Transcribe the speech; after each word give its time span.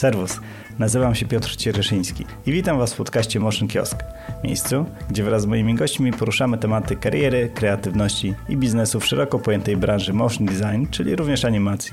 Serwus, 0.00 0.40
nazywam 0.78 1.14
się 1.14 1.26
Piotr 1.26 1.56
Ciereszyński 1.56 2.24
i 2.46 2.52
witam 2.52 2.78
Was 2.78 2.94
w 2.94 2.96
podcaście 2.96 3.40
Motion 3.40 3.68
Kiosk, 3.68 3.96
miejscu, 4.44 4.84
gdzie 5.10 5.24
wraz 5.24 5.42
z 5.42 5.46
moimi 5.46 5.74
gośćmi 5.74 6.12
poruszamy 6.12 6.58
tematy 6.58 6.96
kariery, 6.96 7.50
kreatywności 7.54 8.34
i 8.48 8.56
biznesu 8.56 9.00
w 9.00 9.06
szeroko 9.06 9.38
pojętej 9.38 9.76
branży 9.76 10.12
motion 10.12 10.46
design, 10.46 10.86
czyli 10.90 11.16
również 11.16 11.44
animacji. 11.44 11.92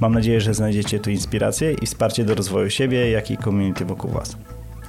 Mam 0.00 0.14
nadzieję, 0.14 0.40
że 0.40 0.54
znajdziecie 0.54 1.00
tu 1.00 1.10
inspirację 1.10 1.72
i 1.72 1.86
wsparcie 1.86 2.24
do 2.24 2.34
rozwoju 2.34 2.70
siebie, 2.70 3.10
jak 3.10 3.30
i 3.30 3.36
community 3.36 3.84
wokół 3.84 4.10
Was. 4.10 4.36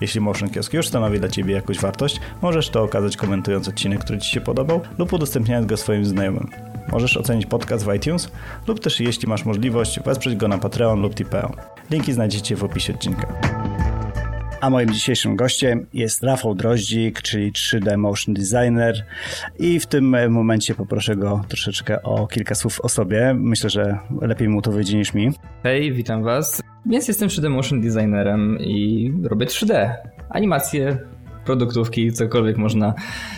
Jeśli 0.01 0.21
Motion 0.21 0.49
Kiosk 0.49 0.73
już 0.73 0.87
stanowi 0.87 1.19
dla 1.19 1.29
Ciebie 1.29 1.53
jakąś 1.53 1.79
wartość, 1.79 2.19
możesz 2.41 2.69
to 2.69 2.83
okazać 2.83 3.17
komentując 3.17 3.67
odcinek, 3.67 3.99
który 3.99 4.19
Ci 4.19 4.31
się 4.31 4.41
podobał 4.41 4.81
lub 4.97 5.13
udostępniając 5.13 5.67
go 5.67 5.77
swoim 5.77 6.05
znajomym. 6.05 6.49
Możesz 6.91 7.17
ocenić 7.17 7.45
podcast 7.45 7.85
w 7.85 7.93
iTunes 7.93 8.31
lub 8.67 8.79
też 8.79 8.99
jeśli 8.99 9.27
masz 9.27 9.45
możliwość 9.45 9.99
wesprzeć 9.99 10.35
go 10.35 10.47
na 10.47 10.57
Patreon 10.57 11.01
lub 11.01 11.15
Tipeo. 11.15 11.76
Linki 11.91 12.13
znajdziecie 12.13 12.55
w 12.55 12.63
opisie 12.63 12.93
odcinka. 12.93 13.27
A 14.61 14.69
moim 14.69 14.93
dzisiejszym 14.93 15.35
gościem 15.35 15.87
jest 15.93 16.23
Rafał 16.23 16.55
Droździk, 16.55 17.21
czyli 17.21 17.51
3D 17.51 17.97
Motion 17.97 18.33
Designer 18.33 19.05
i 19.59 19.79
w 19.79 19.85
tym 19.85 20.31
momencie 20.31 20.75
poproszę 20.75 21.15
go 21.15 21.41
troszeczkę 21.47 22.03
o 22.03 22.27
kilka 22.27 22.55
słów 22.55 22.81
o 22.81 22.89
sobie. 22.89 23.33
Myślę, 23.33 23.69
że 23.69 23.99
lepiej 24.21 24.49
mu 24.49 24.61
to 24.61 24.71
wyjdzie 24.71 24.97
niż 24.97 25.13
mi. 25.13 25.31
Hej, 25.63 25.93
witam 25.93 26.23
was. 26.23 26.61
Więc 26.85 27.07
jestem 27.07 27.29
3D 27.29 27.49
Motion 27.49 27.81
Designerem 27.81 28.59
i 28.59 29.13
robię 29.23 29.45
3D. 29.45 29.89
Animacje, 30.29 30.97
produktówki, 31.45 32.11
cokolwiek 32.11 32.57
można 32.57 32.93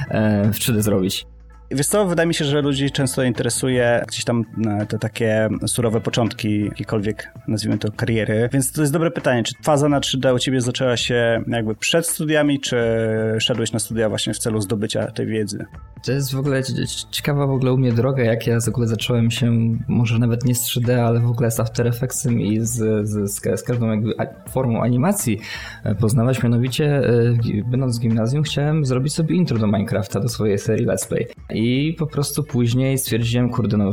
e, 0.09 0.51
w 0.53 0.57
3D 0.57 0.81
zrobić. 0.81 1.25
Wiesz 1.71 1.87
co, 1.87 2.05
wydaje 2.05 2.27
mi 2.27 2.33
się, 2.33 2.45
że 2.45 2.61
ludzi 2.61 2.91
często 2.91 3.23
interesuje 3.23 4.03
gdzieś 4.07 4.23
tam 4.23 4.45
e, 4.67 4.85
te 4.85 4.99
takie 4.99 5.49
surowe 5.67 6.01
początki 6.01 6.65
jakiejkolwiek, 6.65 7.33
nazwijmy 7.47 7.77
to, 7.77 7.91
kariery, 7.91 8.49
więc 8.53 8.71
to 8.71 8.81
jest 8.81 8.93
dobre 8.93 9.11
pytanie, 9.11 9.43
czy 9.43 9.53
faza 9.63 9.89
na 9.89 9.99
3D 9.99 10.35
u 10.35 10.39
ciebie 10.39 10.61
zaczęła 10.61 10.97
się 10.97 11.43
jakby 11.47 11.75
przed 11.75 12.07
studiami, 12.07 12.59
czy 12.59 12.77
szedłeś 13.39 13.71
na 13.71 13.79
studia 13.79 14.09
właśnie 14.09 14.33
w 14.33 14.37
celu 14.37 14.61
zdobycia 14.61 15.11
tej 15.11 15.27
wiedzy? 15.27 15.65
To 16.05 16.11
jest 16.11 16.33
w 16.33 16.39
ogóle 16.39 16.61
ciekawa 17.11 17.47
w 17.47 17.51
ogóle 17.51 17.73
u 17.73 17.77
mnie 17.77 17.91
droga, 17.91 18.23
jak 18.23 18.47
ja 18.47 18.59
w 18.59 18.67
ogóle 18.67 18.87
zacząłem 18.87 19.31
się, 19.31 19.77
może 19.87 20.19
nawet 20.19 20.45
nie 20.45 20.55
z 20.55 20.61
3D, 20.61 20.91
ale 20.91 21.19
w 21.19 21.29
ogóle 21.29 21.51
z 21.51 21.59
After 21.59 21.87
Effectsem 21.87 22.41
i 22.41 22.59
z, 22.59 23.07
z, 23.09 23.31
z 23.31 23.63
każdą 23.63 23.87
jakby 23.87 24.13
formą 24.49 24.81
animacji 24.81 25.39
e, 25.83 25.95
poznawać, 25.95 26.43
mianowicie 26.43 26.85
e, 26.85 27.63
będąc 27.65 27.97
w 27.97 28.01
gimnazjum 28.01 28.43
chciałem 28.43 28.85
zrobić 28.85 29.13
sobie 29.13 29.35
intro 29.35 29.59
do 29.59 29.67
Minecrafta, 29.67 30.19
do 30.19 30.29
swojej 30.29 30.57
serii 30.57 30.87
Let's 30.87 31.07
Play. 31.07 31.27
I 31.59 31.93
po 31.93 32.07
prostu 32.07 32.43
później 32.43 32.97
stwierdziłem, 32.97 33.49
kurde, 33.49 33.77
no 33.77 33.91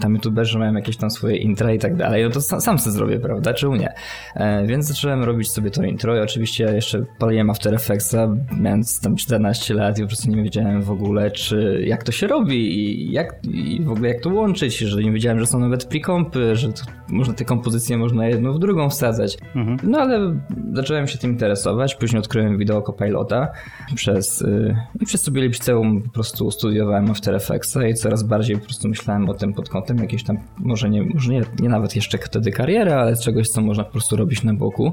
tam 0.00 0.14
youtuberzy 0.14 0.58
mają 0.58 0.74
jakieś 0.74 0.96
tam 0.96 1.10
swoje 1.10 1.36
intra 1.36 1.72
i 1.72 1.78
tak 1.78 1.96
dalej, 1.96 2.24
no 2.24 2.30
to 2.30 2.40
sam, 2.40 2.60
sam 2.60 2.78
sobie 2.78 2.92
zrobię, 2.92 3.18
prawda, 3.18 3.54
czy 3.54 3.68
nie? 3.68 3.94
E, 4.34 4.66
więc 4.66 4.86
zacząłem 4.86 5.24
robić 5.24 5.50
sobie 5.50 5.70
to 5.70 5.82
intro 5.82 6.16
i 6.16 6.20
oczywiście 6.20 6.64
jeszcze 6.64 7.04
paliłem 7.18 7.50
After 7.50 7.74
Effectsa, 7.74 8.36
mając 8.50 9.00
tam 9.00 9.16
14 9.16 9.74
lat 9.74 9.98
i 9.98 10.02
po 10.02 10.08
prostu 10.08 10.30
nie 10.30 10.42
wiedziałem 10.42 10.82
w 10.82 10.90
ogóle, 10.90 11.30
czy 11.30 11.82
jak 11.86 12.02
to 12.02 12.12
się 12.12 12.26
robi 12.26 12.78
i 12.78 13.12
jak 13.12 13.44
i 13.44 13.82
w 13.82 13.90
ogóle 13.90 14.08
jak 14.08 14.20
to 14.20 14.30
łączyć, 14.30 14.78
że 14.78 15.02
nie 15.02 15.12
wiedziałem, 15.12 15.40
że 15.40 15.46
są 15.46 15.58
nawet 15.58 15.84
prekompy, 15.84 16.56
że 16.56 16.72
można 17.08 17.34
te 17.34 17.44
kompozycje 17.44 17.98
można 17.98 18.26
jedną 18.26 18.52
w 18.52 18.58
drugą 18.58 18.90
wsadzać. 18.90 19.38
Mhm. 19.54 19.78
No 19.82 19.98
ale 19.98 20.40
zacząłem 20.72 21.08
się 21.08 21.18
tym 21.18 21.30
interesować, 21.30 21.94
później 21.94 22.20
odkryłem 22.20 22.58
wideo 22.58 22.82
Copilota 22.82 23.48
przez 23.94 24.42
y, 24.42 24.76
i 25.00 25.06
przez 25.06 25.22
sobie 25.22 25.42
liceum 25.42 26.02
po 26.02 26.10
prostu 26.10 26.50
studiowałem 26.50 27.10
After 27.10 27.34
Effectsa 27.34 27.86
i 27.88 27.94
coraz 27.94 28.22
bardziej 28.22 28.56
po 28.56 28.64
prostu 28.64 28.88
myślałem 28.88 29.28
o 29.28 29.34
tym 29.34 29.52
pod 29.52 29.68
kątem 29.68 29.98
jakiejś 29.98 30.24
tam, 30.24 30.38
może 30.58 30.90
nie, 30.90 31.02
może 31.02 31.32
nie, 31.32 31.42
nie 31.60 31.68
nawet 31.68 31.96
jeszcze 31.96 32.18
wtedy 32.18 32.50
kariery, 32.50 32.94
ale 32.94 33.16
czegoś, 33.16 33.48
co 33.48 33.60
można 33.60 33.84
po 33.84 33.92
prostu 33.92 34.16
robić 34.16 34.42
na 34.42 34.54
boku. 34.54 34.92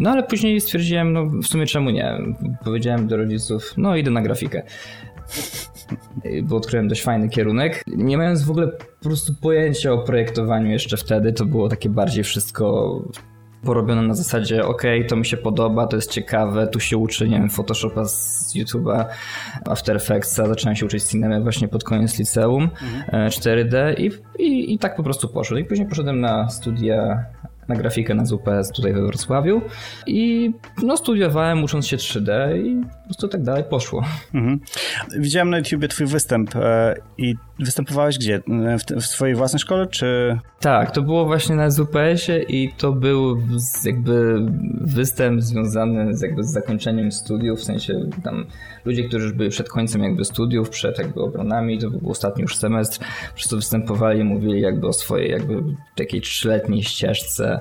No 0.00 0.10
ale 0.10 0.22
później 0.22 0.60
stwierdziłem, 0.60 1.12
no 1.12 1.26
w 1.26 1.46
sumie 1.46 1.66
czemu 1.66 1.90
nie? 1.90 2.18
Powiedziałem 2.64 3.08
do 3.08 3.16
rodziców, 3.16 3.74
no 3.76 3.96
idę 3.96 4.10
na 4.10 4.22
grafikę. 4.22 4.62
Bo 6.42 6.56
odkryłem 6.56 6.88
dość 6.88 7.02
fajny 7.02 7.28
kierunek. 7.28 7.84
Nie 7.86 8.18
mając 8.18 8.42
w 8.42 8.50
ogóle 8.50 8.68
po 8.68 9.04
prostu 9.04 9.34
pojęcia 9.42 9.92
o 9.92 9.98
projektowaniu 9.98 10.70
jeszcze 10.70 10.96
wtedy, 10.96 11.32
to 11.32 11.44
było 11.44 11.68
takie 11.68 11.88
bardziej 11.88 12.24
wszystko 12.24 12.98
porobione 13.64 14.02
na 14.02 14.14
zasadzie, 14.14 14.64
ok, 14.64 14.82
to 15.08 15.16
mi 15.16 15.26
się 15.26 15.36
podoba, 15.36 15.86
to 15.86 15.96
jest 15.96 16.10
ciekawe, 16.10 16.66
tu 16.66 16.80
się 16.80 16.96
uczy, 16.96 17.28
nie 17.28 17.38
wiem, 17.38 17.50
Photoshopa 17.50 18.04
z 18.04 18.54
YouTube'a, 18.56 19.04
After 19.66 19.96
Effectsa, 19.96 20.48
zacząłem 20.48 20.76
się 20.76 20.86
uczyć 20.86 21.04
cinemy 21.04 21.42
właśnie 21.42 21.68
pod 21.68 21.84
koniec 21.84 22.18
liceum, 22.18 22.62
mhm. 22.62 23.28
4D 23.28 23.94
i, 23.98 24.10
i, 24.42 24.74
i 24.74 24.78
tak 24.78 24.96
po 24.96 25.02
prostu 25.02 25.28
poszło. 25.28 25.58
I 25.58 25.64
później 25.64 25.88
poszedłem 25.88 26.20
na 26.20 26.48
studia 26.48 27.24
na 27.72 27.78
grafikę 27.78 28.14
na 28.14 28.24
ZUPS 28.24 28.72
tutaj 28.74 28.92
we 28.92 29.02
Wrocławiu 29.02 29.62
i 30.06 30.52
no 30.82 30.96
studiowałem 30.96 31.64
ucząc 31.64 31.86
się 31.86 31.96
3D 31.96 32.56
i 32.56 32.84
po 32.84 33.04
prostu 33.04 33.28
tak 33.28 33.42
dalej 33.42 33.64
poszło. 33.64 34.04
Mhm. 34.34 34.60
Widziałem 35.18 35.50
na 35.50 35.58
YouTubie 35.58 35.88
twój 35.88 36.06
występ 36.06 36.56
e, 36.56 36.94
i 37.18 37.34
występowałeś 37.58 38.18
gdzie? 38.18 38.40
W, 38.78 39.00
w 39.00 39.06
swojej 39.06 39.34
własnej 39.34 39.60
szkole, 39.60 39.86
czy... 39.86 40.38
Tak, 40.60 40.90
to 40.90 41.02
było 41.02 41.24
właśnie 41.24 41.56
na 41.56 41.70
ZUPS-ie 41.70 42.42
i 42.42 42.72
to 42.78 42.92
był 42.92 43.38
jakby 43.84 44.46
występ 44.80 45.42
związany 45.42 46.16
z 46.16 46.22
jakby 46.22 46.44
z 46.44 46.52
zakończeniem 46.52 47.12
studiów, 47.12 47.60
w 47.60 47.64
sensie 47.64 48.00
tam 48.24 48.46
ludzie, 48.84 49.04
którzy 49.04 49.24
już 49.24 49.34
byli 49.34 49.50
przed 49.50 49.68
końcem 49.68 50.02
jakby 50.02 50.24
studiów, 50.24 50.70
przed 50.70 50.98
jakby 50.98 51.20
obronami, 51.20 51.78
to 51.78 51.90
był 51.90 52.10
ostatni 52.10 52.42
już 52.42 52.56
semestr, 52.56 52.98
po 52.98 53.34
prostu 53.34 53.56
występowali 53.56 54.24
mówili 54.24 54.60
jakby 54.60 54.86
o 54.86 54.92
swojej 54.92 55.30
jakby 55.30 55.62
takiej 55.96 56.20
trzyletniej 56.20 56.82
ścieżce 56.82 57.60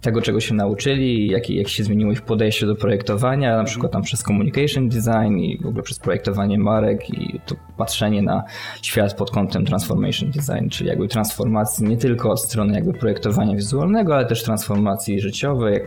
tego, 0.00 0.22
czego 0.22 0.40
się 0.40 0.54
nauczyli, 0.54 1.26
jak, 1.26 1.50
jak 1.50 1.68
się 1.68 1.84
zmieniło 1.84 2.12
ich 2.12 2.22
podejście 2.22 2.66
do 2.66 2.76
projektowania, 2.76 3.56
na 3.56 3.64
przykład 3.64 3.92
tam 3.92 4.02
przez 4.02 4.22
communication 4.22 4.88
design 4.88 5.36
i 5.36 5.58
w 5.62 5.66
ogóle 5.66 5.82
przez 5.82 5.98
projektowanie 5.98 6.58
marek 6.58 7.10
i 7.10 7.40
to 7.46 7.54
patrzenie 7.76 8.22
na 8.22 8.42
świat 8.82 9.14
pod 9.14 9.30
kątem 9.30 9.64
transformation 9.64 10.30
design, 10.30 10.68
czyli 10.68 10.88
jakby 10.88 11.08
transformacji 11.08 11.88
nie 11.88 11.96
tylko 11.96 12.30
od 12.30 12.40
strony 12.40 12.74
jakby 12.74 12.92
projektowania 12.92 13.56
wizualnego, 13.56 14.14
ale 14.14 14.26
też 14.26 14.42
transformacji 14.42 15.20
życiowej, 15.20 15.80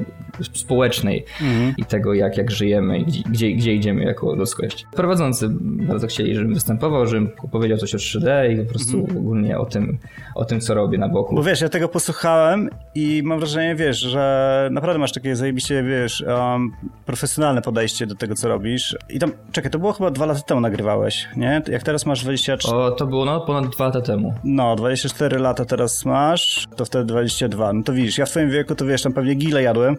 społecznej 0.53 1.25
mhm. 1.41 1.74
i 1.78 1.85
tego, 1.85 2.13
jak, 2.13 2.38
jak 2.38 2.51
żyjemy 2.51 3.00
i 3.00 3.24
gdzie, 3.30 3.51
gdzie 3.51 3.74
idziemy 3.74 4.03
jako 4.03 4.35
ludzkość. 4.35 4.85
Prowadzący 4.91 5.47
bardzo 5.62 6.07
chcieli, 6.07 6.35
żebym 6.35 6.53
występował, 6.53 7.07
żebym 7.07 7.30
powiedział 7.51 7.78
coś 7.78 7.95
o 7.95 7.97
3D 7.97 8.53
i 8.53 8.66
po 8.66 8.69
prostu 8.69 9.00
mhm. 9.00 9.18
ogólnie 9.18 9.59
o 9.59 9.66
tym, 9.66 9.97
o 10.35 10.45
tym, 10.45 10.59
co 10.59 10.74
robię 10.74 10.97
na 10.97 11.09
boku. 11.09 11.35
Bo 11.35 11.44
wiesz, 11.44 11.62
ja 11.62 11.69
tego 11.69 11.88
posłuchałem 11.88 12.69
i 12.95 13.22
mam 13.25 13.40
wrażenie, 13.40 13.75
wiesz, 13.75 14.03
że 14.03 14.68
naprawdę 14.72 15.00
masz 15.00 15.12
takie 15.12 15.36
zajebiście, 15.36 15.84
wiesz, 15.84 16.24
um, 16.28 16.72
profesjonalne 17.06 17.62
podejście 17.62 18.08
do 18.08 18.16
tego, 18.16 18.36
co 18.36 18.47
robisz. 18.47 18.97
I 19.09 19.19
tam, 19.19 19.31
czekaj, 19.52 19.72
to 19.72 19.80
było 19.80 19.94
chyba 19.94 20.12
dwa 20.12 20.25
lata 20.25 20.41
temu 20.41 20.62
nagrywałeś, 20.62 21.28
nie? 21.36 21.62
Jak 21.68 21.84
teraz 21.84 22.06
masz 22.06 22.24
24... 22.24 22.78
O, 22.78 22.92
to 22.92 23.06
było 23.08 23.25
no 23.25 23.42
ponad 23.42 23.75
dwa 23.75 23.86
lata 23.86 24.02
temu. 24.02 24.34
No, 24.44 24.75
24 24.75 25.40
lata 25.40 25.66
teraz 25.66 26.06
masz, 26.06 26.68
to 26.75 26.86
wtedy 26.86 27.06
22. 27.06 27.74
No 27.74 27.84
to 27.84 27.94
widzisz, 27.94 28.18
ja 28.18 28.25
w 28.25 28.30
twoim 28.30 28.50
wieku 28.50 28.75
to 28.75 28.86
wiesz, 28.86 29.02
tam 29.02 29.13
pewnie 29.13 29.36
gile 29.36 29.63
jadłem, 29.63 29.97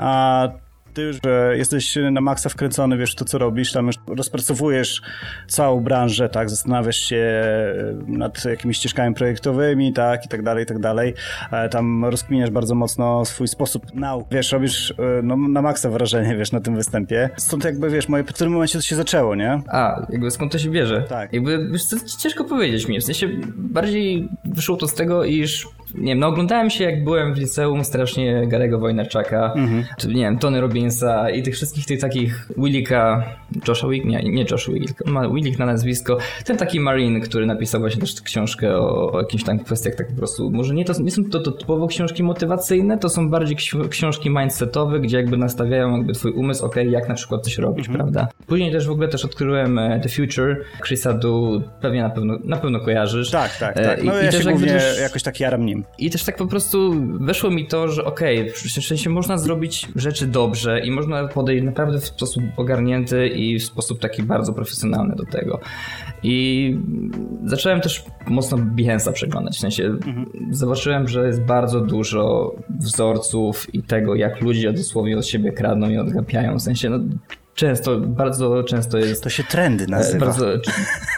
a 0.00 0.48
ty 0.94 1.02
już 1.02 1.16
jesteś 1.54 1.98
na 2.12 2.20
maksa 2.20 2.48
wkręcony, 2.48 2.96
wiesz 2.96 3.14
to, 3.14 3.24
co 3.24 3.38
robisz, 3.38 3.72
tam 3.72 3.86
już 3.86 3.96
rozpracowujesz 4.06 5.02
całą 5.48 5.80
branżę, 5.80 6.28
tak, 6.28 6.50
zastanawiasz 6.50 6.96
się 6.96 7.16
e, 7.16 7.74
nad 8.06 8.44
jakimiś 8.44 8.76
ścieżkami 8.76 9.14
projektowymi, 9.14 9.92
tak, 9.92 10.24
i 10.24 10.28
tak 10.28 10.42
dalej, 10.42 10.64
i 10.64 10.66
tak 10.66 10.78
dalej. 10.78 11.14
E, 11.52 11.68
tam 11.68 12.04
rozkminiasz 12.04 12.50
bardzo 12.50 12.74
mocno 12.74 13.24
swój 13.24 13.48
sposób 13.48 13.94
nauk. 13.94 14.28
Wiesz, 14.30 14.52
robisz 14.52 14.90
e, 14.90 14.94
no, 15.22 15.36
na 15.36 15.62
maksa 15.62 15.90
wrażenie, 15.90 16.36
wiesz, 16.36 16.52
na 16.52 16.60
tym 16.60 16.76
występie. 16.76 17.30
Stąd 17.36 17.64
jakby, 17.64 17.90
wiesz, 17.90 18.08
moje, 18.08 18.24
w 18.24 18.26
którym 18.26 18.52
momencie 18.52 18.78
to 18.78 18.84
się 18.84 18.96
zaczęło, 18.96 19.34
nie? 19.34 19.62
A, 19.68 20.06
jakby 20.10 20.30
skąd 20.30 20.52
to 20.52 20.58
się 20.58 20.70
bierze? 20.70 21.02
Tak. 21.08 21.32
Jakby, 21.32 21.68
wiesz, 21.72 21.88
to 21.88 21.96
ciężko 22.18 22.44
powiedzieć 22.44 22.88
mi, 22.88 23.00
w 23.00 23.04
sensie 23.04 23.28
bardziej 23.56 24.28
wyszło 24.44 24.76
to 24.76 24.88
z 24.88 24.94
tego, 24.94 25.24
iż 25.24 25.68
nie 25.94 26.12
wiem, 26.12 26.18
no 26.18 26.26
oglądałem 26.26 26.70
się 26.70 26.84
jak 26.84 27.04
byłem 27.04 27.34
w 27.34 27.38
liceum 27.38 27.84
strasznie 27.84 28.46
Garego 28.46 28.78
Wojnarczaka, 28.78 29.52
mhm. 29.56 29.84
czy 29.98 30.08
nie 30.08 30.22
wiem, 30.22 30.38
Tony 30.38 30.60
Robbinsa 30.60 31.30
i 31.30 31.42
tych 31.42 31.54
wszystkich 31.54 31.86
tych 31.86 32.00
takich 32.00 32.48
Willika, 32.58 33.24
Josha 33.68 33.88
Wick, 33.88 34.04
nie, 34.04 34.22
nie 34.22 34.44
Josh 34.50 34.70
ma 35.06 35.28
Willik 35.28 35.58
na 35.58 35.66
nazwisko, 35.66 36.18
ten 36.44 36.56
taki 36.56 36.80
Marine, 36.80 37.20
który 37.20 37.46
napisał 37.46 37.80
właśnie 37.80 38.00
też 38.00 38.22
książkę 38.22 38.76
o, 38.76 39.12
o 39.12 39.20
jakichś 39.20 39.44
tam 39.44 39.58
kwestiach 39.58 39.94
tak 39.94 40.08
po 40.08 40.14
prostu, 40.14 40.50
może 40.50 40.74
nie, 40.74 40.84
to, 40.84 41.02
nie 41.02 41.10
są 41.10 41.24
to, 41.24 41.40
to 41.40 41.52
typowo 41.52 41.86
książki 41.86 42.22
motywacyjne, 42.22 42.98
to 42.98 43.08
są 43.08 43.30
bardziej 43.30 43.56
książki 43.90 44.30
mindsetowe, 44.30 45.00
gdzie 45.00 45.16
jakby 45.16 45.36
nastawiają 45.36 45.96
jakby 45.96 46.12
twój 46.12 46.32
umysł, 46.32 46.66
ok, 46.66 46.76
jak 46.76 47.08
na 47.08 47.14
przykład 47.14 47.44
coś 47.44 47.58
robić, 47.58 47.88
mhm. 47.88 48.04
prawda? 48.04 48.28
Później 48.46 48.72
też 48.72 48.86
w 48.86 48.90
ogóle 48.90 49.08
też 49.08 49.24
odkryłem 49.24 49.78
e, 49.78 50.00
The 50.00 50.08
Future, 50.08 50.56
Chrisa 50.86 51.12
Du, 51.12 51.62
pewnie 51.80 52.02
na 52.02 52.10
pewno, 52.10 52.38
na 52.44 52.56
pewno 52.56 52.80
kojarzysz. 52.80 53.30
Tak, 53.30 53.56
tak, 53.56 53.74
tak. 53.74 53.98
E, 53.98 54.04
no 54.04 54.12
I, 54.12 54.16
ja 54.16 54.22
i 54.22 54.32
się 54.32 54.38
też 54.38 54.46
głównie 54.46 54.72
też... 54.72 55.00
jakoś 55.00 55.22
tak 55.22 55.40
jaram 55.40 55.66
nim. 55.66 55.83
I 55.98 56.10
też 56.10 56.24
tak 56.24 56.36
po 56.36 56.46
prostu 56.46 56.94
weszło 57.20 57.50
mi 57.50 57.66
to, 57.66 57.88
że 57.88 58.04
okej, 58.04 58.40
okay, 58.40 58.52
w 58.52 58.86
sensie 58.86 59.10
można 59.10 59.38
zrobić 59.38 59.88
rzeczy 59.96 60.26
dobrze 60.26 60.80
i 60.80 60.90
można 60.90 61.28
podejść 61.28 61.64
naprawdę 61.64 62.00
w 62.00 62.06
sposób 62.06 62.44
ogarnięty 62.56 63.28
i 63.28 63.58
w 63.58 63.64
sposób 63.64 64.00
taki 64.00 64.22
bardzo 64.22 64.52
profesjonalny 64.52 65.16
do 65.16 65.24
tego. 65.24 65.60
I 66.22 66.76
zacząłem 67.44 67.80
też 67.80 68.04
mocno 68.26 68.58
Behance'a 68.58 69.12
przeglądać. 69.12 69.56
W 69.56 69.60
sensie 69.60 69.84
mhm. 69.84 70.26
zobaczyłem, 70.50 71.08
że 71.08 71.26
jest 71.26 71.42
bardzo 71.42 71.80
dużo 71.80 72.54
wzorców 72.80 73.74
i 73.74 73.82
tego, 73.82 74.14
jak 74.14 74.40
ludzie 74.40 74.72
dosłownie 74.72 75.18
od 75.18 75.26
siebie 75.26 75.52
kradną 75.52 75.90
i 75.90 75.98
odgapiają. 75.98 76.58
W 76.58 76.62
sensie, 76.62 76.90
no, 76.90 76.98
Często, 77.54 78.00
bardzo 78.00 78.62
często 78.62 78.98
jest. 78.98 79.22
To 79.22 79.30
się 79.30 79.44
trendy 79.44 79.86
nazywa. 79.86 80.26
Bardzo, 80.26 80.46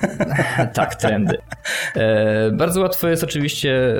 tak, 0.74 0.94
trendy. 0.94 1.38
E, 1.94 2.50
bardzo 2.50 2.80
łatwo 2.80 3.08
jest 3.08 3.24
oczywiście 3.24 3.96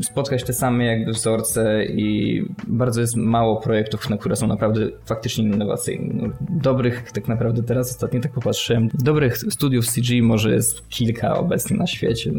e, 0.00 0.02
spotkać 0.02 0.44
te 0.44 0.52
same 0.52 0.84
jakby 0.84 1.12
wzorce 1.12 1.84
i 1.84 2.42
bardzo 2.66 3.00
jest 3.00 3.16
mało 3.16 3.56
projektów, 3.60 4.10
na 4.10 4.16
które 4.16 4.36
są 4.36 4.46
naprawdę 4.46 4.80
faktycznie 5.06 5.44
innowacyjne. 5.44 6.14
No, 6.14 6.28
dobrych, 6.40 7.12
tak 7.12 7.28
naprawdę 7.28 7.62
teraz 7.62 7.90
ostatnio 7.90 8.20
tak 8.20 8.32
popatrzyłem, 8.32 8.88
dobrych 8.94 9.38
studiów 9.38 9.86
CG 9.86 10.22
może 10.22 10.54
jest 10.54 10.88
kilka 10.88 11.34
obecnie 11.34 11.76
na 11.76 11.86
świecie, 11.86 12.32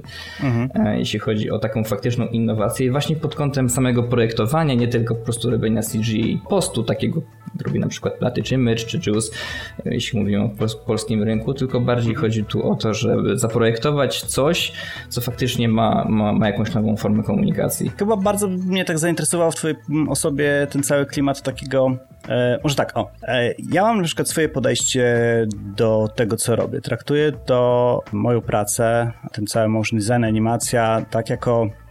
mhm. 0.43 0.87
E, 0.87 0.99
jeśli 0.99 1.19
chodzi 1.19 1.51
o 1.51 1.59
taką 1.59 1.83
faktyczną 1.83 2.27
innowację. 2.27 2.87
I 2.87 2.91
właśnie 2.91 3.15
pod 3.15 3.35
kątem 3.35 3.69
samego 3.69 4.03
projektowania, 4.03 4.73
nie 4.73 4.87
tylko 4.87 5.15
po 5.15 5.23
prostu 5.23 5.49
robienia 5.49 5.81
CG 5.81 6.13
postu 6.49 6.83
takiego, 6.83 7.21
robi 7.65 7.79
na 7.79 7.87
przykład 7.87 8.13
platy 8.13 8.43
czy 8.43 8.57
Image 8.69 8.85
czy 8.85 8.99
Juice, 9.07 9.31
jeśli 9.85 10.19
mówimy 10.19 10.43
o 10.43 10.49
polskim 10.85 11.23
rynku, 11.23 11.53
tylko 11.53 11.79
bardziej 11.79 12.15
chodzi 12.15 12.43
tu 12.43 12.71
o 12.71 12.75
to, 12.75 12.93
żeby 12.93 13.37
zaprojektować 13.37 14.21
coś, 14.23 14.73
co 15.09 15.21
faktycznie 15.21 15.69
ma, 15.69 16.05
ma, 16.09 16.33
ma 16.33 16.47
jakąś 16.47 16.73
nową 16.73 16.97
formę 16.97 17.23
komunikacji. 17.23 17.91
Chyba 17.99 18.17
bardzo 18.17 18.47
mnie 18.47 18.85
tak 18.85 18.99
zainteresował 18.99 19.51
w 19.51 19.55
twojej 19.55 19.77
osobie 20.09 20.67
ten 20.71 20.83
cały 20.83 21.05
klimat 21.05 21.41
takiego 21.41 21.97
E, 22.29 22.59
może 22.63 22.75
tak, 22.75 22.97
o. 22.97 23.11
E, 23.23 23.53
ja 23.71 23.83
mam 23.83 23.97
na 23.97 24.03
przykład 24.03 24.29
swoje 24.29 24.49
podejście 24.49 25.15
do 25.77 26.09
tego, 26.15 26.35
co 26.35 26.55
robię. 26.55 26.81
Traktuję 26.81 27.31
to 27.31 28.01
moją 28.11 28.41
pracę, 28.41 29.11
ten 29.31 29.47
cały 29.47 29.69
motion 29.69 29.99
design, 29.99 30.23
animacja, 30.23 31.05
tak 31.09 31.29
jako 31.29 31.69
E, 31.69 31.88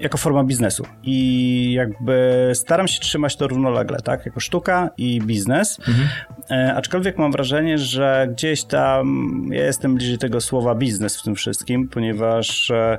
jako 0.00 0.18
forma 0.18 0.44
biznesu. 0.44 0.86
I 1.02 1.72
jakby 1.72 2.50
staram 2.54 2.88
się 2.88 3.00
trzymać 3.00 3.36
to 3.36 3.48
równolegle, 3.48 4.00
tak? 4.00 4.26
Jako 4.26 4.40
sztuka 4.40 4.90
i 4.96 5.20
biznes. 5.20 5.78
Mhm. 5.78 6.08
E, 6.50 6.74
aczkolwiek 6.74 7.18
mam 7.18 7.32
wrażenie, 7.32 7.78
że 7.78 8.28
gdzieś 8.30 8.64
tam 8.64 9.24
ja 9.50 9.64
jestem 9.64 9.94
bliżej 9.94 10.18
tego 10.18 10.40
słowa 10.40 10.74
biznes 10.74 11.20
w 11.20 11.22
tym 11.22 11.34
wszystkim, 11.34 11.88
ponieważ 11.88 12.70
e, 12.70 12.98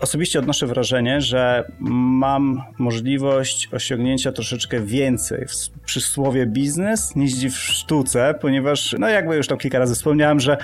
osobiście 0.00 0.38
odnoszę 0.38 0.66
wrażenie, 0.66 1.20
że 1.20 1.64
mam 1.80 2.62
możliwość 2.78 3.68
osiągnięcia 3.72 4.32
troszeczkę 4.32 4.80
więcej 4.80 5.46
w, 5.46 5.80
przy 5.84 6.00
słowie 6.00 6.46
biznes 6.46 7.16
niż 7.16 7.34
w 7.34 7.58
sztuce, 7.58 8.34
ponieważ, 8.40 8.96
no 8.98 9.08
jakby 9.08 9.36
już 9.36 9.46
to 9.46 9.56
kilka 9.56 9.78
razy 9.78 9.94
wspomniałem, 9.94 10.40
że 10.40 10.56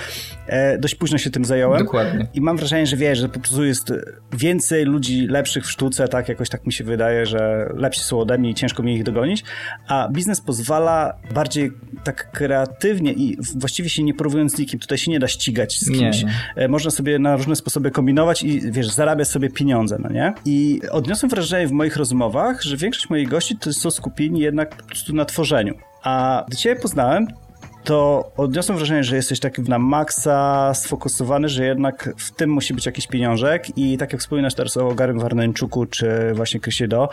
e, 0.46 0.78
dość 0.78 0.94
późno 0.94 1.18
się 1.18 1.30
tym 1.30 1.44
zająłem. 1.44 1.78
Dokładnie. 1.78 2.26
I 2.34 2.40
mam 2.40 2.56
wrażenie, 2.56 2.86
że 2.86 2.96
wiesz, 2.96 3.18
że 3.18 3.28
po 3.28 3.40
prostu 3.40 3.64
jest 3.64 3.92
więcej 4.32 4.84
ludzi 4.84 5.26
lepszych 5.26 5.64
w 5.64 5.70
sztuce, 5.70 6.08
tak 6.08 6.28
jakoś 6.28 6.48
tak 6.48 6.66
mi 6.66 6.72
się 6.72 6.84
wydaje, 6.84 7.26
że 7.26 7.70
lepsi 7.74 8.00
są 8.00 8.20
ode 8.20 8.38
mnie 8.38 8.50
i 8.50 8.54
ciężko 8.54 8.82
mi 8.82 8.94
ich 8.94 9.02
dogonić, 9.02 9.44
a 9.88 10.08
biznes 10.12 10.40
pozwala 10.40 11.16
bardziej 11.34 11.72
tak 12.04 12.30
kreatywnie 12.30 13.12
i 13.12 13.38
właściwie 13.56 13.88
się 13.88 14.02
nie 14.02 14.14
porównując 14.14 14.54
z 14.54 14.58
nikim, 14.58 14.80
tutaj 14.80 14.98
się 14.98 15.10
nie 15.10 15.18
da 15.18 15.28
ścigać 15.28 15.80
z 15.80 15.90
kimś. 15.90 16.24
Nie, 16.56 16.68
można 16.68 16.90
sobie 16.90 17.18
na 17.18 17.36
różne 17.36 17.56
sposoby 17.56 17.90
kombinować 17.90 18.42
i 18.42 18.72
wiesz, 18.72 18.88
zarabiać 18.88 19.25
sobie 19.28 19.50
pieniądze, 19.50 19.98
no 20.00 20.08
nie? 20.08 20.34
I 20.44 20.80
odniosłem 20.90 21.30
wrażenie 21.30 21.68
w 21.68 21.72
moich 21.72 21.96
rozmowach, 21.96 22.62
że 22.62 22.76
większość 22.76 23.10
moich 23.10 23.28
gości 23.28 23.56
to 23.56 23.72
są 23.72 23.90
skupieni 23.90 24.40
jednak 24.40 24.76
po 24.76 24.84
prostu 24.84 25.14
na 25.14 25.24
tworzeniu. 25.24 25.74
A 26.02 26.44
gdy 26.48 26.56
Ciebie 26.56 26.80
poznałem, 26.80 27.26
to 27.86 28.30
odniosłem 28.36 28.78
wrażenie, 28.78 29.04
że 29.04 29.16
jesteś 29.16 29.40
taki 29.40 29.62
na 29.62 29.78
maksa 29.78 30.74
sfokusowany, 30.74 31.48
że 31.48 31.64
jednak 31.64 32.14
w 32.16 32.30
tym 32.30 32.50
musi 32.50 32.74
być 32.74 32.86
jakiś 32.86 33.06
pieniążek 33.06 33.78
i 33.78 33.98
tak 33.98 34.12
jak 34.12 34.20
wspominasz 34.20 34.54
teraz 34.54 34.76
o 34.76 34.94
Garym 34.94 35.18
Warneńczuku 35.18 35.86
czy 35.86 36.32
właśnie 36.34 36.60
Krysie 36.60 36.88
Do, 36.88 37.08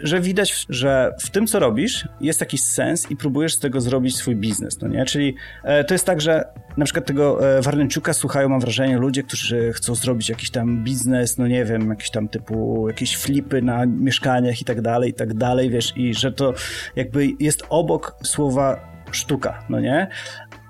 że 0.00 0.20
widać, 0.20 0.66
że 0.68 1.14
w 1.20 1.30
tym, 1.30 1.46
co 1.46 1.58
robisz, 1.58 2.08
jest 2.20 2.40
jakiś 2.40 2.62
sens 2.62 3.10
i 3.10 3.16
próbujesz 3.16 3.54
z 3.54 3.58
tego 3.58 3.80
zrobić 3.80 4.16
swój 4.16 4.36
biznes, 4.36 4.80
no 4.80 4.88
nie? 4.88 5.04
Czyli 5.04 5.34
e, 5.64 5.84
to 5.84 5.94
jest 5.94 6.04
tak, 6.04 6.20
że 6.20 6.44
na 6.76 6.84
przykład 6.84 7.06
tego 7.06 7.56
e, 7.58 7.62
Warneńczuka 7.62 8.12
słuchają, 8.12 8.48
mam 8.48 8.60
wrażenie, 8.60 8.98
ludzie, 8.98 9.22
którzy 9.22 9.72
chcą 9.72 9.94
zrobić 9.94 10.28
jakiś 10.28 10.50
tam 10.50 10.84
biznes, 10.84 11.38
no 11.38 11.46
nie 11.46 11.64
wiem, 11.64 11.90
jakiś 11.90 12.10
tam 12.10 12.28
typu, 12.28 12.88
jakieś 12.88 13.16
flipy 13.16 13.62
na 13.62 13.86
mieszkaniach 13.86 14.60
i 14.60 14.64
tak 14.64 14.80
dalej, 14.80 15.10
i 15.10 15.14
tak 15.14 15.34
dalej, 15.34 15.70
wiesz, 15.70 15.92
i 15.96 16.14
że 16.14 16.32
to 16.32 16.54
jakby 16.96 17.28
jest 17.40 17.62
obok 17.68 18.16
słowa 18.22 18.87
sztuka, 19.16 19.62
no 19.68 19.80
nie? 19.80 20.08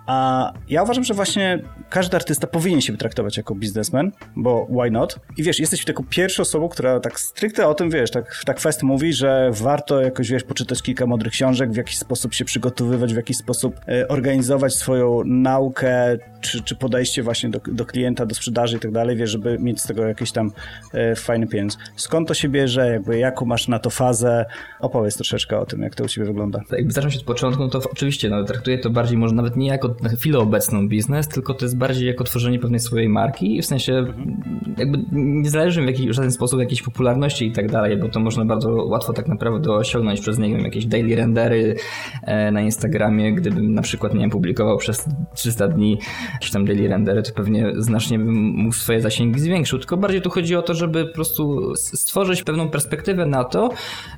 A 0.09 0.53
ja 0.69 0.83
uważam, 0.83 1.05
że 1.05 1.15
właśnie 1.15 1.63
każdy 1.91 2.17
artysta 2.17 2.47
powinien 2.47 2.81
się 2.81 2.97
traktować 2.97 3.37
jako 3.37 3.55
biznesmen, 3.55 4.13
bo 4.37 4.67
why 4.71 4.91
not? 4.91 5.19
I 5.37 5.43
wiesz, 5.43 5.61
jesteś 5.61 5.85
taką 5.85 6.05
pierwszą 6.11 6.43
osobą, 6.43 6.69
która 6.69 7.01
tak 7.01 7.21
stricte 7.21 7.67
o 7.67 7.75
tym, 7.75 7.91
wiesz, 7.91 8.11
tak, 8.11 8.43
tak 8.47 8.61
fest 8.61 8.83
mówi, 8.83 9.13
że 9.13 9.51
warto 9.53 10.01
jakoś, 10.01 10.31
wiesz, 10.31 10.45
poczytać 10.45 10.83
kilka 10.83 11.07
mądrych 11.07 11.33
książek, 11.33 11.73
w 11.73 11.77
jakiś 11.77 11.99
sposób 11.99 12.35
się 12.35 12.45
przygotowywać, 12.45 13.13
w 13.13 13.17
jakiś 13.17 13.37
sposób 13.37 13.81
e, 13.89 14.09
organizować 14.09 14.75
swoją 14.75 15.25
naukę, 15.25 16.19
czy, 16.41 16.63
czy 16.63 16.77
podejście 16.77 17.23
właśnie 17.23 17.51
do, 17.51 17.61
do 17.73 17.87
klienta, 17.87 18.27
do 18.27 18.35
sprzedaży 18.35 18.77
i 18.77 18.81
tak 18.81 18.93
dalej, 18.93 19.17
wiesz, 19.17 19.31
żeby 19.31 19.59
mieć 19.59 19.81
z 19.81 19.87
tego 19.87 20.07
jakiś 20.07 20.33
tam 20.33 20.53
e, 20.93 21.17
fajny 21.17 21.47
pieniądz. 21.47 21.79
Skąd 21.97 22.29
to 22.29 22.35
się 22.35 22.49
bierze, 22.49 22.89
jakby 22.93 23.19
jaką 23.19 23.47
masz 23.47 23.69
na 23.69 23.79
to 23.79 23.91
fazę? 23.91 24.45
Opowiedz 24.81 25.15
troszeczkę 25.15 25.59
o 25.59 25.67
tym, 25.67 25.83
jak 25.83 25.95
to 25.95 26.05
u 26.05 26.09
Ciebie 26.09 26.27
wygląda. 26.27 26.61
Jakby 26.73 26.93
zacząć 26.93 27.17
od 27.17 27.23
początku, 27.23 27.69
to 27.69 27.81
oczywiście, 27.93 28.31
no, 28.31 28.45
traktuję 28.45 28.79
to 28.79 28.91
bardziej 28.91 29.19
może 29.19 29.35
nawet 29.35 29.57
nie 29.57 29.69
jako 29.69 29.98
na 30.03 30.09
chwilę 30.09 30.39
obecną 30.39 30.89
biznes, 30.89 31.29
tylko 31.29 31.55
to 31.55 31.65
jest 31.65 31.79
bardziej 31.79 32.07
jako 32.07 32.25
tworzenie 32.25 32.59
pewnej 32.59 32.81
swojej 32.81 33.09
marki, 33.09 33.63
w 33.63 33.67
sensie 33.67 33.93
mhm. 33.93 34.75
jakby 34.79 34.99
nie 35.13 35.51
zależy 35.51 35.81
mi 35.81 35.87
w, 35.87 35.91
jakiś, 35.91 36.07
w 36.07 36.13
żaden 36.13 36.33
sposób 36.33 36.61
jakiejś 36.61 36.83
popularności 36.83 37.47
i 37.47 37.53
tak 37.53 37.71
dalej, 37.71 37.97
bo 37.97 38.09
to 38.09 38.21
można 38.21 38.45
bardzo 38.45 38.71
łatwo 38.71 39.13
tak 39.13 39.29
naprawdę 39.29 39.73
osiągnąć 39.73 40.21
przez, 40.21 40.39
nie 40.39 40.49
wiem, 40.49 40.65
jakieś 40.65 40.87
daily 40.87 41.17
rendery 41.17 41.77
e, 42.23 42.51
na 42.51 42.61
Instagramie, 42.61 43.35
gdybym 43.35 43.75
na 43.75 43.83
przykład, 43.83 44.15
nie 44.15 44.21
wiem, 44.21 44.31
publikował 44.31 44.77
przez 44.77 45.09
300 45.35 45.69
dni 45.69 45.99
jakieś 46.35 46.51
tam 46.51 46.65
daily 46.65 46.89
rendery, 46.89 47.23
to 47.23 47.33
pewnie 47.33 47.73
znacznie 47.77 48.19
bym 48.19 48.35
mógł 48.35 48.75
swoje 48.75 49.01
zasięgi 49.01 49.41
zwiększył, 49.41 49.79
tylko 49.79 49.97
bardziej 49.97 50.23
tu 50.23 50.31
chodzi 50.31 50.57
o 50.57 50.63
to, 50.63 50.75
żeby 50.75 51.05
po 51.05 51.15
prostu 51.15 51.75
stworzyć 51.77 52.43
pewną 52.43 52.69
perspektywę 52.69 53.27
na 53.27 53.45
to, 53.45 53.71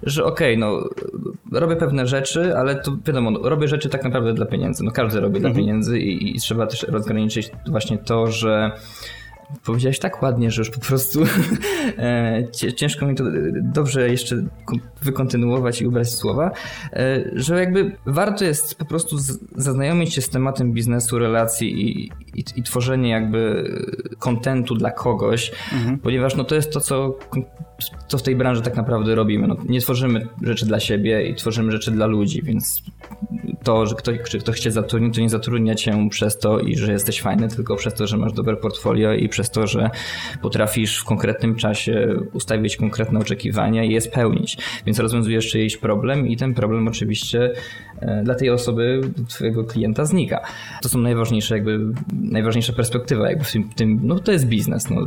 że 0.03 0.25
okej, 0.25 0.57
okay, 0.57 0.61
no 0.61 0.89
robię 1.61 1.77
pewne 1.77 2.07
rzeczy, 2.07 2.57
ale 2.57 2.75
to 2.75 2.97
wiadomo, 3.07 3.31
no, 3.31 3.49
robię 3.49 3.69
rzeczy 3.69 3.89
tak 3.89 4.05
naprawdę 4.05 4.35
dla 4.35 4.47
pieniędzy, 4.47 4.85
no 4.85 4.91
każdy 4.91 5.21
robi 5.21 5.37
mhm. 5.37 5.55
dla 5.55 5.61
pieniędzy 5.61 5.70
i, 5.99 6.37
i 6.37 6.41
trzeba 6.41 6.67
też 6.67 6.83
rozgraniczyć 6.83 7.51
właśnie 7.67 7.99
to, 7.99 8.27
że 8.27 8.73
powiedziałeś 9.65 9.99
tak 9.99 10.23
ładnie, 10.23 10.51
że 10.51 10.61
już 10.61 10.71
po 10.71 10.81
prostu 10.81 11.23
e, 11.99 12.43
ciężko 12.77 13.07
mi 13.07 13.15
to 13.15 13.25
dobrze 13.63 14.11
jeszcze 14.11 14.43
wykontynuować 15.03 15.81
i 15.81 15.87
ubrać 15.87 16.11
słowa, 16.11 16.51
e, 16.93 17.25
że 17.33 17.61
jakby 17.61 17.97
warto 18.07 18.45
jest 18.45 18.75
po 18.75 18.85
prostu 18.85 19.17
zaznajomić 19.57 20.15
się 20.15 20.23
z 20.23 20.29
tematem 20.29 20.73
biznesu, 20.73 21.19
relacji 21.19 21.83
i, 21.83 22.11
i, 22.35 22.45
i 22.57 22.63
tworzenie 22.63 23.11
jakby 23.11 23.71
kontentu 24.19 24.75
dla 24.75 24.91
kogoś, 24.91 25.53
mhm. 25.73 25.99
ponieważ 25.99 26.37
no 26.37 26.45
to 26.45 26.55
jest 26.55 26.73
to, 26.73 26.81
co, 26.81 27.19
co 28.09 28.19
w 28.19 28.23
tej 28.23 28.37
branży 28.37 28.63
tak 28.63 28.77
naprawdę 28.77 29.15
robimy. 29.15 29.49
No, 29.49 29.57
nie 29.69 29.81
tworzymy 29.81 30.27
rzeczy 30.43 30.67
dla 30.67 30.81
siebie 30.81 31.29
i 31.29 31.35
tworzymy 31.35 31.73
rzeczy 31.73 31.91
dla 31.91 32.07
ludzi, 32.07 32.43
więc 32.43 32.83
to, 33.63 33.87
że 33.87 33.95
ktoś, 33.95 34.19
ktoś 34.19 34.61
cię 34.61 34.71
zatrudni, 34.71 35.11
to 35.13 35.21
nie 35.21 35.31
zatrudnia 35.31 35.75
cię 35.75 36.09
przez 36.11 36.39
to 36.39 36.59
i 36.59 36.77
że 36.77 36.93
jesteś 36.93 37.21
fajny, 37.21 37.49
tylko 37.49 37.77
przez 37.77 37.95
to, 37.95 38.07
że 38.07 38.17
masz 38.17 38.33
dobre 38.33 38.57
portfolio 38.57 39.13
i 39.13 39.29
przez 39.29 39.51
to, 39.51 39.67
że 39.67 39.91
potrafisz 40.43 40.99
w 40.99 41.05
konkretnym 41.05 41.55
czasie 41.55 42.09
ustawić 42.33 42.77
konkretne 42.77 43.19
oczekiwania 43.19 43.85
i 43.85 43.93
je 43.93 44.01
spełnić. 44.01 44.59
Więc 44.87 44.99
rozwiązujesz 44.99 45.51
czyjś 45.51 45.77
problem 45.77 46.29
i 46.29 46.37
ten 46.37 46.55
problem 46.55 46.89
oczywiście 46.89 47.53
e, 48.01 48.23
dla 48.25 48.35
tej 48.35 48.51
osoby, 48.51 49.01
twojego 49.29 49.65
klienta 49.65 50.05
znika. 50.05 50.41
To 50.83 50.89
są 50.89 50.99
najważniejsze 50.99 51.55
jakby, 51.55 51.79
najważniejsza 52.13 52.73
perspektywa 52.73 53.29
jakby 53.29 53.45
w 53.45 53.53
tym, 53.53 53.69
tym 53.69 54.01
no 54.03 54.19
to 54.19 54.33
jest 54.33 54.47
biznes, 54.47 54.91
no 54.91 55.07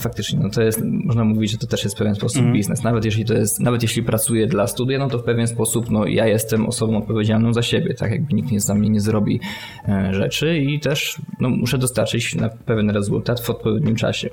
faktycznie, 0.00 0.38
no 0.42 0.50
to 0.50 0.62
jest, 0.62 0.82
można 0.84 1.24
mówić, 1.24 1.50
że 1.50 1.58
to 1.58 1.66
też 1.66 1.84
jest 1.84 1.96
w 1.96 1.98
pewien 1.98 2.14
sposób 2.14 2.42
mm. 2.42 2.52
biznes. 2.52 2.82
Nawet 2.82 3.04
jeśli 3.04 3.24
to 3.24 3.34
jest, 3.34 3.60
nawet 3.60 3.82
jeśli 3.82 4.02
pracuję 4.02 4.46
dla 4.46 4.66
studia, 4.66 4.98
no 4.98 5.08
to 5.08 5.18
w 5.18 5.24
pewien 5.24 5.46
sposób, 5.46 5.90
no 5.90 6.06
ja 6.06 6.26
jestem 6.26 6.66
osobą 6.66 6.96
odpowiedzialną 6.96 7.52
za 7.52 7.62
siebie, 7.62 7.81
tak 7.98 8.10
jakby 8.10 8.34
nikt 8.34 8.50
nie 8.50 8.60
za 8.60 8.74
mnie 8.74 8.90
nie 8.90 9.00
zrobi 9.00 9.40
e, 9.88 10.14
rzeczy 10.14 10.58
i 10.58 10.80
też 10.80 11.18
no, 11.40 11.50
muszę 11.50 11.78
dostarczyć 11.78 12.34
na 12.34 12.48
pewien 12.48 12.90
rezultat 12.90 13.40
w 13.40 13.50
odpowiednim 13.50 13.96
czasie. 13.96 14.30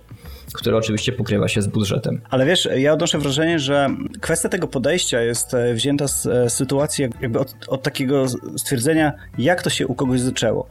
które 0.54 0.78
oczywiście 0.78 1.12
pokrywa 1.12 1.48
się 1.48 1.62
z 1.62 1.68
budżetem. 1.68 2.22
Ale 2.30 2.46
wiesz, 2.46 2.70
ja 2.76 2.94
odnoszę 2.94 3.18
wrażenie, 3.18 3.60
że 3.60 3.90
kwestia 4.22 4.50
tego 4.50 4.68
podejścia 4.68 5.22
jest 5.22 5.54
e, 5.54 5.74
wzięta 5.74 6.08
z 6.08 6.26
e, 6.26 6.50
sytuacji 6.50 7.08
jakby 7.22 7.40
od, 7.40 7.56
od 7.68 7.84
takiego 7.84 8.26
stwierdzenia, 8.58 9.14
jak 9.38 9.64
to 9.64 9.70
się 9.70 9.88
u 9.88 9.96
kogoś 9.96 10.22
zaczęło. 10.22 10.68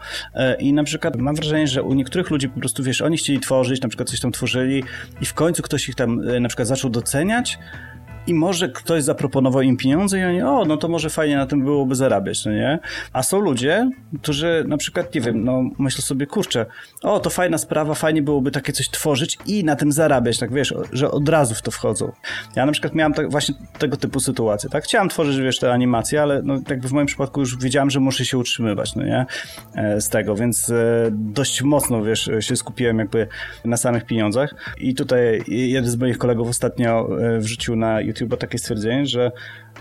I 0.59 0.73
na 0.73 0.85
przykład 0.85 1.17
mam 1.17 1.35
wrażenie, 1.35 1.67
że 1.67 1.83
u 1.83 1.95
niektórych 1.95 2.31
ludzi 2.31 2.49
po 2.49 2.61
prostu, 2.61 2.83
wiesz, 2.83 3.03
oni 3.03 3.17
chcieli 3.17 3.41
tworzyć, 3.41 3.83
na 3.83 3.89
przykład 3.89 4.11
coś 4.11 4.21
tam 4.21 4.33
tworzyli 4.33 4.85
i 5.21 5.27
w 5.27 5.35
końcu 5.35 5.63
ktoś 5.63 5.89
ich 5.89 5.95
tam 5.95 6.41
na 6.41 6.49
przykład 6.49 6.69
zaczął 6.69 6.91
doceniać, 6.91 7.59
i 8.27 8.35
może 8.35 8.69
ktoś 8.69 9.03
zaproponował 9.03 9.63
im 9.63 9.77
pieniądze 9.77 10.19
i 10.21 10.25
oni, 10.25 10.43
o, 10.43 10.65
no 10.65 10.77
to 10.77 10.89
może 10.89 11.11
fajnie 11.11 11.37
na 11.37 11.47
tym 11.47 11.65
byłoby 11.65 11.95
zarabiać, 11.95 12.45
no 12.45 12.53
nie? 12.53 12.79
A 13.13 13.23
są 13.23 13.41
ludzie, 13.41 13.91
którzy 14.23 14.65
na 14.69 14.77
przykład, 14.77 15.15
nie 15.15 15.21
wiem, 15.21 15.45
no 15.45 15.63
myślę 15.79 16.03
sobie, 16.03 16.27
kurczę, 16.27 16.67
o, 17.03 17.21
to 17.21 17.31
fajna 17.31 17.59
sprawa, 17.59 17.95
fajnie 17.95 18.23
byłoby 18.23 18.51
takie 18.51 18.73
coś 18.73 18.89
tworzyć 18.89 19.39
i 19.47 19.65
na 19.65 19.77
tym 19.77 19.93
zarabiać, 19.93 20.39
tak 20.39 20.53
wiesz, 20.53 20.75
że 20.93 21.11
od 21.11 21.29
razu 21.29 21.55
w 21.55 21.63
to 21.63 21.71
wchodzą. 21.71 22.13
Ja 22.57 22.67
na 22.67 22.73
przykład 22.73 22.95
miałem 22.95 23.15
tak, 23.15 23.31
właśnie 23.31 23.55
tego 23.79 23.97
typu 23.97 24.21
sytuacje, 24.21 24.71
tak? 24.71 24.85
Chciałem 24.85 25.09
tworzyć, 25.09 25.37
wiesz, 25.37 25.59
te 25.59 25.73
animacje, 25.73 26.23
ale 26.23 26.43
no 26.43 26.55
jakby 26.69 26.89
w 26.89 26.93
moim 26.93 27.07
przypadku 27.07 27.41
już 27.41 27.57
wiedziałem, 27.57 27.91
że 27.91 28.01
muszę 28.01 28.25
się 28.25 28.39
utrzymywać, 28.39 28.97
no 28.97 29.05
nie? 29.05 29.27
E, 29.75 30.01
z 30.01 30.09
tego, 30.09 30.35
więc 30.35 30.71
e, 30.71 31.09
dość 31.11 31.63
mocno, 31.63 32.03
wiesz, 32.03 32.31
się 32.41 32.57
skupiłem 32.57 32.99
jakby 32.99 33.29
na 33.65 33.77
samych 33.77 34.05
pieniądzach 34.05 34.55
i 34.81 34.95
tutaj 34.95 35.43
jeden 35.49 35.91
z 35.91 35.97
moich 35.97 36.19
kolegów 36.19 36.49
ostatnio 36.49 37.09
e, 37.21 37.39
wrzucił 37.39 37.77
na 37.77 38.01
YouTube 38.01 38.18
YouTube 38.21 38.41
takie 38.41 38.59
stwierdzenie, 38.59 39.07
że 39.07 39.33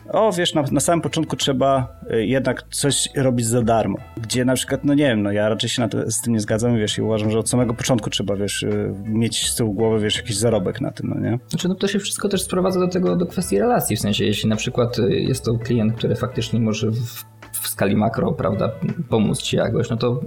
o, 0.10 0.32
wiesz, 0.32 0.53
na, 0.53 0.63
na 0.72 0.79
samym 0.79 1.01
początku 1.01 1.36
trzeba 1.36 2.00
y, 2.13 2.25
jednak 2.25 2.63
coś 2.70 3.10
robić 3.15 3.46
za 3.46 3.62
darmo. 3.62 3.98
Gdzie 4.17 4.46
na 4.46 4.56
przykład, 4.56 4.84
no 4.84 4.94
nie 4.94 5.03
wiem, 5.03 5.24
no 5.24 5.32
ja 5.32 5.50
raczej 5.50 5.70
się 5.70 5.89
to, 5.89 6.12
z 6.12 6.22
tym 6.22 6.34
nie 6.34 6.39
zgadzam, 6.39 6.77
wiesz, 6.77 6.98
i 6.98 7.01
uważam, 7.01 7.32
że 7.32 7.39
od 7.39 7.50
samego 7.50 7.74
początku 7.74 8.10
trzeba, 8.10 8.36
wiesz, 8.36 8.63
y, 8.63 8.94
mieć 9.06 9.50
z 9.50 9.56
tyłu 9.56 9.74
głowy, 9.74 10.00
wiesz, 10.00 10.17
jakiś 10.17 10.38
zarobek 10.38 10.82
na 10.82 10.91
tym, 10.91 11.10
no 11.15 11.29
nie? 11.29 11.39
Znaczy, 11.48 11.67
no 11.67 11.75
to 11.75 11.88
się 11.88 12.00
wszystko 12.00 12.29
też 12.29 12.41
sprowadza 12.41 12.79
do 12.79 12.88
tego, 12.88 13.15
do 13.15 13.25
kwestii 13.25 13.60
relacji, 13.60 13.96
w 13.96 14.00
sensie, 14.00 14.25
jeśli 14.25 14.50
na 14.50 14.56
przykład 14.56 15.00
y, 15.00 15.20
jest 15.20 15.46
to 15.46 15.58
klient, 15.58 15.94
który 15.94 16.15
faktycznie 16.15 16.60
może 16.60 16.91
w, 16.91 17.25
w 17.51 17.67
skali 17.67 17.96
makro, 17.96 18.32
prawda, 18.32 18.72
pomóc 19.10 19.41
ci 19.41 19.56
jakoś, 19.56 19.89
no 19.89 19.98
to 19.98 20.22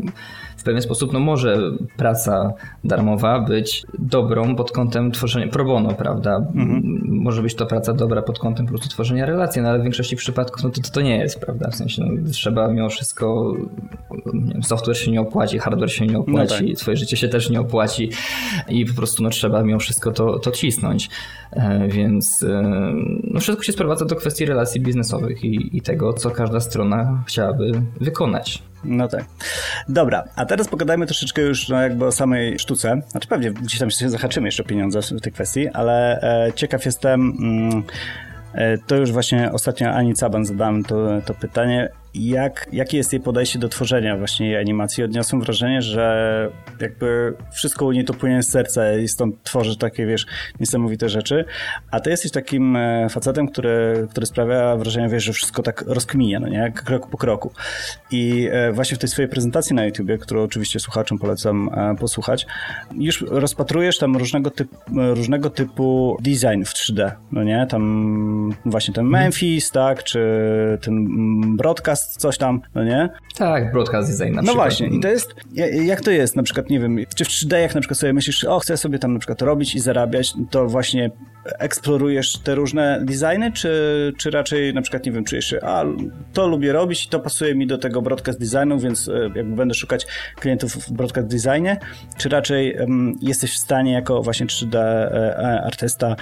w 0.60 0.62
pewien 0.62 0.82
sposób 0.82 1.12
no 1.12 1.20
może 1.20 1.58
praca 1.96 2.52
darmowa 2.84 3.40
być 3.40 3.86
dobrą 3.98 4.56
pod 4.56 4.72
kątem 4.72 5.12
tworzenia 5.12 5.48
pro 5.48 5.64
bono, 5.64 5.88
prawda? 5.88 6.36
Mhm. 6.36 7.00
Może 7.20 7.42
być 7.42 7.54
to 7.54 7.66
praca 7.66 7.92
dobra 7.92 8.22
pod 8.22 8.38
kątem 8.38 8.66
po 8.66 8.72
prostu 8.72 8.88
tworzenia 8.88 9.26
relacji, 9.26 9.62
no 9.62 9.68
ale 9.68 9.78
w 9.78 9.82
większości 9.82 10.16
przypadków 10.16 10.62
no 10.62 10.70
to, 10.70 10.80
to, 10.80 10.90
to 10.90 11.00
nie 11.00 11.16
jest, 11.16 11.40
prawda? 11.40 11.70
W 11.70 11.76
sensie 11.76 12.02
no, 12.04 12.30
trzeba 12.32 12.68
mimo 12.68 12.88
wszystko, 12.88 13.54
wiem, 14.34 14.62
software 14.62 14.96
się 14.96 15.10
nie 15.10 15.20
opłaci, 15.20 15.58
hardware 15.58 15.90
się 15.90 16.06
nie 16.06 16.12
no 16.12 16.18
opłaci, 16.18 16.64
no 16.64 16.68
tak. 16.68 16.76
twoje 16.76 16.96
życie 16.96 17.16
się 17.16 17.28
też 17.28 17.50
nie 17.50 17.60
opłaci 17.60 18.10
i 18.68 18.86
po 18.86 18.94
prostu 18.94 19.22
no, 19.22 19.30
trzeba 19.30 19.62
mimo 19.62 19.78
wszystko 19.78 20.12
to, 20.12 20.38
to 20.38 20.50
cisnąć. 20.50 21.10
E, 21.52 21.88
więc 21.88 22.42
e, 22.42 22.62
no, 23.24 23.40
wszystko 23.40 23.64
się 23.64 23.72
sprowadza 23.72 24.04
do 24.04 24.16
kwestii 24.16 24.44
relacji 24.44 24.80
biznesowych 24.80 25.44
i, 25.44 25.76
i 25.76 25.80
tego, 25.80 26.12
co 26.12 26.30
każda 26.30 26.60
strona 26.60 27.24
chciałaby 27.26 27.82
wykonać. 28.00 28.62
No 28.84 29.08
tak. 29.08 29.24
Dobra, 29.88 30.24
a 30.36 30.46
teraz 30.46 30.68
pogadajmy 30.68 31.06
troszeczkę 31.06 31.42
już 31.42 31.68
no, 31.68 31.82
jakby 31.82 32.06
o 32.06 32.12
samej 32.12 32.58
sztuce. 32.58 33.02
Znaczy 33.08 33.28
pewnie 33.28 33.50
gdzieś 33.50 33.78
tam 33.78 33.90
się 33.90 34.10
zahaczymy 34.10 34.48
jeszcze 34.48 34.62
o 34.62 34.66
pieniądze 34.66 35.02
w 35.02 35.20
tej 35.20 35.32
kwestii, 35.32 35.68
ale 35.68 36.20
e, 36.22 36.52
ciekaw 36.52 36.86
jestem... 36.86 37.20
Mm, 37.40 37.82
e, 38.54 38.78
to 38.78 38.96
już 38.96 39.12
właśnie 39.12 39.52
ostatnio 39.52 39.90
Ani 39.90 40.14
Caban 40.14 40.44
zadałem 40.44 40.84
to, 40.84 41.08
to 41.26 41.34
pytanie 41.34 41.88
jak, 42.14 42.68
jakie 42.72 42.96
jest 42.96 43.12
jej 43.12 43.22
podejście 43.22 43.58
do 43.58 43.68
tworzenia 43.68 44.16
właśnie 44.16 44.46
jej 44.46 44.56
animacji. 44.56 45.04
Odniosłem 45.04 45.42
wrażenie, 45.42 45.82
że 45.82 46.50
jakby 46.80 47.34
wszystko 47.52 47.86
u 47.86 47.92
niej 47.92 48.04
to 48.04 48.14
płynie 48.14 48.42
z 48.42 48.50
serca 48.50 48.96
i 48.96 49.08
stąd 49.08 49.42
tworzy 49.42 49.78
takie, 49.78 50.06
wiesz, 50.06 50.26
niesamowite 50.60 51.08
rzeczy. 51.08 51.44
A 51.90 52.00
ty 52.00 52.10
jesteś 52.10 52.30
takim 52.30 52.76
e, 52.76 53.08
facetem, 53.08 53.48
który, 53.48 54.06
który 54.10 54.26
sprawia 54.26 54.76
wrażenie, 54.76 55.08
wiesz, 55.08 55.24
że 55.24 55.32
wszystko 55.32 55.62
tak 55.62 55.84
rozkminie, 55.86 56.40
no 56.40 56.48
nie? 56.48 56.72
Krok 56.72 57.10
po 57.10 57.18
kroku. 57.18 57.52
I 58.10 58.48
e, 58.52 58.72
właśnie 58.72 58.96
w 58.96 59.00
tej 59.00 59.08
swojej 59.08 59.28
prezentacji 59.28 59.76
na 59.76 59.84
YouTubie, 59.84 60.18
którą 60.18 60.42
oczywiście 60.42 60.80
słuchaczom 60.80 61.18
polecam 61.18 61.70
e, 61.74 61.96
posłuchać, 61.96 62.46
już 62.94 63.24
rozpatrujesz 63.28 63.98
tam 63.98 64.16
różnego, 64.16 64.50
typu, 64.50 64.76
różnego 64.94 65.50
typu 65.50 66.16
design 66.20 66.64
w 66.64 66.72
3D, 66.72 67.12
no 67.32 67.44
nie? 67.44 67.66
Tam 67.70 68.52
właśnie 68.64 68.94
ten 68.94 69.06
mhm. 69.06 69.22
Memphis, 69.22 69.70
tak? 69.70 70.04
Czy 70.04 70.20
ten 70.80 71.06
broadcast 71.56 71.99
broadcast, 72.00 72.20
coś 72.20 72.38
tam, 72.38 72.60
no 72.74 72.84
nie? 72.84 73.08
Tak, 73.36 73.72
broadcast 73.72 74.10
design 74.10 74.34
na 74.34 74.42
no 74.42 74.46
przykład. 74.46 74.56
No 74.56 74.62
właśnie, 74.62 74.86
i 74.86 75.00
to 75.00 75.08
jest, 75.08 75.34
jak 75.84 76.00
to 76.00 76.10
jest 76.10 76.36
na 76.36 76.42
przykład, 76.42 76.70
nie 76.70 76.80
wiem, 76.80 76.98
czy 77.14 77.24
w 77.24 77.28
3D 77.28 77.56
jak 77.56 77.74
na 77.74 77.80
przykład 77.80 77.98
sobie 77.98 78.12
myślisz, 78.12 78.44
o, 78.44 78.58
chcę 78.58 78.76
sobie 78.76 78.98
tam 78.98 79.12
na 79.12 79.18
przykład 79.18 79.42
robić 79.42 79.74
i 79.74 79.80
zarabiać, 79.80 80.34
to 80.50 80.66
właśnie 80.66 81.10
eksplorujesz 81.44 82.38
te 82.38 82.54
różne 82.54 83.00
designy, 83.04 83.52
czy, 83.52 84.12
czy 84.18 84.30
raczej 84.30 84.74
na 84.74 84.82
przykład, 84.82 85.06
nie 85.06 85.12
wiem, 85.12 85.24
czujesz 85.24 85.44
się, 85.44 85.60
a, 85.62 85.84
to 86.32 86.48
lubię 86.48 86.72
robić 86.72 87.06
i 87.06 87.08
to 87.08 87.20
pasuje 87.20 87.54
mi 87.54 87.66
do 87.66 87.78
tego 87.78 88.02
broadcast 88.02 88.40
designu, 88.40 88.78
więc 88.78 89.08
e, 89.08 89.12
jakby 89.34 89.56
będę 89.56 89.74
szukać 89.74 90.06
klientów 90.36 90.72
w 90.72 90.92
broadcast 90.92 91.28
designie, 91.28 91.78
czy 92.16 92.28
raczej 92.28 92.76
um, 92.80 93.14
jesteś 93.22 93.52
w 93.52 93.58
stanie 93.58 93.92
jako 93.92 94.22
właśnie 94.22 94.46
3D 94.46 94.76
e, 94.76 95.38
e, 95.38 95.62
artysta 95.66 96.16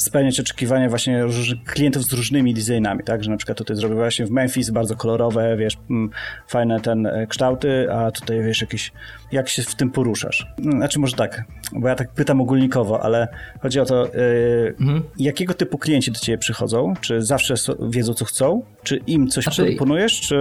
spełniać 0.00 0.40
oczekiwania 0.40 0.88
właśnie 0.88 1.24
klientów 1.66 2.04
z 2.04 2.12
różnymi 2.12 2.54
designami, 2.54 3.04
tak, 3.04 3.24
że 3.24 3.30
na 3.30 3.36
przykład 3.36 3.58
tutaj 3.58 3.76
zrobię 3.76 3.94
właśnie 3.94 4.26
w 4.26 4.30
Memphis 4.30 4.70
bardzo 4.70 4.96
kolorowe, 4.96 5.56
wiesz, 5.56 5.76
mm, 5.90 6.10
fajne 6.48 6.80
ten 6.80 7.06
e, 7.06 7.26
kształty, 7.26 7.92
a 7.92 8.10
tutaj 8.10 8.42
wiesz 8.42 8.60
jakiś, 8.60 8.92
jak 9.32 9.48
się 9.48 9.62
w 9.62 9.74
tym 9.74 9.90
poruszasz. 9.90 10.46
No, 10.58 10.72
znaczy 10.72 10.98
może 10.98 11.16
tak, 11.16 11.44
bo 11.72 11.88
ja 11.88 11.94
tak 11.94 12.12
pytam 12.12 12.40
ogólnikowo, 12.40 13.02
ale 13.02 13.28
chodzi 13.60 13.80
o 13.80 13.84
to, 13.84 14.06
yy, 14.06 14.74
mhm. 14.80 15.02
jakiego 15.18 15.54
typu 15.54 15.78
klienci 15.78 16.12
do 16.12 16.18
ciebie 16.18 16.38
przychodzą? 16.38 16.94
Czy 17.00 17.22
zawsze 17.22 17.54
wiedzą, 17.90 18.14
co 18.14 18.24
chcą? 18.24 18.62
Czy 18.82 18.96
im 18.96 19.28
coś 19.28 19.44
znaczy... 19.44 19.66
proponujesz? 19.66 20.20
Czy... 20.20 20.36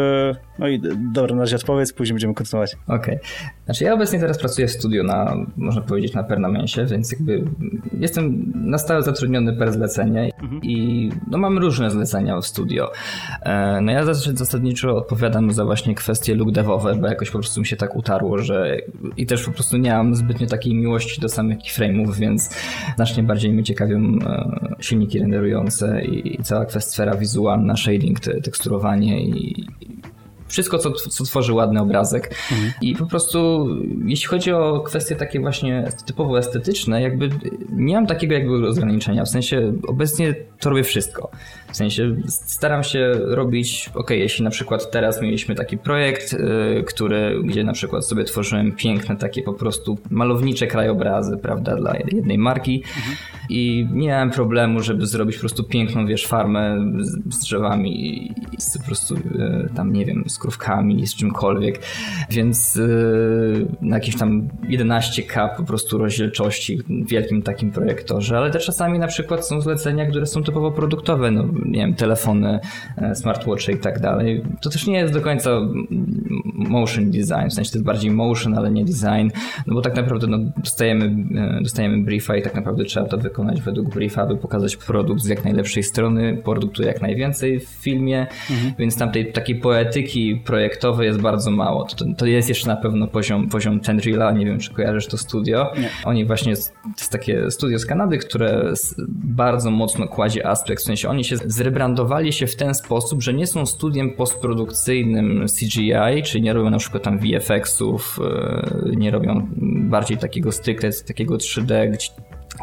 No 0.60 0.68
i 0.68 0.82
dobra, 1.14 1.36
na 1.36 1.42
razie 1.42 1.56
odpowiedz, 1.56 1.94
później 1.94 2.14
będziemy 2.14 2.34
kontynuować. 2.34 2.78
Okej. 2.88 3.16
Okay. 3.16 3.20
Znaczy 3.66 3.84
ja 3.84 3.94
obecnie 3.94 4.20
teraz 4.20 4.38
pracuję 4.38 4.68
w 4.68 4.72
studiu 4.72 5.04
na, 5.04 5.36
można 5.58 5.82
powiedzieć, 5.82 6.14
na 6.14 6.24
Pernamensie, 6.24 6.86
więc 6.86 7.12
jakby 7.12 7.44
jestem 8.00 8.54
na 8.56 8.78
stałe 8.78 9.02
zatrudniony 9.02 9.54
per 9.54 9.74
zlecenie 9.74 10.32
mhm. 10.42 10.62
i 10.64 11.10
no 11.32 11.38
mam 11.38 11.58
różne 11.58 11.92
zlecenia 11.92 12.40
w 12.40 12.46
studio. 12.46 12.92
E, 13.42 13.82
no 13.82 13.92
ja 13.92 14.14
zasadniczo 14.34 14.98
odpowiadam 14.98 15.52
za 15.52 15.66
właśnie 15.66 15.96
kwestie 15.96 16.36
look 16.36 16.52
devowe, 16.52 16.96
bo 16.96 17.08
jakoś 17.08 17.32
po 17.32 17.40
prostu 17.40 17.60
mi 17.60 17.66
się 17.66 17.76
tak 17.76 17.96
utarło, 17.96 18.38
że 18.38 18.78
i 19.18 19.26
też 19.26 19.46
po 19.46 19.52
prostu 19.52 19.78
nie 19.78 19.92
mam 19.92 20.16
zbytnio 20.16 20.48
takiej 20.48 20.76
miłości 20.76 21.22
do 21.22 21.30
samych 21.30 21.58
keyframe'ów, 21.58 22.16
więc 22.16 22.56
znacznie 22.96 23.24
bardziej 23.24 23.54
mnie 23.54 23.64
ciekawią 23.64 24.00
e, 24.00 24.76
silniki 24.80 25.20
renderujące 25.20 26.02
i 26.02 26.44
cała 26.44 26.66
kwestia 26.66 26.90
sfera 26.92 27.16
wizualna, 27.16 27.78
shading, 27.78 28.20
teksturowanie 28.20 29.22
i 29.22 29.66
wszystko, 30.50 30.78
co, 30.78 30.92
co 30.92 31.24
tworzy 31.24 31.54
ładny 31.54 31.82
obrazek. 31.82 32.36
Mhm. 32.52 32.74
I 32.82 32.96
po 32.96 33.06
prostu, 33.06 33.68
jeśli 34.06 34.28
chodzi 34.28 34.52
o 34.52 34.80
kwestie 34.80 35.16
takie 35.16 35.40
właśnie 35.40 35.92
typowo 36.06 36.40
estetyczne, 36.40 37.02
jakby 37.02 37.30
nie 37.70 37.96
mam 37.96 38.08
takiego 38.08 38.34
jakby 38.34 38.70
ograniczenia. 38.70 39.26
W 39.26 39.30
sensie 39.30 39.74
obecnie 39.88 40.36
to 40.60 40.70
robię 40.70 40.84
wszystko. 40.84 41.32
W 41.72 41.76
sensie 41.76 42.16
staram 42.28 42.84
się 42.84 43.12
robić, 43.14 43.90
ok, 43.96 44.10
jeśli 44.10 44.44
na 44.44 44.50
przykład 44.50 44.92
teraz 44.92 45.22
mieliśmy 45.22 45.56
taki 45.56 45.78
projekt, 45.78 46.34
yy, 46.34 46.84
który, 46.88 47.42
gdzie 47.44 47.64
na 47.64 47.74
przykład 47.74 48.06
sobie 48.06 48.24
tworzyłem 48.24 48.72
piękne 48.72 49.16
takie 49.16 49.42
po 49.42 49.54
prostu 49.54 49.98
malownicze 50.10 50.68
krajobrazy, 50.68 51.38
prawda, 51.38 51.76
dla 51.76 51.96
jednej 52.12 52.38
marki 52.38 52.84
mhm. 52.98 53.16
i 53.50 53.88
nie 53.92 54.08
miałem 54.08 54.32
problemu, 54.32 54.80
żeby 54.84 55.08
zrobić 55.08 55.36
po 55.36 55.40
prostu 55.40 55.64
piękną, 55.64 56.08
wiesz, 56.08 56.28
farmę 56.28 56.78
z, 57.00 57.36
z 57.36 57.40
drzewami 57.40 58.26
i 58.28 58.62
z 58.62 58.78
po 58.78 58.84
prostu 58.84 59.16
yy, 59.16 59.70
tam, 59.76 59.94
nie 59.94 60.06
wiem, 60.06 60.24
z 60.28 60.40
krówkami, 60.40 61.08
z 61.08 61.16
czymkolwiek, 61.16 61.80
więc 62.30 62.76
yy, 62.76 63.68
na 63.82 63.96
jakieś 63.96 64.18
tam 64.18 64.50
11K 64.70 65.56
po 65.58 65.64
prostu 65.64 65.98
rozdzielczości 65.98 66.78
w 66.78 67.10
wielkim 67.10 67.42
takim 67.42 67.72
projektorze, 67.72 68.38
ale 68.38 68.52
też 68.52 68.66
czasami 68.66 69.00
na 69.00 69.08
przykład 69.08 69.48
są 69.48 69.62
zlecenia, 69.62 70.06
które 70.06 70.26
są 70.26 70.44
typowo 70.44 70.72
produktowe, 70.72 71.32
no 71.32 71.46
nie 71.66 71.80
wiem, 71.80 71.94
telefony, 71.94 72.60
e, 72.98 73.16
smartwatche 73.16 73.72
i 73.72 73.78
tak 73.78 74.00
dalej. 74.00 74.44
To 74.62 74.70
też 74.70 74.88
nie 74.88 74.98
jest 74.98 75.14
do 75.14 75.22
końca 75.22 75.50
motion 76.56 77.12
design, 77.12 77.50
w 77.50 77.54
sensie 77.54 77.72
to 77.72 77.78
jest 77.78 77.86
bardziej 77.86 78.12
motion, 78.12 78.58
ale 78.58 78.72
nie 78.72 78.86
design, 78.86 79.30
no 79.68 79.74
bo 79.74 79.82
tak 79.82 79.96
naprawdę 79.96 80.28
no, 80.28 80.38
dostajemy, 80.58 81.06
e, 81.40 81.62
dostajemy 81.62 82.04
briefa 82.04 82.38
i 82.38 82.42
tak 82.42 82.56
naprawdę 82.56 82.84
trzeba 82.84 83.08
to 83.08 83.18
wykonać 83.18 83.62
według 83.62 83.90
briefa, 83.90 84.22
aby 84.22 84.38
pokazać 84.38 84.76
produkt 84.76 85.22
z 85.22 85.28
jak 85.28 85.44
najlepszej 85.44 85.84
strony, 85.84 86.42
produktu 86.44 86.84
jak 86.84 87.02
najwięcej 87.02 87.60
w 87.60 87.68
filmie, 87.68 88.28
mhm. 88.50 88.74
więc 88.80 88.98
tam 88.98 89.12
tej 89.12 89.32
takiej 89.32 89.56
poetyki 89.56 90.42
projektowej 90.46 91.08
jest 91.08 91.22
bardzo 91.22 91.52
mało. 91.52 91.84
To, 91.84 92.06
to 92.18 92.26
jest 92.26 92.50
jeszcze 92.50 92.68
na 92.68 92.76
pewno 92.76 93.08
poziom, 93.08 93.50
poziom 93.50 93.80
Tenrila, 93.80 94.32
nie 94.32 94.46
wiem 94.46 94.60
czy 94.60 94.74
kojarzysz 94.74 95.08
to 95.08 95.18
studio. 95.18 95.72
Nie. 95.80 95.90
Oni 96.06 96.26
właśnie, 96.26 96.54
to 96.56 96.90
jest 96.98 97.12
takie 97.12 97.52
studio 97.52 97.80
z 97.80 97.86
Kanady, 97.86 98.18
które 98.18 98.74
bardzo 99.10 99.72
mocno 99.72 100.08
kładzie 100.08 100.48
aspekt, 100.48 100.82
w 100.82 100.86
sensie 100.86 101.10
oni 101.10 101.24
się 101.24 101.38
zrebrandowali 101.50 102.34
się 102.34 102.48
w 102.48 102.56
ten 102.56 102.76
sposób, 102.76 103.24
że 103.24 103.34
nie 103.34 103.48
są 103.48 103.66
studiem 103.66 104.12
postprodukcyjnym 104.12 105.46
CGI, 105.60 106.24
czyli 106.24 106.44
nie 106.44 106.54
robią 106.54 106.70
na 106.70 106.78
przykład 106.78 107.04
tam 107.04 107.20
VFX-ów, 107.20 108.20
e, 108.24 108.96
nie 108.96 109.12
robią 109.12 109.48
bardziej 109.90 110.18
takiego 110.18 110.52
stricte, 110.52 110.90
takiego 111.08 111.38
3D, 111.38 111.98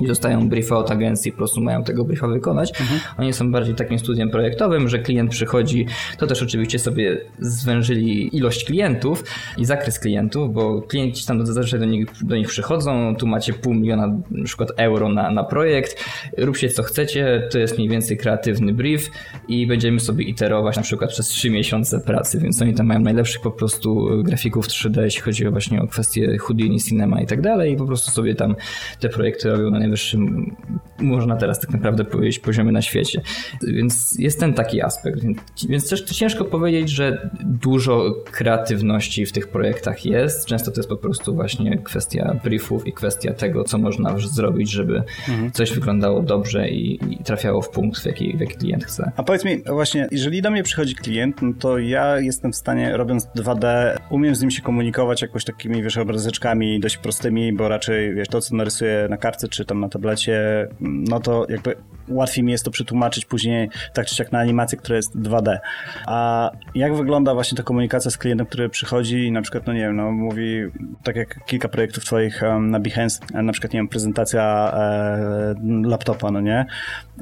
i 0.00 0.06
dostają 0.06 0.48
briefa 0.48 0.76
od 0.76 0.90
agencji, 0.90 1.32
po 1.32 1.38
prostu 1.38 1.60
mają 1.60 1.84
tego 1.84 2.04
briefa 2.04 2.28
wykonać. 2.28 2.80
Mhm. 2.80 3.00
Oni 3.18 3.32
są 3.32 3.52
bardziej 3.52 3.74
takim 3.74 3.98
studiem 3.98 4.30
projektowym, 4.30 4.88
że 4.88 4.98
klient 4.98 5.30
przychodzi, 5.30 5.86
to 6.18 6.26
też 6.26 6.42
oczywiście 6.42 6.78
sobie 6.78 7.20
zwężyli 7.38 8.36
ilość 8.36 8.64
klientów 8.64 9.24
i 9.58 9.64
zakres 9.64 9.98
klientów, 9.98 10.54
bo 10.54 10.82
klienci 10.82 11.26
tam 11.26 11.46
zazwyczaj 11.46 11.80
do 11.80 11.86
nich, 11.86 12.06
do 12.22 12.36
nich 12.36 12.48
przychodzą, 12.48 13.16
tu 13.16 13.26
macie 13.26 13.52
pół 13.52 13.74
miliona 13.74 14.06
na 14.30 14.44
przykład 14.44 14.68
euro 14.76 15.08
na, 15.08 15.30
na 15.30 15.44
projekt, 15.44 16.04
róbcie 16.38 16.68
co 16.68 16.82
chcecie, 16.82 17.48
to 17.52 17.58
jest 17.58 17.76
mniej 17.76 17.88
więcej 17.88 18.16
kreatywny 18.16 18.72
brief 18.72 19.10
i 19.48 19.66
będziemy 19.66 20.00
sobie 20.00 20.24
iterować 20.24 20.76
na 20.76 20.82
przykład 20.82 21.10
przez 21.10 21.28
trzy 21.28 21.50
miesiące 21.50 22.00
pracy, 22.00 22.38
więc 22.40 22.62
oni 22.62 22.74
tam 22.74 22.86
mają 22.86 23.00
najlepszych 23.00 23.42
po 23.42 23.50
prostu 23.50 24.08
grafików 24.22 24.66
3D, 24.68 25.02
jeśli 25.02 25.22
chodzi 25.22 25.46
o 25.46 25.50
właśnie 25.50 25.82
o 25.82 25.86
kwestie 25.86 26.38
Houdini, 26.38 26.80
Cinema 26.80 27.20
i 27.20 27.26
tak 27.26 27.40
dalej 27.40 27.72
i 27.72 27.76
po 27.76 27.86
prostu 27.86 28.10
sobie 28.10 28.34
tam 28.34 28.54
te 29.00 29.08
projekty 29.08 29.50
robią 29.50 29.70
na 29.70 29.78
najwyższym, 29.86 30.56
można 30.98 31.36
teraz 31.36 31.60
tak 31.60 31.70
naprawdę 31.70 32.04
powiedzieć, 32.04 32.38
poziomie 32.38 32.72
na 32.72 32.82
świecie. 32.82 33.20
Więc 33.62 34.16
jest 34.18 34.40
ten 34.40 34.54
taki 34.54 34.82
aspekt. 34.82 35.20
Więc 35.68 35.88
też 35.88 36.02
ciężko 36.02 36.44
powiedzieć, 36.44 36.90
że 36.90 37.30
dużo 37.40 38.14
kreatywności 38.24 39.26
w 39.26 39.32
tych 39.32 39.48
projektach 39.48 40.04
jest. 40.04 40.46
Często 40.46 40.70
to 40.70 40.80
jest 40.80 40.88
po 40.88 40.96
prostu 40.96 41.34
właśnie 41.34 41.78
kwestia 41.78 42.40
briefów 42.44 42.86
i 42.86 42.92
kwestia 42.92 43.32
tego, 43.32 43.64
co 43.64 43.78
można 43.78 44.18
zrobić, 44.18 44.70
żeby 44.70 45.02
mhm. 45.28 45.52
coś 45.52 45.72
wyglądało 45.72 46.22
dobrze 46.22 46.68
i, 46.68 47.12
i, 47.12 47.24
trafiało 47.24 47.62
w 47.62 47.70
punkt, 47.70 48.00
w 48.00 48.06
jaki, 48.06 48.36
w 48.36 48.40
jaki 48.40 48.54
klient 48.54 48.84
chce. 48.84 49.12
A 49.16 49.22
powiedz 49.22 49.44
mi, 49.44 49.62
właśnie, 49.62 50.08
jeżeli 50.10 50.42
do 50.42 50.50
mnie 50.50 50.62
przychodzi 50.62 50.94
klient, 50.94 51.42
no 51.42 51.52
to 51.58 51.78
ja 51.78 52.20
jestem 52.20 52.52
w 52.52 52.56
stanie, 52.56 52.96
robiąc 52.96 53.26
2D, 53.36 53.96
umiem 54.10 54.34
z 54.34 54.40
nim 54.40 54.50
się 54.50 54.62
komunikować 54.62 55.22
jakoś 55.22 55.44
takimi, 55.44 55.82
wiesz, 55.82 55.96
obrazeczkami 55.96 56.80
dość 56.80 56.96
prostymi, 56.96 57.52
bo 57.52 57.68
raczej, 57.68 58.14
wiesz, 58.14 58.28
to, 58.28 58.40
co 58.40 58.56
narysuję 58.56 59.06
na 59.10 59.16
kartce 59.16 59.48
czy 59.48 59.64
tam 59.64 59.75
na 59.80 59.88
tablecie, 59.88 60.68
no 60.80 61.20
to 61.20 61.46
jakby 61.48 61.76
łatwiej 62.08 62.44
mi 62.44 62.52
jest 62.52 62.64
to 62.64 62.70
przetłumaczyć 62.70 63.24
później 63.24 63.70
tak 63.94 64.06
czy 64.06 64.14
siak 64.14 64.32
na 64.32 64.38
animację, 64.38 64.78
która 64.78 64.96
jest 64.96 65.16
2D. 65.16 65.58
A 66.06 66.50
jak 66.74 66.96
wygląda 66.96 67.34
właśnie 67.34 67.56
ta 67.56 67.62
komunikacja 67.62 68.10
z 68.10 68.18
klientem, 68.18 68.46
który 68.46 68.68
przychodzi 68.68 69.26
i 69.26 69.32
na 69.32 69.42
przykład, 69.42 69.66
no 69.66 69.72
nie 69.72 69.80
wiem, 69.80 69.96
no 69.96 70.12
mówi, 70.12 70.62
tak 71.02 71.16
jak 71.16 71.44
kilka 71.44 71.68
projektów 71.68 72.04
twoich 72.04 72.42
um, 72.42 72.70
na 72.70 72.80
Behance, 72.80 73.20
e, 73.34 73.42
na 73.42 73.52
przykład, 73.52 73.72
nie 73.72 73.78
wiem, 73.78 73.88
prezentacja 73.88 74.72
e, 74.74 75.54
laptopa, 75.84 76.30
no 76.30 76.40
nie? 76.40 76.66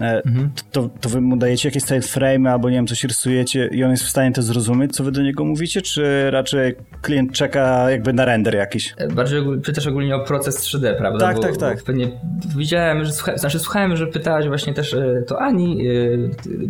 E, 0.00 0.23
mhm. 0.26 0.50
to, 0.73 0.90
to 1.00 1.08
wy 1.08 1.20
mu 1.20 1.37
dajecie 1.37 1.68
jakieś 1.68 2.06
frame 2.06 2.52
albo 2.52 2.70
nie 2.70 2.76
wiem, 2.76 2.87
coś 2.87 3.04
rysujecie 3.04 3.66
i 3.73 3.84
on 3.84 3.90
jest 3.90 4.02
w 4.02 4.08
stanie 4.08 4.32
to 4.32 4.42
zrozumieć, 4.42 4.92
co 4.92 5.04
wy 5.04 5.12
do 5.12 5.23
niego 5.23 5.44
mówicie, 5.44 5.82
czy 5.82 6.30
raczej 6.30 6.75
klient 7.02 7.32
czeka 7.32 7.90
jakby 7.90 8.12
na 8.12 8.25
render 8.25 8.54
jakiś? 8.54 8.94
E, 8.96 9.08
bardziej 9.08 9.42
pytasz 9.64 9.87
ogólnie 9.87 10.16
o 10.16 10.25
proces 10.25 10.61
3D, 10.61 10.96
prawda? 10.99 11.18
Tak, 11.26 11.37
bo, 11.37 11.42
tak, 11.42 11.56
tak. 11.56 11.82
Pewnie 11.82 12.11
widziałem, 12.56 13.04
że 13.04 13.12
słucha, 13.12 13.36
znaczy 13.36 13.58
słuchałem, 13.58 13.96
że 13.96 14.06
pytałaś 14.06 14.48
właśnie 14.48 14.74
też 14.74 14.94
e, 14.94 15.22
to 15.26 15.40
Ani, 15.40 15.88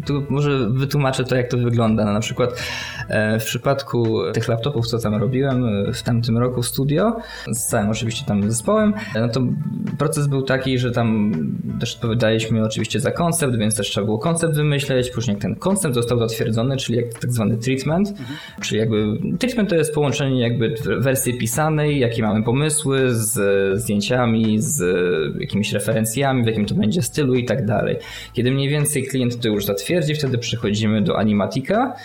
tu 0.06 0.24
może 0.28 0.70
wytłumaczę 0.70 1.24
to, 1.24 1.36
jak 1.36 1.48
to 1.48 1.58
wygląda. 1.58 2.04
No, 2.04 2.12
na 2.12 2.20
przykład 2.20 2.62
w 3.40 3.44
przypadku 3.44 4.32
tych 4.32 4.48
laptopów, 4.48 4.86
co 4.86 4.98
tam 4.98 5.14
robiłem 5.14 5.64
w 5.92 6.02
tamtym 6.02 6.38
roku 6.38 6.62
w 6.62 6.66
studio, 6.66 7.16
z 7.52 7.66
całym 7.66 7.90
oczywiście 7.90 8.26
tam 8.26 8.50
zespołem, 8.50 8.94
no 9.14 9.28
to 9.28 9.40
proces 9.98 10.26
był 10.26 10.42
taki, 10.42 10.78
że 10.78 10.90
tam 10.90 11.32
też 11.80 11.94
odpowiadaliśmy 11.94 12.64
oczywiście 12.64 13.00
za 13.00 13.10
koncept, 13.10 13.56
więc 13.56 13.76
też 13.76 13.90
trzeba 13.90 14.04
było 14.04 14.18
koncept 14.18 14.54
wymyśleć, 14.54 15.10
później 15.10 15.34
jak 15.34 15.42
ten 15.42 15.56
koncept 15.56 15.94
został 15.94 16.18
zatwierdzony, 16.18 16.76
czyli 16.76 16.98
jak 16.98 17.14
tak 17.20 17.32
zwany 17.32 17.56
treatment, 17.56 18.08
mhm. 18.08 18.26
czyli 18.62 18.80
jakby 18.80 19.18
treatment 19.38 19.68
to 19.68 19.74
jest 19.74 19.94
połączenie 19.94 20.40
jakby 20.40 20.74
wersji 20.98 21.38
pisanej, 21.38 21.98
jakie 21.98 22.22
mamy 22.22 22.42
pomysły 22.42 23.14
z 23.14 23.38
zdjęciami, 23.80 24.60
z 24.60 24.82
jakimiś 25.40 25.63
referencjami, 25.72 26.44
w 26.44 26.46
jakim 26.46 26.66
to 26.66 26.74
będzie 26.74 27.02
stylu 27.02 27.34
i 27.34 27.44
tak 27.44 27.66
dalej. 27.66 27.96
Kiedy 28.32 28.50
mniej 28.50 28.68
więcej 28.68 29.06
klient 29.06 29.40
to 29.40 29.48
już 29.48 29.64
zatwierdzi, 29.64 30.14
wtedy 30.14 30.38
przechodzimy 30.38 31.02
do 31.02 31.18
animatika, 31.18 31.96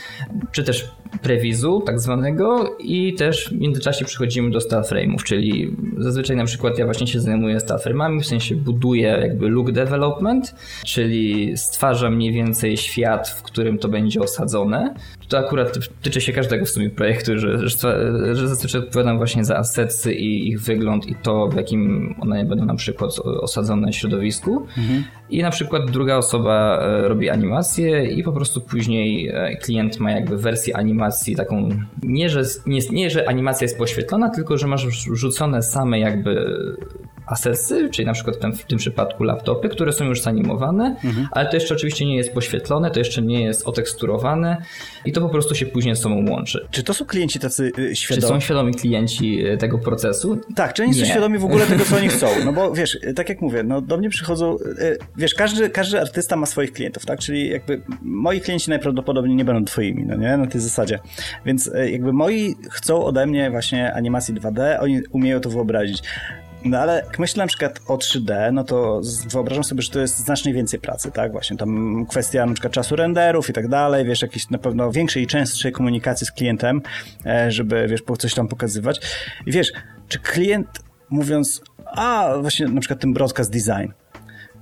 czy 0.52 0.64
też 0.64 0.92
prewizu 1.22 1.82
tak 1.86 2.00
zwanego 2.00 2.78
i 2.80 3.14
też 3.14 3.50
w 3.50 3.60
międzyczasie 3.60 4.06
przechodzimy 4.06 4.52
do 4.52 4.62
style 4.62 4.82
frame'ów, 4.82 5.24
czyli 5.24 5.76
zazwyczaj 5.98 6.36
na 6.36 6.46
przykład 6.46 6.80
ja 6.80 6.86
właśnie 6.86 7.08
się 7.08 7.20
zajmuję 7.20 7.60
style 7.60 7.80
frame'ami, 7.80 8.22
w 8.22 8.26
sensie 8.26 8.56
buduję 8.56 9.20
jakby 9.22 9.50
look 9.50 9.72
development, 9.72 10.56
czyli 10.86 11.58
stwarzam 11.58 12.16
mniej 12.16 12.34
więcej 12.34 12.78
świat, 12.78 13.30
w 13.30 13.44
którym 13.44 13.78
to 13.78 13.88
będzie 13.88 14.20
osadzone. 14.20 14.94
To 15.28 15.38
akurat 15.38 15.80
tyczy 16.02 16.22
się 16.22 16.34
każdego 16.34 16.66
w 16.66 16.70
sumie 16.70 16.90
projektu, 16.90 17.40
że, 17.40 17.70
że, 17.70 18.36
że 18.36 18.48
zazwyczaj 18.48 18.82
odpowiadam 18.82 19.18
właśnie 19.18 19.46
za 19.46 19.58
asetsy 19.58 20.14
i 20.14 20.48
ich 20.48 20.62
wygląd 20.62 21.08
i 21.08 21.16
to 21.16 21.48
w 21.48 21.56
jakim 21.56 22.16
one 22.20 22.46
będą 22.46 22.66
na 22.66 22.76
przykład 22.76 23.12
osadzone 23.42 23.92
w 23.92 23.96
środowisku. 23.96 24.66
Mhm. 24.78 25.04
I 25.30 25.42
na 25.42 25.50
przykład 25.50 25.92
druga 25.92 26.18
osoba 26.18 26.80
e, 26.82 27.08
robi 27.08 27.30
animację 27.30 28.06
i 28.06 28.24
po 28.24 28.32
prostu 28.32 28.62
później 28.62 29.28
e, 29.28 29.58
klient 29.58 30.00
ma 30.00 30.12
jakby 30.12 30.38
wersję 30.38 30.78
animacji 30.78 31.36
taką, 31.36 31.70
nie 32.04 32.30
że, 32.30 32.44
nie, 32.66 32.80
nie, 32.92 33.10
że 33.10 33.30
animacja 33.30 33.66
jest 33.66 33.78
poświetlona, 33.78 34.30
tylko 34.30 34.58
że 34.58 34.68
masz 34.68 34.82
rzucone 35.14 35.64
same 35.64 36.00
jakby 36.00 36.56
asesy, 37.30 37.90
czyli 37.90 38.06
na 38.06 38.14
przykład 38.14 38.38
w 38.58 38.64
tym 38.64 38.78
przypadku 38.78 39.24
laptopy, 39.24 39.70
które 39.70 39.94
są 39.94 40.06
już 40.06 40.22
zanimowane, 40.22 40.96
mhm. 41.04 41.28
ale 41.32 41.50
to 41.50 41.56
jeszcze 41.56 41.74
oczywiście 41.76 42.06
nie 42.06 42.16
jest 42.16 42.34
poświetlone, 42.34 42.92
to 42.92 43.00
jeszcze 43.00 43.22
nie 43.22 43.44
jest 43.44 43.68
oteksturowane 43.68 44.58
i 45.06 45.12
to 45.12 45.22
po 45.22 45.30
prostu 45.30 45.56
się 45.56 45.66
później 45.66 45.96
z 45.96 46.00
sobą 46.00 46.30
łączy. 46.30 46.68
Czy 46.72 46.84
to 46.84 46.94
są 46.94 47.06
klienci 47.06 47.40
tacy 47.40 47.72
y, 47.80 47.96
świadomi? 47.96 48.22
Czy 48.22 48.28
są 48.28 48.40
świadomi 48.40 48.74
klienci 48.74 49.48
y, 49.48 49.58
tego 49.58 49.78
procesu? 49.78 50.42
Tak, 50.56 50.74
czy 50.74 50.84
oni 50.84 50.92
nie. 50.92 51.00
są 51.00 51.06
świadomi 51.06 51.38
w 51.38 51.46
ogóle 51.46 51.66
tego, 51.66 51.86
co 51.86 51.96
oni 51.96 52.08
chcą? 52.08 52.28
No 52.46 52.54
bo 52.54 52.72
wiesz, 52.74 52.96
y, 52.96 53.14
tak 53.14 53.30
jak 53.30 53.42
mówię, 53.42 53.64
no 53.64 53.82
do 53.82 53.98
mnie 53.98 54.10
przychodzą, 54.10 54.58
wiesz, 55.18 55.34
każdy, 55.34 55.70
każdy 55.70 56.02
artysta 56.02 56.36
ma 56.36 56.46
swoich 56.46 56.74
klientów, 56.74 57.06
tak? 57.06 57.20
Czyli 57.20 57.50
jakby 57.50 57.82
moi 58.02 58.42
klienci 58.42 58.70
najprawdopodobniej 58.70 59.36
nie 59.36 59.46
będą 59.46 59.66
twoimi, 59.66 60.06
no 60.06 60.16
nie? 60.16 60.38
Na 60.38 60.48
tej 60.48 60.62
zasadzie. 60.62 61.00
Więc 61.46 61.72
jakby 61.92 62.14
moi 62.14 62.56
chcą 62.72 63.06
ode 63.06 63.26
mnie 63.26 63.52
właśnie 63.52 63.94
animacji 63.94 64.34
2D, 64.36 64.78
oni 64.80 65.02
umieją 65.12 65.40
to 65.40 65.50
wyobrazić. 65.50 66.04
No 66.66 66.78
ale 66.78 67.04
jak 67.06 67.20
myślę 67.20 67.44
na 67.44 67.48
przykład 67.48 67.80
o 67.88 67.98
3D, 67.98 68.54
no 68.54 68.64
to 68.64 69.02
wyobrażam 69.30 69.64
sobie, 69.64 69.82
że 69.82 69.92
to 69.92 70.00
jest 70.00 70.18
znacznie 70.18 70.54
więcej 70.54 70.80
pracy, 70.80 71.12
tak? 71.12 71.32
Właśnie 71.32 71.58
tam 71.58 72.06
kwestia 72.10 72.46
na 72.46 72.54
przykład 72.54 72.74
czasu 72.74 72.96
renderów 72.96 73.50
i 73.50 73.54
tak 73.54 73.68
dalej, 73.68 74.06
wiesz, 74.06 74.22
jakiejś 74.22 74.50
na 74.50 74.58
pewno 74.58 74.92
większej 74.92 75.24
i 75.24 75.28
częstszej 75.28 75.72
komunikacji 75.72 76.28
z 76.28 76.32
klientem, 76.32 76.82
e, 77.26 77.52
żeby, 77.52 77.88
wiesz, 77.88 78.02
coś 78.20 78.34
tam 78.34 78.48
pokazywać. 78.48 79.02
I 79.46 79.52
wiesz, 79.52 79.72
czy 80.08 80.20
klient 80.20 80.68
mówiąc, 81.10 81.62
a 81.86 82.34
właśnie 82.42 82.68
na 82.68 82.80
przykład 82.80 83.00
ten 83.00 83.14
broadcast 83.14 83.52
design, 83.52 83.92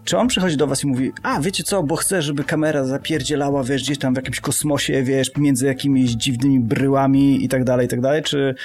czy 0.04 0.18
on 0.18 0.28
przychodzi 0.28 0.58
do 0.58 0.68
was 0.68 0.84
i 0.84 0.88
mówi, 0.88 1.12
a 1.24 1.40
wiecie 1.40 1.64
co, 1.64 1.84
bo 1.84 1.96
chcę, 1.96 2.22
żeby 2.22 2.44
kamera 2.44 2.84
zapierdzielała, 2.84 3.64
wiesz, 3.64 3.84
gdzieś 3.84 3.98
tam 3.98 4.14
w 4.14 4.18
jakimś 4.18 4.40
kosmosie, 4.40 5.04
wiesz, 5.04 5.32
między 5.38 5.66
jakimiś 5.66 6.12
dziwnymi 6.12 6.60
bryłami 6.60 7.44
i 7.44 7.50
tak 7.50 7.64
dalej, 7.64 7.86
i 7.86 7.90
tak 7.90 8.02
dalej, 8.02 8.24
czy, 8.24 8.56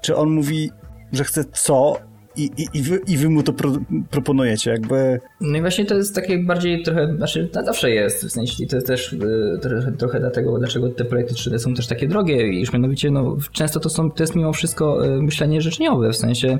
czy 0.00 0.16
on 0.16 0.30
mówi, 0.30 0.70
że 1.12 1.24
chce 1.24 1.44
co, 1.44 1.96
i, 2.36 2.50
i, 2.56 2.78
i, 2.78 2.82
wy, 2.82 3.00
i 3.06 3.16
wy 3.16 3.28
mu 3.28 3.42
to 3.42 3.52
pro, 3.52 3.72
proponujecie, 4.10 4.70
jakby. 4.70 5.20
No 5.40 5.58
i 5.58 5.60
właśnie 5.60 5.84
to 5.84 5.94
jest 5.94 6.14
takie 6.14 6.38
bardziej 6.38 6.82
trochę, 6.82 7.16
znaczy 7.16 7.48
zawsze 7.64 7.90
jest, 7.90 8.24
w 8.24 8.30
sensie 8.30 8.66
to 8.66 8.76
jest 8.76 8.86
też 8.86 9.12
y, 9.12 9.58
trochę, 9.62 9.92
trochę 9.92 10.20
dlatego, 10.20 10.58
dlaczego 10.58 10.88
te 10.88 11.04
projekty 11.04 11.34
3D 11.34 11.58
są 11.58 11.74
też 11.74 11.86
takie 11.86 12.08
drogie, 12.08 12.48
iż 12.48 12.72
mianowicie 12.72 13.10
no, 13.10 13.36
często 13.52 13.80
to, 13.80 13.90
są, 13.90 14.10
to 14.10 14.22
jest 14.22 14.36
mimo 14.36 14.52
wszystko 14.52 15.06
y, 15.06 15.22
myślenie 15.22 15.60
życzeniowe, 15.60 16.12
w 16.12 16.16
sensie 16.16 16.58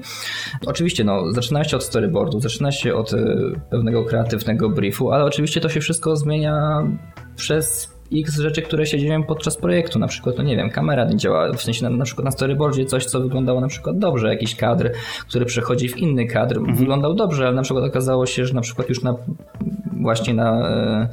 oczywiście 0.67 1.05
no, 1.05 1.33
zaczyna 1.33 1.65
się 1.65 1.77
od 1.77 1.85
storyboardu, 1.85 2.41
zaczyna 2.41 2.73
się 2.73 2.95
od 2.95 3.13
y, 3.13 3.17
pewnego 3.71 4.05
kreatywnego 4.05 4.71
briefu, 4.71 5.13
ale 5.13 5.25
oczywiście 5.25 5.61
to 5.61 5.69
się 5.69 5.81
wszystko 5.81 6.17
zmienia 6.17 6.83
przez 7.37 7.94
x 8.21 8.39
rzeczy, 8.39 8.63
które 8.63 8.87
się 8.87 8.99
dzieją 8.99 9.23
podczas 9.23 9.57
projektu. 9.57 9.99
Na 9.99 10.07
przykład, 10.07 10.39
no 10.39 10.45
nie 10.45 10.57
wiem, 10.57 10.71
kamera 10.71 11.05
nie 11.05 11.17
działa, 11.17 11.53
w 11.53 11.63
sensie 11.63 11.85
na, 11.85 11.91
na 11.91 12.05
przykład 12.05 12.25
na 12.25 12.31
storyboardzie 12.31 12.85
coś, 12.85 13.05
co 13.05 13.21
wyglądało 13.21 13.61
na 13.61 13.69
przykład 13.69 13.99
dobrze, 13.99 14.29
jakiś 14.29 14.57
kadr, 14.57 14.91
który 15.29 15.45
przechodzi 15.45 15.89
w 15.89 15.97
inny 15.97 16.27
kadr, 16.27 16.57
mhm. 16.57 16.77
wyglądał 16.77 17.15
dobrze, 17.15 17.47
ale 17.47 17.57
na 17.57 17.63
przykład 17.63 17.85
okazało 17.85 18.27
się, 18.27 18.47
że 18.47 18.55
na 18.55 18.61
przykład 18.61 18.89
już 18.89 19.03
na 19.03 19.15
właśnie 20.03 20.35
na, 20.35 20.69
e, 20.69 21.09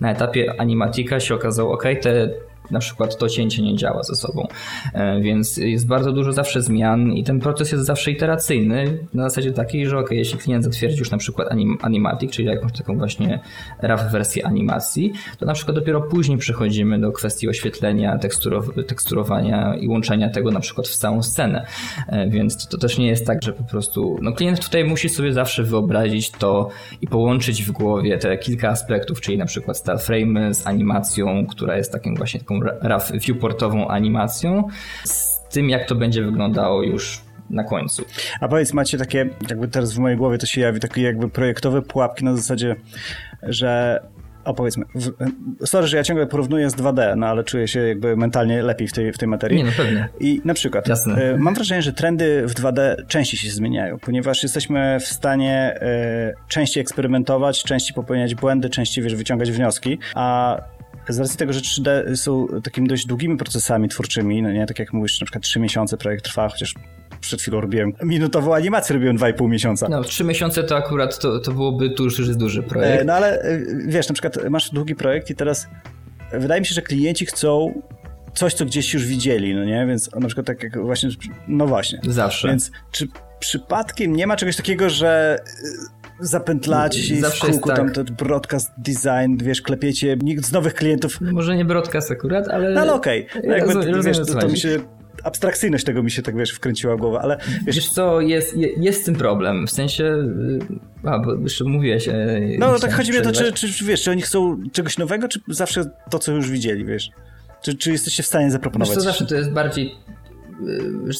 na 0.00 0.10
etapie 0.10 0.60
animatika 0.60 1.20
się 1.20 1.34
okazało, 1.34 1.72
ok, 1.72 1.84
te 2.02 2.30
na 2.70 2.78
przykład 2.78 3.18
to 3.18 3.28
cięcie 3.28 3.62
nie 3.62 3.76
działa 3.76 4.02
ze 4.02 4.14
sobą. 4.14 4.46
E, 4.94 5.20
więc 5.20 5.56
jest 5.56 5.86
bardzo 5.86 6.12
dużo 6.12 6.32
zawsze 6.32 6.62
zmian 6.62 7.12
i 7.12 7.24
ten 7.24 7.40
proces 7.40 7.72
jest 7.72 7.84
zawsze 7.84 8.10
iteracyjny 8.10 8.98
na 9.14 9.22
zasadzie 9.22 9.52
takiej, 9.52 9.86
że 9.86 9.98
ok, 9.98 10.10
jeśli 10.10 10.38
klient 10.38 10.64
zatwierdzi 10.64 10.98
już 10.98 11.10
na 11.10 11.18
przykład 11.18 11.52
anim, 11.52 11.78
animatic, 11.82 12.32
czyli 12.32 12.48
jakąś 12.48 12.72
taką 12.72 12.98
właśnie 12.98 13.40
RAW 13.82 14.12
wersję 14.12 14.46
animacji, 14.46 15.12
to 15.38 15.46
na 15.46 15.54
przykład 15.54 15.76
dopiero 15.76 16.02
później 16.02 16.38
przechodzimy 16.38 17.00
do 17.00 17.12
kwestii 17.12 17.48
oświetlenia, 17.48 18.18
teksturow- 18.18 18.84
teksturowania 18.84 19.74
i 19.74 19.88
łączenia 19.88 20.30
tego 20.30 20.50
na 20.50 20.60
przykład 20.60 20.88
w 20.88 20.96
całą 20.96 21.22
scenę. 21.22 21.66
E, 22.08 22.28
więc 22.28 22.68
to 22.68 22.78
też 22.78 22.98
nie 22.98 23.06
jest 23.06 23.26
tak, 23.26 23.42
że 23.42 23.52
po 23.52 23.64
prostu 23.64 24.18
no 24.22 24.32
klient 24.32 24.60
tutaj 24.60 24.84
musi 24.84 25.08
sobie 25.08 25.32
zawsze 25.32 25.62
wyobrazić 25.62 26.30
to 26.30 26.68
i 27.00 27.06
połączyć 27.06 27.62
w 27.62 27.70
głowie 27.72 28.18
te 28.18 28.38
kilka 28.38 28.68
aspektów, 28.68 29.20
czyli 29.20 29.38
na 29.38 29.46
przykład 29.46 29.76
style 29.76 29.98
frame 29.98 30.54
z 30.54 30.66
animacją, 30.66 31.46
która 31.46 31.76
jest 31.76 31.92
taką 31.92 32.14
właśnie 32.14 32.40
taką 32.40 32.53
RAW 32.82 33.12
viewportową 33.14 33.88
animacją 33.88 34.68
z 35.04 35.40
tym, 35.48 35.70
jak 35.70 35.88
to 35.88 35.94
będzie 35.94 36.22
wyglądało 36.22 36.82
już 36.82 37.20
na 37.50 37.64
końcu. 37.64 38.04
A 38.40 38.48
powiedz, 38.48 38.72
macie 38.72 38.98
takie, 38.98 39.28
jakby 39.48 39.68
teraz 39.68 39.94
w 39.94 39.98
mojej 39.98 40.18
głowie 40.18 40.38
to 40.38 40.46
się 40.46 40.60
jawi, 40.60 40.80
takie 40.80 41.02
jakby 41.02 41.28
projektowe 41.28 41.82
pułapki 41.82 42.24
na 42.24 42.36
zasadzie, 42.36 42.76
że 43.42 44.00
opowiedzmy, 44.44 44.84
w, 44.94 45.10
sorry, 45.66 45.86
że 45.86 45.96
ja 45.96 46.02
ciągle 46.02 46.26
porównuję 46.26 46.70
z 46.70 46.74
2D, 46.74 47.16
no 47.16 47.26
ale 47.26 47.44
czuję 47.44 47.68
się 47.68 47.80
jakby 47.80 48.16
mentalnie 48.16 48.62
lepiej 48.62 48.88
w 48.88 48.92
tej, 48.92 49.12
w 49.12 49.18
tej 49.18 49.28
materii. 49.28 49.58
Nie, 49.58 49.64
no 49.64 49.70
pewnie. 49.76 50.08
I 50.20 50.40
na 50.44 50.54
przykład, 50.54 50.88
Jasne. 50.88 51.30
Y, 51.32 51.38
mam 51.38 51.54
wrażenie, 51.54 51.82
że 51.82 51.92
trendy 51.92 52.46
w 52.46 52.54
2D 52.54 53.06
częściej 53.06 53.40
się 53.40 53.50
zmieniają, 53.50 53.98
ponieważ 53.98 54.42
jesteśmy 54.42 54.98
w 55.00 55.06
stanie 55.06 55.80
y, 55.82 56.48
częściej 56.48 56.80
eksperymentować, 56.80 57.64
częściej 57.64 57.94
popełniać 57.94 58.34
błędy, 58.34 58.70
częściej, 58.70 59.04
wiesz, 59.04 59.14
wyciągać 59.14 59.52
wnioski, 59.52 59.98
a 60.14 60.58
z 61.08 61.18
racji 61.18 61.38
tego, 61.38 61.52
że 61.52 61.60
3D 61.60 62.16
są 62.16 62.46
takimi 62.64 62.88
dość 62.88 63.06
długimi 63.06 63.36
procesami 63.36 63.88
twórczymi, 63.88 64.42
no 64.42 64.52
nie, 64.52 64.66
tak 64.66 64.78
jak 64.78 64.92
mówisz, 64.92 65.20
na 65.20 65.24
przykład 65.24 65.44
3 65.44 65.60
miesiące 65.60 65.96
projekt 65.96 66.24
trwa, 66.24 66.48
chociaż 66.48 66.74
przed 67.20 67.42
chwilą 67.42 67.60
robiłem 67.60 67.92
minutową 68.02 68.54
animację, 68.54 68.94
robiłem 68.94 69.18
2,5 69.18 69.48
miesiąca. 69.48 69.88
No, 69.88 70.04
3 70.04 70.24
miesiące 70.24 70.64
to 70.64 70.76
akurat 70.76 71.18
to, 71.18 71.40
to 71.40 71.52
byłoby 71.52 71.94
jest 72.18 72.38
duży 72.38 72.62
projekt. 72.62 73.02
E, 73.02 73.04
no 73.04 73.12
ale 73.12 73.42
e, 73.42 73.60
wiesz, 73.86 74.08
na 74.08 74.12
przykład 74.12 74.50
masz 74.50 74.70
długi 74.70 74.94
projekt 74.94 75.30
i 75.30 75.34
teraz 75.34 75.68
wydaje 76.32 76.60
mi 76.60 76.66
się, 76.66 76.74
że 76.74 76.82
klienci 76.82 77.26
chcą 77.26 77.82
coś, 78.34 78.54
co 78.54 78.64
gdzieś 78.64 78.94
już 78.94 79.06
widzieli, 79.06 79.54
no 79.54 79.64
nie? 79.64 79.86
Więc 79.86 80.14
na 80.14 80.26
przykład 80.26 80.46
tak 80.46 80.62
jak 80.62 80.78
właśnie, 80.78 81.10
no 81.48 81.66
właśnie. 81.66 82.00
Zawsze. 82.08 82.48
Więc 82.48 82.70
czy 82.90 83.08
przypadkiem 83.38 84.16
nie 84.16 84.26
ma 84.26 84.36
czegoś 84.36 84.56
takiego, 84.56 84.90
że 84.90 85.38
zapętlać 86.20 87.12
Zawsze 87.20 87.46
w 87.46 87.50
kółku 87.50 87.68
tak. 87.68 87.76
tam 87.76 87.92
ten 87.92 88.04
broadcast 88.04 88.72
design, 88.78 89.36
wiesz, 89.36 89.62
klepiecie, 89.62 90.16
nikt 90.22 90.46
z 90.46 90.52
nowych 90.52 90.74
klientów... 90.74 91.20
Może 91.20 91.56
nie 91.56 91.64
broadcast 91.64 92.10
akurat, 92.10 92.48
ale... 92.48 92.70
No 92.70 92.80
ale 92.80 92.94
okej. 92.94 93.26
Okay. 93.26 93.42
No, 93.46 93.54
jakby, 93.54 94.02
wiesz, 94.02 94.18
to, 94.18 94.24
to 94.24 94.48
mi 94.48 94.58
się 94.58 94.78
abstrakcyjność 95.22 95.84
tego 95.84 96.02
mi 96.02 96.10
się 96.10 96.22
tak, 96.22 96.36
wiesz, 96.36 96.50
wkręciła 96.50 96.96
w 96.96 97.00
głowę, 97.00 97.18
ale... 97.22 97.38
Wiesz, 97.66 97.76
wiesz 97.76 97.90
co, 97.90 98.20
jest, 98.20 98.56
jest 98.56 99.02
z 99.02 99.04
tym 99.04 99.14
problem, 99.14 99.66
w 99.66 99.70
sensie... 99.70 100.04
Y, 100.04 101.08
a, 101.08 101.18
bo 101.18 101.34
jeszcze 101.34 101.64
mówiłeś... 101.64 102.08
E, 102.08 102.40
no, 102.58 102.72
no 102.72 102.78
tak 102.78 102.92
chodzi 102.92 103.12
mi 103.12 103.18
o 103.18 103.22
to, 103.22 103.32
czy, 103.32 103.52
czy, 103.52 103.84
wiesz, 103.84 104.02
czy 104.02 104.10
oni 104.10 104.22
chcą 104.22 104.58
czegoś 104.72 104.98
nowego, 104.98 105.28
czy 105.28 105.40
zawsze 105.48 105.84
to, 106.10 106.18
co 106.18 106.32
już 106.32 106.50
widzieli, 106.50 106.84
wiesz? 106.84 107.10
Czy, 107.62 107.74
czy 107.74 107.92
jesteście 107.92 108.22
w 108.22 108.26
stanie 108.26 108.50
zaproponować? 108.50 108.88
Wiesz 108.88 109.04
co, 109.04 109.10
zawsze 109.10 109.26
to 109.26 109.34
jest 109.34 109.50
bardziej 109.50 109.94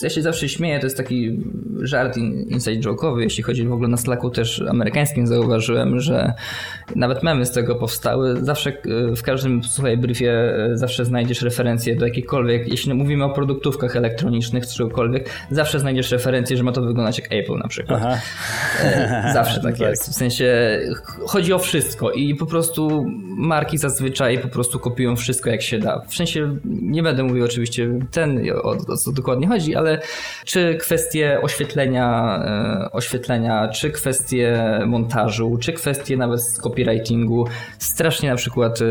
ja 0.03 0.11
się 0.11 0.23
zawsze 0.23 0.49
śmieję, 0.49 0.79
to 0.79 0.87
jest 0.87 0.97
taki 0.97 1.43
żart 1.81 2.17
inside 2.49 2.81
joke'owy, 2.81 3.21
jeśli 3.21 3.43
chodzi 3.43 3.67
w 3.67 3.73
ogóle 3.73 3.89
na 3.89 3.97
Slacku 3.97 4.31
też 4.31 4.63
amerykańskim 4.69 5.27
zauważyłem, 5.27 6.01
że 6.01 6.33
nawet 6.97 7.23
memy 7.23 7.47
z 7.47 7.51
tego 7.51 7.75
powstały. 7.75 8.45
Zawsze 8.45 8.73
w 9.17 9.23
każdym 9.23 9.65
słuchaj 9.65 9.99
briefie 9.99 10.31
e, 10.31 10.77
zawsze 10.77 11.05
znajdziesz 11.05 11.43
referencję 11.43 11.97
do 11.97 12.07
jakichkolwiek, 12.07 12.69
jeśli 12.69 12.95
mówimy 12.95 13.25
o 13.25 13.31
produktówkach 13.31 13.97
elektronicznych 13.97 14.67
czegokolwiek, 14.67 15.31
zawsze 15.51 15.81
znajdziesz 15.81 16.11
referencję, 16.11 16.57
że 16.57 16.63
ma 16.63 16.73
to 16.73 16.83
wyglądać 16.83 17.19
jak 17.19 17.33
Apple 17.33 17.59
na 17.59 17.69
przykład. 17.69 18.01
Aha. 18.03 18.21
E, 18.83 19.31
zawsze 19.35 19.61
tak, 19.61 19.73
tak 19.79 19.81
jest. 19.81 20.11
W 20.11 20.15
sensie 20.15 20.81
chodzi 21.27 21.53
o 21.53 21.59
wszystko 21.59 22.11
i 22.11 22.35
po 22.35 22.47
prostu 22.47 23.07
marki 23.37 23.79
zazwyczaj 23.79 24.39
po 24.39 24.49
prostu 24.49 24.79
kopiują 24.79 25.17
wszystko 25.17 25.51
jak 25.51 25.63
się 25.63 25.79
da. 25.79 26.01
W 26.09 26.15
sensie 26.15 26.57
nie 26.65 27.03
będę 27.03 27.23
mówił 27.23 27.45
oczywiście 27.45 27.99
ten 28.11 28.51
o, 28.63 28.77
o 28.89 28.97
co 28.97 29.13
dokładnie 29.25 29.49
chodzi, 29.49 29.77
ale 29.77 30.01
czy 30.45 30.75
kwestie 30.81 31.39
oświetlenia, 31.43 32.39
e, 32.45 32.93
oświetlenia, 32.93 33.69
czy 33.69 33.91
kwestie 33.91 34.63
montażu, 34.87 35.59
czy 35.61 35.73
kwestie 35.73 36.17
nawet 36.17 36.41
copywritingu 36.63 37.47
strasznie 37.79 38.31
na 38.31 38.37
przykład 38.37 38.83
e, 38.83 38.85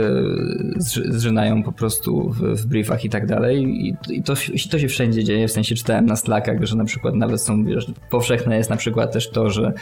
zżynają 1.09 1.63
po 1.63 1.71
prostu 1.71 2.29
w, 2.29 2.61
w 2.61 2.65
briefach 2.65 3.05
i 3.05 3.09
tak 3.09 3.25
dalej 3.25 3.87
i 4.09 4.23
to, 4.23 4.33
to 4.71 4.79
się 4.79 4.87
wszędzie 4.87 5.23
dzieje, 5.23 5.47
w 5.47 5.51
sensie 5.51 5.75
czytałem 5.75 6.05
na 6.05 6.15
Slackach, 6.15 6.63
że 6.63 6.75
na 6.75 6.85
przykład 6.85 7.15
nawet 7.15 7.41
są, 7.41 7.65
wiesz, 7.65 7.87
powszechne 8.09 8.57
jest 8.57 8.69
na 8.69 8.77
przykład 8.77 9.13
też 9.13 9.29
to, 9.29 9.49
że 9.49 9.73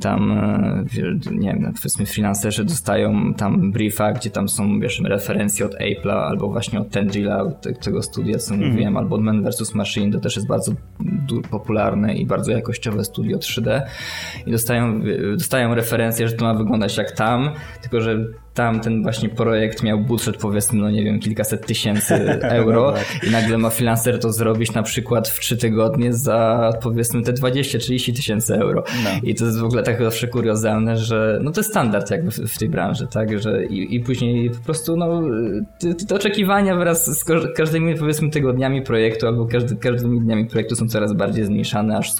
tam, 0.00 0.32
e, 0.32 0.84
wiesz, 0.92 1.14
nie 1.30 1.52
wiem, 1.52 1.72
powiedzmy 1.76 2.06
freelancerzy 2.06 2.64
dostają 2.64 3.34
tam 3.34 3.72
briefa, 3.72 4.12
gdzie 4.12 4.30
tam 4.30 4.48
są, 4.48 4.80
wiesz, 4.80 5.02
referencje 5.04 5.66
od 5.66 5.74
Apple'a 5.74 6.28
albo 6.28 6.48
właśnie 6.48 6.80
od 6.80 6.90
Tendrila, 6.90 7.50
tego 7.84 8.02
studia, 8.02 8.38
co 8.38 8.54
mm. 8.54 8.70
mówiłem, 8.70 8.96
albo 8.96 9.16
od 9.16 9.22
Man 9.22 9.44
vs. 9.44 9.74
Machine, 9.82 10.12
to 10.12 10.20
też 10.20 10.36
jest 10.36 10.48
bardzo 10.48 10.72
popularne 11.50 12.14
i 12.14 12.26
bardzo 12.26 12.52
jakościowe 12.52 13.04
studio 13.04 13.38
3D 13.38 13.82
i 14.46 14.50
dostają, 14.50 15.00
dostają 15.36 15.74
referencję, 15.74 16.28
że 16.28 16.34
to 16.34 16.44
ma 16.44 16.54
wyglądać 16.54 16.96
jak 16.96 17.12
tam, 17.12 17.50
tylko 17.82 18.00
że 18.00 18.26
tam 18.54 18.80
ten 18.80 19.02
właśnie 19.02 19.28
projekt 19.28 19.82
miał 19.82 19.98
budżet 19.98 20.36
powiedzmy, 20.36 20.80
no 20.80 20.90
nie 20.90 21.04
wiem, 21.04 21.20
kilkaset 21.20 21.66
tysięcy 21.66 22.14
euro 22.40 22.82
no 22.90 22.92
tak. 22.92 23.24
i 23.28 23.30
nagle 23.30 23.58
ma 23.58 23.70
freelancer 23.70 24.18
to 24.18 24.32
zrobić 24.32 24.72
na 24.72 24.82
przykład 24.82 25.28
w 25.28 25.40
trzy 25.40 25.56
tygodnie 25.56 26.12
za 26.12 26.70
powiedzmy 26.82 27.22
te 27.22 27.32
20-30 27.32 28.16
tysięcy 28.16 28.54
euro. 28.54 28.84
No. 29.04 29.10
I 29.22 29.34
to 29.34 29.44
jest 29.44 29.58
w 29.58 29.64
ogóle 29.64 29.82
tak 29.82 30.02
zawsze 30.02 30.28
kuriozalne, 30.28 30.96
że 30.96 31.40
no 31.42 31.50
to 31.50 31.60
jest 31.60 31.70
standard 31.70 32.10
jakby 32.10 32.30
w, 32.30 32.36
w 32.36 32.58
tej 32.58 32.68
branży, 32.68 33.06
tak, 33.06 33.38
że 33.38 33.64
i, 33.64 33.96
i 33.96 34.00
później 34.00 34.50
po 34.50 34.64
prostu 34.64 34.96
no 34.96 35.22
te, 35.78 35.94
te 35.94 36.14
oczekiwania 36.14 36.76
wraz 36.76 37.18
z 37.18 37.24
każdymi 37.56 37.94
powiedzmy 37.94 38.30
tygodniami 38.30 38.82
projektu 38.82 39.26
albo 39.26 39.46
każdy, 39.46 39.76
każdymi 39.76 40.20
dniami 40.20 40.46
projektu 40.46 40.76
są 40.76 40.88
coraz 40.88 41.12
bardziej 41.12 41.44
zmniejszane, 41.44 41.96
aż 41.96 42.12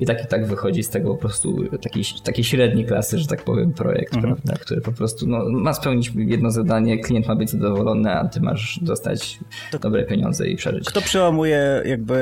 i 0.00 0.06
tak 0.06 0.24
i 0.24 0.26
tak 0.26 0.46
wychodzi 0.46 0.82
z 0.82 0.88
tego 0.88 1.14
po 1.14 1.20
prostu 1.20 1.64
takiej, 1.82 2.04
takiej 2.24 2.44
średniej 2.44 2.86
klasy, 2.86 3.18
że 3.18 3.26
tak 3.26 3.44
powiem, 3.44 3.72
projekt, 3.72 4.14
mhm. 4.14 4.34
prawda, 4.34 4.64
który 4.64 4.80
po 4.80 4.92
prostu 4.92 5.26
no 5.26 5.41
ma 5.50 5.74
spełnić 5.74 6.12
jedno 6.16 6.50
zadanie, 6.50 6.98
klient 6.98 7.28
ma 7.28 7.36
być 7.36 7.50
zadowolony, 7.50 8.10
a 8.10 8.28
ty 8.28 8.40
masz 8.40 8.78
dostać 8.82 9.38
to 9.70 9.78
dobre 9.78 10.04
pieniądze 10.04 10.48
i 10.48 10.56
przeżyć. 10.56 10.84
Kto 10.84 11.00
przełamuje 11.00 11.82
jakby 11.84 12.14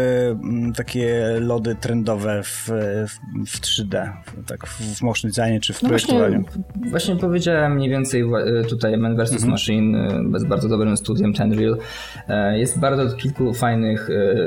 mm, 0.43 0.73
takie 0.73 1.37
lody 1.41 1.77
trendowe 1.81 2.43
w, 2.43 2.69
w 3.47 3.61
3D, 3.61 4.13
tak 4.47 4.67
w 4.67 5.03
motion 5.03 5.31
designie 5.31 5.61
czy 5.61 5.73
w 5.73 5.83
no 5.83 5.89
projektowaniu? 5.89 6.43
Właśnie, 6.43 6.91
właśnie, 6.91 7.17
powiedziałem 7.17 7.75
mniej 7.75 7.91
więcej 7.91 8.25
tutaj 8.69 8.97
Man 8.97 9.17
vs. 9.17 9.33
Mhm. 9.33 9.51
Machine 9.51 10.09
z 10.37 10.45
bardzo 10.45 10.69
dobrym 10.69 10.97
studiem 10.97 11.33
Tenreal. 11.33 11.79
E, 12.29 12.59
jest 12.59 12.79
bardzo 12.79 13.17
kilku 13.17 13.55
fajnych, 13.55 14.11
e, 14.11 14.45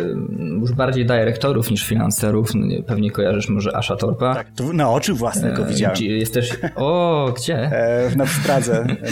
już 0.59 0.71
bardziej 0.71 1.05
dyrektorów 1.05 1.71
niż 1.71 1.87
finanserów. 1.87 2.55
No 2.55 2.83
pewnie 2.87 3.11
kojarzysz 3.11 3.49
może 3.49 3.75
Asha 3.75 3.95
Torpa. 3.95 4.35
Tak, 4.35 4.47
to 4.55 4.73
na 4.73 4.91
oczy 4.91 5.13
własne 5.13 5.51
go 5.51 5.63
e, 5.63 5.69
widziałem. 5.69 5.97
Jest 6.01 6.33
też... 6.33 6.57
O, 6.75 7.33
gdzie? 7.37 7.71
W 8.09 8.17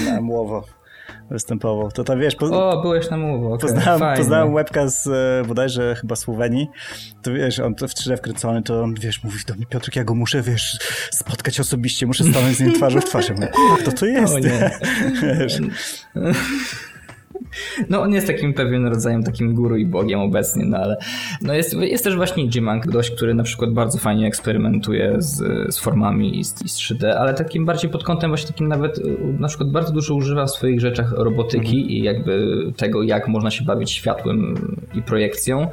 Na 0.05 0.21
Młowo 0.21 0.65
występował. 1.31 1.91
To 1.91 2.03
tam 2.03 2.19
wiesz... 2.19 2.35
Po... 2.35 2.69
O, 2.69 2.81
byłeś 2.81 3.09
na 3.09 3.17
Młowo, 3.17 3.53
okay. 3.53 3.69
Poznałem, 3.69 4.17
poznałem 4.17 4.53
łebka 4.53 4.87
z 4.87 5.07
e, 5.07 5.47
bodajże 5.47 5.95
chyba 5.95 6.15
Słowenii. 6.15 6.67
To 7.21 7.33
wiesz, 7.33 7.59
on 7.59 7.75
to 7.75 7.87
w 7.87 7.91
3D 7.91 8.17
wkręcony, 8.17 8.63
to 8.63 8.83
on, 8.83 8.95
wiesz, 8.95 9.23
mówi 9.23 9.37
do 9.47 9.53
mnie, 9.53 9.65
Piotrek, 9.65 9.95
ja 9.95 10.03
go 10.03 10.15
muszę, 10.15 10.41
wiesz, 10.41 10.79
spotkać 11.11 11.59
osobiście, 11.59 12.07
muszę 12.07 12.23
stanąć 12.23 12.57
z 12.57 12.59
nim 12.59 12.73
twarzą 12.73 13.01
w 13.01 13.05
twarz. 13.05 13.29
Ja 13.29 13.35
mówię, 13.35 13.51
kto 13.79 13.91
to 13.91 14.05
jest? 14.05 14.33
O 14.33 14.39
nie. 14.39 14.79
wiesz. 15.39 15.59
No 17.89 18.01
on 18.01 18.13
jest 18.13 18.27
takim 18.27 18.53
pewien 18.53 18.87
rodzajem 18.87 19.23
takim 19.23 19.53
guru 19.53 19.77
i 19.77 19.85
bogiem 19.85 20.19
obecnie, 20.19 20.65
no 20.65 20.77
ale 20.77 20.97
no 21.41 21.53
jest, 21.53 21.73
jest 21.73 22.03
też 22.03 22.15
właśnie 22.15 22.47
Jimank, 22.55 22.87
gość, 22.87 23.11
który 23.11 23.33
na 23.33 23.43
przykład 23.43 23.73
bardzo 23.73 23.97
fajnie 23.97 24.27
eksperymentuje 24.27 25.15
z, 25.17 25.37
z 25.75 25.79
formami 25.79 26.39
i 26.39 26.43
z, 26.43 26.65
i 26.65 26.69
z 26.69 26.77
3D, 26.77 27.07
ale 27.07 27.33
takim 27.33 27.65
bardziej 27.65 27.89
pod 27.89 28.03
kątem 28.03 28.31
właśnie 28.31 28.47
takim 28.47 28.67
nawet 28.67 28.99
na 29.39 29.47
przykład 29.47 29.71
bardzo 29.71 29.93
dużo 29.93 30.15
używa 30.15 30.45
w 30.45 30.51
swoich 30.51 30.79
rzeczach 30.79 31.11
robotyki 31.11 31.77
mhm. 31.77 31.89
i 31.89 32.03
jakby 32.03 32.57
tego, 32.77 33.03
jak 33.03 33.27
można 33.27 33.51
się 33.51 33.65
bawić 33.65 33.91
światłem 33.91 34.55
i 34.93 35.01
projekcją 35.01 35.67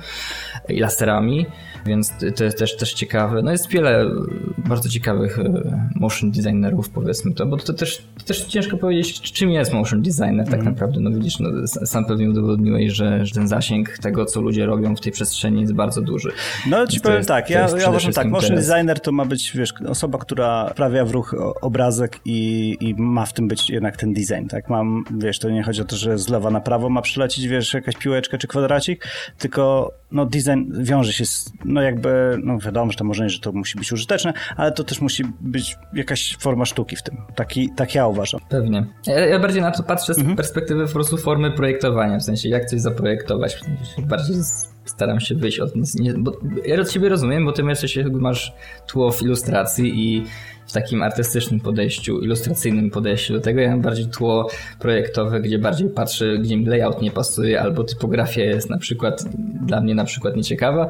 i 0.69 0.81
laserami 0.81 1.47
więc 1.87 2.13
to 2.37 2.45
jest 2.45 2.59
też, 2.59 2.77
też 2.77 2.95
ciekawe. 2.95 3.43
No 3.43 3.51
jest 3.51 3.71
wiele 3.71 4.11
bardzo 4.59 4.89
ciekawych 4.89 5.39
e, 5.39 5.89
motion 5.95 6.31
designerów, 6.31 6.91
powiedzmy 6.91 7.35
to, 7.35 7.47
bo 7.47 7.57
to 7.57 7.73
też, 7.73 8.03
to 8.19 8.25
też 8.25 8.45
ciężko 8.45 8.77
powiedzieć, 8.77 9.33
czym 9.33 9.51
jest 9.51 9.73
motion 9.73 10.03
designer 10.03 10.45
tak 10.45 10.61
mm. 10.61 10.65
naprawdę. 10.65 11.01
No 11.01 11.11
widzisz, 11.11 11.41
no, 11.41 11.67
sam 11.69 12.05
pewnie 12.05 12.31
udowodniłeś, 12.31 12.93
że, 12.93 13.27
że 13.27 13.35
ten 13.35 13.49
zasięg 13.49 13.99
tego, 13.99 14.25
co 14.25 14.41
ludzie 14.41 14.67
robią 14.67 14.97
w 14.97 15.01
tej 15.01 15.13
przestrzeni 15.13 15.61
jest 15.61 15.73
bardzo 15.73 16.03
duży. 16.03 16.33
No 16.67 16.87
ci 16.87 17.01
powiem 17.01 17.17
jest, 17.17 17.29
tak, 17.29 17.51
ja, 17.51 17.69
ja 17.79 17.89
uważam 17.89 18.13
tak, 18.13 18.27
motion 18.27 18.51
teraz. 18.51 18.67
designer 18.67 19.01
to 19.01 19.13
ma 19.13 19.25
być, 19.25 19.53
wiesz, 19.55 19.75
osoba, 19.89 20.19
która 20.19 20.69
sprawia 20.71 21.05
w 21.05 21.11
ruch 21.11 21.35
obrazek 21.61 22.21
i, 22.25 22.77
i 22.81 22.95
ma 22.95 23.27
w 23.27 23.33
tym 23.33 23.49
być 23.49 23.71
jednak 23.71 23.97
ten 23.97 24.13
design, 24.13 24.47
tak? 24.49 24.69
Mam, 24.69 25.05
wiesz, 25.19 25.39
to 25.39 25.51
nie 25.51 25.63
chodzi 25.63 25.83
o 25.83 25.85
to, 25.85 25.97
że 25.97 26.19
z 26.19 26.29
lewa 26.29 26.51
na 26.51 26.61
prawo 26.61 26.89
ma 26.89 27.03
przylecieć, 27.03 27.47
wiesz, 27.47 27.75
jakaś 27.75 27.97
piłeczka 27.97 28.39
czy 28.39 28.49
kwadracik, 28.49 29.07
tylko 29.39 29.93
no 30.13 30.27
design 30.27 30.83
wiąże 30.83 31.13
się 31.13 31.27
z, 31.27 31.53
no 31.65 31.83
jakby, 31.83 32.39
no 32.45 32.59
wiadomo, 32.59 32.93
że 32.93 32.99
to 32.99 33.05
może 33.05 33.23
nie, 33.23 33.31
że 33.31 33.41
to 33.41 33.53
musi 33.53 33.79
być 33.79 33.93
użyteczne, 33.93 34.33
ale 34.57 34.73
to 34.73 34.85
też 34.85 35.01
musi 35.01 35.25
być 35.41 35.77
jakaś 35.95 36.37
forma 36.41 36.65
sztuki 36.65 36.97
w 36.97 37.03
tym. 37.03 37.17
Taki, 37.35 37.71
tak 37.77 37.95
ja 37.95 38.07
uważam. 38.07 38.41
Pewnie. 38.49 38.87
Ja, 39.07 39.27
ja 39.27 39.39
bardziej 39.39 39.63
na 39.63 39.71
to 39.71 39.83
patrzę 39.83 40.15
z 40.15 40.19
mhm. 40.19 40.37
perspektywy 40.37 40.87
po 40.87 40.93
prostu 40.93 41.17
formy 41.17 41.51
projektowania, 41.51 42.19
w 42.19 42.23
sensie 42.23 42.49
jak 42.49 42.65
coś 42.65 42.81
zaprojektować. 42.81 43.61
Bardziej 43.99 44.37
staram 44.85 45.21
się 45.21 45.35
wyjść 45.35 45.61
od... 45.61 45.95
Nie, 45.95 46.15
bo 46.15 46.33
ja 46.65 46.81
od 46.81 46.89
ciebie 46.89 47.09
rozumiem, 47.09 47.45
bo 47.45 47.53
ty 47.53 47.63
jeszcze 47.63 47.89
się 47.89 48.05
masz 48.05 48.53
tło 48.87 49.13
w 49.13 49.23
ilustracji 49.23 50.15
i 50.15 50.25
w 50.69 50.73
takim 50.73 51.03
artystycznym 51.03 51.61
podejściu, 51.61 52.21
ilustracyjnym 52.21 52.91
podejściu 52.91 53.33
do 53.33 53.41
tego. 53.41 53.61
Ja 53.61 53.71
mam 53.71 53.81
bardziej 53.81 54.07
tło 54.07 54.51
projektowe, 54.79 55.41
gdzie 55.41 55.59
bardziej 55.59 55.89
patrzę, 55.89 56.39
gdzie 56.39 56.57
mi 56.57 56.67
layout 56.67 57.03
nie 57.03 57.11
pasuje, 57.11 57.61
albo 57.61 57.85
typografia 57.85 58.45
jest 58.45 58.71
na 58.71 58.79
przykład 58.79 59.25
dla 59.67 59.81
mnie 59.81 59.95
na 59.95 60.05
przykład 60.05 60.37
nieciekawa 60.37 60.89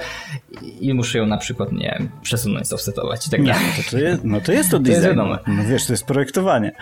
i 0.80 0.94
muszę 0.94 1.18
ją 1.18 1.26
na 1.26 1.36
przykład, 1.36 1.72
nie 1.72 1.96
wiem, 1.98 2.10
przesunąć, 2.22 2.72
offsetować 2.72 3.26
i 3.26 3.30
tak 3.30 3.44
dalej. 3.44 3.62
No 3.76 3.82
to, 3.90 3.98
jest, 3.98 4.24
no 4.24 4.40
to 4.40 4.52
jest 4.52 4.70
to 4.70 4.78
design. 4.78 5.02
To 5.02 5.08
jest 5.08 5.46
no 5.46 5.64
wiesz, 5.70 5.86
to 5.86 5.92
jest 5.92 6.04
projektowanie. 6.04 6.72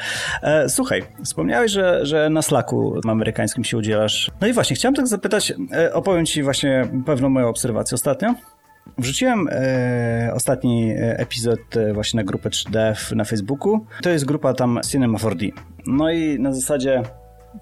E, 0.43 0.69
słuchaj, 0.69 1.03
wspomniałeś, 1.25 1.73
że, 1.73 2.07
że 2.07 2.31
na 2.31 2.43
Slacku 2.43 3.01
amerykańskim 3.09 3.65
się 3.65 3.77
udzielasz. 3.77 4.31
No 4.41 4.47
i 4.47 4.53
właśnie, 4.53 4.77
chciałem 4.77 4.95
tak 4.95 5.07
zapytać, 5.07 5.53
e, 5.73 5.93
opowiem 5.93 6.27
ci 6.27 6.43
właśnie 6.43 6.89
pewną 7.07 7.29
moją 7.29 7.49
obserwację 7.49 7.95
ostatnio. 7.95 8.35
Wrzuciłem 8.99 9.49
e, 9.51 10.31
ostatni 10.35 10.91
e, 10.91 11.19
epizod 11.19 11.77
e, 11.77 11.93
właśnie 11.93 12.17
na 12.17 12.25
grupę 12.25 12.51
3D 12.51 12.95
na 13.17 13.25
Facebooku. 13.25 13.87
To 14.03 14.11
jest 14.11 14.25
grupa 14.25 14.55
tam 14.55 14.81
Cinema 14.91 15.19
4D. 15.19 15.53
No 15.87 16.11
i 16.11 16.41
na 16.41 16.53
zasadzie 16.53 17.03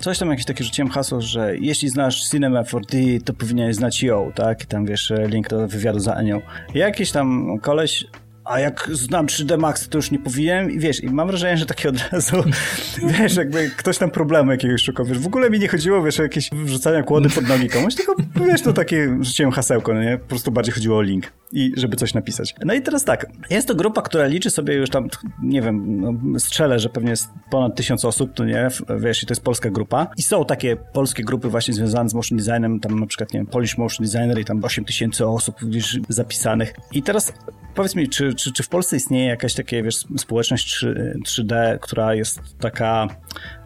coś 0.01 0.19
tam 0.19 0.31
jakieś 0.31 0.45
takie 0.45 0.65
rzuciłem 0.65 0.91
hasło, 0.91 1.21
że 1.21 1.57
jeśli 1.57 1.89
znasz 1.89 2.29
Cinema 2.29 2.63
4D, 2.63 3.23
to 3.25 3.33
powinieneś 3.33 3.77
znać 3.77 4.03
ją, 4.03 4.33
tak? 4.35 4.65
I 4.65 4.67
tam 4.67 4.87
wiesz, 4.87 5.13
link 5.27 5.49
do 5.49 5.69
wywiadu 5.69 5.99
za 5.99 6.15
Anią. 6.15 6.41
Jakiś 6.75 7.13
tam 7.13 7.59
koleś 7.63 8.07
a 8.45 8.61
jak 8.61 8.89
znam 8.93 9.27
3D 9.27 9.59
Max, 9.59 9.89
to 9.89 9.99
już 9.99 10.11
nie 10.11 10.19
powinienem 10.19 10.71
i 10.71 10.79
wiesz, 10.79 11.03
i 11.03 11.11
mam 11.11 11.29
wrażenie, 11.29 11.57
że 11.57 11.67
takie 11.67 11.89
od 11.89 12.13
razu, 12.13 12.37
wiesz, 13.19 13.37
jakby 13.37 13.71
ktoś 13.71 13.99
tam 13.99 14.11
problemu 14.11 14.51
jakiegoś 14.51 14.83
szukał, 14.83 15.07
wiesz, 15.07 15.19
w 15.19 15.27
ogóle 15.27 15.51
mi 15.51 15.59
nie 15.59 15.69
chodziło, 15.69 16.03
wiesz, 16.03 16.21
o 16.21 16.23
jakieś 16.23 16.51
wrzucania 16.51 17.03
kłody 17.03 17.31
pod 17.31 17.49
nogi 17.49 17.69
komuś, 17.69 17.95
tylko, 17.95 18.15
wiesz, 18.47 18.63
to 18.63 18.73
takie, 18.73 19.19
rzuciłem 19.21 19.53
hasełko, 19.53 19.95
no 19.95 20.03
nie, 20.03 20.19
po 20.19 20.29
prostu 20.29 20.51
bardziej 20.51 20.75
chodziło 20.75 20.99
o 20.99 21.03
link 21.03 21.33
i 21.53 21.73
żeby 21.77 21.97
coś 21.97 22.15
napisać. 22.15 22.55
No 22.65 22.75
i 22.75 22.83
teraz 22.83 23.05
tak, 23.05 23.27
jest 23.51 23.69
to 23.69 23.75
grupa, 23.75 24.03
która 24.03 24.27
liczy 24.27 24.51
sobie 24.51 24.75
już 24.75 24.91
tam, 24.91 25.09
nie 25.43 25.63
wiem, 25.63 26.01
no, 26.01 26.39
strzelę, 26.39 26.79
że 26.79 26.89
pewnie 26.89 27.11
jest 27.11 27.29
ponad 27.51 27.77
tysiąc 27.77 28.05
osób, 28.05 28.35
to 28.35 28.45
nie, 28.45 28.69
wiesz, 28.99 29.23
i 29.23 29.27
to 29.27 29.33
jest 29.33 29.43
polska 29.43 29.71
grupa. 29.71 30.07
I 30.17 30.23
są 30.23 30.45
takie 30.45 30.77
polskie 30.77 31.25
grupy 31.25 31.49
właśnie 31.49 31.75
związane 31.75 32.09
z 32.09 32.15
motion 32.15 32.39
designem, 32.39 32.81
tam 32.81 33.01
na 33.01 33.07
przykład, 33.07 33.33
nie 33.33 33.41
wiem, 33.41 33.47
Polish 33.47 33.79
Motion 33.79 34.07
Designer 34.07 34.41
i 34.41 34.45
tam 34.45 34.65
8 34.65 34.85
tysięcy 34.85 35.27
osób, 35.27 35.57
wiesz, 35.63 35.99
zapisanych. 36.09 36.75
I 36.93 37.03
teraz 37.03 37.33
powiedz 37.75 37.97
mi, 37.97 38.09
czy, 38.09 38.35
czy, 38.35 38.53
czy 38.53 38.63
w 38.63 38.69
Polsce 38.69 38.97
istnieje 38.97 39.27
jakaś 39.27 39.55
taka, 39.55 39.83
wiesz, 39.83 39.97
społeczność 40.17 40.75
3, 40.75 41.15
3D, 41.27 41.79
która 41.79 42.15
jest 42.15 42.41
taka, 42.61 43.09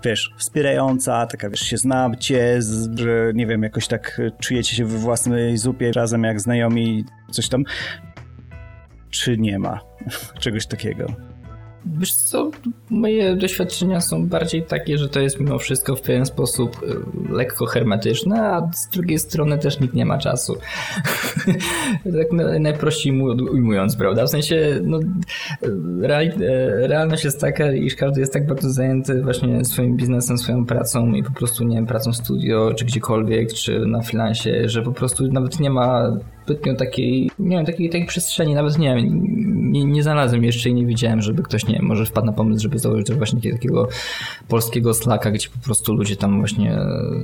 wiesz, 0.05 0.35
wspierająca, 0.37 1.27
taka, 1.27 1.51
wiesz, 1.51 1.61
się 1.61 1.77
znacie, 1.77 2.61
nie 3.35 3.47
wiem, 3.47 3.62
jakoś 3.62 3.87
tak 3.87 4.21
czujecie 4.40 4.77
się 4.77 4.85
we 4.85 4.99
własnej 4.99 5.57
zupie 5.57 5.92
razem 5.92 6.25
jak 6.25 6.40
znajomi, 6.40 7.05
coś 7.31 7.49
tam, 7.49 7.64
czy 9.11 9.38
nie 9.38 9.59
ma 9.59 9.81
czegoś 10.40 10.66
takiego? 10.66 11.07
Wiesz 11.87 12.14
co, 12.14 12.51
moje 12.91 13.37
doświadczenia 13.37 14.01
są 14.01 14.27
bardziej 14.27 14.62
takie, 14.62 14.99
że 14.99 15.09
to 15.09 15.21
jest 15.21 15.41
mimo 15.41 15.59
wszystko 15.59 15.97
w 15.97 16.01
pewien 16.01 16.27
sposób 16.27 16.83
y, 16.83 17.33
lekko 17.33 17.67
hermetyczne, 17.67 18.43
a 18.43 18.71
z 18.75 18.88
drugiej 18.88 19.19
strony 19.19 19.59
też 19.59 19.81
nikt 19.81 19.95
nie 19.95 20.05
ma 20.05 20.19
czasu. 20.19 20.57
tak 22.19 22.33
najprościej 22.61 23.23
ujmując, 23.23 23.97
prawda? 23.97 24.27
W 24.27 24.31
sensie, 24.31 24.81
no, 24.83 24.99
real, 26.03 26.27
e, 26.27 26.33
realność 26.88 27.25
jest 27.25 27.41
taka, 27.41 27.73
iż 27.73 27.95
każdy 27.95 28.21
jest 28.21 28.33
tak 28.33 28.47
bardzo 28.47 28.71
zajęty 28.71 29.23
właśnie 29.23 29.64
swoim 29.64 29.97
biznesem, 29.97 30.38
swoją 30.38 30.67
pracą 30.67 31.12
i 31.12 31.23
po 31.23 31.31
prostu, 31.31 31.64
nie 31.64 31.77
wiem, 31.77 31.87
pracą 31.87 32.12
studio, 32.12 32.75
czy 32.77 32.85
gdziekolwiek, 32.85 33.53
czy 33.53 33.87
na 33.87 34.03
freelancie, 34.03 34.69
że 34.69 34.83
po 34.83 34.93
prostu 34.93 35.33
nawet 35.33 35.61
nie 35.61 35.71
ma 35.71 36.17
zbytnio 36.49 36.75
takiej, 36.75 37.31
nie 37.39 37.57
wiem, 37.57 37.67
takiej, 37.67 37.91
takiej 37.91 38.07
przestrzeni, 38.07 38.55
nawet 38.55 38.79
nie 38.79 38.95
wiem, 38.95 39.23
nie, 39.73 39.85
nie 39.85 40.03
znalazłem 40.03 40.45
jeszcze 40.45 40.69
i 40.69 40.75
nie 40.75 40.87
widziałem, 40.87 41.23
żeby 41.23 41.43
ktoś, 41.43 41.67
nie 41.67 41.75
wiem, 41.75 41.85
może 41.85 42.07
wpadł 42.07 42.27
na 42.27 42.33
pomysł, 42.33 42.63
żeby 42.63 42.79
założyć 42.79 43.07
też 43.07 43.17
właśnie 43.17 43.53
takiego 43.53 43.89
polskiego 44.49 44.95
slacka, 44.95 45.31
gdzie 45.31 45.49
po 45.49 45.65
prostu 45.65 45.93
ludzie 45.93 46.17
tam 46.17 46.39
właśnie 46.39 46.79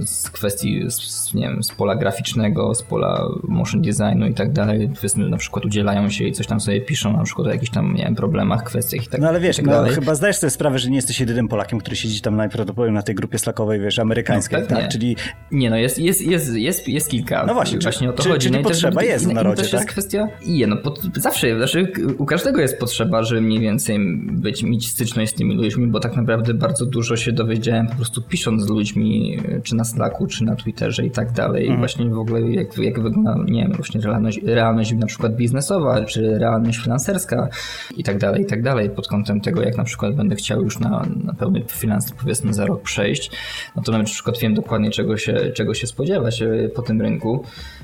z 0.04 0.30
kwestii, 0.30 0.82
z, 0.88 1.34
nie 1.34 1.42
wiem, 1.42 1.62
z 1.62 1.70
pola 1.70 1.96
graficznego, 1.96 2.74
z 2.74 2.82
pola 2.82 3.28
motion 3.42 3.82
designu 3.82 4.26
i 4.26 4.34
tak 4.34 4.52
dalej, 4.52 4.90
powiedzmy 4.94 5.28
na 5.28 5.36
przykład 5.36 5.64
udzielają 5.64 6.10
się 6.10 6.24
i 6.24 6.32
coś 6.32 6.46
tam 6.46 6.60
sobie 6.60 6.80
piszą, 6.80 7.12
na 7.12 7.24
przykład 7.24 7.46
o 7.46 7.50
jakichś 7.50 7.70
tam, 7.70 7.94
nie 7.94 8.04
wiem, 8.04 8.14
problemach, 8.14 8.64
kwestiach 8.64 9.06
i 9.06 9.08
tak 9.08 9.20
No 9.20 9.28
ale 9.28 9.40
wiesz, 9.40 9.56
tak 9.56 9.66
no, 9.66 9.84
chyba 9.84 10.14
zdajesz 10.14 10.36
sobie 10.36 10.50
sprawę, 10.50 10.78
że 10.78 10.90
nie 10.90 10.96
jesteś 10.96 11.20
jedynym 11.20 11.48
Polakiem, 11.48 11.78
który 11.78 11.96
siedzi 11.96 12.20
tam 12.20 12.36
najprawdopodobniej 12.36 12.94
na 12.94 13.02
tej 13.02 13.14
grupie 13.14 13.38
slackowej, 13.38 13.80
wiesz, 13.80 13.98
amerykańskiej, 13.98 14.58
no, 14.60 14.66
tak? 14.66 14.88
Czyli... 14.88 15.16
Nie, 15.50 15.70
no 15.70 15.76
jest, 15.76 15.98
jest, 15.98 16.22
jest, 16.22 16.54
jest, 16.54 16.88
jest 16.88 17.10
kilka. 17.10 17.46
No 17.46 17.54
właśnie, 17.54 17.78
właśnie 17.78 18.06
czy, 18.06 18.12
o 18.12 18.16
to 18.16 18.22
czy, 18.22 18.28
chodzi. 18.28 18.46
Czyli 18.46 18.56
no 18.56 18.68
potrzeba 18.68 19.00
też, 19.00 19.10
jest 19.14 19.28
w 19.28 19.32
narodzie, 19.32 19.62
też 19.62 19.70
tak? 19.70 19.80
jest 19.80 19.90
kwestia... 19.90 20.28
Je, 20.46 20.66
no 20.66 20.76
pod, 20.76 21.00
zawsze, 21.16 21.56
znaczy 21.56 21.92
u 22.18 22.26
każdego 22.26 22.60
jest 22.60 22.78
potrzeba, 22.78 23.22
żeby 23.22 23.40
mniej 23.40 23.60
więcej 23.60 23.98
być, 24.32 24.62
mieć 24.62 24.88
styczność 24.88 25.32
z 25.32 25.34
tymi 25.34 25.54
ludźmi, 25.54 25.86
bo 25.86 26.00
tak 26.00 26.16
naprawdę 26.16 26.54
bardzo 26.54 26.86
dużo 26.86 27.16
się 27.16 27.32
dowiedziałem 27.32 27.86
po 27.86 27.94
prostu 27.94 28.22
pisząc 28.22 28.62
z 28.62 28.68
ludźmi, 28.68 29.38
czy 29.62 29.74
na 29.74 29.84
Slacku, 29.84 30.26
czy 30.26 30.44
na 30.44 30.56
Twitterze 30.56 31.06
i 31.06 31.10
tak 31.10 31.32
dalej. 31.32 31.62
Mhm. 31.62 31.78
Właśnie 31.78 32.10
w 32.10 32.18
ogóle 32.18 32.40
jak, 32.40 32.78
jak 32.78 33.00
wygląda, 33.00 33.36
nie 33.46 33.62
wiem, 33.62 33.72
właśnie 33.72 34.00
realność, 34.00 34.40
realność 34.42 34.92
na 34.92 35.06
przykład 35.06 35.36
biznesowa, 35.36 36.04
czy 36.04 36.38
realność 36.38 36.78
finanserska 36.78 37.48
i 37.96 38.04
tak 38.04 38.18
dalej, 38.18 38.42
i 38.42 38.46
tak 38.46 38.62
dalej, 38.62 38.90
pod 38.90 39.08
kątem 39.08 39.40
tego, 39.40 39.62
jak 39.62 39.76
na 39.76 39.84
przykład 39.84 40.14
będę 40.14 40.36
chciał 40.36 40.62
już 40.62 40.78
na, 40.78 41.06
na 41.24 41.34
pełny 41.34 41.64
finans 41.68 42.12
powiedzmy 42.12 42.54
za 42.54 42.66
rok 42.66 42.82
przejść, 42.82 43.30
no 43.76 43.82
to 43.82 43.92
na 43.92 44.04
przykład 44.04 44.38
wiem 44.38 44.54
dokładnie 44.54 44.90
czego 44.90 45.16
się, 45.16 45.52
czego 45.54 45.74
się 45.74 45.86
spodziewać 45.86 46.42
e, 46.42 46.68
po 46.74 46.82
tym 46.82 47.02
rynku 47.02 47.44
e, 47.44 47.83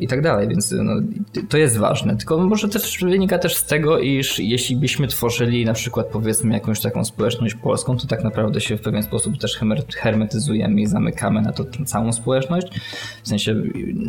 i 0.00 0.08
tak 0.08 0.22
dalej, 0.22 0.48
więc 0.48 0.74
no, 0.82 0.92
to 1.48 1.58
jest 1.58 1.76
ważne. 1.76 2.16
Tylko 2.16 2.38
może 2.38 2.68
też 2.68 2.98
wynika 3.02 3.38
też 3.38 3.56
z 3.56 3.64
tego, 3.64 3.98
iż 3.98 4.38
jeśli 4.38 4.76
byśmy 4.76 5.06
tworzyli 5.06 5.64
na 5.64 5.72
przykład 5.72 6.06
powiedzmy 6.06 6.54
jakąś 6.54 6.80
taką 6.80 7.04
społeczność 7.04 7.54
polską, 7.54 7.96
to 7.96 8.06
tak 8.06 8.24
naprawdę 8.24 8.60
się 8.60 8.76
w 8.76 8.80
pewien 8.80 9.02
sposób 9.02 9.38
też 9.38 9.60
hermetyzujemy 9.96 10.80
i 10.80 10.86
zamykamy 10.86 11.42
na 11.42 11.52
to 11.52 11.64
całą 11.84 12.12
społeczność. 12.12 12.66
W 13.22 13.28
sensie 13.28 13.62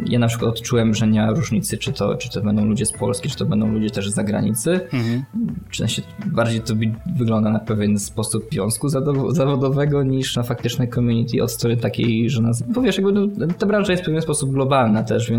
ja 0.05 0.19
na 0.19 0.27
przykład 0.27 0.49
odczułem, 0.49 0.93
że 0.93 1.07
nie 1.07 1.21
ma 1.21 1.31
różnicy, 1.31 1.77
czy 1.77 1.93
to, 1.93 2.15
czy 2.15 2.29
to 2.29 2.41
będą 2.41 2.65
ludzie 2.65 2.85
z 2.85 2.91
Polski, 2.91 3.29
czy 3.29 3.37
to 3.37 3.45
będą 3.45 3.71
ludzie 3.71 3.89
też 3.89 4.09
z 4.09 4.13
zagranicy. 4.13 4.71
Mhm. 4.71 5.23
W 5.69 5.75
sensie 5.75 6.01
bardziej 6.25 6.61
to 6.61 6.73
wygląda 7.17 7.49
na 7.49 7.59
pewien 7.59 7.99
sposób 7.99 8.47
związku 8.51 8.89
zawodowego 9.29 10.03
niż 10.03 10.35
na 10.35 10.43
faktyczne 10.43 10.87
community 10.87 11.43
od 11.43 11.51
strony 11.51 11.77
takiej, 11.77 12.29
że 12.29 12.41
nas, 12.41 12.61
bo 12.61 12.81
wiesz, 12.81 12.97
jakby 12.97 13.11
no, 13.11 13.27
ta 13.57 13.65
branża 13.65 13.91
jest 13.91 14.03
w 14.03 14.05
pewien 14.05 14.21
sposób 14.21 14.51
globalna 14.51 15.03
też, 15.03 15.31
więc 15.31 15.36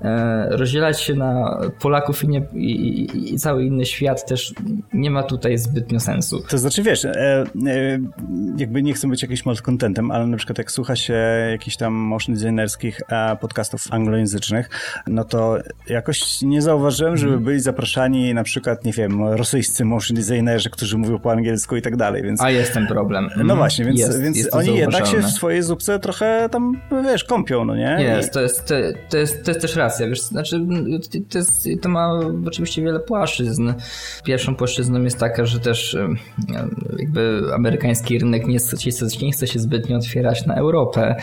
e, 0.00 0.46
rozdzielać 0.50 1.00
się 1.00 1.14
na 1.14 1.60
Polaków 1.80 2.24
i, 2.24 2.28
nie, 2.28 2.42
i, 2.54 3.34
i, 3.34 3.38
cały 3.38 3.64
inny 3.64 3.86
świat 3.86 4.26
też 4.26 4.54
nie 4.92 5.10
ma 5.10 5.22
tutaj 5.22 5.58
zbytnio 5.58 6.00
sensu. 6.00 6.42
To 6.48 6.58
znaczy, 6.58 6.82
wiesz, 6.82 7.04
e, 7.04 7.44
e, 7.66 7.98
jakby 8.58 8.82
nie 8.82 8.94
chcę 8.94 9.08
być 9.08 9.22
jakimś 9.22 9.46
malcontentem, 9.46 10.10
ale 10.10 10.26
na 10.26 10.36
przykład 10.36 10.58
jak 10.58 10.70
słucha 10.70 10.96
się 10.96 11.14
jakichś 11.50 11.76
tam 11.76 11.92
motion 11.92 12.34
designerskich 12.34 13.00
podcastów 13.40 13.86
anglojęzycznych, 13.90 14.70
no 15.06 15.24
to 15.24 15.58
jakoś 15.88 16.42
nie 16.42 16.62
zauważyłem, 16.62 17.16
żeby 17.16 17.32
mhm. 17.32 17.44
byli 17.44 17.60
zapraszani 17.60 18.34
na 18.34 18.44
przykład, 18.44 18.84
nie 18.84 18.92
wiem, 18.92 19.24
rosyjscy 19.24 19.84
motion 19.84 20.16
designerzy, 20.16 20.70
którzy 20.70 20.98
mówią 20.98 21.18
po 21.18 21.32
angielsku 21.32 21.76
i 21.76 21.82
tak 21.82 21.96
dalej, 21.96 22.22
więc... 22.22 22.40
A 22.40 22.50
jest 22.50 22.72
ten 22.72 22.86
problem. 22.86 23.24
No 23.36 23.40
mhm. 23.40 23.58
właśnie, 23.58 23.84
więc, 23.84 24.00
jest, 24.00 24.22
więc 24.22 24.36
jest 24.36 24.54
oni 24.54 24.76
jednak 24.76 25.06
się 25.06 25.18
w 25.18 25.30
swojej 25.30 25.62
zupce 25.62 25.98
trochę 25.98 26.48
tam, 26.50 26.80
wiesz, 27.04 27.24
kąpią, 27.24 27.64
no 27.64 27.76
nie? 27.76 27.96
Jest, 28.00 28.32
to 28.32 28.40
jest, 28.40 28.64
to, 28.64 28.74
to 29.08 29.18
jest, 29.18 29.44
to 29.44 29.50
jest 29.50 29.60
też 29.60 29.76
racja, 29.76 30.08
wiesz, 30.08 30.22
znaczy 30.22 30.66
to, 31.30 31.38
jest, 31.38 31.68
to 31.82 31.88
ma 31.88 32.20
oczywiście 32.46 32.82
wiele 32.82 33.00
płaszczyzn. 33.00 33.72
Pierwszą 34.24 34.54
płaszczyzną 34.54 35.02
jest 35.02 35.18
taka, 35.18 35.46
że 35.46 35.60
też 35.60 35.96
jakby 36.98 37.40
amerykański 37.54 38.18
rynek 38.18 38.46
nie, 38.46 38.58
nie 39.22 39.32
chce 39.32 39.46
się 39.46 39.58
zbytnio 39.58 39.96
otwierać 39.96 40.46
na 40.46 40.54
Europę 40.54 41.16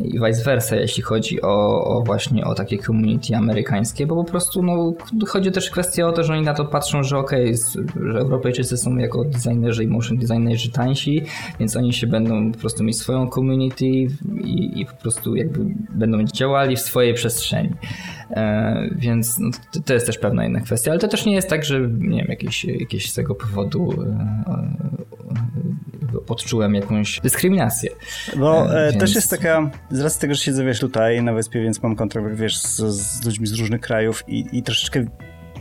i 0.00 0.20
vice 0.20 0.44
versa, 0.44 0.76
jeśli 0.76 1.02
chodzi 1.02 1.42
o, 1.42 1.84
o 1.84 2.02
właśnie 2.02 2.44
o 2.44 2.54
takie 2.54 2.78
community 2.78 3.36
amerykańskie, 3.36 4.06
bo 4.06 4.24
po 4.24 4.30
prostu 4.30 4.62
no, 4.62 4.94
chodzi 5.28 5.52
też 5.52 5.70
kwestia 5.70 6.06
o 6.06 6.12
to, 6.12 6.24
że 6.24 6.32
oni 6.32 6.42
na 6.42 6.54
to 6.54 6.64
patrzą, 6.64 7.02
że 7.02 7.18
okej, 7.18 7.54
okay, 7.54 8.12
że 8.12 8.18
Europejczycy 8.18 8.76
są 8.76 8.96
jako 8.96 9.24
designerzy 9.24 9.84
i 9.84 9.86
motion 9.86 10.18
designerzy 10.18 10.70
tańsi, 10.70 11.22
więc 11.60 11.76
oni 11.76 11.92
się 11.92 12.06
będą 12.06 12.52
po 12.52 12.58
prostu 12.58 12.84
mieć 12.84 12.98
swoją 12.98 13.30
community 13.30 13.86
i, 14.44 14.80
i 14.80 14.86
po 14.86 14.94
prostu 15.02 15.36
jakby 15.36 15.60
będą 15.90 16.24
działali 16.24 16.76
w 16.76 16.80
swojej 16.80 17.13
przestrzeni. 17.14 17.70
E, 18.30 18.88
więc 18.96 19.38
no, 19.38 19.50
to, 19.84 19.94
jest 19.94 20.06
też 20.06 20.18
pewna 20.18 20.46
inna 20.46 20.60
kwestia, 20.60 20.90
ale 20.90 21.00
to 21.00 21.08
też 21.08 21.26
nie 21.26 21.34
jest 21.34 21.48
tak, 21.48 21.64
że 21.64 21.80
nie 21.80 22.18
wiem, 22.18 22.26
jakieś, 22.28 22.64
jakieś 22.64 23.10
z 23.10 23.14
tego 23.14 23.34
powodu 23.34 23.92
e, 24.02 24.06
e, 24.52 26.28
odczułem 26.28 26.74
jakąś 26.74 27.20
dyskryminację. 27.20 27.90
Bo 28.36 28.80
e, 28.80 28.90
więc... 28.90 29.00
też 29.00 29.14
jest 29.14 29.30
taka, 29.30 29.70
z 29.90 30.00
racji 30.00 30.20
tego, 30.20 30.34
że 30.34 30.40
siedzę 30.40 30.64
wiesz 30.64 30.80
tutaj 30.80 31.22
na 31.22 31.32
wyspie, 31.32 31.62
więc 31.62 31.82
mam 31.82 31.96
kontakt 31.96 32.34
wiesz 32.34 32.58
z, 32.62 32.76
z 32.76 33.24
ludźmi 33.24 33.46
z 33.46 33.52
różnych 33.52 33.80
krajów 33.80 34.24
i, 34.28 34.46
i 34.52 34.62
troszeczkę 34.62 35.04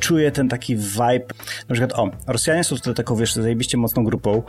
czuję 0.03 0.31
ten 0.31 0.49
taki 0.49 0.75
vibe. 0.75 1.25
Na 1.69 1.75
przykład, 1.75 1.93
o, 1.93 2.11
Rosjanie 2.27 2.63
są 2.63 2.75
tutaj 2.75 2.93
taką, 2.93 3.15
wiesz, 3.15 3.33
zajebiście 3.33 3.77
mocną 3.77 4.03
grupą 4.03 4.43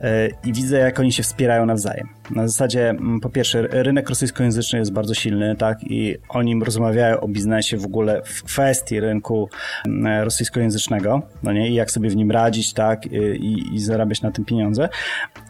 yy, 0.00 0.08
i 0.44 0.52
widzę, 0.52 0.78
jak 0.78 1.00
oni 1.00 1.12
się 1.12 1.22
wspierają 1.22 1.66
nawzajem. 1.66 2.08
Na 2.30 2.48
zasadzie, 2.48 2.90
mm, 2.90 3.20
po 3.20 3.28
pierwsze, 3.28 3.62
rynek 3.62 4.08
rosyjskojęzyczny 4.08 4.78
jest 4.78 4.92
bardzo 4.92 5.14
silny, 5.14 5.56
tak, 5.56 5.78
i 5.82 6.16
oni 6.28 6.64
rozmawiają 6.64 7.20
o 7.20 7.28
biznesie 7.28 7.76
w 7.76 7.84
ogóle 7.84 8.22
w 8.24 8.42
kwestii 8.42 9.00
rynku 9.00 9.48
mm, 9.86 10.24
rosyjskojęzycznego, 10.24 11.22
no 11.42 11.52
nie, 11.52 11.70
i 11.70 11.74
jak 11.74 11.90
sobie 11.90 12.10
w 12.10 12.16
nim 12.16 12.30
radzić, 12.30 12.72
tak, 12.72 13.06
i, 13.06 13.74
i 13.74 13.80
zarabiać 13.80 14.22
na 14.22 14.30
tym 14.30 14.44
pieniądze. 14.44 14.88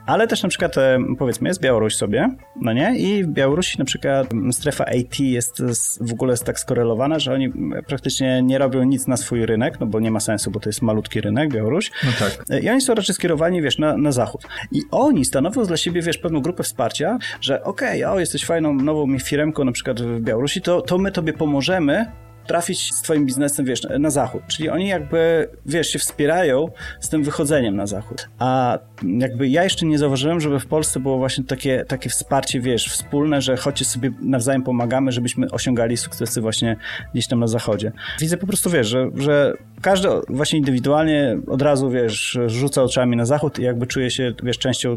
Ale 0.07 0.27
też 0.27 0.43
na 0.43 0.49
przykład, 0.49 0.75
powiedzmy, 1.19 1.49
jest 1.49 1.61
Białoruś 1.61 1.95
sobie, 1.97 2.31
no 2.61 2.73
nie? 2.73 2.99
I 2.99 3.25
w 3.25 3.29
Białorusi 3.29 3.79
na 3.79 3.85
przykład 3.85 4.29
strefa 4.53 4.85
AT 4.85 5.21
jest 5.21 5.63
w 6.01 6.13
ogóle 6.13 6.33
jest 6.33 6.45
tak 6.45 6.61
skorelowana, 6.61 7.19
że 7.19 7.33
oni 7.33 7.53
praktycznie 7.87 8.43
nie 8.43 8.59
robią 8.59 8.83
nic 8.83 9.07
na 9.07 9.17
swój 9.17 9.47
rynek, 9.47 9.81
no 9.81 9.87
bo 9.87 10.01
nie 10.01 10.11
ma 10.11 10.21
sensu, 10.21 10.51
bo 10.51 10.61
to 10.61 10.69
jest 10.69 10.83
malutki 10.83 11.21
rynek, 11.21 11.53
Białoruś. 11.53 11.91
No 12.05 12.11
tak. 12.19 12.45
E, 12.51 12.61
I 12.61 12.69
oni 12.71 12.81
są 12.81 12.95
raczej 12.95 13.15
skierowani, 13.15 13.63
wiesz, 13.63 13.79
na, 13.79 13.97
na 13.97 14.13
zachód. 14.13 14.43
I 14.73 14.83
oni 14.91 15.25
stanowią 15.25 15.65
dla 15.65 15.77
siebie, 15.77 16.03
wiesz, 16.03 16.19
pewną 16.19 16.41
grupę 16.41 16.65
wsparcia, 16.67 17.19
że 17.41 17.65
okej, 17.65 18.05
okay, 18.05 18.15
o, 18.15 18.21
jesteś 18.21 18.45
fajną, 18.45 18.75
nową 18.75 19.19
firmką 19.19 19.65
na 19.65 19.73
przykład 19.73 20.01
w 20.01 20.21
Białorusi, 20.21 20.63
to, 20.63 20.81
to 20.81 20.99
my 20.99 21.13
tobie 21.13 21.33
pomożemy 21.33 22.07
trafić 22.47 22.95
z 22.95 23.03
twoim 23.03 23.27
biznesem, 23.27 23.67
wiesz, 23.67 23.83
na 23.99 24.11
zachód. 24.11 24.43
Czyli 24.47 24.69
oni 24.69 24.89
jakby, 24.89 25.49
wiesz, 25.67 25.89
się 25.89 25.99
wspierają 25.99 26.71
z 27.01 27.09
tym 27.09 27.25
wychodzeniem 27.25 27.77
na 27.77 27.87
zachód. 27.87 28.29
A 28.39 28.79
jakby 29.19 29.49
ja 29.49 29.65
jeszcze 29.65 29.87
nie 29.87 29.99
zauważyłem, 29.99 30.41
żeby 30.41 30.61
w 30.61 30.67
Polsce 30.67 31.01
było 31.01 31.19
właśnie 31.19 31.45
takie, 31.45 31.85
takie 31.89 32.11
wsparcie, 32.11 32.61
wiesz, 32.61 32.87
wspólne, 32.89 33.43
że 33.43 33.57
chodźcie 33.57 33.85
sobie 33.85 34.11
nawzajem 34.23 34.63
pomagamy, 34.63 35.13
żebyśmy 35.13 35.51
osiągali 35.51 35.97
sukcesy 35.97 36.41
właśnie 36.41 36.77
gdzieś 37.13 37.27
tam 37.27 37.41
na 37.41 37.47
zachodzie. 37.47 37.93
Widzę 38.21 38.37
po 38.37 38.47
prostu, 38.47 38.71
wiesz, 38.71 38.87
że, 38.87 39.11
że 39.15 39.57
każdy 39.83 40.09
właśnie 40.29 40.59
indywidualnie 40.59 41.39
od 41.47 41.63
razu, 41.63 41.91
wiesz, 41.91 42.39
rzuca 42.47 42.83
oczami 42.83 43.17
na 43.17 43.25
zachód 43.25 43.59
i 43.59 43.63
jakby 43.63 43.87
czuje 43.87 44.11
się, 44.11 44.33
wiesz, 44.43 44.59
częścią 44.59 44.97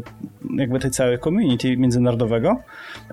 jakby 0.56 0.78
tej 0.78 0.90
całej 0.90 1.18
community 1.18 1.76
międzynarodowego. 1.76 2.56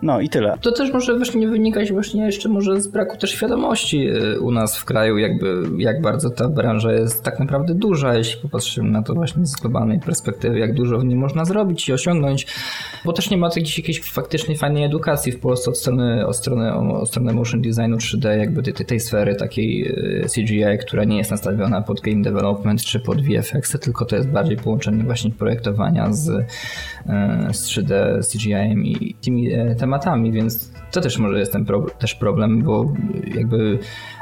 No 0.01 0.21
i 0.21 0.29
tyle. 0.29 0.57
To 0.61 0.71
też 0.71 0.93
może 0.93 1.15
właśnie 1.15 1.47
wynikać 1.47 1.91
właśnie 1.91 2.25
jeszcze 2.25 2.49
może 2.49 2.81
z 2.81 2.87
braku 2.87 3.17
też 3.17 3.31
świadomości 3.31 4.09
y, 4.09 4.26
u 4.39 4.51
nas 4.51 4.77
w 4.77 4.85
kraju, 4.85 5.17
jakby 5.17 5.63
jak 5.77 6.01
bardzo 6.01 6.29
ta 6.29 6.49
branża 6.49 6.91
jest 6.91 7.23
tak 7.23 7.39
naprawdę 7.39 7.73
duża, 7.73 8.15
jeśli 8.15 8.41
popatrzymy 8.41 8.89
na 8.89 9.01
to 9.01 9.13
właśnie 9.13 9.45
z 9.45 9.55
globalnej 9.55 9.99
perspektywy, 9.99 10.59
jak 10.59 10.73
dużo 10.73 10.99
w 10.99 11.05
niej 11.05 11.17
można 11.17 11.45
zrobić 11.45 11.89
i 11.89 11.93
osiągnąć, 11.93 12.47
bo 13.05 13.13
też 13.13 13.29
nie 13.29 13.37
ma 13.37 13.47
jakiejś, 13.47 13.77
jakiejś 13.77 14.11
faktycznej 14.11 14.57
fajnej 14.57 14.83
edukacji 14.83 15.31
w 15.31 15.39
Polsce 15.39 15.71
od 15.71 15.77
strony, 15.77 16.27
od 16.27 16.35
strony, 16.35 16.73
od 16.73 17.09
strony 17.09 17.33
motion 17.33 17.61
designu 17.61 17.97
3D, 17.97 18.37
jakby 18.37 18.63
tej, 18.63 18.85
tej 18.85 18.99
sfery 18.99 19.35
takiej 19.35 19.87
y, 20.23 20.25
CGI, 20.35 20.77
która 20.81 21.03
nie 21.03 21.17
jest 21.17 21.31
nastawiona 21.31 21.81
pod 21.81 22.01
game 22.01 22.21
development 22.21 22.81
czy 22.81 22.99
pod 22.99 23.21
VFX, 23.21 23.79
tylko 23.79 24.05
to 24.05 24.15
jest 24.15 24.29
bardziej 24.29 24.57
połączenie 24.57 25.03
właśnie 25.03 25.31
projektowania 25.31 26.13
z, 26.13 26.29
y, 26.29 26.45
z 27.51 27.67
3D, 27.67 28.21
z 28.21 28.31
CGI-em 28.31 28.85
i 28.85 29.15
tymi 29.21 29.53
e, 29.53 29.75
tematami, 29.75 30.31
więc 30.31 30.71
to 30.91 31.01
też 31.01 31.17
może 31.17 31.39
jest 31.39 31.51
ten 31.51 31.65
pro, 31.65 31.81
też 31.81 32.15
problem, 32.15 32.63
bo 32.63 32.93
jakby 33.35 33.79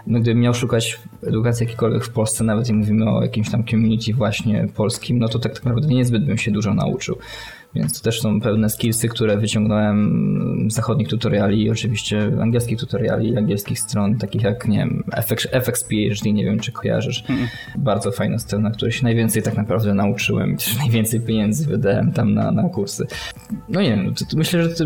no 0.08 0.20
gdybym 0.20 0.42
miał 0.42 0.54
szukać 0.54 1.00
edukacji 1.28 1.64
jakiejkolwiek 1.64 2.04
w 2.04 2.10
Polsce, 2.10 2.44
nawet 2.44 2.68
jak 2.68 2.78
mówimy 2.78 3.10
o 3.10 3.22
jakimś 3.22 3.52
tam 3.52 3.64
community 3.64 4.14
właśnie 4.14 4.68
polskim, 4.76 5.20
no 5.20 5.28
to 5.28 5.40
tak, 5.40 5.54
tak 5.54 5.66
naprawdę 5.66 5.88
niezbyt 5.88 6.26
bym 6.26 6.38
się 6.38 6.52
dużo 6.52 6.74
nauczył. 6.74 7.18
Więc 7.76 8.00
to 8.00 8.04
też 8.04 8.22
są 8.22 8.42
pewne 8.42 8.70
skillsy, 8.70 9.08
które 9.08 9.38
wyciągnąłem 9.38 10.68
z 10.72 10.74
zachodnich 10.74 11.08
tutoriali 11.08 11.64
i 11.64 11.70
oczywiście 11.70 12.32
angielskich 12.42 12.80
tutoriali, 12.80 13.38
angielskich 13.38 13.80
stron, 13.80 14.18
takich 14.18 14.44
jak, 14.44 14.68
nie 14.68 14.78
wiem, 14.78 15.04
FX, 15.12 15.48
FX 15.52 15.84
PhD, 15.84 16.32
nie 16.32 16.46
wiem 16.46 16.60
czy 16.60 16.72
kojarzysz. 16.72 17.24
Mm. 17.30 17.48
Bardzo 17.78 18.12
fajna 18.12 18.40
strona, 18.40 18.72
której 18.72 18.92
się 18.92 19.04
najwięcej 19.04 19.44
tak 19.44 19.58
naprawdę 19.58 19.94
nauczyłem 19.94 20.54
i 20.54 20.58
też 20.58 20.78
najwięcej 20.84 21.22
pieniędzy 21.22 21.68
wydałem 21.68 22.12
tam 22.12 22.34
na, 22.34 22.52
na 22.52 22.70
kursy. 22.70 23.08
No 23.70 23.82
nie 23.82 23.90
wiem, 23.90 24.14
to, 24.14 24.26
to 24.26 24.38
myślę, 24.38 24.64
że 24.64 24.70
to, 24.70 24.86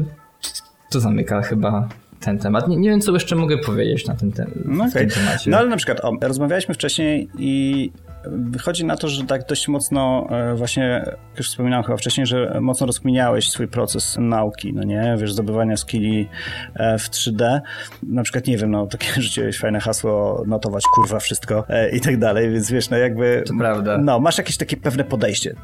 to 0.89 0.99
zamyka 0.99 1.41
chyba 1.41 1.89
ten 2.19 2.39
temat. 2.39 2.67
Nie, 2.67 2.78
nie 2.78 2.89
wiem, 2.89 3.02
co 3.02 3.13
jeszcze 3.13 3.36
mogę 3.36 3.58
powiedzieć 3.58 4.08
na 4.08 4.15
ten, 4.15 4.32
ten, 4.32 4.52
no 4.65 4.86
okay. 4.86 5.08
temacie. 5.08 5.52
No 5.52 5.58
ale 5.58 5.69
na 5.69 5.78
przykład, 5.78 5.99
o, 6.06 6.17
rozmawialiśmy 6.21 6.73
wcześniej 6.73 7.30
i 7.38 7.91
wychodzi 8.25 8.86
na 8.86 8.97
to, 8.97 9.08
że 9.08 9.23
tak 9.23 9.47
dość 9.47 9.67
mocno 9.67 10.27
e, 10.29 10.55
właśnie, 10.55 10.84
jak 11.29 11.38
już 11.38 11.49
wspominałem 11.49 11.84
chyba 11.84 11.97
wcześniej, 11.97 12.27
że 12.27 12.58
mocno 12.62 12.88
rozkminiałeś 12.88 13.49
swój 13.49 13.67
proces 13.67 14.17
nauki, 14.19 14.73
no 14.73 14.84
nie, 14.84 15.15
wiesz, 15.19 15.34
zdobywania 15.34 15.77
skilli 15.77 16.29
e, 16.75 16.97
w 16.97 17.10
3D. 17.10 17.60
Na 18.03 18.23
przykład, 18.23 18.47
nie 18.47 18.58
wiem, 18.58 18.71
no 18.71 18.88
takie 18.88 19.08
rzuciłeś 19.21 19.60
fajne 19.60 19.79
hasło, 19.79 20.43
notować 20.47 20.84
kurwa 20.95 21.19
wszystko 21.19 21.65
e, 21.69 21.89
i 21.89 22.01
tak 22.01 22.17
dalej, 22.17 22.51
więc 22.51 22.71
wiesz, 22.71 22.89
no 22.89 22.97
jakby... 22.97 23.43
To 23.47 23.53
prawda. 23.60 23.97
No, 23.97 24.19
masz 24.19 24.38
jakieś 24.38 24.58
takie 24.58 24.77
pewne 24.77 25.03
podejście. 25.03 25.55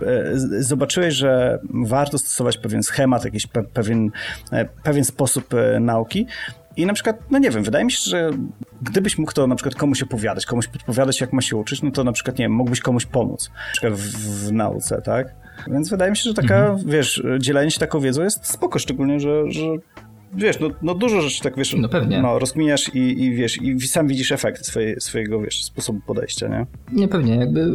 Zobaczyłeś, 0.59 1.13
że 1.13 1.59
warto 1.85 2.17
stosować 2.17 2.57
pewien 2.57 2.83
schemat, 2.83 3.25
jakiś 3.25 3.47
pe 3.47 3.63
pewien, 3.63 4.11
pewien 4.83 5.03
sposób 5.03 5.53
nauki, 5.79 6.27
i 6.77 6.85
na 6.85 6.93
przykład, 6.93 7.31
no 7.31 7.38
nie 7.38 7.49
wiem, 7.51 7.63
wydaje 7.63 7.85
mi 7.85 7.91
się, 7.91 8.09
że 8.09 8.31
gdybyś 8.81 9.17
mógł 9.17 9.31
to 9.31 9.47
na 9.47 9.55
przykład 9.55 9.75
komuś 9.75 10.03
opowiadać, 10.03 10.45
komuś 10.45 10.67
podpowiadać, 10.67 11.21
jak 11.21 11.33
ma 11.33 11.41
się 11.41 11.57
uczyć, 11.57 11.81
no 11.81 11.91
to 11.91 12.03
na 12.03 12.11
przykład, 12.11 12.39
nie 12.39 12.45
wiem, 12.45 12.51
mógłbyś 12.51 12.79
komuś 12.79 13.05
pomóc, 13.05 13.49
na 13.67 13.71
przykład 13.71 13.93
w, 13.93 14.47
w 14.47 14.51
nauce, 14.51 15.01
tak? 15.01 15.27
Więc 15.67 15.89
wydaje 15.89 16.11
mi 16.11 16.17
się, 16.17 16.23
że 16.23 16.33
taka, 16.33 16.67
mhm. 16.67 16.89
wiesz, 16.89 17.23
dzielenie 17.39 17.71
się 17.71 17.79
taką 17.79 17.99
wiedzą 17.99 18.23
jest 18.23 18.45
spoko, 18.45 18.79
szczególnie, 18.79 19.19
że, 19.19 19.51
że 19.51 19.61
wiesz, 20.36 20.60
no, 20.60 20.69
no 20.82 20.95
dużo 20.95 21.21
rzeczy 21.21 21.43
tak, 21.43 21.58
wiesz, 21.58 21.76
no, 21.78 21.89
pewnie. 21.89 22.21
no 22.21 22.39
rozkminiasz 22.39 22.95
i, 22.95 23.24
i 23.24 23.36
wiesz, 23.36 23.62
i 23.62 23.80
sam 23.82 24.08
widzisz 24.08 24.32
efekt 24.32 24.65
swoje, 24.65 25.02
swojego, 25.02 25.41
wiesz, 25.41 25.63
sposobu 25.63 26.00
podejścia, 26.08 26.48
nie? 26.48 26.65
Nie, 26.91 27.08
pewnie, 27.08 27.36
jakby 27.36 27.71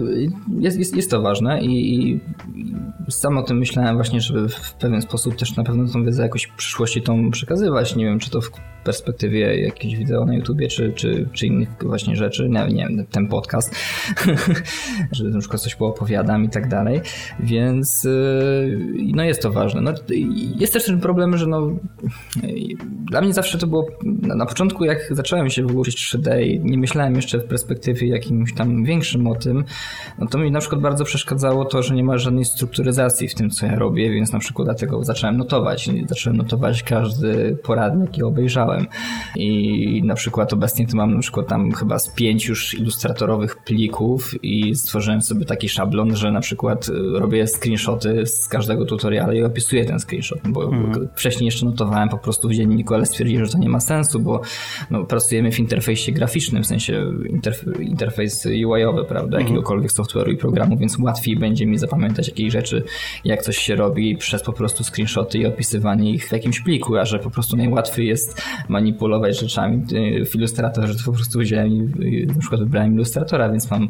jest, 0.59 0.79
jest, 0.79 0.97
jest 0.97 1.11
to 1.11 1.23
ważne 1.23 1.61
i, 1.63 1.95
i, 1.95 2.21
sam 3.11 3.39
o 3.39 3.43
tym 3.43 3.59
myślałem 3.59 3.95
właśnie, 3.95 4.21
żeby 4.21 4.49
w 4.49 4.73
pewien 4.73 5.03
sposób 5.03 5.37
też 5.37 5.57
na 5.57 5.65
pewno 5.65 5.89
tą 5.89 6.05
wiedzę 6.05 6.23
jakoś 6.23 6.45
w 6.45 6.55
przyszłości 6.57 7.03
tą 7.03 7.31
przekazywać, 7.31 7.97
nie 7.97 8.05
wiem, 8.05 8.19
czy 8.19 8.31
to 8.31 8.41
w 8.41 8.51
perspektywie 8.85 9.61
jakichś 9.61 9.95
wideo 9.95 10.25
na 10.25 10.35
YouTubie, 10.35 10.69
czy, 10.69 10.93
czy, 10.93 11.29
czy 11.33 11.47
innych 11.47 11.69
właśnie 11.81 12.17
rzeczy, 12.17 12.49
nie, 12.49 12.67
nie 12.67 12.87
wiem, 12.89 13.07
ten 13.11 13.29
podcast, 13.29 13.75
że 15.13 15.25
na 15.25 15.39
przykład 15.39 15.63
coś 15.63 15.75
poopowiadam 15.75 16.45
i 16.45 16.49
tak 16.49 16.69
dalej, 16.69 17.01
więc 17.41 18.05
y, 18.05 18.79
no 19.15 19.25
jest 19.25 19.43
to 19.43 19.53
ważne. 19.53 19.81
No, 19.81 19.93
jest 20.57 20.73
też 20.73 20.85
ten 20.85 21.01
problem, 21.01 21.37
że 21.37 21.47
no 21.47 21.71
dla 23.11 23.21
mnie 23.21 23.33
zawsze 23.33 23.59
to 23.59 23.67
było, 23.67 23.87
na, 24.23 24.47
początku 24.47 24.85
jak 24.85 24.99
zacząłem 25.11 25.51
się 25.51 25.63
w 25.63 25.67
ogóle 25.67 25.81
uczyć 25.81 25.97
3D 25.97 26.43
i 26.43 26.61
nie 26.61 26.79
myślałem 26.79 27.15
jeszcze 27.15 27.39
w 27.39 27.45
perspektywie 27.45 28.09
jakimś 28.09 28.55
tam 28.55 28.85
większym 28.85 29.27
o 29.27 29.35
tym, 29.35 29.65
no 30.19 30.27
to 30.27 30.39
mi 30.39 30.51
na 30.51 30.61
przykład 30.61 30.81
bardzo 30.81 31.05
przeszkadzało 31.05 31.65
to, 31.65 31.83
że 31.83 31.95
nie 31.95 32.05
ma 32.05 32.19
żadnej 32.19 32.45
strukturyzacji 32.45 33.29
w 33.29 33.35
tym, 33.35 33.51
co 33.51 33.67
ja 33.67 33.77
robię, 33.77 34.11
więc 34.11 34.33
na 34.33 34.39
przykład 34.39 34.69
dlatego 34.69 35.05
zacząłem 35.05 35.37
notować. 35.37 35.91
Zacząłem 36.09 36.37
notować 36.37 36.83
każdy 36.83 37.59
poradnik, 37.63 38.11
jaki 38.21 38.23
obejrzałem. 38.23 38.87
I 39.37 40.03
na 40.05 40.15
przykład 40.15 40.53
obecnie 40.53 40.87
to 40.87 40.97
mam 40.97 41.15
na 41.15 41.21
przykład 41.21 41.49
tam 41.49 41.73
chyba 41.73 41.99
z 41.99 42.15
pięć 42.15 42.47
już 42.47 42.75
ilustratorowych 42.75 43.57
plików 43.57 44.45
i 44.45 44.75
stworzyłem 44.75 45.23
sobie 45.23 45.45
taki 45.45 45.69
szablon, 45.69 46.17
że 46.17 46.33
na 46.33 46.41
przykład 46.41 46.89
y, 46.89 46.93
robię 47.19 47.47
screenshoty 47.47 48.27
z 48.27 48.49
każdego 48.49 48.85
tutoriala 48.85 49.35
i 49.35 49.43
opisuję 49.43 49.85
ten 49.85 50.01
screenshot, 50.01 50.39
bo 50.49 50.65
mhm. 50.65 51.09
wcześniej 51.15 51.47
jeszcze 51.47 51.67
notowałem 51.67 52.09
po 52.09 52.19
prostu 52.19 52.30
w 52.33 52.53
dzienniku, 52.53 52.95
ale 52.95 53.07
stwierdziłem, 53.07 53.45
że 53.45 53.53
to 53.53 53.59
nie 53.59 53.69
ma 53.69 53.81
sensu, 53.81 54.21
bo 54.21 54.41
no, 54.91 55.05
pracujemy 55.05 55.53
w 55.53 55.59
interfejsie 55.59 56.13
graficznym, 56.13 56.63
w 56.63 56.67
sensie 56.67 57.13
interf 57.29 57.65
interfejs 57.81 58.47
UI-owy, 58.47 59.05
prawda, 59.05 59.37
mhm. 59.37 59.43
jakiegokolwiek 59.43 59.93
software'u 59.93 60.33
i 60.33 60.37
programu, 60.37 60.77
więc 60.77 60.99
łatwiej 60.99 61.37
będzie 61.37 61.67
mi 61.67 61.79
zapamiętać 61.79 62.29
jakieś 62.29 62.53
rzeczy, 62.53 62.85
jak 63.25 63.43
coś 63.43 63.59
się 63.59 63.75
robi 63.75 64.17
przez 64.17 64.43
po 64.43 64.53
prostu 64.53 64.85
screenshoty 64.85 65.39
i 65.39 65.47
opisywanie 65.47 66.11
ich 66.11 66.29
w 66.29 66.33
jakimś 66.33 66.61
pliku, 66.61 66.97
a 66.97 67.05
że 67.05 67.19
po 67.19 67.31
prostu 67.31 67.57
najłatwiej 67.57 68.07
jest 68.07 68.43
manipulować 68.69 69.41
rzeczami 69.41 69.85
w 70.31 70.35
Illustratorze, 70.35 70.95
to 70.95 71.05
po 71.05 71.13
prostu 71.13 71.39
wziąłem 71.39 71.69
i 72.03 72.27
na 72.27 72.41
przykład 72.41 72.61
wybrałem 72.61 72.95
Illustratora, 72.95 73.51
więc 73.51 73.71
mam 73.71 73.89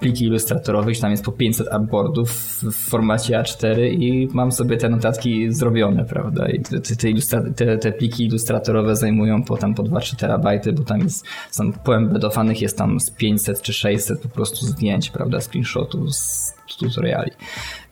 pliki 0.00 0.24
ilustratorowe, 0.24 0.92
tam 1.00 1.10
jest 1.10 1.24
po 1.24 1.32
500 1.32 1.68
artboardów 1.68 2.30
w 2.62 2.90
formacie 2.90 3.38
A4 3.38 3.92
i 3.92 4.28
mam 4.32 4.52
sobie 4.52 4.76
te 4.76 4.88
notatki 4.88 5.52
zrobione, 5.52 6.04
prawda, 6.04 6.48
i 6.48 6.60
te, 6.60 6.80
te, 6.80 7.78
te, 7.78 7.81
te 7.82 7.92
pliki 7.92 8.24
ilustratorowe 8.24 8.96
zajmują 8.96 9.42
po 9.42 9.56
tam 9.56 9.74
po 9.74 9.82
2-3 9.82 10.16
terabajty, 10.16 10.72
bo 10.72 10.84
tam 10.84 11.00
jest, 11.00 11.24
są 11.50 11.72
poembedowanych 11.72 12.60
jest 12.60 12.78
tam 12.78 13.00
z 13.00 13.10
500 13.10 13.62
czy 13.62 13.72
600 13.72 14.20
po 14.20 14.28
prostu 14.28 14.66
zdjęć, 14.66 15.10
prawda, 15.10 15.40
screenshotów 15.40 16.14
z 16.14 16.51
tutoriali. 16.82 17.30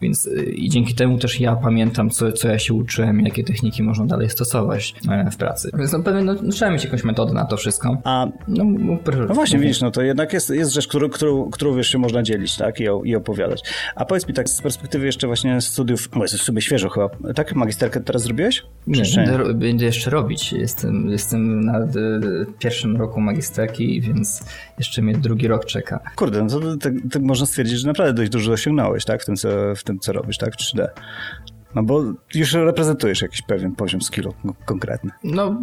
Więc 0.01 0.27
y, 0.27 0.43
i 0.43 0.69
dzięki 0.69 0.95
temu 0.95 1.17
też 1.17 1.39
ja 1.39 1.55
pamiętam, 1.55 2.09
co, 2.09 2.31
co 2.31 2.47
ja 2.47 2.59
się 2.59 2.73
uczyłem, 2.73 3.19
jakie 3.19 3.43
techniki 3.43 3.83
można 3.83 4.05
dalej 4.05 4.29
stosować 4.29 4.95
e, 5.09 5.31
w 5.31 5.37
pracy. 5.37 5.71
Więc 5.77 5.91
no 5.91 5.99
pewnie 5.99 6.23
no, 6.23 6.51
trzeba 6.51 6.71
mieć 6.71 6.83
jakąś 6.83 7.03
metodę 7.03 7.33
na 7.33 7.45
to 7.45 7.57
wszystko. 7.57 7.97
A 8.03 8.27
no, 8.47 8.63
no 9.27 9.33
właśnie, 9.33 9.59
widzisz, 9.59 9.81
no 9.81 9.91
to 9.91 10.01
jednak 10.01 10.33
jest, 10.33 10.49
jest 10.49 10.73
rzecz, 10.73 10.87
którą, 10.87 11.09
którą, 11.09 11.49
którą 11.49 11.75
wiesz, 11.75 11.87
się 11.87 11.97
można 11.97 12.23
dzielić, 12.23 12.57
tak, 12.57 12.79
i, 12.79 12.83
i 13.03 13.15
opowiadać. 13.15 13.63
A 13.95 14.05
powiedz 14.05 14.27
mi 14.27 14.33
tak, 14.33 14.49
z 14.49 14.61
perspektywy 14.61 15.05
jeszcze 15.05 15.27
właśnie 15.27 15.61
studiów, 15.61 16.09
bo 16.13 16.21
jesteś 16.21 16.41
sobie 16.41 16.61
świeżo 16.61 16.89
chyba, 16.89 17.09
tak? 17.35 17.55
Magisterkę 17.55 17.99
teraz 17.99 18.21
zrobiłeś? 18.23 18.63
Nie, 18.87 19.03
będę, 19.15 19.53
będę, 19.53 19.85
jeszcze 19.85 20.09
robić. 20.09 20.53
Jestem, 20.53 21.09
jestem 21.09 21.65
na 21.65 21.87
pierwszym 22.59 22.97
roku 22.97 23.21
magisterki, 23.21 24.01
więc 24.01 24.43
jeszcze 24.77 25.01
mnie 25.01 25.13
drugi 25.13 25.47
rok 25.47 25.65
czeka. 25.65 25.99
Kurde, 26.15 26.43
no 26.43 26.49
to, 26.49 26.77
to, 26.77 26.89
to 27.11 27.19
można 27.19 27.45
stwierdzić, 27.45 27.79
że 27.79 27.87
naprawdę 27.87 28.13
dość 28.13 28.31
dużo 28.31 28.51
osiągnąłeś, 28.51 28.80
tak, 29.07 29.21
w 29.21 29.25
tym, 29.25 29.35
co, 29.35 29.49
w 29.75 29.83
tym, 29.83 29.99
co 29.99 30.13
robisz, 30.13 30.37
tak, 30.37 30.55
3D. 30.55 30.87
No 31.75 31.83
bo 31.83 32.03
już 32.35 32.53
reprezentujesz 32.53 33.21
jakiś 33.21 33.41
pewien 33.41 33.75
poziom 33.75 34.01
skillu 34.01 34.33
konkretny. 34.65 35.11
No, 35.23 35.61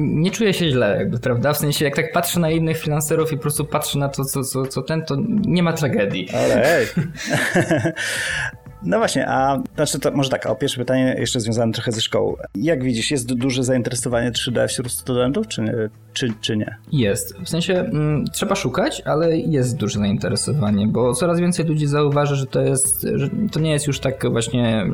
nie 0.00 0.30
czuję 0.30 0.54
się 0.54 0.70
źle, 0.70 0.96
jakby, 0.98 1.18
prawda? 1.18 1.52
W 1.52 1.58
sensie, 1.58 1.84
jak 1.84 1.96
tak 1.96 2.12
patrzę 2.12 2.40
na 2.40 2.50
innych 2.50 2.78
freelancerów 2.78 3.32
i 3.32 3.36
po 3.36 3.42
prostu 3.42 3.64
patrzę 3.64 3.98
na 3.98 4.08
to, 4.08 4.24
co, 4.24 4.44
co, 4.44 4.66
co 4.66 4.82
ten, 4.82 5.04
to 5.04 5.16
nie 5.46 5.62
ma 5.62 5.72
tragedii. 5.72 6.28
Ale 6.30 6.78
ej. 6.78 6.86
No 8.82 8.98
właśnie, 8.98 9.28
a 9.28 9.62
znaczy 9.74 9.98
to 9.98 10.10
może 10.10 10.30
tak, 10.30 10.46
o 10.46 10.54
pierwsze 10.54 10.78
pytanie 10.78 11.16
jeszcze 11.18 11.40
związane 11.40 11.72
trochę 11.72 11.92
ze 11.92 12.00
szkołą. 12.00 12.36
Jak 12.54 12.84
widzisz, 12.84 13.10
jest 13.10 13.34
duże 13.34 13.64
zainteresowanie 13.64 14.32
3D 14.32 14.68
wśród 14.68 14.92
studentów, 14.92 15.48
czy, 15.48 15.90
czy, 16.12 16.32
czy 16.40 16.56
nie? 16.56 16.76
Jest. 16.92 17.38
W 17.44 17.48
sensie 17.48 17.74
m, 17.74 17.86
mm, 17.86 18.24
trzeba 18.24 18.54
szukać, 18.54 19.02
ale 19.04 19.36
jest 19.36 19.76
duże 19.76 19.98
zainteresowanie, 19.98 20.86
bo 20.88 21.14
coraz 21.14 21.40
więcej 21.40 21.66
ludzi 21.66 21.86
zauważy, 21.86 22.36
że 22.36 22.46
to 22.46 22.60
jest, 22.60 23.06
że 23.14 23.30
to 23.52 23.60
nie 23.60 23.70
jest 23.70 23.86
już 23.86 24.00
tak 24.00 24.30
właśnie 24.30 24.86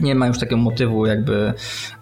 nie 0.00 0.14
ma 0.14 0.26
już 0.26 0.38
takiego 0.38 0.56
motywu 0.56 1.06
jakby 1.06 1.52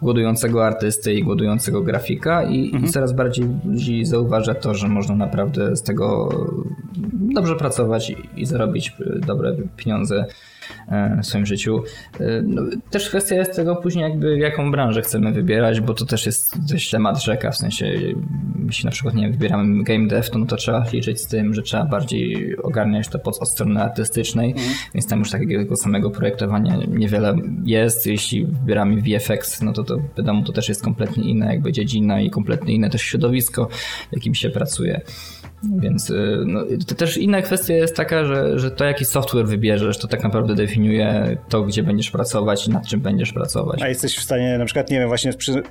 głodującego 0.02 0.66
artysty 0.66 1.14
i 1.14 1.22
głodującego 1.22 1.82
grafika 1.82 2.42
i, 2.42 2.64
mhm. 2.64 2.84
i, 2.84 2.88
coraz 2.88 3.12
bardziej 3.12 3.46
ludzi 3.64 4.04
zauważa 4.04 4.54
to, 4.54 4.74
że 4.74 4.88
można 4.88 5.16
naprawdę 5.16 5.76
z 5.76 5.82
tego 5.82 6.28
dobrze 7.12 7.56
pracować 7.56 8.10
i, 8.10 8.16
i 8.36 8.46
zarobić 8.46 8.96
dobre 9.26 9.56
pieniądze 9.76 10.26
w 11.22 11.26
swoim 11.26 11.46
życiu. 11.46 11.82
E, 12.20 12.42
no, 12.42 12.62
też 12.90 13.08
kwestia 13.08 13.34
jest 13.34 13.56
tego 13.56 13.76
później 13.76 14.02
jakby 14.02 14.38
jaką 14.38 14.70
branżę 14.70 15.02
chcemy 15.02 15.32
wybierać, 15.32 15.80
bo 15.80 15.94
to 15.94 16.04
też 16.04 16.26
jest 16.26 16.68
dość 16.68 16.90
temat 16.90 17.22
rzeka, 17.22 17.50
w 17.50 17.56
sensie 17.56 17.86
jeśli 18.66 18.84
na 18.84 18.90
przykład 18.90 19.14
nie 19.14 19.30
wybieramy 19.30 19.84
game 19.84 20.08
dev, 20.08 20.30
to, 20.30 20.38
no 20.38 20.46
to 20.46 20.56
trzeba 20.56 20.84
liczyć 20.92 21.20
z 21.20 21.26
tym, 21.26 21.54
że 21.54 21.62
trzeba 21.62 21.84
bardziej 21.84 22.56
ogarniać 22.56 23.08
to 23.08 23.18
pod, 23.18 23.38
od 23.42 23.48
strony 23.48 23.82
artystycznej, 23.82 24.50
mm. 24.50 24.64
więc 24.94 25.06
tam 25.06 25.18
już 25.18 25.30
takiego 25.30 25.76
samego 25.76 26.10
projektowania 26.10 26.76
niewiele 26.88 27.36
jest. 27.64 28.06
Jeśli 28.06 28.46
wybieramy 28.46 29.02
VFX, 29.02 29.62
no 29.62 29.72
to 29.72 29.84
to 29.84 29.98
wiadomo, 30.16 30.42
to 30.42 30.52
też 30.52 30.68
jest 30.68 30.82
kompletnie 30.82 31.24
inna 31.24 31.52
jakby 31.52 31.72
dziedzina 31.72 32.20
i 32.20 32.30
kompletnie 32.30 32.74
inne 32.74 32.90
też 32.90 33.02
środowisko, 33.02 33.68
w 34.10 34.12
jakim 34.12 34.34
się 34.34 34.50
pracuje. 34.50 35.00
Więc 35.76 36.10
y, 36.10 36.42
no, 36.46 36.60
to 36.86 36.94
też 36.94 37.16
inna 37.16 37.42
kwestia 37.42 37.74
jest 37.74 37.96
taka, 37.96 38.24
że, 38.24 38.58
że 38.58 38.70
to 38.70 38.84
jaki 38.84 39.04
software 39.04 39.46
wybierzesz, 39.46 39.98
to 39.98 40.08
tak 40.08 40.22
naprawdę 40.22 40.54
definiuje 40.54 41.36
to, 41.48 41.62
gdzie 41.62 41.82
będziesz 41.82 42.10
pracować 42.10 42.66
i 42.68 42.70
nad 42.70 42.86
czym 42.86 43.00
będziesz 43.00 43.32
pracować. 43.32 43.82
A 43.82 43.88
jesteś 43.88 44.16
w 44.16 44.22
stanie, 44.22 44.58
na 44.58 44.64
przykład, 44.64 44.90
nie 44.90 44.98
wiem, 44.98 45.08
właśnie 45.08 45.32
przy, 45.32 45.62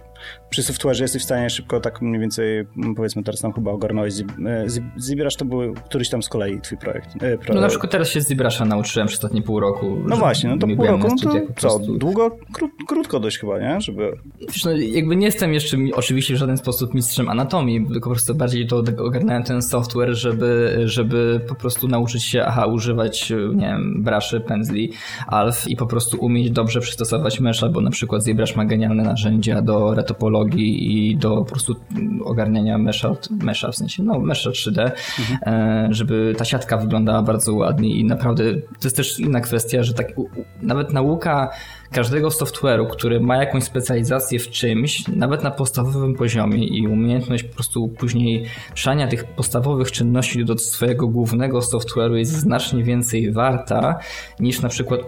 przy 0.49 0.61
software'ze 0.61 1.01
jesteś 1.01 1.21
w 1.21 1.25
stanie 1.25 1.49
szybko 1.49 1.79
tak 1.79 2.01
mniej 2.01 2.19
więcej, 2.19 2.59
mm, 2.77 2.95
powiedzmy 2.95 3.23
teraz 3.23 3.41
tam 3.41 3.53
chyba 3.53 3.71
ogarnąłeś 3.71 4.13
e, 4.19 4.65
ZBrush 4.97 5.35
to 5.35 5.45
był 5.45 5.73
któryś 5.73 6.09
tam 6.09 6.23
z 6.23 6.29
kolei 6.29 6.61
twój 6.61 6.77
projekt. 6.77 7.23
E, 7.23 7.37
pro... 7.37 7.55
No 7.55 7.61
na 7.61 7.67
przykład 7.67 7.91
teraz 7.91 8.09
się 8.09 8.21
z 8.21 8.27
ZBrusha 8.27 8.65
nauczyłem 8.65 9.07
przez 9.07 9.19
ostatnie 9.19 9.41
pół 9.41 9.59
roku. 9.59 9.97
No 10.07 10.17
właśnie, 10.17 10.49
no 10.49 10.57
to 10.57 10.67
pół 10.75 10.85
roku, 10.85 11.07
no 11.07 11.31
to 11.55 11.69
co, 11.69 11.79
długo, 11.79 12.37
kró, 12.53 12.69
krótko 12.87 13.19
dość 13.19 13.39
chyba, 13.39 13.59
nie? 13.59 13.81
Żeby... 13.81 14.11
Wiesz, 14.41 14.65
no, 14.65 14.71
jakby 14.71 15.15
nie 15.15 15.25
jestem 15.25 15.53
jeszcze 15.53 15.77
oczywiście 15.93 16.33
w 16.33 16.37
żaden 16.37 16.57
sposób 16.57 16.93
mistrzem 16.93 17.29
anatomii, 17.29 17.87
tylko 17.87 18.09
po 18.09 18.15
prostu 18.15 18.35
bardziej 18.35 18.67
to 18.67 18.83
ogarnąłem 18.97 19.43
ten 19.43 19.61
software, 19.61 19.82
żeby, 20.11 20.81
żeby 20.86 21.41
po 21.47 21.55
prostu 21.55 21.88
nauczyć 21.88 22.23
się, 22.23 22.45
aha, 22.45 22.65
używać, 22.65 23.29
nie 23.55 23.65
wiem, 23.65 24.03
braszy, 24.03 24.39
pędzli, 24.39 24.91
alf 25.27 25.67
i 25.67 25.75
po 25.75 25.88
prostu 25.88 26.17
umieć 26.17 26.51
dobrze 26.51 26.79
przystosować 26.79 27.39
mesza, 27.39 27.69
bo 27.69 27.81
na 27.81 27.91
przykład 27.91 28.23
ZBrush 28.23 28.55
ma 28.55 28.65
genialne 28.65 29.03
narzędzia 29.03 29.61
do 29.61 29.93
reto 29.93 30.13
topologii 30.13 31.09
i 31.09 31.17
do 31.17 31.36
po 31.36 31.45
prostu 31.45 31.75
ogarniania 32.23 32.77
mesza, 32.77 33.15
mesza 33.29 33.71
w 33.71 33.75
sensie, 33.75 34.03
no 34.03 34.19
mesza 34.19 34.49
3D, 34.49 34.91
mhm. 35.19 35.39
E, 35.45 35.93
żeby 35.93 36.36
ta 36.38 36.45
siatka 36.45 36.77
wyglądała 36.77 37.21
bardzo 37.21 37.53
ładnie 37.53 37.95
i 37.95 38.05
naprawdę 38.05 38.53
to 38.53 38.84
jest 38.84 38.97
też 38.97 39.19
inna 39.19 39.41
kwestia, 39.41 39.84
że 39.84 39.93
tak 39.93 40.07
nawet 40.61 40.93
nauka 40.93 41.49
każdego 41.93 42.29
software'u, 42.29 42.87
który 42.87 43.19
ma 43.19 43.37
jakąś 43.37 43.63
specjalizację 43.63 44.39
w 44.39 44.49
czymś, 44.49 45.07
nawet 45.07 45.43
na 45.43 45.51
podstawowym 45.51 46.15
poziomie 46.15 46.67
i 46.67 46.87
umiejętność 46.87 47.43
po 47.43 47.53
prostu 47.53 47.87
później 47.87 48.45
przania 48.73 49.07
tych 49.07 49.23
podstawowych 49.23 49.91
czynności 49.91 50.45
do 50.45 50.57
swojego 50.57 51.07
głównego 51.07 51.59
software'u 51.59 52.13
jest 52.13 52.31
znacznie 52.31 52.83
więcej 52.83 53.31
warta 53.31 53.99
niż 54.39 54.61
na 54.61 54.69
przykład 54.69 55.01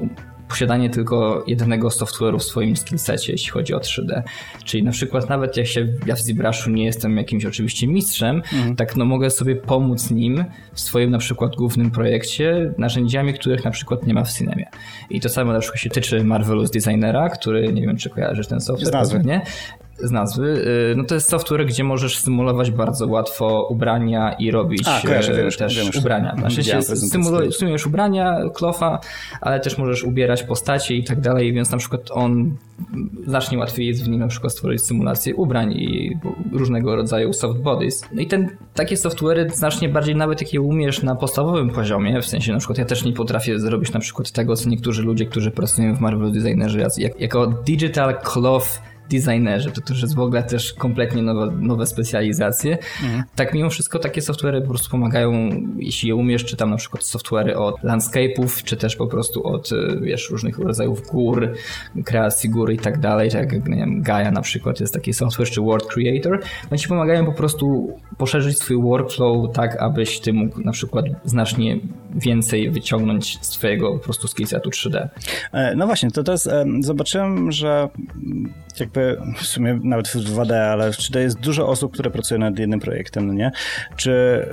posiadanie 0.47 0.89
tylko 0.89 1.43
jednego 1.47 1.87
software'u 1.87 2.39
w 2.39 2.43
swoim 2.43 2.77
skillsecie, 2.77 3.31
jeśli 3.31 3.51
chodzi 3.51 3.73
o 3.73 3.77
3D. 3.77 4.21
Czyli 4.63 4.83
na 4.83 4.91
przykład 4.91 5.29
nawet 5.29 5.57
jak 5.57 5.67
się 5.67 5.87
ja 6.05 6.15
w 6.15 6.19
ZBrushu 6.19 6.69
nie 6.69 6.85
jestem 6.85 7.17
jakimś 7.17 7.45
oczywiście 7.45 7.87
mistrzem, 7.87 8.35
mhm. 8.35 8.75
tak 8.75 8.95
no 8.95 9.05
mogę 9.05 9.29
sobie 9.29 9.55
pomóc 9.55 10.11
nim 10.11 10.45
w 10.73 10.79
swoim 10.79 11.11
na 11.11 11.17
przykład 11.17 11.55
głównym 11.55 11.91
projekcie 11.91 12.73
narzędziami, 12.77 13.33
których 13.33 13.65
na 13.65 13.71
przykład 13.71 14.07
nie 14.07 14.13
ma 14.13 14.23
w 14.23 14.33
Cinemie. 14.33 14.65
I 15.09 15.21
to 15.21 15.29
samo 15.29 15.53
na 15.53 15.59
przykład 15.59 15.81
się 15.81 15.89
tyczy 15.89 16.23
Marvelous 16.23 16.71
Designera, 16.71 17.29
który 17.29 17.73
nie 17.73 17.81
wiem 17.81 17.97
czy 17.97 18.09
kojarzysz 18.09 18.47
ten 18.47 18.61
software. 18.61 19.25
Nie? 19.25 19.41
Z 19.97 20.11
nazwy. 20.11 20.47
Y, 20.91 20.95
no 20.97 21.03
to 21.03 21.15
jest 21.15 21.29
software, 21.29 21.65
gdzie 21.65 21.83
możesz 21.83 22.19
symulować 22.19 22.71
bardzo 22.71 23.07
łatwo 23.07 23.67
ubrania 23.69 24.33
i 24.33 24.51
robić 24.51 24.87
A, 24.87 25.01
kojarzę, 25.07 25.33
y, 25.33 25.43
wiesz, 25.43 25.57
też 25.57 25.75
wiesz, 25.75 25.95
ubrania. 25.95 26.35
Znaczy 26.37 26.63
się 26.63 26.81
symulujesz 26.81 27.87
ubrania, 27.87 28.37
klofa, 28.53 28.99
ale 29.41 29.59
też 29.59 29.77
możesz 29.77 30.03
ubierać 30.03 30.43
postacie 30.43 30.95
i 30.95 31.03
tak 31.03 31.21
dalej, 31.21 31.53
więc 31.53 31.71
na 31.71 31.77
przykład 31.77 32.01
on 32.11 32.55
znacznie 33.27 33.57
łatwiej 33.57 33.87
jest 33.87 34.03
w 34.03 34.07
nim 34.07 34.19
na 34.19 34.27
przykład 34.27 34.53
stworzyć 34.53 34.81
symulację 34.81 35.35
ubrań 35.35 35.71
i 35.71 36.17
różnego 36.51 36.95
rodzaju 36.95 37.33
soft 37.33 37.59
bodies. 37.59 38.05
No 38.13 38.21
i 38.21 38.27
ten, 38.27 38.49
takie 38.73 38.95
software'y 38.95 39.49
znacznie 39.49 39.89
bardziej 39.89 40.15
nawet 40.15 40.41
jak 40.41 40.53
je 40.53 40.61
umiesz 40.61 41.03
na 41.03 41.15
podstawowym 41.15 41.69
poziomie, 41.69 42.21
w 42.21 42.25
sensie 42.25 42.51
na 42.51 42.57
przykład 42.57 42.77
ja 42.77 42.85
też 42.85 43.03
nie 43.03 43.13
potrafię 43.13 43.59
zrobić 43.59 43.93
na 43.93 43.99
przykład 43.99 44.31
tego, 44.31 44.55
co 44.55 44.69
niektórzy 44.69 45.03
ludzie, 45.03 45.25
którzy 45.25 45.51
pracują 45.51 45.95
w 45.95 45.99
Marvel 45.99 46.31
Designerze, 46.31 46.79
jak, 46.97 47.21
jako 47.21 47.47
digital 47.47 48.15
cloth 48.21 48.67
designerzy, 49.09 49.71
to 49.71 49.81
też 49.81 50.01
jest 50.01 50.15
w 50.15 50.19
ogóle 50.19 50.43
też 50.43 50.73
kompletnie 50.73 51.21
nowe, 51.21 51.51
nowe 51.59 51.85
specjalizacje. 51.85 52.77
Mhm. 53.03 53.23
Tak 53.35 53.53
mimo 53.53 53.69
wszystko 53.69 53.99
takie 53.99 54.21
software'y 54.21 54.61
po 54.61 54.67
prostu 54.67 54.89
pomagają, 54.89 55.49
jeśli 55.77 56.09
je 56.09 56.15
umiesz, 56.15 56.45
czy 56.45 56.55
tam 56.55 56.69
na 56.69 56.77
przykład 56.77 57.03
software'y 57.03 57.53
od 57.53 57.81
landscape'ów, 57.81 58.63
czy 58.63 58.77
też 58.77 58.95
po 58.95 59.07
prostu 59.07 59.47
od 59.47 59.71
y, 59.71 59.99
wiesz, 60.01 60.29
różnych 60.29 60.59
rodzajów 60.59 61.07
gór, 61.11 61.53
kreacji 62.05 62.49
gór 62.49 62.71
i 62.71 62.77
tak 62.77 62.99
dalej, 62.99 63.31
tak 63.31 63.51
jak 63.51 63.67
nie 63.67 63.75
wiem, 63.75 64.01
Gaia 64.01 64.31
na 64.31 64.41
przykład 64.41 64.79
jest 64.79 64.93
taki 64.93 65.13
software, 65.13 65.49
czy 65.49 65.61
Word 65.61 65.85
Creator, 65.85 66.39
oni 66.71 66.79
ci 66.79 66.87
pomagają 66.87 67.25
po 67.25 67.33
prostu 67.33 67.97
poszerzyć 68.17 68.57
swój 68.57 68.81
workflow 68.81 69.53
tak, 69.53 69.81
abyś 69.81 70.19
ty 70.19 70.33
mógł 70.33 70.61
na 70.61 70.71
przykład 70.71 71.05
znacznie 71.23 71.79
więcej 72.15 72.69
wyciągnąć 72.71 73.37
z 73.41 73.49
twojego 73.49 73.93
po 73.93 73.99
prostu 73.99 74.27
skillsetu 74.27 74.69
3D. 74.69 75.09
E, 75.51 75.75
no 75.75 75.85
właśnie, 75.85 76.11
to 76.11 76.23
teraz 76.23 76.49
zobaczyłem, 76.79 77.51
że 77.51 77.89
jakby 78.99 79.17
w 79.37 79.45
sumie 79.45 79.79
nawet 79.83 80.07
w 80.07 80.15
2D, 80.15 80.53
ale 80.53 80.91
w 80.91 80.97
3D 80.97 81.19
jest 81.19 81.39
dużo 81.39 81.67
osób, 81.67 81.93
które 81.93 82.11
pracują 82.11 82.39
nad 82.39 82.59
jednym 82.59 82.79
projektem, 82.79 83.27
no 83.27 83.33
nie? 83.33 83.51
Czy 83.95 84.45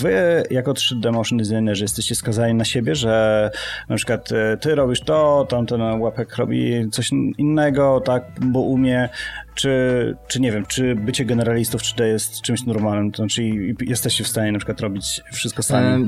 wy 0.00 0.42
jako 0.50 0.72
3D 0.72 1.12
motion 1.12 1.38
designerzy 1.38 1.84
jesteście 1.84 2.14
skazani 2.14 2.54
na 2.54 2.64
siebie, 2.64 2.94
że 2.94 3.50
na 3.88 3.96
przykład 3.96 4.32
e, 4.32 4.56
ty 4.56 4.74
robisz 4.74 5.00
to, 5.00 5.46
tamten 5.48 5.80
łapek 5.80 6.36
robi 6.36 6.90
coś 6.90 7.10
innego, 7.38 8.00
tak, 8.00 8.24
bo 8.40 8.60
umie, 8.60 9.08
czy, 9.60 10.16
czy 10.28 10.40
nie 10.40 10.52
wiem, 10.52 10.66
czy 10.66 10.94
bycie 10.94 11.24
generalistą 11.24 11.78
w 11.78 11.82
3D 11.82 12.04
jest 12.04 12.40
czymś 12.40 12.64
normalnym, 12.64 13.12
to 13.12 13.16
znaczy 13.16 13.42
jesteście 13.80 14.24
w 14.24 14.28
stanie 14.28 14.52
na 14.52 14.58
przykład 14.58 14.80
robić 14.80 15.20
wszystko 15.32 15.62
sami? 15.62 16.06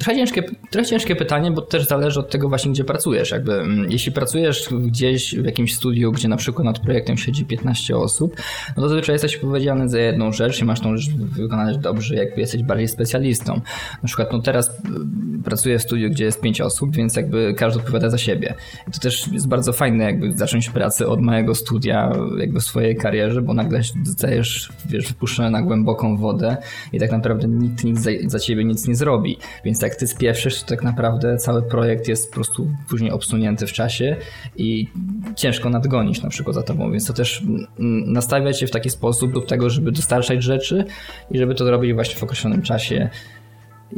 Trochę 0.00 0.18
ciężkie, 0.18 0.42
trochę 0.70 0.88
ciężkie 0.88 1.16
pytanie, 1.16 1.50
bo 1.50 1.62
też 1.62 1.86
zależy 1.86 2.20
od 2.20 2.30
tego 2.30 2.48
właśnie, 2.48 2.72
gdzie 2.72 2.84
pracujesz. 2.84 3.30
Jakby, 3.30 3.54
mm, 3.54 3.90
jeśli 3.90 4.12
pracujesz 4.12 4.68
gdzieś 4.70 5.34
w 5.34 5.44
jakimś 5.44 5.74
studiu, 5.74 6.12
gdzie 6.12 6.28
na 6.28 6.36
przykład 6.36 6.64
nad 6.64 6.78
projektem 6.78 7.16
siedzi 7.16 7.44
15 7.44 7.96
osób, 7.96 8.36
no 8.76 8.82
to 8.82 8.88
zazwyczaj 8.88 9.14
jesteś 9.14 9.36
powiedziany 9.36 9.88
za 9.88 9.98
jedną 9.98 10.32
rzecz 10.32 10.60
i 10.60 10.64
masz 10.64 10.80
tą 10.80 10.96
rzecz 10.96 11.14
wykonać 11.14 11.78
dobrze, 11.78 12.14
jakby 12.14 12.40
jesteś 12.40 12.62
bardziej 12.62 12.88
specjalistą. 12.88 13.60
Na 14.02 14.06
przykład 14.06 14.32
no 14.32 14.38
teraz 14.38 14.70
mm, 14.84 15.42
pracuję 15.44 15.78
w 15.78 15.82
studiu, 15.82 16.10
gdzie 16.10 16.24
jest 16.24 16.40
5 16.40 16.60
osób, 16.60 16.96
więc 16.96 17.16
jakby 17.16 17.54
każdy 17.58 17.80
odpowiada 17.80 18.10
za 18.10 18.18
siebie. 18.18 18.54
I 18.88 18.90
to 18.90 18.98
też 18.98 19.28
jest 19.32 19.48
bardzo 19.48 19.72
fajne, 19.72 20.04
jakby 20.04 20.32
zacząć 20.32 20.70
pracę 20.70 21.06
od 21.06 21.20
małego 21.20 21.54
studia, 21.54 22.12
jakby 22.38 22.60
swojej 22.64 22.96
karierze, 22.96 23.42
bo 23.42 23.54
nagle 23.54 23.80
zostajesz, 24.04 24.72
wiesz, 24.86 25.08
wypuszczony 25.08 25.50
na 25.50 25.62
głęboką 25.62 26.16
wodę 26.16 26.56
i 26.92 27.00
tak 27.00 27.12
naprawdę 27.12 27.48
nikt 27.48 27.84
nic 27.84 27.98
za, 27.98 28.10
za 28.26 28.38
ciebie 28.38 28.64
nic 28.64 28.88
nie 28.88 28.94
zrobi. 28.94 29.38
Więc 29.64 29.82
jak 29.82 29.96
ty 29.96 30.06
spieprzysz, 30.06 30.62
to 30.62 30.68
tak 30.68 30.82
naprawdę 30.82 31.36
cały 31.36 31.62
projekt 31.62 32.08
jest 32.08 32.28
po 32.28 32.34
prostu 32.34 32.70
później 32.88 33.10
obsunięty 33.10 33.66
w 33.66 33.72
czasie 33.72 34.16
i 34.56 34.88
ciężko 35.36 35.70
nadgonić 35.70 36.22
na 36.22 36.28
przykład 36.28 36.54
za 36.54 36.62
tobą, 36.62 36.92
więc 36.92 37.06
to 37.06 37.12
też 37.12 37.42
nastawia 38.06 38.52
cię 38.52 38.66
w 38.66 38.70
taki 38.70 38.90
sposób 38.90 39.32
do 39.32 39.40
tego, 39.40 39.70
żeby 39.70 39.92
dostarczać 39.92 40.42
rzeczy 40.42 40.84
i 41.30 41.38
żeby 41.38 41.54
to 41.54 41.70
robić 41.70 41.94
właśnie 41.94 42.14
w 42.16 42.22
określonym 42.22 42.62
czasie 42.62 43.10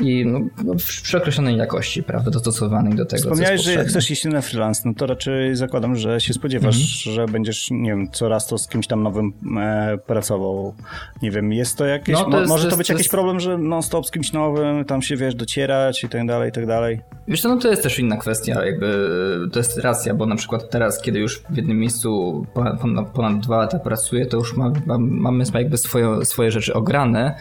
i 0.02 0.26
no, 0.26 0.40
no, 0.64 0.74
przy 0.74 1.16
określonej 1.16 1.56
jakości, 1.56 2.02
prawda, 2.02 2.30
dostosowanej 2.30 2.94
do 2.94 3.06
tego, 3.06 3.22
Wspomniałeś, 3.22 3.62
że 3.62 3.84
chcesz 3.84 4.10
iść 4.10 4.24
na 4.24 4.40
freelance, 4.40 4.82
no 4.84 4.94
to 4.94 5.06
raczej 5.06 5.56
zakładam, 5.56 5.96
że 5.96 6.20
się 6.20 6.34
spodziewasz, 6.34 6.76
mhm. 6.76 7.14
że 7.14 7.32
będziesz, 7.32 7.70
nie 7.70 7.90
wiem, 7.90 8.10
coraz 8.12 8.46
to 8.46 8.58
z 8.58 8.68
kimś 8.68 8.86
tam 8.86 9.02
nowym 9.02 9.32
e, 9.60 9.98
pracował. 10.06 10.74
Nie 11.22 11.30
wiem, 11.30 11.52
jest 11.52 11.78
to 11.78 11.86
jakieś, 11.86 12.14
no, 12.14 12.30
to 12.30 12.38
jest, 12.38 12.48
może 12.48 12.62
to, 12.62 12.68
jest, 12.68 12.78
być 12.78 12.86
to 12.86 12.92
jakiś 12.92 13.04
jest... 13.04 13.10
problem, 13.10 13.40
że 13.40 13.58
non-stop 13.58 14.06
z 14.06 14.10
kimś 14.10 14.32
nowym, 14.32 14.84
tam 14.84 15.02
się, 15.02 15.16
wiesz, 15.16 15.34
docierać 15.34 16.04
i 16.04 16.08
tak 16.08 16.26
dalej, 16.26 16.48
i 16.48 16.52
tak 16.52 16.66
dalej. 16.66 17.00
Wiesz 17.28 17.42
co, 17.42 17.48
no 17.48 17.56
to 17.56 17.68
jest 17.68 17.82
też 17.82 17.98
inna 17.98 18.16
kwestia, 18.16 18.64
jakby 18.64 19.08
to 19.52 19.58
jest 19.58 19.78
racja, 19.78 20.14
bo 20.14 20.26
na 20.26 20.36
przykład 20.36 20.70
teraz, 20.70 21.02
kiedy 21.02 21.18
już 21.18 21.42
w 21.50 21.56
jednym 21.56 21.78
miejscu 21.78 22.46
ponad, 22.54 22.80
ponad 23.14 23.40
dwa 23.40 23.56
lata 23.56 23.78
pracuję, 23.78 24.26
to 24.26 24.36
już 24.36 24.56
mam, 24.56 24.72
mam, 24.86 25.08
mamy 25.10 25.44
jakby 25.54 25.78
swoje, 25.78 26.24
swoje 26.24 26.50
rzeczy 26.50 26.74
ograne 26.74 27.34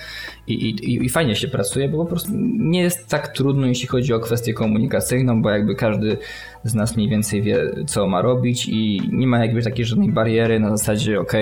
i, 0.48 0.54
i, 0.54 1.06
i 1.06 1.10
fajnie 1.10 1.36
się 1.36 1.48
pracuje, 1.48 1.89
bo 1.89 1.98
po 1.98 2.06
prostu 2.06 2.32
nie 2.58 2.82
jest 2.82 3.08
tak 3.08 3.28
trudno, 3.28 3.68
jeśli 3.68 3.88
chodzi 3.88 4.14
o 4.14 4.20
kwestię 4.20 4.54
komunikacyjną, 4.54 5.41
bo 5.41 5.50
jakby 5.50 5.76
każdy 5.76 6.18
z 6.64 6.74
nas 6.74 6.96
mniej 6.96 7.10
więcej 7.10 7.41
wie, 7.41 7.72
co 7.88 8.08
ma 8.08 8.22
robić 8.22 8.68
i 8.70 9.02
nie 9.12 9.28
ma 9.28 9.39
jakby 9.39 9.64
takiej 9.64 9.86
żadnej 9.86 10.12
bariery 10.12 10.60
na 10.60 10.78
zasadzie, 10.78 11.20
ok, 11.20 11.34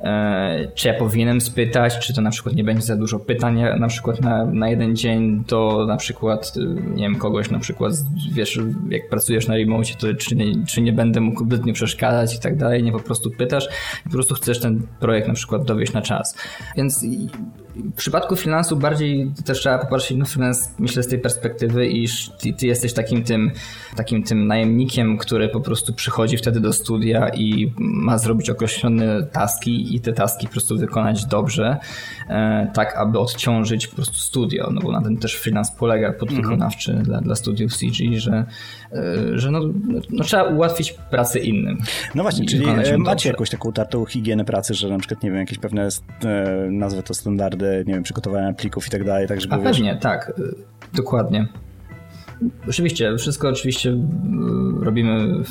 e, 0.00 0.68
czy 0.74 0.88
ja 0.88 0.94
powinienem 0.94 1.40
spytać, 1.40 1.98
czy 1.98 2.14
to 2.14 2.20
na 2.20 2.30
przykład 2.30 2.54
nie 2.54 2.64
będzie 2.64 2.82
za 2.82 2.96
dużo 2.96 3.18
pytań 3.18 3.62
na 3.78 3.88
przykład 3.88 4.20
na, 4.20 4.44
na 4.44 4.68
jeden 4.68 4.96
dzień 4.96 5.44
do 5.48 5.86
na 5.88 5.96
przykład, 5.96 6.52
e, 6.56 6.80
nie 6.94 7.02
wiem, 7.02 7.16
kogoś 7.16 7.50
na 7.50 7.58
przykład, 7.58 7.92
wiesz, 8.32 8.58
jak 8.88 9.08
pracujesz 9.08 9.48
na 9.48 9.56
remote, 9.56 9.94
to 9.98 10.14
czy 10.14 10.36
nie, 10.36 10.66
czy 10.66 10.82
nie 10.82 10.92
będę 10.92 11.20
mógł 11.20 11.44
zbytnio 11.44 11.74
przeszkadzać 11.74 12.36
i 12.36 12.40
tak 12.40 12.56
dalej, 12.56 12.82
nie 12.82 12.92
po 12.92 13.00
prostu 13.00 13.30
pytasz 13.30 13.68
po 14.04 14.10
prostu 14.10 14.34
chcesz 14.34 14.60
ten 14.60 14.86
projekt 15.00 15.28
na 15.28 15.34
przykład 15.34 15.64
dowieść 15.64 15.92
na 15.92 16.02
czas. 16.02 16.36
Więc 16.76 17.04
w 17.76 17.94
przypadku 17.94 18.36
finansu 18.36 18.76
bardziej 18.76 19.32
też 19.44 19.60
trzeba 19.60 19.78
popatrzeć 19.78 20.16
na 20.16 20.24
finans, 20.24 20.74
myślę, 20.78 21.02
z 21.02 21.08
tej 21.08 21.18
perspektywy, 21.18 21.86
iż 21.86 22.30
ty, 22.40 22.52
ty, 22.52 22.66
jesteś 22.66 22.92
takim 22.92 23.24
tym, 23.24 23.50
takim 23.96 24.22
tym 24.22 24.46
najemnikiem, 24.46 25.18
który 25.18 25.48
po 25.48 25.60
prostu 25.60 25.94
przychodzi 25.94 26.36
wtedy 26.36 26.60
do 26.60 26.72
studia 26.72 27.28
i 27.28 27.72
ma 27.78 28.18
zrobić 28.18 28.50
określone 28.50 29.22
taski 29.22 29.96
i 29.96 30.00
te 30.00 30.12
taski 30.12 30.46
po 30.46 30.52
prostu 30.52 30.78
wykonać 30.78 31.24
dobrze, 31.24 31.76
e, 32.28 32.70
tak 32.74 32.96
aby 32.96 33.18
odciążyć 33.18 33.86
po 33.86 33.96
prostu 33.96 34.14
studio, 34.14 34.70
no 34.72 34.80
bo 34.80 34.92
na 34.92 35.02
tym 35.02 35.16
też 35.16 35.36
finans 35.36 35.70
polega 35.70 36.12
podwykonawczy 36.12 36.90
mhm. 36.90 37.06
dla, 37.06 37.20
dla 37.20 37.34
studiów 37.34 37.76
CG, 37.76 38.20
że, 38.20 38.44
e, 38.92 39.38
że 39.38 39.50
no, 39.50 39.60
no, 40.10 40.24
trzeba 40.24 40.42
ułatwić 40.42 40.92
pracę 41.10 41.38
innym. 41.38 41.78
No 42.14 42.22
właśnie, 42.22 42.46
czyli 42.46 42.66
macie 42.66 42.98
dobrze. 43.04 43.28
jakąś 43.28 43.50
taką 43.50 43.68
utartą 43.68 44.04
higienę 44.04 44.44
pracy, 44.44 44.74
że 44.74 44.88
na 44.88 44.98
przykład, 44.98 45.22
nie 45.22 45.30
wiem, 45.30 45.38
jakieś 45.38 45.58
pewne, 45.58 45.88
e, 46.24 46.68
nazwę 46.70 47.02
to 47.02 47.14
standardy 47.14 47.59
nie 47.86 47.94
wiem, 47.94 48.02
przygotowania 48.02 48.52
plików 48.52 48.86
i 48.86 48.90
tak 48.90 49.04
dalej, 49.04 49.28
tak 49.28 49.40
żeby... 49.40 49.54
A 49.54 49.58
wiesz... 49.58 49.76
pewnie, 49.76 49.96
tak, 49.96 50.32
dokładnie. 50.94 51.46
Oczywiście, 52.68 53.16
wszystko 53.18 53.48
oczywiście 53.48 53.90
y, 53.90 54.84
robimy 54.84 55.44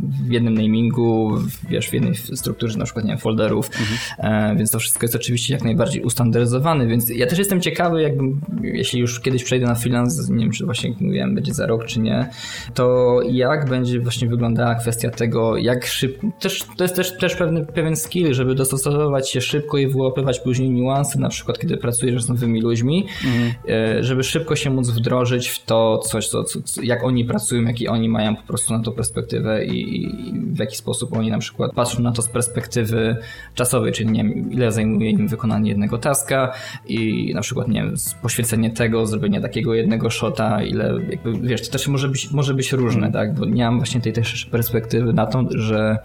w 0.00 0.32
jednym 0.32 0.54
namingu, 0.54 1.38
wiesz, 1.70 1.88
w 1.88 1.92
jednej 1.92 2.14
strukturze 2.14 2.78
na 2.78 2.84
przykład, 2.84 3.04
nie 3.04 3.10
wiem, 3.10 3.18
folderów, 3.18 3.70
mhm. 4.18 4.56
więc 4.56 4.70
to 4.70 4.78
wszystko 4.78 5.04
jest 5.04 5.14
oczywiście 5.14 5.54
jak 5.54 5.64
najbardziej 5.64 6.02
ustandaryzowane, 6.02 6.86
więc 6.86 7.08
ja 7.08 7.26
też 7.26 7.38
jestem 7.38 7.60
ciekawy, 7.60 8.02
jakbym, 8.02 8.40
jeśli 8.62 9.00
już 9.00 9.20
kiedyś 9.20 9.44
przejdę 9.44 9.66
na 9.66 9.74
freelance, 9.74 10.32
nie 10.32 10.44
wiem, 10.44 10.52
czy 10.52 10.64
właśnie, 10.64 10.90
jak 10.90 11.00
mówiłem, 11.00 11.34
będzie 11.34 11.54
za 11.54 11.66
rok, 11.66 11.84
czy 11.84 12.00
nie, 12.00 12.28
to 12.74 13.18
jak 13.30 13.68
będzie 13.68 14.00
właśnie 14.00 14.28
wyglądała 14.28 14.74
kwestia 14.74 15.10
tego, 15.10 15.56
jak 15.56 15.86
szybko, 15.86 16.26
też, 16.40 16.64
to 16.76 16.84
jest 16.84 16.96
też, 16.96 17.16
też 17.18 17.36
pewny, 17.36 17.66
pewien 17.66 17.96
skill, 17.96 18.34
żeby 18.34 18.54
dostosowywać 18.54 19.30
się 19.30 19.40
szybko 19.40 19.78
i 19.78 19.86
wyłapywać 19.86 20.40
później 20.40 20.70
niuanse, 20.70 21.18
na 21.18 21.28
przykład, 21.28 21.58
kiedy 21.58 21.76
pracujesz 21.76 22.22
z 22.22 22.28
nowymi 22.28 22.60
ludźmi, 22.60 23.06
mhm. 23.24 23.52
E, 23.68 24.04
żeby 24.04 24.24
szybko 24.24 24.56
się 24.56 24.70
móc 24.70 24.90
wdrożyć 24.90 25.48
w 25.48 25.64
to, 25.64 25.98
coś, 25.98 26.21
coś, 26.28 26.52
co, 26.52 26.62
co, 26.62 26.82
jak 26.82 27.04
oni 27.04 27.24
pracują, 27.24 27.62
jaki 27.62 27.88
oni 27.88 28.08
mają 28.08 28.36
po 28.36 28.42
prostu 28.42 28.72
na 28.72 28.82
to 28.82 28.92
perspektywę 28.92 29.64
i, 29.64 30.02
i, 30.02 30.32
w 30.32 30.58
jaki 30.58 30.76
sposób 30.76 31.12
oni 31.12 31.30
na 31.30 31.38
przykład 31.38 31.72
patrzą 31.72 32.02
na 32.02 32.12
to 32.12 32.22
z 32.22 32.28
perspektywy 32.28 33.16
czasowej, 33.54 33.92
czyli 33.92 34.10
nie 34.10 34.24
wiem, 34.24 34.52
ile 34.52 34.72
zajmuje 34.72 35.10
im 35.10 35.28
wykonanie 35.28 35.70
jednego 35.70 35.98
taska 35.98 36.52
i 36.88 37.32
na 37.34 37.40
przykład, 37.40 37.68
nie 37.68 37.82
wiem, 37.82 37.94
poświęcenie 38.22 38.70
tego, 38.70 39.06
zrobienie 39.06 39.40
takiego 39.40 39.74
jednego 39.74 40.10
shota, 40.10 40.62
ile, 40.62 40.94
jakby, 41.10 41.48
wiesz, 41.48 41.62
to 41.62 41.72
też 41.72 41.88
może 41.88 42.08
być, 42.08 42.30
może 42.30 42.54
być 42.54 42.72
różne, 42.72 43.00
mm. 43.06 43.12
tak, 43.12 43.34
bo 43.34 43.46
nie 43.46 43.64
mam 43.64 43.76
właśnie 43.76 44.00
tej 44.00 44.12
też 44.12 44.44
perspektywy 44.44 45.12
na 45.12 45.26
to, 45.26 45.44
że 45.50 45.98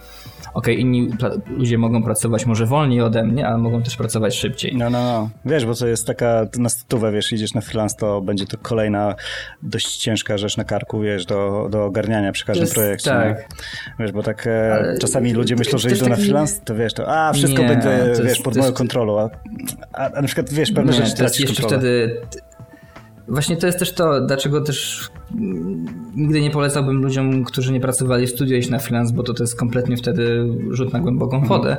okej, 0.58 0.76
okay, 0.76 0.82
inni 0.82 1.10
ludzie 1.50 1.78
mogą 1.78 2.04
pracować 2.04 2.46
może 2.46 2.66
wolniej 2.66 3.02
ode 3.02 3.24
mnie, 3.24 3.48
ale 3.48 3.58
mogą 3.58 3.84
też 3.84 3.96
pracować 3.96 4.36
szybciej. 4.36 4.76
No, 4.78 4.90
no, 4.90 5.04
no. 5.04 5.30
Wiesz, 5.46 5.66
bo 5.66 5.76
to 5.76 5.88
jest 5.88 6.08
taka, 6.08 6.46
na 6.58 6.70
stówę, 6.70 7.12
wiesz, 7.12 7.32
idziesz 7.32 7.54
na 7.54 7.62
freelance, 7.62 7.96
to 8.00 8.22
będzie 8.22 8.46
to 8.46 8.58
kolejna 8.58 9.16
dość 9.64 9.98
ciężka 9.98 10.38
rzecz 10.38 10.58
na 10.58 10.64
karku, 10.64 11.00
wiesz, 11.00 11.26
do, 11.26 11.68
do 11.72 11.86
ogarniania 11.86 12.32
przy 12.32 12.46
każdym 12.46 12.64
jest, 12.64 12.76
projekcie. 12.76 13.10
Tak. 13.10 13.50
Wiesz, 14.00 14.12
bo 14.12 14.24
tak 14.24 14.48
e, 14.48 14.74
ale 14.74 14.98
czasami 14.98 15.34
ludzie 15.34 15.56
myślą, 15.56 15.80
że 15.80 15.90
idą 15.90 16.00
taki... 16.00 16.10
na 16.10 16.16
freelance, 16.16 16.62
to 16.66 16.76
wiesz, 16.76 16.94
to 16.94 17.08
a, 17.08 17.34
wszystko 17.34 17.62
nie, 17.62 17.68
będzie, 17.68 17.90
jest, 17.90 18.24
wiesz, 18.24 18.40
pod 18.40 18.58
moją 18.58 18.74
kontrolą, 18.74 19.20
a, 19.20 19.30
a, 19.94 20.12
a, 20.12 20.22
na 20.22 20.28
przykład, 20.28 20.54
wiesz, 20.54 20.72
pewne 20.72 20.92
nie, 20.92 20.98
rzeczy 20.98 21.16
tracisz 21.16 21.46
kontrolę. 21.46 21.78
wtedy 21.78 22.22
Właśnie 23.28 23.58
to 23.58 23.68
jest 23.68 23.80
też 23.80 23.94
to, 23.94 24.22
dlaczego 24.22 24.62
też 24.62 25.10
nigdy 26.16 26.42
nie 26.42 26.52
polecałbym 26.52 27.02
ludziom, 27.02 27.44
którzy 27.44 27.74
nie 27.74 27.80
pracowali 27.80 28.28
w 28.28 28.30
studio 28.30 28.58
iść 28.58 28.70
na 28.70 28.80
freelance, 28.80 29.14
bo 29.14 29.24
to, 29.24 29.34
to 29.34 29.44
jest 29.44 29.56
kompletnie 29.56 29.98
wtedy 29.98 30.50
rzut 30.70 30.94
na 30.94 31.00
głęboką 31.00 31.38
mhm. 31.38 31.48
wodę. 31.48 31.78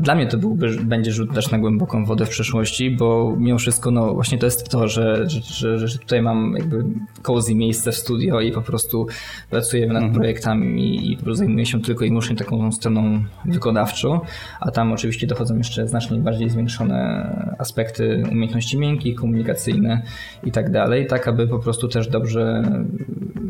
Dla 0.00 0.14
mnie 0.14 0.26
to 0.26 0.38
byłby, 0.38 0.76
będzie 0.84 1.12
rzut 1.12 1.34
też 1.34 1.50
na 1.50 1.58
głęboką 1.58 2.04
wodę 2.04 2.26
w 2.26 2.28
przyszłości, 2.28 2.90
bo 2.90 3.36
mimo 3.38 3.58
wszystko, 3.58 3.90
no 3.90 4.14
właśnie 4.14 4.38
to 4.38 4.46
jest 4.46 4.68
to, 4.68 4.88
że, 4.88 5.28
że, 5.28 5.88
że 5.88 5.98
tutaj 5.98 6.22
mam 6.22 6.54
jakby 6.56 6.84
cozy 7.22 7.54
miejsce 7.54 7.92
w 7.92 7.96
studio 7.96 8.40
i 8.40 8.52
po 8.52 8.62
prostu 8.62 9.06
pracuję 9.50 9.86
nad 9.86 9.96
mhm. 9.96 10.14
projektami 10.14 11.12
i 11.12 11.16
po 11.16 11.24
prostu 11.24 11.38
zajmuję 11.38 11.66
się 11.66 11.82
tylko 11.82 12.04
i 12.04 12.08
wyłącznie 12.08 12.36
taką 12.36 12.72
stroną 12.72 13.24
wykonawczą, 13.44 14.20
a 14.60 14.70
tam 14.70 14.92
oczywiście 14.92 15.26
dochodzą 15.26 15.56
jeszcze 15.56 15.88
znacznie 15.88 16.18
bardziej 16.18 16.50
zwiększone 16.50 17.30
aspekty 17.58 18.22
umiejętności 18.32 18.78
miękkich, 18.78 19.14
komunikacyjne 19.14 20.02
i 20.44 20.52
tak 20.52 20.70
dalej, 20.70 21.06
tak 21.06 21.28
aby 21.28 21.48
po 21.48 21.58
prostu 21.58 21.88
też 21.88 22.08
dobrze 22.08 22.62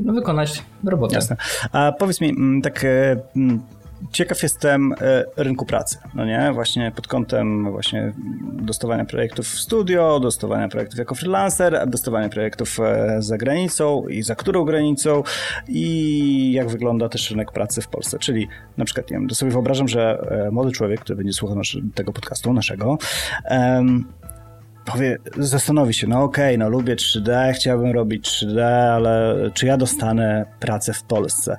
no, 0.05 0.13
wykonać 0.13 0.63
robotę. 0.85 1.15
Jasne. 1.15 1.37
A 1.73 1.93
powiedz 1.93 2.21
mi, 2.21 2.29
mm, 2.29 2.63
tak 2.63 2.85
e, 2.85 3.17
mm, 3.37 3.61
ciekaw 4.13 4.43
jestem 4.43 4.93
e, 4.93 5.25
rynku 5.37 5.67
pracy, 5.67 5.99
no 6.15 6.25
nie? 6.25 6.51
Właśnie 6.55 6.93
pod 6.97 7.09
kątem 7.09 7.71
właśnie 7.71 8.13
dostawania 8.53 9.05
projektów 9.05 9.47
w 9.47 9.61
studio, 9.61 10.21
dostawania 10.21 10.69
projektów 10.69 10.99
jako 10.99 11.15
freelancer, 11.15 11.89
dostawania 11.89 12.29
projektów 12.29 12.81
e, 12.81 13.17
za 13.23 13.39
granicą 13.39 14.09
i 14.09 14.23
za 14.23 14.35
którą 14.35 14.65
granicą 14.65 15.23
i 15.69 16.53
jak 16.53 16.69
wygląda 16.69 17.09
też 17.09 17.31
rynek 17.31 17.53
pracy 17.53 17.81
w 17.81 17.89
Polsce. 17.89 18.19
Czyli 18.19 18.49
na 18.77 18.85
przykład, 18.85 19.11
nie 19.11 19.19
wiem, 19.19 19.31
sobie 19.31 19.53
wyobrażam, 19.53 19.89
że 19.89 20.27
młody 20.53 20.73
człowiek, 20.73 21.01
który 21.01 21.17
będzie 21.17 21.33
słuchał 21.33 21.57
nasz, 21.57 21.79
tego 21.95 22.13
podcastu 22.13 22.53
naszego, 22.53 22.99
um, 23.51 24.05
powie, 24.93 25.19
zastanowi 25.39 25.95
się, 25.95 26.07
no 26.07 26.23
okej, 26.23 26.57
okay, 26.57 26.59
no 26.59 26.69
lubię 26.69 26.97
3D, 26.97 27.53
chciałbym 27.53 27.93
robić 27.93 28.29
3D, 28.29 28.61
ale 28.95 29.37
czy 29.55 29.67
ja 29.67 29.77
dostanę 29.77 30.47
pracę 30.61 30.93
w 30.93 31.03
Polsce? 31.03 31.57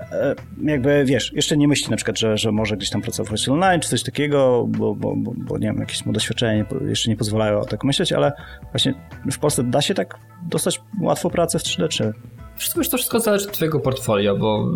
E, 0.00 0.34
jakby, 0.62 1.04
wiesz, 1.04 1.32
jeszcze 1.32 1.56
nie 1.56 1.68
myśli 1.68 1.90
na 1.90 1.96
przykład, 1.96 2.18
że, 2.18 2.38
że 2.38 2.52
może 2.52 2.76
gdzieś 2.76 2.90
tam 2.90 3.02
pracować 3.02 3.48
online, 3.48 3.80
czy 3.80 3.88
coś 3.88 4.02
takiego, 4.02 4.66
bo, 4.68 4.94
bo, 4.94 5.16
bo, 5.16 5.32
bo 5.36 5.58
nie 5.58 5.66
wiem, 5.66 5.76
jakieś 5.80 6.06
mu 6.06 6.12
doświadczenia 6.12 6.64
jeszcze 6.88 7.10
nie 7.10 7.16
pozwalają 7.16 7.64
tak 7.64 7.84
myśleć, 7.84 8.12
ale 8.12 8.32
właśnie 8.72 8.94
w 9.30 9.38
Polsce 9.38 9.62
da 9.62 9.82
się 9.82 9.94
tak 9.94 10.18
dostać 10.42 10.80
łatwo 11.00 11.30
pracę 11.30 11.58
w 11.58 11.62
3D, 11.62 11.88
czy... 11.88 12.12
Wszystko, 12.56 12.84
to 12.90 12.96
wszystko 12.96 13.20
zależy 13.20 13.48
od 13.48 13.52
twojego 13.52 13.80
portfolio, 13.80 14.36
bo 14.36 14.70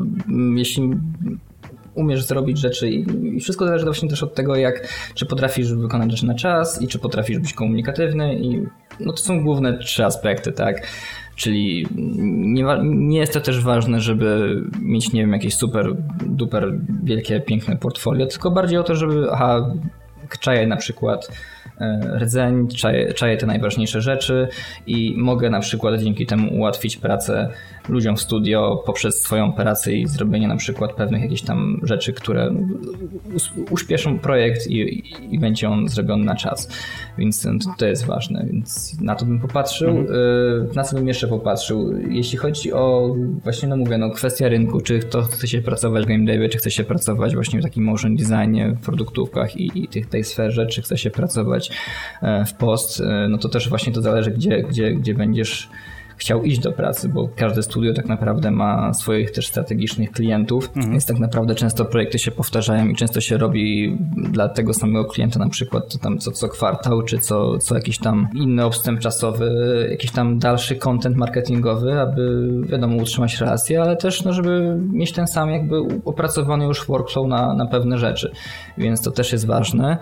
jeśli 0.57 0.91
umiesz 1.95 2.22
zrobić 2.22 2.59
rzeczy 2.59 2.91
i, 2.91 3.41
wszystko 3.41 3.66
zależy 3.66 3.84
właśnie 3.84 4.09
też 4.09 4.22
od 4.22 4.34
tego, 4.34 4.57
jak, 4.57 4.88
czy 5.14 5.26
potrafisz 5.26 5.74
wykonać 5.74 6.11
rzeczy 6.11 6.26
na 6.26 6.34
czas 6.34 6.82
i 6.82 6.88
czy 6.88 6.99
potrafisz 6.99 7.38
być 7.38 7.53
komunikatywny 7.53 8.34
i 8.34 8.66
no 9.01 9.12
to 9.12 9.18
są 9.18 9.45
główne 9.45 9.78
trzy 9.78 10.05
aspekty, 10.05 10.53
tak? 10.53 10.86
Czyli 11.36 11.86
nie, 11.95 12.64
nie 12.82 13.18
jest 13.18 13.32
to 13.32 13.41
też 13.41 13.61
ważne, 13.61 14.01
żeby 14.01 14.61
mieć, 14.80 15.12
nie 15.12 15.20
wiem, 15.20 15.32
jakieś 15.32 15.55
super, 15.55 15.97
duper 16.26 16.72
wielkie, 17.03 17.41
piękne 17.41 17.76
portfolio, 17.76 18.26
tylko 18.26 18.51
bardziej 18.51 18.78
o 18.78 18.82
to, 18.82 18.95
żeby 18.95 19.28
aha, 19.32 19.74
czaję 20.41 20.66
na 20.66 20.76
przykład 20.76 21.28
rdzeń, 22.18 22.68
czaję, 22.68 23.12
czaję 23.12 23.36
te 23.36 23.46
najważniejsze 23.46 24.00
rzeczy 24.00 24.48
i 24.86 25.14
mogę 25.16 25.50
na 25.50 25.61
przykład 25.61 26.00
dzięki 26.00 26.26
temu 26.26 26.54
ułatwić 26.54 26.96
pracę 26.96 27.48
ludziom 27.88 28.16
w 28.16 28.20
studio 28.20 28.82
poprzez 28.86 29.22
swoją 29.22 29.46
operację 29.46 30.00
i 30.00 30.06
zrobienie 30.06 30.48
na 30.48 30.56
przykład 30.56 30.92
pewnych 30.92 31.22
jakichś 31.22 31.42
tam 31.42 31.80
rzeczy, 31.82 32.12
które 32.12 32.54
uśpieszą 33.70 34.18
projekt 34.18 34.66
i, 34.66 35.02
i 35.34 35.38
będzie 35.38 35.68
on 35.68 35.88
zrobiony 35.88 36.24
na 36.24 36.34
czas. 36.34 36.68
Więc 37.18 37.48
to 37.78 37.86
jest 37.86 38.06
ważne, 38.06 38.46
więc 38.46 39.00
na 39.00 39.14
to 39.14 39.24
bym 39.24 39.40
popatrzył. 39.40 39.90
Mhm. 39.90 40.16
Y, 40.72 40.74
na 40.74 40.82
co 40.82 40.96
bym 40.96 41.08
jeszcze 41.08 41.28
popatrzył? 41.28 41.98
Jeśli 42.08 42.38
chodzi 42.38 42.72
o 42.72 43.14
właśnie, 43.44 43.68
no 43.68 43.76
mówię, 43.76 43.98
no 43.98 44.11
kwestia 44.11 44.48
rynku, 44.48 44.80
czy 44.80 44.98
kto 44.98 45.22
chce 45.22 45.48
się 45.48 45.62
pracować 45.62 46.04
w 46.04 46.08
game 46.08 46.24
devie, 46.24 46.48
czy 46.48 46.58
chce 46.58 46.70
się 46.70 46.84
pracować 46.84 47.34
właśnie 47.34 47.61
w 47.61 47.62
takim 47.62 47.84
motion 47.84 48.16
designie, 48.16 48.76
w 48.80 48.84
produktówkach 48.84 49.56
i, 49.56 49.84
i 49.84 49.88
tych, 49.88 50.06
tej 50.06 50.24
sferze, 50.24 50.66
czy 50.66 50.82
chce 50.82 50.98
się 50.98 51.11
pracować 51.11 51.49
e, 52.22 52.44
w 52.44 52.55
post, 52.55 53.01
e, 53.01 53.28
no 53.28 53.38
to 53.38 53.48
też 53.48 53.68
właśnie 53.68 53.92
to 53.92 54.03
zależy, 54.03 54.30
gdzie, 54.30 54.62
gdzie, 54.62 54.92
gdzie 54.92 55.14
będziesz 55.14 55.70
chciał 56.20 56.42
iść 56.42 56.61
do 56.61 56.72
pracy, 56.72 57.09
bo 57.09 57.28
każde 57.36 57.62
studio 57.62 57.94
tak 57.94 58.07
naprawdę 58.07 58.51
ma 58.51 58.94
swoich 58.94 59.30
też 59.30 59.46
strategicznych 59.46 60.11
klientów, 60.11 60.68
mhm. 60.76 60.92
więc 60.92 61.07
tak 61.07 61.18
naprawdę 61.18 61.55
często 61.55 61.84
projekty 61.84 62.18
się 62.18 62.30
powtarzają 62.30 62.88
i 62.88 62.96
często 62.96 63.20
się 63.20 63.38
robi 63.38 63.98
dla 64.30 64.48
tego 64.48 64.74
samego 64.74 65.05
klienta 65.05 65.38
na 65.38 65.48
przykład 65.48 65.98
tam 65.98 66.18
co, 66.18 66.30
co 66.30 66.48
kwartał, 66.48 67.03
czy 67.03 67.18
co, 67.18 67.59
co 67.59 67.74
jakiś 67.74 67.98
tam 67.98 68.28
inny 68.34 68.64
obstęp 68.64 69.01
czasowy, 69.01 69.51
jakiś 69.90 70.11
tam 70.11 70.38
dalszy 70.38 70.76
content 70.76 71.16
marketingowy, 71.16 72.01
aby 72.01 72.51
wiadomo 72.66 72.96
utrzymać 72.96 73.40
relacje, 73.40 73.82
ale 73.82 73.96
też 73.96 74.24
no, 74.24 74.32
żeby 74.32 74.76
mieć 74.92 75.12
ten 75.12 75.26
sam 75.26 75.51
jakby 75.51 75.76
opracowany 76.05 76.64
już 76.64 76.86
workflow 76.86 77.28
na, 77.28 77.55
na 77.55 77.66
pewne 77.66 77.98
rzeczy, 77.98 78.32
więc 78.78 79.03
to 79.03 79.11
też 79.11 79.32
jest 79.32 79.46
ważne. 79.46 79.98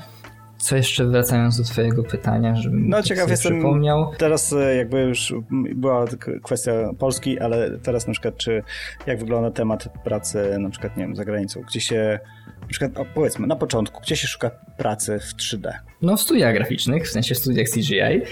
Co 0.58 0.76
jeszcze 0.76 1.04
wracając 1.04 1.58
do 1.58 1.64
twojego 1.64 2.02
pytania, 2.02 2.56
żebym 2.56 2.88
no, 2.88 3.02
ciekaw 3.02 3.30
jestem, 3.30 3.52
przypomniał. 3.52 4.10
Teraz 4.18 4.52
e, 4.52 4.76
jakby 4.76 5.00
już 5.00 5.34
była 5.74 6.04
kwestia 6.42 6.72
Polski, 6.98 7.38
ale 7.38 7.78
teraz 7.78 8.06
na 8.06 8.12
przykład 8.12 8.36
czy 8.36 8.62
jak 9.06 9.18
wygląda 9.18 9.50
temat 9.50 9.88
pracy 10.04 10.58
na 10.58 10.70
przykład 10.70 10.96
nie 10.96 11.04
wiem, 11.04 11.16
za 11.16 11.24
granicą, 11.24 11.60
gdzie 11.60 11.80
się 11.80 12.18
na 12.60 12.66
przykład, 12.66 12.92
powiedzmy, 13.14 13.46
na 13.46 13.56
początku, 13.56 14.00
gdzie 14.00 14.16
się 14.16 14.26
szuka 14.26 14.50
pracy 14.76 15.18
w 15.18 15.36
3D? 15.36 15.72
No 16.02 16.16
w 16.16 16.20
studiach 16.20 16.54
graficznych, 16.54 17.08
w 17.08 17.10
sensie 17.10 17.34
w 17.34 17.38
studiach 17.38 17.66
CGI 17.68 18.22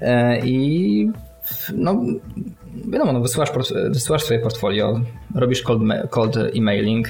e, 0.00 0.46
i 0.46 1.10
no 1.74 2.02
wiadomo, 2.88 3.12
no 3.12 3.20
wysyłasz, 3.20 3.50
wysyłasz 3.90 4.22
swoje 4.22 4.40
portfolio, 4.40 5.00
robisz 5.34 5.62
cold, 5.62 5.82
cold 6.10 6.36
emailing, 6.56 7.08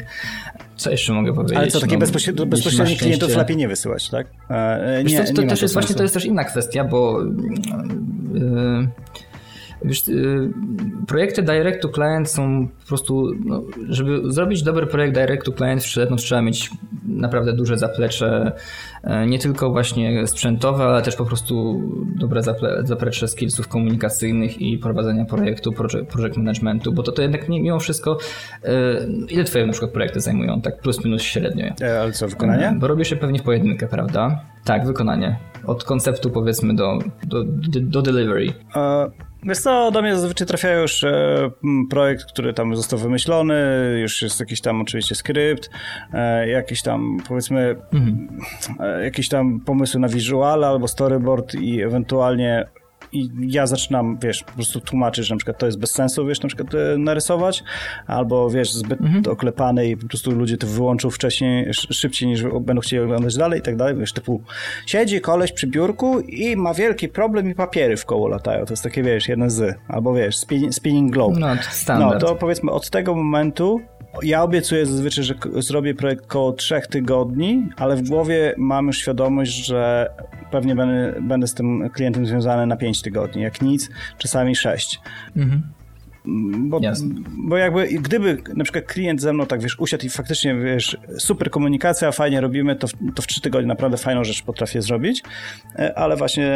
co 0.82 0.90
jeszcze 0.90 1.12
mogę 1.12 1.34
powiedzieć? 1.34 1.58
Ale 1.58 1.68
co, 1.68 1.80
takie 1.80 1.94
no, 1.94 2.00
bezpośrednio, 2.00 2.46
bezpośrednich 2.46 2.98
klientów 2.98 3.36
lepiej 3.36 3.56
nie 3.56 3.68
wysyłać, 3.68 4.10
tak? 4.10 4.26
E, 4.50 5.04
nie, 5.04 5.24
to, 5.24 5.34
to, 5.34 5.42
też 5.42 5.62
jest 5.62 5.74
właśnie 5.74 5.94
to 5.96 6.02
jest 6.02 6.14
też 6.14 6.24
inna 6.24 6.44
kwestia, 6.44 6.84
bo 6.84 7.20
yy, 8.34 8.88
Wiesz, 9.84 10.08
y, 10.08 10.50
projekty 11.06 11.42
direct 11.42 11.82
to 11.82 11.88
client 11.88 12.30
są 12.30 12.68
po 12.68 12.86
prostu, 12.88 13.30
no, 13.44 13.62
żeby 13.88 14.32
zrobić 14.32 14.62
dobry 14.62 14.86
projekt 14.86 15.14
direct 15.14 15.44
to 15.44 15.52
client 15.52 15.84
w 15.84 16.10
no, 16.10 16.16
trzeba 16.16 16.42
mieć 16.42 16.70
naprawdę 17.06 17.52
duże 17.52 17.78
zaplecze, 17.78 18.52
e, 19.04 19.26
nie 19.26 19.38
tylko 19.38 19.70
właśnie 19.70 20.26
sprzętowe, 20.26 20.84
ale 20.84 21.02
też 21.02 21.16
po 21.16 21.24
prostu 21.24 21.82
dobre 22.16 22.42
zaplecze 22.84 23.28
skillsów 23.28 23.68
komunikacyjnych 23.68 24.62
i 24.62 24.78
prowadzenia 24.78 25.24
projektu, 25.24 25.72
project 26.08 26.36
managementu, 26.36 26.92
bo 26.92 27.02
to, 27.02 27.12
to 27.12 27.22
jednak 27.22 27.48
mimo 27.48 27.78
wszystko, 27.78 28.18
e, 28.64 28.70
ile 29.28 29.44
twoje 29.44 29.66
na 29.66 29.72
przykład 29.72 29.90
projekty 29.90 30.20
zajmują, 30.20 30.60
tak 30.60 30.80
plus 30.80 31.04
minus 31.04 31.22
średnio? 31.22 31.66
E, 31.80 32.00
ale 32.00 32.12
co, 32.12 32.28
wykonanie? 32.28 32.76
Bo 32.78 32.86
robisz 32.86 33.10
je 33.10 33.16
pewnie 33.16 33.38
w 33.38 33.42
pojedynkę, 33.42 33.86
prawda? 33.86 34.51
Tak, 34.64 34.86
wykonanie. 34.86 35.36
Od 35.66 35.84
konceptu 35.84 36.30
powiedzmy 36.30 36.74
do, 36.74 36.98
do, 37.24 37.44
do 37.80 38.02
delivery. 38.02 38.52
Wiesz 39.44 39.58
co, 39.58 39.90
do 39.90 40.02
mnie 40.02 40.16
zazwyczaj 40.16 40.46
trafia 40.46 40.74
już 40.74 41.04
e, 41.04 41.50
projekt, 41.90 42.24
który 42.24 42.54
tam 42.54 42.76
został 42.76 42.98
wymyślony, 42.98 43.54
już 44.00 44.22
jest 44.22 44.40
jakiś 44.40 44.60
tam 44.60 44.80
oczywiście 44.80 45.14
skrypt, 45.14 45.70
e, 46.12 46.48
jakiś 46.48 46.82
tam 46.82 47.18
powiedzmy 47.28 47.76
mhm. 47.92 48.28
e, 48.80 49.04
jakieś 49.04 49.28
tam 49.28 49.60
pomysły 49.60 50.00
na 50.00 50.08
visual 50.08 50.64
albo 50.64 50.88
storyboard 50.88 51.54
i 51.54 51.82
ewentualnie 51.82 52.66
i 53.12 53.30
ja 53.40 53.66
zaczynam, 53.66 54.18
wiesz, 54.22 54.42
po 54.42 54.52
prostu 54.52 54.80
tłumaczyć, 54.80 55.26
że 55.26 55.34
na 55.34 55.38
przykład 55.38 55.58
to 55.58 55.66
jest 55.66 55.78
bez 55.78 55.90
sensu, 55.90 56.26
wiesz, 56.26 56.42
na 56.42 56.48
przykład 56.48 56.74
e, 56.74 56.98
narysować, 56.98 57.64
albo 58.06 58.50
wiesz, 58.50 58.72
zbyt 58.72 59.00
mhm. 59.00 59.24
oklepany 59.30 59.88
i 59.88 59.96
po 59.96 60.08
prostu 60.08 60.30
ludzie 60.30 60.56
to 60.56 60.66
wyłączą 60.66 61.10
wcześniej, 61.10 61.68
szybciej 61.74 62.28
niż 62.28 62.42
będą 62.60 62.80
chcieli 62.80 63.02
oglądać 63.02 63.36
dalej 63.36 63.60
i 63.60 63.62
tak 63.62 63.76
dalej, 63.76 63.96
wiesz, 63.96 64.12
typu 64.12 64.42
siedzi 64.86 65.20
koleś 65.20 65.52
przy 65.52 65.66
biurku 65.66 66.20
i 66.20 66.56
ma 66.56 66.74
wielki 66.74 67.08
problem 67.08 67.50
i 67.50 67.54
papiery 67.54 67.96
w 67.96 68.06
koło 68.06 68.28
latają, 68.28 68.64
to 68.64 68.72
jest 68.72 68.82
takie, 68.82 69.02
wiesz, 69.02 69.28
jeden 69.28 69.50
z, 69.50 69.78
albo 69.88 70.14
wiesz, 70.14 70.36
spinning, 70.36 70.74
spinning 70.74 71.12
globe. 71.12 71.40
No, 71.40 71.48
standard. 71.70 72.22
No, 72.22 72.28
to 72.28 72.34
powiedzmy 72.34 72.70
od 72.70 72.90
tego 72.90 73.14
momentu 73.14 73.80
ja 74.22 74.42
obiecuję 74.42 74.86
zazwyczaj, 74.86 75.24
że 75.24 75.34
zrobię 75.56 75.94
projekt 75.94 76.24
około 76.24 76.52
trzech 76.52 76.86
tygodni, 76.86 77.68
ale 77.76 77.96
w 77.96 78.08
głowie 78.08 78.54
mam 78.56 78.86
już 78.86 78.98
świadomość, 78.98 79.66
że 79.66 80.10
pewnie 80.50 80.74
będę, 80.74 81.20
będę 81.20 81.46
z 81.46 81.54
tym 81.54 81.90
klientem 81.90 82.26
związany 82.26 82.66
na 82.66 82.76
pięć 82.76 83.02
tygodni. 83.02 83.42
Jak 83.42 83.62
nic, 83.62 83.90
czasami 84.18 84.56
sześć. 84.56 85.00
Mhm. 85.36 85.62
Bo, 86.58 86.80
bo 87.28 87.56
jakby 87.56 87.86
gdyby 87.86 88.42
na 88.56 88.64
przykład 88.64 88.84
klient 88.84 89.20
ze 89.20 89.32
mną 89.32 89.46
tak 89.46 89.62
wiesz, 89.62 89.80
usiadł 89.80 90.06
i 90.06 90.08
faktycznie 90.08 90.54
wiesz, 90.54 90.96
super 91.18 91.50
komunikacja, 91.50 92.12
fajnie 92.12 92.40
robimy, 92.40 92.76
to 92.76 92.88
w, 92.88 92.92
to 93.14 93.22
w 93.22 93.26
trzy 93.26 93.40
tygodnie 93.40 93.68
naprawdę 93.68 93.96
fajną 93.96 94.24
rzecz 94.24 94.42
potrafię 94.42 94.82
zrobić, 94.82 95.22
e, 95.78 95.98
ale 95.98 96.16
właśnie 96.16 96.52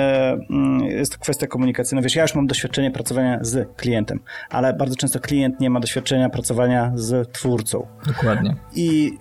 mm, 0.50 0.84
jest 0.84 1.12
to 1.12 1.18
kwestia 1.18 1.46
komunikacyjna. 1.46 2.02
Wiesz, 2.02 2.16
ja 2.16 2.22
już 2.22 2.34
mam 2.34 2.46
doświadczenie 2.46 2.90
pracowania 2.90 3.38
z 3.44 3.76
klientem, 3.76 4.20
ale 4.50 4.74
bardzo 4.74 4.96
często 4.96 5.20
klient 5.20 5.60
nie 5.60 5.70
ma 5.70 5.80
doświadczenia 5.80 6.28
pracowania 6.28 6.92
z 6.94 7.32
twórcą. 7.32 7.86
Dokładnie. 8.06 8.56
I 8.74 9.12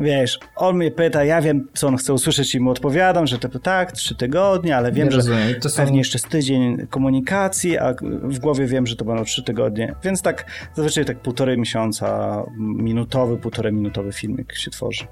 wiesz, 0.00 0.38
on 0.56 0.76
mnie 0.76 0.90
pyta, 0.90 1.24
ja 1.24 1.42
wiem, 1.42 1.68
co 1.74 1.88
on 1.88 1.96
chce 1.96 2.14
usłyszeć 2.14 2.54
i 2.54 2.60
mu 2.60 2.70
odpowiadam, 2.70 3.26
że 3.26 3.38
to 3.38 3.58
tak, 3.58 3.92
trzy 3.92 4.14
tygodnie, 4.14 4.76
ale 4.76 4.92
wiem, 4.92 5.10
że 5.10 5.22
to 5.60 5.68
są... 5.68 5.76
pewnie 5.76 5.98
jeszcze 5.98 6.18
z 6.18 6.22
tydzień 6.22 6.86
komunikacji, 6.86 7.78
a 7.78 7.94
w 8.22 8.38
głowie 8.38 8.66
wiem, 8.66 8.86
że 8.86 8.96
to 8.96 9.04
będą 9.04 9.24
trzy 9.24 9.42
tygodnie, 9.42 9.94
więc 10.04 10.22
tak 10.22 10.46
zazwyczaj 10.74 11.04
tak 11.04 11.20
półtorej 11.20 11.58
miesiąca, 11.58 12.42
minutowy, 12.58 13.36
półtorej 13.36 13.72
minutowy 13.72 14.12
filmik 14.12 14.54
się 14.54 14.70
tworzy. 14.70 15.04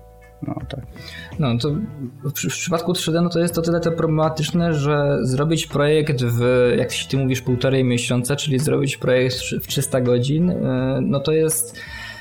No, 0.47 0.55
tak. 0.69 0.81
No 1.39 1.59
to 1.59 1.71
w, 2.25 2.31
w 2.31 2.49
przypadku 2.49 2.93
3D 2.93 3.23
no 3.23 3.29
to 3.29 3.39
jest 3.39 3.55
to 3.55 3.63
tyle 3.63 3.81
to 3.81 3.93
problematyczne, 3.93 4.75
że 4.75 5.19
zrobić 5.23 5.67
projekt 5.67 6.23
w, 6.23 6.71
jak 6.79 6.89
ty 7.11 7.17
mówisz, 7.17 7.41
półtorej 7.41 7.85
miesiąca, 7.85 8.37
czyli 8.37 8.59
zrobić 8.59 8.97
projekt 8.97 9.37
w 9.37 9.67
300 9.67 10.01
godzin, 10.01 10.51
y, 10.51 10.57
no 11.01 11.21
to 11.21 11.33
jest 11.33 11.79
E, 11.79 12.12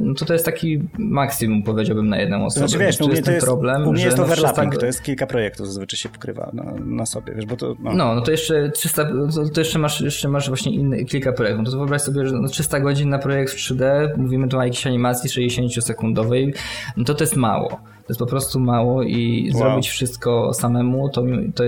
no 0.00 0.14
to 0.14 0.24
to 0.24 0.32
jest 0.32 0.44
taki 0.44 0.82
maksimum, 0.98 1.62
powiedziałbym, 1.62 2.08
na 2.08 2.18
jedną 2.18 2.44
osobę. 2.44 2.68
Znaczy, 2.68 2.84
wiesz, 2.84 2.98
no, 2.98 3.06
u 3.06 3.08
mnie 3.08 3.22
to 3.22 3.30
jest, 3.30 3.46
problem, 3.46 3.88
u 3.88 3.92
mnie 3.92 4.04
jest 4.04 4.18
overlapping, 4.18 4.76
to 4.76 4.86
jest 4.86 5.02
kilka 5.02 5.26
projektów 5.26 5.66
zazwyczaj 5.66 5.98
się 5.98 6.08
pokrywa 6.08 6.50
na, 6.52 6.74
na 6.84 7.06
sobie, 7.06 7.34
wiesz, 7.34 7.46
bo 7.46 7.56
to... 7.56 7.76
No. 7.80 7.92
no, 7.94 8.14
no 8.14 8.20
to 8.20 8.30
jeszcze 8.30 8.70
300, 8.70 9.04
to, 9.04 9.50
to, 9.54 9.60
jeszcze 9.60 9.78
masz, 9.78 10.00
jeszcze 10.00 10.28
masz 10.28 10.48
właśnie 10.48 10.72
inny, 10.72 11.04
kilka 11.04 11.32
projektów. 11.32 11.64
No 11.64 11.70
to 11.70 11.76
wyobraź 11.76 12.02
sobie, 12.02 12.26
że 12.26 12.34
no 12.34 12.48
300 12.48 12.80
godzin 12.80 13.08
na 13.08 13.18
projekt 13.18 13.52
w 13.52 13.56
3D, 13.56 14.08
mówimy 14.16 14.48
tu 14.48 14.58
o 14.58 14.62
jakiejś 14.62 14.86
animacji 14.86 15.30
60-sekundowej, 15.30 16.52
no 16.96 17.04
to 17.04 17.14
to 17.14 17.24
jest 17.24 17.36
mało. 17.36 17.80
To 18.06 18.10
jest 18.12 18.18
po 18.18 18.26
prostu 18.26 18.60
mało 18.60 19.02
i 19.02 19.50
wow. 19.54 19.62
zrobić 19.62 19.88
wszystko 19.88 20.54
samemu, 20.54 21.08
to, 21.08 21.22
to, 21.54 21.64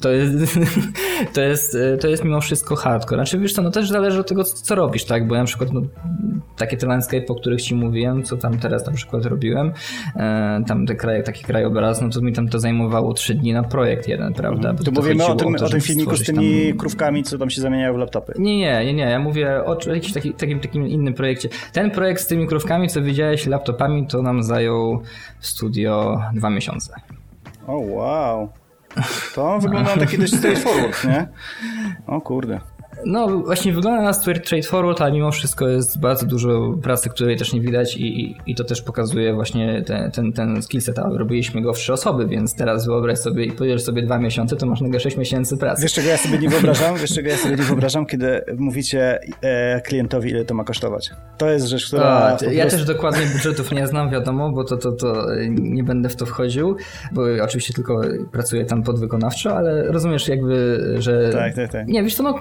to 0.00 0.10
jest, 0.10 0.58
to 1.34 1.40
jest, 1.40 1.76
to 2.00 2.08
jest 2.08 2.24
mimo 2.24 2.40
wszystko 2.40 2.76
hardcore. 2.76 3.16
Znaczy 3.16 3.38
wiesz 3.38 3.52
co, 3.52 3.62
no 3.62 3.70
też 3.70 3.88
zależy 3.88 4.20
od 4.20 4.28
tego, 4.28 4.44
co 4.44 4.74
robisz, 4.74 5.04
tak? 5.04 5.28
Bo 5.28 5.34
ja 5.34 5.40
na 5.40 5.46
przykład 5.46 5.72
no, 5.72 5.82
takie 6.56 6.76
te 6.76 6.86
landscape, 6.86 7.26
o 7.28 7.34
których 7.34 7.62
ci 7.62 7.74
mówiłem, 7.74 8.22
co 8.22 8.36
tam 8.36 8.58
teraz 8.58 8.86
na 8.86 8.92
przykład 8.92 9.26
robiłem, 9.26 9.72
e, 10.16 10.64
tam 10.66 10.86
te 10.86 10.94
kraje, 10.94 11.22
taki 11.22 11.44
krajobraz, 11.44 12.02
no 12.02 12.08
to 12.08 12.20
mi 12.20 12.32
tam 12.32 12.48
to 12.48 12.58
zajmowało 12.58 13.14
trzy 13.14 13.34
dni 13.34 13.52
na 13.52 13.62
projekt 13.62 14.08
jeden, 14.08 14.34
prawda? 14.34 14.72
Bo 14.72 14.84
tu 14.84 14.92
mówimy 14.92 15.26
o 15.26 15.34
tym, 15.34 15.54
o, 15.54 15.58
to, 15.58 15.64
o 15.64 15.68
tym 15.68 15.80
filmiku 15.80 16.16
z 16.16 16.24
tymi 16.24 16.68
tam... 16.68 16.78
krówkami, 16.78 17.22
co 17.22 17.38
tam 17.38 17.50
się 17.50 17.60
zamieniają 17.60 17.94
w 17.94 17.96
laptopy. 17.96 18.32
Nie, 18.38 18.58
nie, 18.58 18.84
nie, 18.84 18.94
nie. 18.94 19.02
Ja 19.02 19.18
mówię 19.18 19.64
o 19.64 19.78
jakimś 19.86 20.12
taki, 20.12 20.34
takim, 20.34 20.60
takim 20.60 20.88
innym 20.88 21.14
projekcie. 21.14 21.48
Ten 21.72 21.90
projekt 21.90 22.22
z 22.22 22.26
tymi 22.26 22.46
krówkami, 22.46 22.88
co 22.88 23.02
widziałeś 23.02 23.46
laptopami, 23.46 24.06
to 24.06 24.22
nam 24.22 24.42
zajął 24.42 25.02
w 25.40 25.46
studio 25.70 26.22
dwa 26.34 26.50
miesiące. 26.50 26.94
O, 27.66 27.76
wow. 27.76 28.48
To 29.34 29.58
wygląda 29.58 29.96
na 29.96 30.00
taki 30.00 30.18
dość 30.18 30.36
straightforward, 30.36 31.04
nie? 31.04 31.28
O 32.06 32.20
kurde. 32.20 32.60
No 33.04 33.28
właśnie 33.38 33.72
wygląda 33.72 34.02
na 34.02 34.12
straightforward, 34.12 35.00
ale 35.00 35.12
mimo 35.12 35.32
wszystko 35.32 35.68
jest 35.68 36.00
bardzo 36.00 36.26
dużo 36.26 36.74
pracy, 36.82 37.10
której 37.10 37.36
też 37.36 37.52
nie 37.52 37.60
widać 37.60 37.96
i, 37.96 38.20
i, 38.20 38.36
i 38.46 38.54
to 38.54 38.64
też 38.64 38.82
pokazuje 38.82 39.34
właśnie 39.34 39.82
ten, 39.82 40.10
ten, 40.10 40.32
ten 40.32 40.62
skillset, 40.62 40.98
ale 40.98 41.18
robiliśmy 41.18 41.62
go 41.62 41.72
w 41.72 41.78
trzy 41.78 41.92
osoby, 41.92 42.26
więc 42.26 42.54
teraz 42.54 42.86
wyobraź 42.86 43.18
sobie 43.18 43.44
i 43.44 43.52
powiesz 43.52 43.82
sobie 43.82 44.02
dwa 44.02 44.18
miesiące, 44.18 44.56
to 44.56 44.66
masz 44.66 44.80
nagle 44.80 45.00
sześć 45.00 45.16
miesięcy 45.16 45.56
pracy. 45.56 45.82
Wiesz 45.82 45.92
czego 45.92 46.08
ja 46.08 46.16
sobie 46.16 46.38
nie 46.38 46.48
wyobrażam? 46.48 46.96
Wiesz 46.96 47.14
czego 47.14 47.28
ja 47.28 47.36
sobie 47.36 47.56
nie 47.56 47.62
wyobrażam, 47.62 48.06
kiedy 48.06 48.44
mówicie 48.56 49.20
e, 49.42 49.80
klientowi 49.80 50.30
ile 50.30 50.44
to 50.44 50.54
ma 50.54 50.64
kosztować. 50.64 51.10
To 51.38 51.50
jest 51.50 51.66
rzecz, 51.66 51.86
która... 51.86 52.04
A, 52.40 52.44
ja 52.44 52.66
też 52.66 52.84
dokładnie 52.84 53.26
budżetów 53.32 53.72
nie 53.72 53.86
znam, 53.86 54.10
wiadomo, 54.10 54.52
bo 54.52 54.64
to, 54.64 54.76
to, 54.76 54.92
to 54.92 55.26
nie 55.48 55.84
będę 55.84 56.08
w 56.08 56.16
to 56.16 56.26
wchodził, 56.26 56.76
bo 57.12 57.22
oczywiście 57.42 57.74
tylko 57.74 58.00
pracuję 58.32 58.64
tam 58.64 58.82
podwykonawczo, 58.82 59.56
ale 59.56 59.92
rozumiesz 59.92 60.28
jakby, 60.28 60.78
że... 60.98 61.30
Tak, 61.32 61.54
tak, 61.54 61.72
tak. 61.72 61.86
Nie, 61.86 62.02
wiesz 62.02 62.14
co, 62.14 62.22
no 62.22 62.38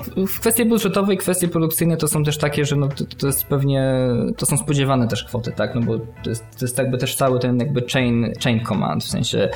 kwestie 0.49 0.65
budżetowe 0.65 1.13
i 1.13 1.17
kwestie 1.17 1.47
produkcyjne 1.47 1.97
to 1.97 2.07
są 2.07 2.23
też 2.23 2.37
takie, 2.37 2.65
że 2.65 2.75
no 2.75 2.87
to, 2.87 3.05
to 3.17 3.27
jest 3.27 3.43
pewnie, 3.43 3.93
to 4.37 4.45
są 4.45 4.57
spodziewane 4.57 5.07
też 5.07 5.23
kwoty, 5.23 5.51
tak, 5.51 5.75
no 5.75 5.81
bo 5.81 5.99
to 6.23 6.29
jest, 6.29 6.43
to 6.59 6.65
jest 6.65 6.77
jakby 6.77 6.97
też 6.97 7.15
cały 7.15 7.39
ten 7.39 7.59
jakby 7.59 7.81
chain, 7.81 8.33
chain 8.43 8.65
command, 8.65 9.03
w 9.03 9.07
sensie 9.07 9.49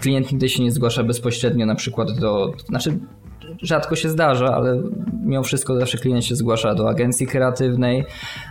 klient 0.00 0.32
nigdy 0.32 0.48
się 0.48 0.62
nie 0.62 0.72
zgłasza 0.72 1.04
bezpośrednio 1.04 1.66
na 1.66 1.74
przykład 1.74 2.18
do, 2.20 2.52
znaczy 2.68 2.98
rzadko 3.62 3.96
się 3.96 4.08
zdarza, 4.08 4.54
ale 4.54 4.82
mimo 5.24 5.42
wszystko 5.42 5.80
zawsze 5.80 5.98
klient 5.98 6.24
się 6.24 6.36
zgłasza 6.36 6.74
do 6.74 6.88
agencji 6.88 7.26
kreatywnej. 7.26 8.04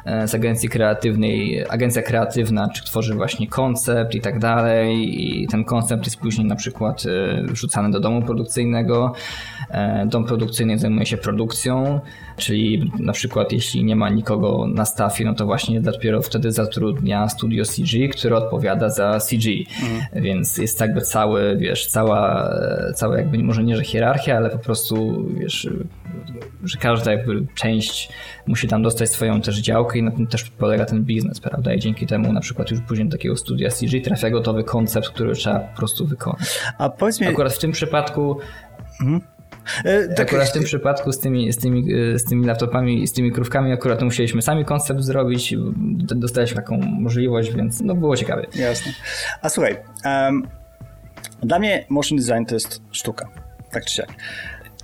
E, 0.05 0.27
z 0.27 0.35
agencji 0.35 0.69
kreatywnej, 0.69 1.65
agencja 1.69 2.01
kreatywna 2.01 2.69
czy 2.69 2.83
tworzy 2.83 3.15
właśnie 3.15 3.47
koncept 3.47 4.15
i 4.15 4.21
tak 4.21 4.39
dalej 4.39 5.23
i 5.23 5.47
ten 5.47 5.63
koncept 5.63 6.05
jest 6.05 6.17
później 6.17 6.47
na 6.47 6.55
przykład 6.55 7.03
e, 7.05 7.43
wrzucany 7.43 7.91
do 7.91 7.99
domu 7.99 8.21
produkcyjnego. 8.21 9.13
E, 9.69 10.05
dom 10.05 10.25
produkcyjny 10.25 10.77
zajmuje 10.77 11.05
się 11.05 11.17
produkcją, 11.17 11.99
czyli 12.37 12.91
na 12.99 13.13
przykład 13.13 13.51
jeśli 13.51 13.83
nie 13.83 13.95
ma 13.95 14.09
nikogo 14.09 14.67
na 14.67 14.85
stafie, 14.85 15.25
no 15.25 15.33
to 15.33 15.45
właśnie 15.45 15.81
dopiero 15.81 16.21
wtedy 16.21 16.51
zatrudnia 16.51 17.29
studio 17.29 17.63
CG, 17.65 18.09
które 18.09 18.37
odpowiada 18.37 18.89
za 18.89 19.19
CG. 19.19 19.49
Mhm. 19.83 20.23
Więc 20.23 20.57
jest 20.57 20.81
jakby 20.81 21.01
cały, 21.01 21.57
wiesz, 21.57 21.87
cała, 21.87 22.49
cała 22.95 23.17
jakby 23.17 23.37
może 23.37 23.63
nie, 23.63 23.75
że 23.75 23.83
hierarchia, 23.83 24.37
ale 24.37 24.49
po 24.49 24.59
prostu 24.59 24.96
wiesz, 25.33 25.69
że 26.63 26.77
każda 26.77 27.11
jakby 27.11 27.47
część 27.55 28.09
musi 28.47 28.67
tam 28.67 28.83
dostać 28.83 29.09
swoją 29.09 29.41
też 29.41 29.57
działkę 29.57 29.99
i 29.99 30.03
na 30.03 30.11
tym 30.11 30.27
też 30.27 30.43
polega 30.43 30.85
ten 30.85 31.03
biznes, 31.03 31.39
prawda? 31.39 31.73
I 31.73 31.79
dzięki 31.79 32.07
temu 32.07 32.33
na 32.33 32.41
przykład 32.41 32.71
już 32.71 32.81
później 32.81 33.07
do 33.07 33.17
takiego 33.17 33.37
studia 33.37 33.69
CG 33.69 34.01
trafia 34.01 34.29
gotowy 34.29 34.63
koncept, 34.63 35.09
który 35.09 35.33
trzeba 35.33 35.59
po 35.59 35.77
prostu 35.77 36.07
wykonać. 36.07 36.59
A 36.77 36.89
powiedz 36.89 37.21
mi... 37.21 37.27
Akurat 37.27 37.53
w 37.53 37.59
tym 37.59 37.71
przypadku 37.71 38.37
mhm. 39.01 39.21
E, 39.83 40.07
tak, 40.07 40.27
akurat 40.27 40.49
w 40.49 40.51
tym 40.51 40.63
przypadku 40.63 41.11
z 41.11 41.19
tymi, 41.19 41.53
z, 41.53 41.57
tymi, 41.57 41.93
e, 41.93 42.19
z 42.19 42.25
tymi 42.25 42.45
laptopami 42.45 43.03
i 43.03 43.07
z 43.07 43.13
tymi 43.13 43.31
krówkami 43.31 43.71
akurat 43.71 44.01
musieliśmy 44.01 44.41
sami 44.41 44.65
koncept 44.65 45.01
zrobić, 45.01 45.55
dostaliśmy 46.15 46.55
taką 46.55 46.77
możliwość, 46.77 47.53
więc 47.53 47.81
no 47.81 47.95
było 47.95 48.17
ciekawe. 48.17 48.45
Jasne. 48.55 48.91
A 49.41 49.49
słuchaj, 49.49 49.77
um, 50.05 50.47
dla 51.43 51.59
mnie 51.59 51.85
motion 51.89 52.17
design 52.17 52.45
to 52.45 52.55
jest 52.55 52.81
sztuka, 52.91 53.29
tak 53.71 53.85
czy 53.85 53.95
siak. 53.95 54.09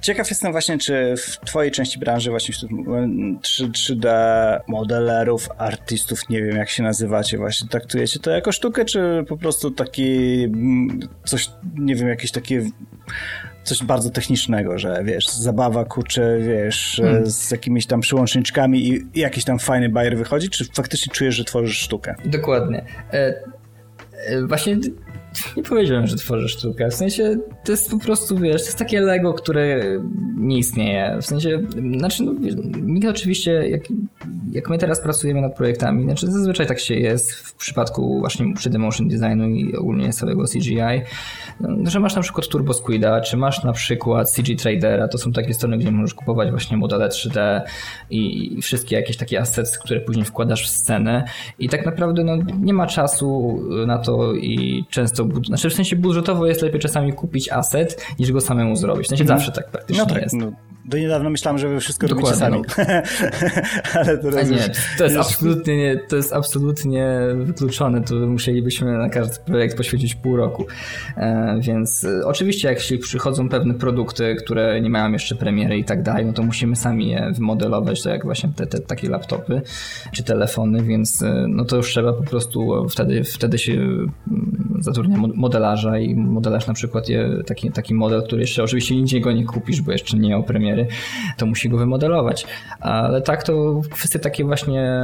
Ciekaw 0.04 0.30
jestem 0.30 0.51
właśnie, 0.51 0.78
czy 0.78 1.16
w 1.18 1.38
twojej 1.45 1.72
części 1.72 1.99
branży 1.99 2.30
właśnie 2.30 2.56
3, 3.41 3.95
d 3.95 4.60
modelerów, 4.68 5.49
artystów, 5.58 6.30
nie 6.30 6.43
wiem 6.43 6.58
jak 6.58 6.70
się 6.70 6.84
nazywacie, 6.84 7.38
właśnie 7.38 7.70
traktujecie 7.70 8.20
to 8.20 8.32
jako 8.32 8.51
sztukę, 8.51 8.86
czy 8.86 9.26
po 9.28 9.38
prostu 9.38 9.72
taki 9.72 10.38
coś, 11.26 11.49
nie 11.76 11.95
wiem, 11.95 12.08
jakieś 12.08 12.32
takie 12.32 12.66
coś 13.64 13.84
bardzo 13.84 14.10
technicznego, 14.10 14.78
że 14.78 15.04
wiesz, 15.04 15.28
zabawa, 15.28 15.86
kurczę, 15.86 16.39
wiesz, 16.39 17.01
hmm. 17.04 17.32
z 17.32 17.51
jakimiś 17.51 17.86
tam 17.86 18.01
przyłączniczkami 18.01 18.88
i, 18.88 19.06
i 19.14 19.20
jakiś 19.20 19.43
tam 19.43 19.60
fajny 19.60 19.89
bajer 19.89 20.18
wychodzi, 20.18 20.49
czy 20.49 20.66
faktycznie 20.66 21.14
czujesz, 21.14 21.36
że 21.36 21.43
tworzysz 21.43 21.78
sztukę? 21.78 22.16
Dokładnie. 22.26 22.86
E, 23.14 23.43
e, 24.26 24.47
właśnie 24.47 24.78
nie 25.58 25.64
powiedziałem, 25.64 26.08
że 26.08 26.16
tworzę 26.16 26.50
sztukę. 26.50 26.90
W 26.90 26.94
sensie 26.94 27.38
to 27.64 27.72
jest 27.72 27.92
po 27.92 28.00
prostu, 28.00 28.38
wiesz, 28.38 28.62
to 28.62 28.68
jest 28.68 28.78
takie 28.78 29.02
Lego, 29.02 29.34
które 29.34 29.84
nie 30.38 30.58
istnieje. 30.58 31.18
W 31.22 31.26
sensie, 31.26 31.62
znaczy, 31.98 32.24
no, 32.24 32.34
mi 32.82 33.08
oczywiście, 33.08 33.52
jak, 33.70 33.82
jak 34.52 34.70
my 34.70 34.78
teraz 34.78 35.02
pracujemy 35.02 35.42
nad 35.42 35.56
projektami, 35.56 36.04
znaczy 36.04 36.32
zazwyczaj 36.32 36.68
tak 36.68 36.80
się 36.80 36.96
jest 36.96 37.34
w 37.34 37.54
przypadku 37.54 38.20
właśnie 38.20 38.46
3D 38.46 38.80
motion 38.80 39.08
designu 39.08 39.50
i 39.50 39.76
ogólnie 39.76 40.14
całego 40.14 40.44
CGI, 40.44 41.02
no, 41.60 41.90
że 41.90 42.00
masz 42.00 42.16
na 42.16 42.22
przykład 42.22 42.48
Turbo 42.48 42.74
Squida, 42.74 43.22
czy 43.22 43.38
masz 43.38 43.64
na 43.64 43.74
przykład 43.74 44.32
CG 44.32 44.56
Tradera, 44.56 45.08
to 45.08 45.18
są 45.18 45.32
takie 45.32 45.54
strony, 45.54 45.78
gdzie 45.78 45.92
możesz 45.92 46.14
kupować 46.14 46.52
właśnie 46.52 46.78
modele 46.78 47.10
3D 47.10 47.62
i, 48.10 48.54
i 48.58 48.62
wszystkie 48.62 48.96
jakieś 48.96 49.18
takie 49.18 49.42
assets, 49.42 49.80
które 49.80 50.02
później 50.02 50.26
wkładasz 50.26 50.66
w 50.66 50.70
scenę 50.70 51.24
i 51.60 51.70
tak 51.70 51.86
naprawdę 51.86 52.24
no, 52.24 52.38
nie 52.60 52.74
ma 52.74 52.88
czasu 52.88 53.60
na 53.88 53.98
to 53.98 54.34
i 54.34 54.86
często 54.90 55.23
często, 55.30 55.48
znaczy 55.48 55.70
w 55.70 55.74
sensie 55.74 55.96
budżetowo 55.96 56.48
jest 56.48 56.62
lepiej 56.62 56.80
czasami 56.80 57.14
kupić 57.14 57.50
asset, 57.50 58.06
niż 58.20 58.32
go 58.32 58.42
samemu 58.42 58.76
zrobić. 58.76 59.06
W 59.06 59.10
sensie 59.10 59.24
mm. 59.24 59.38
zawsze 59.38 59.52
tak 59.52 59.72
praktycznie 59.72 60.04
no 60.04 60.10
tak, 60.10 60.22
jest. 60.22 60.36
No, 60.36 60.52
do 60.86 60.98
niedawna 60.98 61.30
myślałem, 61.30 61.58
że 61.58 61.70
wy 61.70 61.80
wszystko 61.80 62.08
Dokładnie, 62.08 62.46
robicie 62.50 62.76
sami. 62.76 62.98
No. 63.94 64.00
Ale 64.00 64.18
teraz 64.18 64.50
nie, 64.50 64.70
to 64.98 65.04
jest, 65.04 65.18
absolutnie 65.18 65.78
nie, 65.78 65.98
to 65.98 66.16
jest 66.16 66.34
absolutnie 66.34 67.20
wykluczone. 67.36 68.02
To 68.02 68.16
musielibyśmy 68.16 68.98
na 68.98 69.10
każdy 69.10 69.36
projekt 69.46 69.78
poświęcić 69.78 70.16
pół 70.16 70.38
roku. 70.38 70.66
E, 71.18 71.60
więc 71.62 72.04
e, 72.04 72.26
oczywiście 72.26 72.68
jak 72.68 72.78
jeśli 72.78 72.98
przychodzą 72.98 73.50
pewne 73.50 73.74
produkty, 73.74 74.36
które 74.36 74.82
nie 74.82 74.90
mają 74.90 75.12
jeszcze 75.12 75.36
premiery 75.36 75.78
i 75.78 75.84
tak 75.84 76.04
dalej, 76.04 76.26
no 76.26 76.34
to 76.34 76.44
musimy 76.44 76.76
sami 76.76 77.10
je 77.10 77.32
wymodelować, 77.36 78.04
tak 78.04 78.14
jak 78.14 78.24
właśnie 78.24 78.50
te, 78.56 78.68
te 78.68 78.80
takie 78.80 79.10
laptopy 79.10 79.62
czy 80.12 80.24
telefony, 80.24 80.84
więc 80.84 81.22
e, 81.22 81.46
no 81.48 81.66
to 81.66 81.76
już 81.76 81.90
trzeba 81.90 82.14
po 82.14 82.24
prostu 82.24 82.88
wtedy, 82.90 83.24
wtedy 83.24 83.58
się 83.58 83.74
mm, 83.74 84.14
zatrudnia 84.80 85.18
modelarza 85.18 86.00
i 86.00 86.16
modelarz 86.16 86.68
na 86.68 86.74
przykład 86.74 87.10
je, 87.10 87.30
taki, 87.46 87.72
taki 87.72 87.94
model, 87.94 88.24
który 88.24 88.42
jeszcze 88.42 88.64
oczywiście 88.64 88.96
nigdzie 88.96 89.20
go 89.20 89.32
nie 89.32 89.46
kupisz, 89.46 89.82
bo 89.82 89.92
jeszcze 89.92 90.18
nie 90.18 90.30
miał 90.30 90.44
premiery 90.44 90.73
to 91.38 91.46
musi 91.46 91.70
go 91.70 91.78
wymodelować. 91.78 92.46
Ale 92.80 93.22
tak 93.22 93.44
to 93.44 93.82
kwestie 93.92 94.20
takie 94.20 94.44
właśnie 94.44 95.04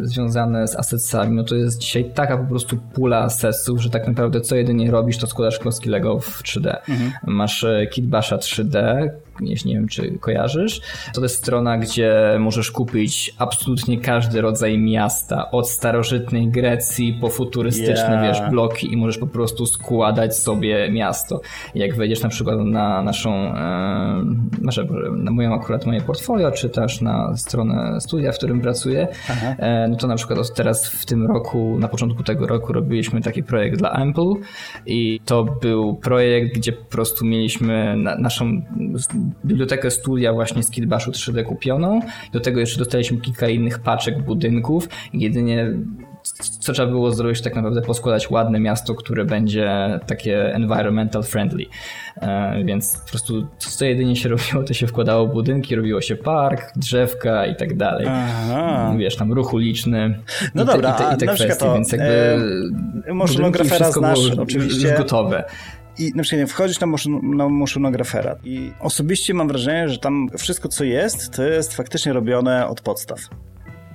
związane 0.00 0.68
z 0.68 0.76
assetsami, 0.76 1.36
no 1.36 1.44
to 1.44 1.54
jest 1.54 1.78
dzisiaj 1.78 2.10
taka 2.14 2.36
po 2.38 2.44
prostu 2.44 2.76
pula 2.76 3.18
assetsów, 3.18 3.80
że 3.80 3.90
tak 3.90 4.06
naprawdę 4.06 4.40
co 4.40 4.56
jedynie 4.56 4.90
robisz, 4.90 5.18
to 5.18 5.26
składasz 5.26 5.58
klocki 5.58 5.88
Lego 5.88 6.20
w 6.20 6.42
3D. 6.42 6.76
Mhm. 6.88 7.12
Masz 7.26 7.64
e, 7.64 7.86
Kitbasha 7.86 8.36
3D, 8.36 9.08
jeśli 9.40 9.70
nie 9.70 9.76
wiem, 9.76 9.88
czy 9.88 10.18
kojarzysz. 10.20 10.80
To 11.14 11.22
jest 11.22 11.36
strona, 11.36 11.78
gdzie 11.78 12.36
możesz 12.38 12.70
kupić 12.70 13.34
absolutnie 13.38 14.00
każdy 14.00 14.40
rodzaj 14.40 14.78
miasta, 14.78 15.50
od 15.50 15.68
starożytnej 15.68 16.48
Grecji 16.48 17.18
po 17.20 17.28
futurystyczne, 17.28 18.10
yeah. 18.10 18.22
wiesz, 18.22 18.50
bloki 18.50 18.92
i 18.92 18.96
możesz 18.96 19.18
po 19.18 19.26
prostu 19.26 19.66
składać 19.66 20.36
sobie 20.36 20.90
miasto. 20.90 21.40
Jak 21.74 21.96
wejdziesz 21.96 22.22
na 22.22 22.28
przykład 22.28 22.58
na 22.58 23.02
naszą, 23.02 23.54
nasze, 24.62 24.86
na 25.16 25.30
moją 25.30 25.54
akurat 25.54 25.86
moje 25.86 26.00
portfolio, 26.00 26.50
czy 26.50 26.68
też 26.68 27.00
na 27.00 27.36
stronę 27.36 28.00
studia, 28.00 28.32
w 28.32 28.36
którym 28.36 28.60
pracuję, 28.60 29.08
no 29.88 29.96
to 29.96 30.06
na 30.06 30.16
przykład 30.16 30.54
teraz 30.54 30.88
w 30.88 31.06
tym 31.06 31.26
roku, 31.26 31.76
na 31.78 31.88
początku 31.88 32.22
tego 32.22 32.46
roku 32.46 32.72
robiliśmy 32.72 33.20
taki 33.20 33.42
projekt 33.42 33.78
dla 33.78 33.90
Ample 33.90 34.34
i 34.86 35.20
to 35.24 35.44
był 35.44 35.96
projekt, 35.96 36.54
gdzie 36.54 36.72
po 36.72 36.84
prostu 36.84 37.24
mieliśmy 37.24 37.96
na, 37.96 38.18
naszą 38.18 38.62
bibliotekę 39.44 39.90
studia 39.90 40.32
właśnie 40.32 40.62
z 40.62 40.70
Kitbashu 40.70 41.10
3D 41.10 41.44
kupioną. 41.44 42.00
Do 42.32 42.40
tego 42.40 42.60
jeszcze 42.60 42.78
dostaliśmy 42.78 43.20
kilka 43.20 43.48
innych 43.48 43.78
paczek 43.78 44.22
budynków. 44.22 44.88
Jedynie 45.12 45.72
co 46.60 46.72
trzeba 46.72 46.90
było 46.90 47.12
zrobić, 47.12 47.42
tak 47.42 47.54
naprawdę 47.54 47.82
poskładać 47.82 48.30
ładne 48.30 48.60
miasto, 48.60 48.94
które 48.94 49.24
będzie 49.24 50.00
takie 50.06 50.54
environmental 50.54 51.22
friendly. 51.22 51.64
E, 52.16 52.64
więc 52.64 52.98
po 52.98 53.10
prostu 53.10 53.46
co 53.58 53.84
jedynie 53.84 54.16
się 54.16 54.28
robiło, 54.28 54.62
to 54.62 54.74
się 54.74 54.86
wkładało 54.86 55.26
budynki, 55.26 55.76
robiło 55.76 56.00
się 56.00 56.16
park, 56.16 56.72
drzewka 56.76 57.46
i 57.46 57.56
tak 57.56 57.76
dalej. 57.76 58.06
Aha. 58.08 58.94
Wiesz, 58.98 59.16
tam 59.16 59.32
ruch 59.32 59.52
uliczny 59.54 60.18
no 60.54 60.62
i, 60.62 60.66
dobra, 60.66 60.92
te, 60.92 61.04
i 61.04 61.06
te, 61.06 61.14
i 61.14 61.18
te 61.18 61.34
kwestie, 61.34 61.56
to, 61.56 61.74
więc 61.74 61.92
jakby 61.92 62.38
e, 63.06 63.14
Motionografera 63.14 63.92
znasz 63.92 64.30
oczywiście. 64.38 64.88
Już 64.88 64.98
gotowe. 64.98 65.44
I 65.98 66.12
na 66.14 66.22
przykład 66.22 66.50
wchodzisz 66.50 66.80
na, 66.80 66.86
motion, 66.86 67.36
na 67.36 67.48
motionografera 67.48 68.36
i 68.44 68.72
osobiście 68.80 69.34
mam 69.34 69.48
wrażenie, 69.48 69.88
że 69.88 69.98
tam 69.98 70.28
wszystko 70.38 70.68
co 70.68 70.84
jest, 70.84 71.30
to 71.30 71.42
jest 71.42 71.74
faktycznie 71.74 72.12
robione 72.12 72.68
od 72.68 72.80
podstaw. 72.80 73.20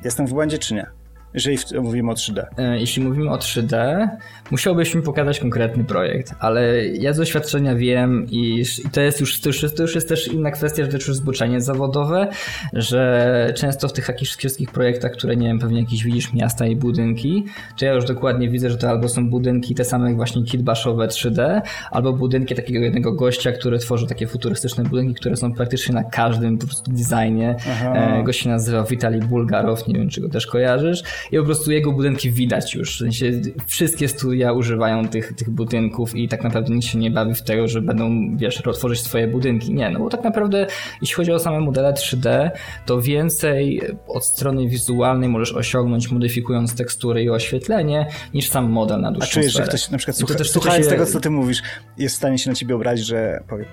Jestem 0.04 0.28
w 0.28 0.30
błędzie 0.30 0.58
czy 0.58 0.74
nie? 0.74 1.01
Jeżeli 1.34 1.58
mówimy 1.82 2.12
o 2.12 2.14
3D. 2.14 2.46
E, 2.58 2.80
jeśli 2.80 3.04
mówimy 3.04 3.30
o 3.30 3.38
3D, 3.38 4.08
musiałbyś 4.52 4.96
mi 4.96 5.02
pokazać 5.02 5.40
konkretny 5.40 5.84
projekt, 5.84 6.36
ale 6.40 6.88
ja 6.88 7.14
z 7.14 7.18
doświadczenia 7.18 7.76
wiem 7.76 8.28
i 8.32 8.64
to 8.92 9.02
jest 9.02 9.20
już, 9.20 9.42
to 9.42 9.50
już, 9.50 9.74
to 9.76 9.82
już 9.82 9.96
jest 9.96 10.10
też 10.10 10.28
inna 10.28 10.52
kwestia, 10.52 10.84
że 10.84 10.90
to 10.90 10.98
już 10.98 11.16
zboczenie 11.16 11.62
zawodowe, 11.62 12.28
że 12.74 13.54
często 13.58 13.88
w 13.88 13.94
tych 13.94 14.08
jakichś 14.08 14.36
wszystkich 14.36 14.72
projektach, 14.72 15.12
które 15.12 15.36
nie 15.36 15.48
wiem, 15.48 15.60
pewnie 15.60 15.80
jakieś 15.80 16.04
widzisz 16.04 16.34
miasta 16.34 16.68
i 16.68 16.76
budynki, 16.76 17.46
to 17.80 17.86
ja 17.86 17.94
już 17.94 18.06
dokładnie 18.06 18.50
widzę, 18.50 18.70
że 18.70 18.78
to 18.78 18.90
albo 18.90 19.10
są 19.10 19.30
budynki 19.30 19.76
te 19.76 19.86
same 19.86 20.08
jak 20.08 20.16
właśnie 20.16 20.44
kitbaszowe 20.44 21.08
3D, 21.08 21.62
albo 21.92 22.14
budynki 22.14 22.56
takiego 22.56 22.80
jednego 22.80 23.14
gościa, 23.14 23.52
który 23.52 23.80
tworzy 23.80 24.08
takie 24.08 24.28
futurystyczne 24.28 24.84
budynki, 24.84 25.16
które 25.16 25.36
są 25.36 25.54
praktycznie 25.54 25.96
na 25.96 26.04
każdym 26.04 26.58
po 26.58 26.66
prostu 26.66 26.92
designie. 26.92 27.56
Aha. 27.72 27.94
E, 27.96 28.24
gość 28.24 28.44
się 28.44 28.50
nazywa 28.50 28.84
Witali 28.84 29.20
Bulgarow, 29.20 29.88
nie 29.88 29.94
wiem 29.94 30.10
czy 30.10 30.22
go 30.22 30.30
też 30.30 30.48
kojarzysz 30.48 31.04
i 31.32 31.38
po 31.38 31.44
prostu 31.44 31.72
jego 31.72 31.92
budynki 31.92 32.32
widać 32.32 32.76
już. 32.76 32.96
W 32.96 33.00
sensie 33.00 33.32
wszystkie 33.68 34.08
studia 34.08 34.54
używają 34.54 35.08
tych, 35.08 35.34
tych 35.34 35.50
budynków 35.50 36.16
i 36.16 36.28
tak 36.28 36.44
naprawdę 36.44 36.74
nikt 36.74 36.88
się 36.88 36.98
nie 36.98 37.12
bawi 37.12 37.36
w 37.36 37.42
tego, 37.42 37.68
że 37.68 37.82
będą, 37.82 38.38
wiesz, 38.38 38.62
otworzyć 38.62 39.02
swoje 39.02 39.28
budynki. 39.28 39.74
Nie, 39.74 39.90
no 39.90 40.00
bo 40.00 40.10
tak 40.10 40.24
naprawdę 40.24 40.68
jeśli 41.02 41.16
chodzi 41.16 41.32
o 41.32 41.40
same 41.40 41.60
modele 41.60 41.94
3D, 41.94 42.50
to 42.86 43.02
więcej 43.02 43.82
od 44.08 44.26
strony 44.26 44.68
wizualnej 44.68 45.30
możesz 45.30 45.54
osiągnąć 45.54 46.12
modyfikując 46.12 46.76
tekstury 46.76 47.24
i 47.24 47.30
oświetlenie 47.30 48.08
niż 48.34 48.50
sam 48.50 48.70
model 48.70 49.02
na 49.02 49.12
dłuższą 49.12 49.30
A 49.30 49.34
czujesz, 49.34 49.54
że 49.54 49.64
ktoś 49.64 49.90
na 49.90 49.98
przykład 49.98 50.18
słucha, 50.18 50.44
słuchając 50.44 50.86
się... 50.86 50.92
tego, 50.92 51.06
co 51.06 51.20
ty 51.20 51.30
mówisz, 51.30 51.62
jest 51.98 52.16
w 52.16 52.18
stanie 52.18 52.38
się 52.38 52.50
na 52.50 52.56
ciebie 52.56 52.76
obrazić, 52.76 53.06
że 53.06 53.44
powie, 53.48 53.66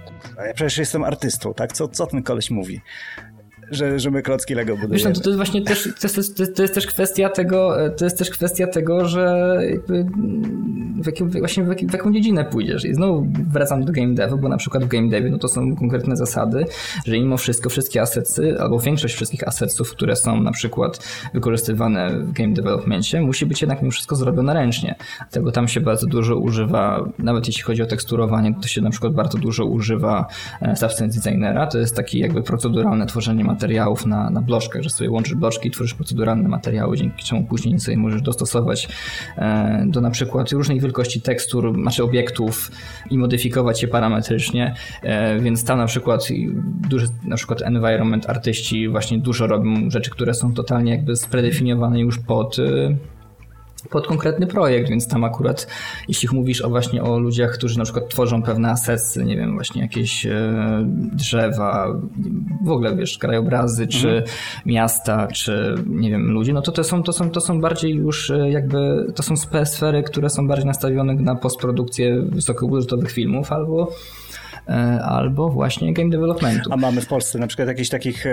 ja 0.47 0.55
przecież 0.55 0.79
jestem 0.79 1.05
artystą, 1.05 1.55
tak? 1.55 1.73
Co, 1.73 1.89
co 1.89 2.07
ten 2.07 2.23
koleś 2.23 2.51
mówi? 2.51 2.81
Że, 3.71 4.01
że 4.01 4.11
my 4.11 4.23
klocki 4.23 4.55
Lego 4.55 4.77
budujemy. 4.77 4.95
Wiesz, 4.95 5.05
no 5.05 5.13
to, 5.13 5.21
to 5.21 5.29
jest 5.29 5.37
właśnie 5.37 5.63
też, 5.63 5.83
to 5.83 5.89
jest, 6.09 6.37
to, 6.37 6.43
jest, 6.43 6.57
to 6.57 6.63
jest 6.63 6.75
też 6.75 6.87
kwestia 6.87 7.29
tego, 7.29 7.77
to 7.97 8.05
jest 8.05 8.19
też 8.19 8.31
kwestia 8.31 8.67
tego, 8.67 9.09
że 9.09 9.59
w 11.03 11.07
jakim, 11.07 11.31
właśnie 11.31 11.65
w, 11.65 11.69
jakim, 11.69 11.89
w 11.89 11.93
jaką 11.93 12.13
dziedzinę 12.13 12.45
pójdziesz. 12.45 12.85
I 12.85 12.95
znowu 12.95 13.27
wracam 13.53 13.85
do 13.85 13.93
game 13.93 14.15
devu, 14.15 14.39
bo 14.39 14.49
na 14.49 14.57
przykład 14.57 14.85
w 14.85 14.89
game 14.89 15.09
devie 15.09 15.31
no 15.31 15.39
to 15.39 15.49
są 15.49 15.77
konkretne 15.77 16.17
zasady, 16.17 16.65
że 17.07 17.13
mimo 17.13 17.37
wszystko 17.37 17.71
wszystkie 17.71 18.03
asetsy, 18.03 18.61
albo 18.61 18.79
większość 18.79 19.15
wszystkich 19.15 19.49
asetsów, 19.49 19.91
które 19.91 20.17
są 20.17 20.43
na 20.43 20.53
przykład 20.53 20.99
wykorzystywane 21.35 22.19
w 22.19 22.33
game 22.33 22.55
developmentie, 22.55 23.21
musi 23.21 23.47
być 23.47 23.63
jednak 23.63 23.83
mimo 23.83 23.93
wszystko 23.93 24.17
zrobione 24.17 24.55
ręcznie. 24.55 24.95
Dlatego 25.19 25.53
tam 25.53 25.69
się 25.69 25.81
bardzo 25.81 26.07
dużo 26.07 26.37
używa, 26.37 27.09
nawet 27.19 27.47
jeśli 27.47 27.63
chodzi 27.63 27.83
o 27.83 27.87
teksturowanie, 27.87 28.55
to 28.63 28.69
się 28.69 28.81
na 28.81 28.91
przykład 28.91 29.13
bardzo 29.13 29.39
dużo 29.39 29.65
używa 29.65 30.27
e, 30.63 30.77
Substance 30.77 31.19
Designera. 31.19 31.67
To 31.67 31.79
jest 31.79 31.97
taki 31.97 32.19
jakby 32.19 32.43
proceduralne 32.43 33.07
tworzenie 33.07 33.45
materiału 33.45 33.58
materiałów 33.59 34.07
na, 34.07 34.31
na 34.31 34.43
bloczkach, 34.43 34.83
że 34.83 34.91
sobie 34.91 35.11
łączysz 35.11 35.35
bloczki 35.35 35.69
i 35.69 35.71
tworzysz 35.71 35.95
proceduralne 35.95 36.49
materiały, 36.49 36.97
dzięki 36.97 37.25
czemu 37.25 37.45
później 37.45 37.81
sobie 37.81 37.97
możesz 37.97 38.23
dostosować 38.23 38.89
e, 39.37 39.85
do 39.87 40.01
na 40.01 40.11
przykład 40.11 40.53
różnej 40.53 40.81
wielkości 40.81 41.21
tekstur, 41.21 41.75
znaczy 41.83 42.05
obiektów 42.05 42.71
i 43.11 43.19
modyfikować 43.19 43.83
je 43.83 43.89
parametrycznie, 43.89 44.75
e, 45.03 45.41
więc 45.41 45.65
tam 45.65 45.79
na 45.79 45.87
przykład 45.87 46.29
duży 46.89 47.07
na 47.25 47.37
przykład 47.37 47.63
environment 47.63 48.31
artyści 48.31 48.89
właśnie 48.89 49.19
dużo 49.19 49.47
robią 49.47 49.91
rzeczy, 49.91 50.11
które 50.11 50.35
są 50.35 50.55
totalnie 50.55 50.93
jakby 50.93 51.17
spredefiniowane 51.17 52.01
już 52.01 52.19
pod 52.19 52.59
e, 52.59 52.97
pod 53.91 54.07
konkretny 54.07 54.47
projekt, 54.47 54.91
więc 54.91 55.09
tam 55.09 55.25
akurat 55.25 55.67
jeśli 56.09 56.29
mówisz 56.33 56.61
o 56.61 56.69
właśnie 56.69 57.03
o 57.03 57.19
ludziach, 57.19 57.53
którzy 57.53 57.79
na 57.79 57.85
przykład 57.85 58.09
tworzą 58.09 58.43
pewne 58.43 58.71
asetsy, 58.71 59.25
nie 59.25 59.37
wiem, 59.37 59.55
właśnie 59.55 59.83
jakieś 59.83 60.27
e, 60.27 60.85
drzewa, 61.13 62.01
w 62.65 62.71
ogóle 62.71 62.97
wiesz, 62.97 63.19
krajobrazy, 63.19 63.83
mhm. 63.83 64.03
czy 64.03 64.25
miasta, 64.67 65.27
czy 65.27 65.75
nie 65.87 66.11
wiem, 66.11 66.31
ludzi, 66.31 66.53
no 66.53 66.63
to 66.63 66.73
to 66.73 66.85
są, 66.85 67.03
to 67.03 67.13
są, 67.13 67.31
to 67.31 67.41
są 67.41 67.61
bardziej 67.61 67.95
już 67.95 68.31
e, 68.31 68.51
jakby, 68.51 69.07
to 69.15 69.23
są 69.23 69.35
sfery, 69.65 70.03
które 70.03 70.31
są 70.31 70.49
bardziej 70.49 70.67
nastawione 70.67 71.15
na 71.15 71.35
postprodukcję 71.35 72.23
wysokobudżetowych 72.23 73.13
filmów 73.13 73.53
albo 73.53 73.93
albo 75.05 75.49
właśnie 75.49 75.93
game 75.93 76.11
developmentu. 76.11 76.73
A 76.73 76.77
mamy 76.77 77.01
w 77.01 77.07
Polsce 77.07 77.39
na 77.39 77.47
przykład 77.47 77.69
jakichś 77.69 77.89
takich 77.89 78.25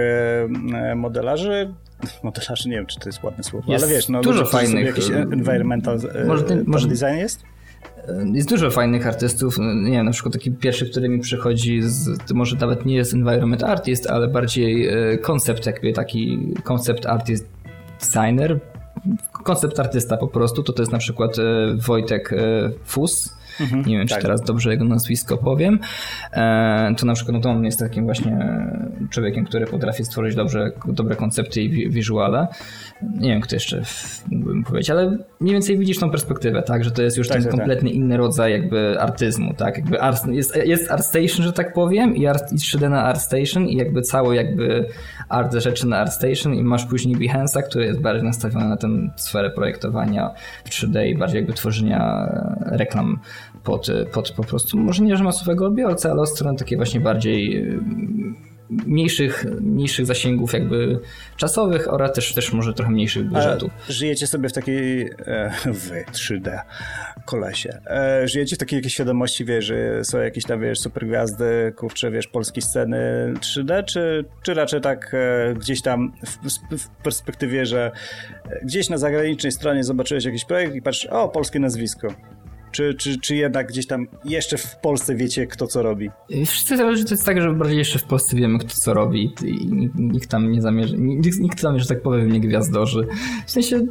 modelarzy, 0.95 1.73
modelarzy, 2.23 2.69
nie 2.69 2.75
wiem, 2.75 2.85
czy 2.85 2.99
to 2.99 3.09
jest 3.09 3.23
ładne 3.23 3.43
słowo, 3.43 3.71
jest 3.71 3.85
ale 3.85 3.93
wiesz, 3.93 4.09
no 4.09 4.21
dużo 4.21 4.45
fajnych. 4.45 4.85
Jakiś 4.85 5.09
environmental 5.09 5.99
może, 6.27 6.43
ten, 6.43 6.63
może 6.67 6.87
design 6.87 7.17
jest? 7.17 7.43
Jest 8.33 8.49
dużo 8.49 8.71
fajnych 8.71 9.07
artystów. 9.07 9.57
No, 9.57 9.73
nie 9.73 9.91
wiem, 9.91 10.05
na 10.05 10.11
przykład 10.11 10.33
taki 10.33 10.51
pierwszy, 10.51 10.89
który 10.89 11.09
mi 11.09 11.19
przychodzi, 11.19 11.81
z, 11.81 12.31
może 12.33 12.55
nawet 12.55 12.85
nie 12.85 12.95
jest 12.95 13.13
environment 13.13 13.63
artist, 13.63 14.09
ale 14.09 14.27
bardziej 14.27 14.89
koncept, 15.21 15.65
jakby 15.65 15.93
taki 15.93 16.53
koncept 16.63 17.05
artist 17.05 17.47
designer, 17.99 18.59
koncept 19.43 19.79
artysta 19.79 20.17
po 20.17 20.27
prostu, 20.27 20.63
to 20.63 20.73
to 20.73 20.81
jest 20.81 20.91
na 20.91 20.97
przykład 20.97 21.39
e, 21.39 21.43
Wojtek 21.75 22.33
e, 22.33 22.71
Fus 22.85 23.37
Mhm, 23.61 23.85
nie 23.85 23.97
wiem, 23.97 24.07
tak. 24.07 24.17
czy 24.17 24.21
teraz 24.21 24.41
dobrze 24.41 24.71
jego 24.71 24.85
nazwisko 24.85 25.37
powiem. 25.37 25.79
E, 26.33 26.95
to 26.97 27.05
na 27.05 27.13
przykład 27.13 27.35
no 27.35 27.41
to 27.41 27.49
on 27.49 27.65
jest 27.65 27.79
takim 27.79 28.05
właśnie 28.05 28.47
człowiekiem, 29.09 29.45
który 29.45 29.65
potrafi 29.65 30.05
stworzyć 30.05 30.35
dobrze, 30.35 30.71
dobre 30.87 31.15
koncepty 31.15 31.61
i 31.61 31.89
wizuale. 31.89 32.47
Nie 33.01 33.29
wiem, 33.29 33.41
kto 33.41 33.55
jeszcze 33.55 33.81
mógłbym 34.31 34.63
powiedzieć, 34.63 34.89
ale 34.89 35.17
mniej 35.39 35.53
więcej 35.53 35.77
widzisz 35.77 35.99
tą 35.99 36.09
perspektywę, 36.09 36.63
tak, 36.63 36.83
że 36.83 36.91
to 36.91 37.01
jest 37.01 37.17
już 37.17 37.27
tak, 37.27 37.41
ten 37.41 37.51
kompletnie 37.51 37.89
tak. 37.89 37.97
inny 37.97 38.17
rodzaj 38.17 38.51
jakby 38.51 39.01
artyzmu, 39.01 39.53
tak, 39.53 39.77
jakby 39.77 40.01
art, 40.01 40.27
jest, 40.27 40.55
jest 40.55 40.91
ArtStation, 40.91 41.45
że 41.45 41.53
tak 41.53 41.73
powiem 41.73 42.15
i, 42.15 42.27
art, 42.27 42.53
i 42.53 42.55
3D 42.55 42.89
na 42.89 43.03
ArtStation 43.03 43.67
i 43.67 43.75
jakby 43.75 44.01
cały 44.01 44.35
jakby 44.35 44.85
art 45.29 45.53
rzeczy 45.53 45.87
na 45.87 45.97
ArtStation 45.97 46.53
i 46.53 46.63
masz 46.63 46.85
później 46.85 47.15
Behance'a, 47.15 47.63
który 47.63 47.85
jest 47.85 48.01
bardziej 48.01 48.23
nastawiony 48.23 48.69
na 48.69 48.77
tę 48.77 48.87
sferę 49.15 49.49
projektowania 49.49 50.31
w 50.65 50.69
3D 50.69 51.07
i 51.07 51.17
bardziej 51.17 51.37
jakby 51.37 51.53
tworzenia 51.53 52.29
reklam 52.65 53.19
pod, 53.65 53.87
pod 54.13 54.31
po 54.31 54.43
prostu, 54.43 54.77
może 54.77 55.03
nie, 55.03 55.17
że 55.17 55.23
masowego 55.23 55.65
odbiorcę, 55.65 56.11
ale 56.11 56.21
od 56.21 56.29
strony 56.29 56.57
takiej 56.57 56.77
właśnie 56.77 56.99
bardziej 56.99 57.57
y, 57.57 57.79
mniejszych, 58.69 59.45
mniejszych 59.61 60.05
zasięgów 60.05 60.53
jakby 60.53 60.99
czasowych 61.37 61.93
oraz 61.93 62.13
też, 62.13 62.33
też 62.33 62.53
może 62.53 62.73
trochę 62.73 62.91
mniejszych 62.91 63.25
budżetów. 63.29 63.71
A 63.89 63.91
żyjecie 63.91 64.27
sobie 64.27 64.49
w 64.49 64.53
takiej 64.53 65.01
e, 65.01 65.51
wy 65.65 66.05
3D 66.11 66.59
kolesie. 67.25 67.81
E, 67.87 68.27
żyjecie 68.27 68.55
w 68.55 68.59
takiej 68.59 68.77
jakiejś 68.77 68.93
świadomości, 68.93 69.45
wiesz, 69.45 69.65
że 69.65 70.05
są 70.05 70.19
jakieś 70.19 70.43
tam, 70.43 70.61
wiesz, 70.61 70.79
super 70.79 71.07
gwiazdy, 71.07 71.73
kurczę, 71.75 72.11
wiesz, 72.11 72.27
polskiej 72.27 72.63
sceny 72.63 73.33
3D, 73.39 73.83
czy, 73.83 74.25
czy 74.43 74.53
raczej 74.53 74.81
tak 74.81 75.13
e, 75.13 75.53
gdzieś 75.53 75.81
tam 75.81 76.11
w, 76.25 76.77
w, 76.77 76.87
perspektywie, 77.03 77.65
że 77.65 77.91
gdzieś 78.63 78.89
na 78.89 78.97
zagranicznej 78.97 79.51
stronie 79.51 79.83
zobaczyłeś 79.83 80.25
jakiś 80.25 80.45
projekt 80.45 80.75
i 80.75 80.81
patrzysz, 80.81 81.05
o, 81.05 81.29
polskie 81.29 81.59
nazwisko 81.59 82.07
czy, 82.75 82.93
czy, 82.93 83.19
czy 83.19 83.35
jednak 83.35 83.67
gdzieś 83.67 83.87
tam 83.87 84.07
jeszcze 84.25 84.57
w 84.57 84.75
Polsce 84.75 85.15
wiecie, 85.15 85.47
kto 85.47 85.67
co 85.67 85.83
robi? 85.83 86.09
Wszyscy 86.45 86.77
to 86.77 86.91
jest 86.91 87.25
tak, 87.25 87.41
że 87.41 87.53
bardziej 87.53 87.77
jeszcze 87.77 87.99
w 87.99 88.03
Polsce 88.03 88.35
wiemy, 88.37 88.59
kto 88.59 88.69
co 88.69 88.93
robi 88.93 89.33
i 89.45 89.67
nikt, 89.71 89.95
nikt 89.95 90.29
tam 90.29 90.51
nie 90.51 90.61
zamierza, 90.61 90.95
nikt, 90.97 91.39
nikt 91.39 91.61
tam, 91.61 91.79
że 91.79 91.85
tak 91.87 92.01
powiem, 92.01 92.31
nie 92.31 92.39
gwiazdorzy. 92.39 93.07
W 93.45 93.51
sensie 93.51 93.81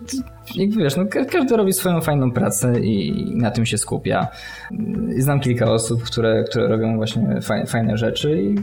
jakby 0.55 0.82
wiesz, 0.82 0.97
no, 0.97 1.05
każdy 1.30 1.57
robi 1.57 1.72
swoją 1.72 2.01
fajną 2.01 2.30
pracę 2.30 2.80
i 2.80 3.24
na 3.36 3.51
tym 3.51 3.66
się 3.66 3.78
skupia. 3.78 4.28
Znam 5.18 5.40
kilka 5.40 5.70
osób, 5.70 6.03
które, 6.03 6.45
które 6.45 6.68
robią 6.68 6.97
właśnie 6.97 7.40
fajne, 7.66 7.97
rzeczy 7.97 8.42
i, 8.42 8.55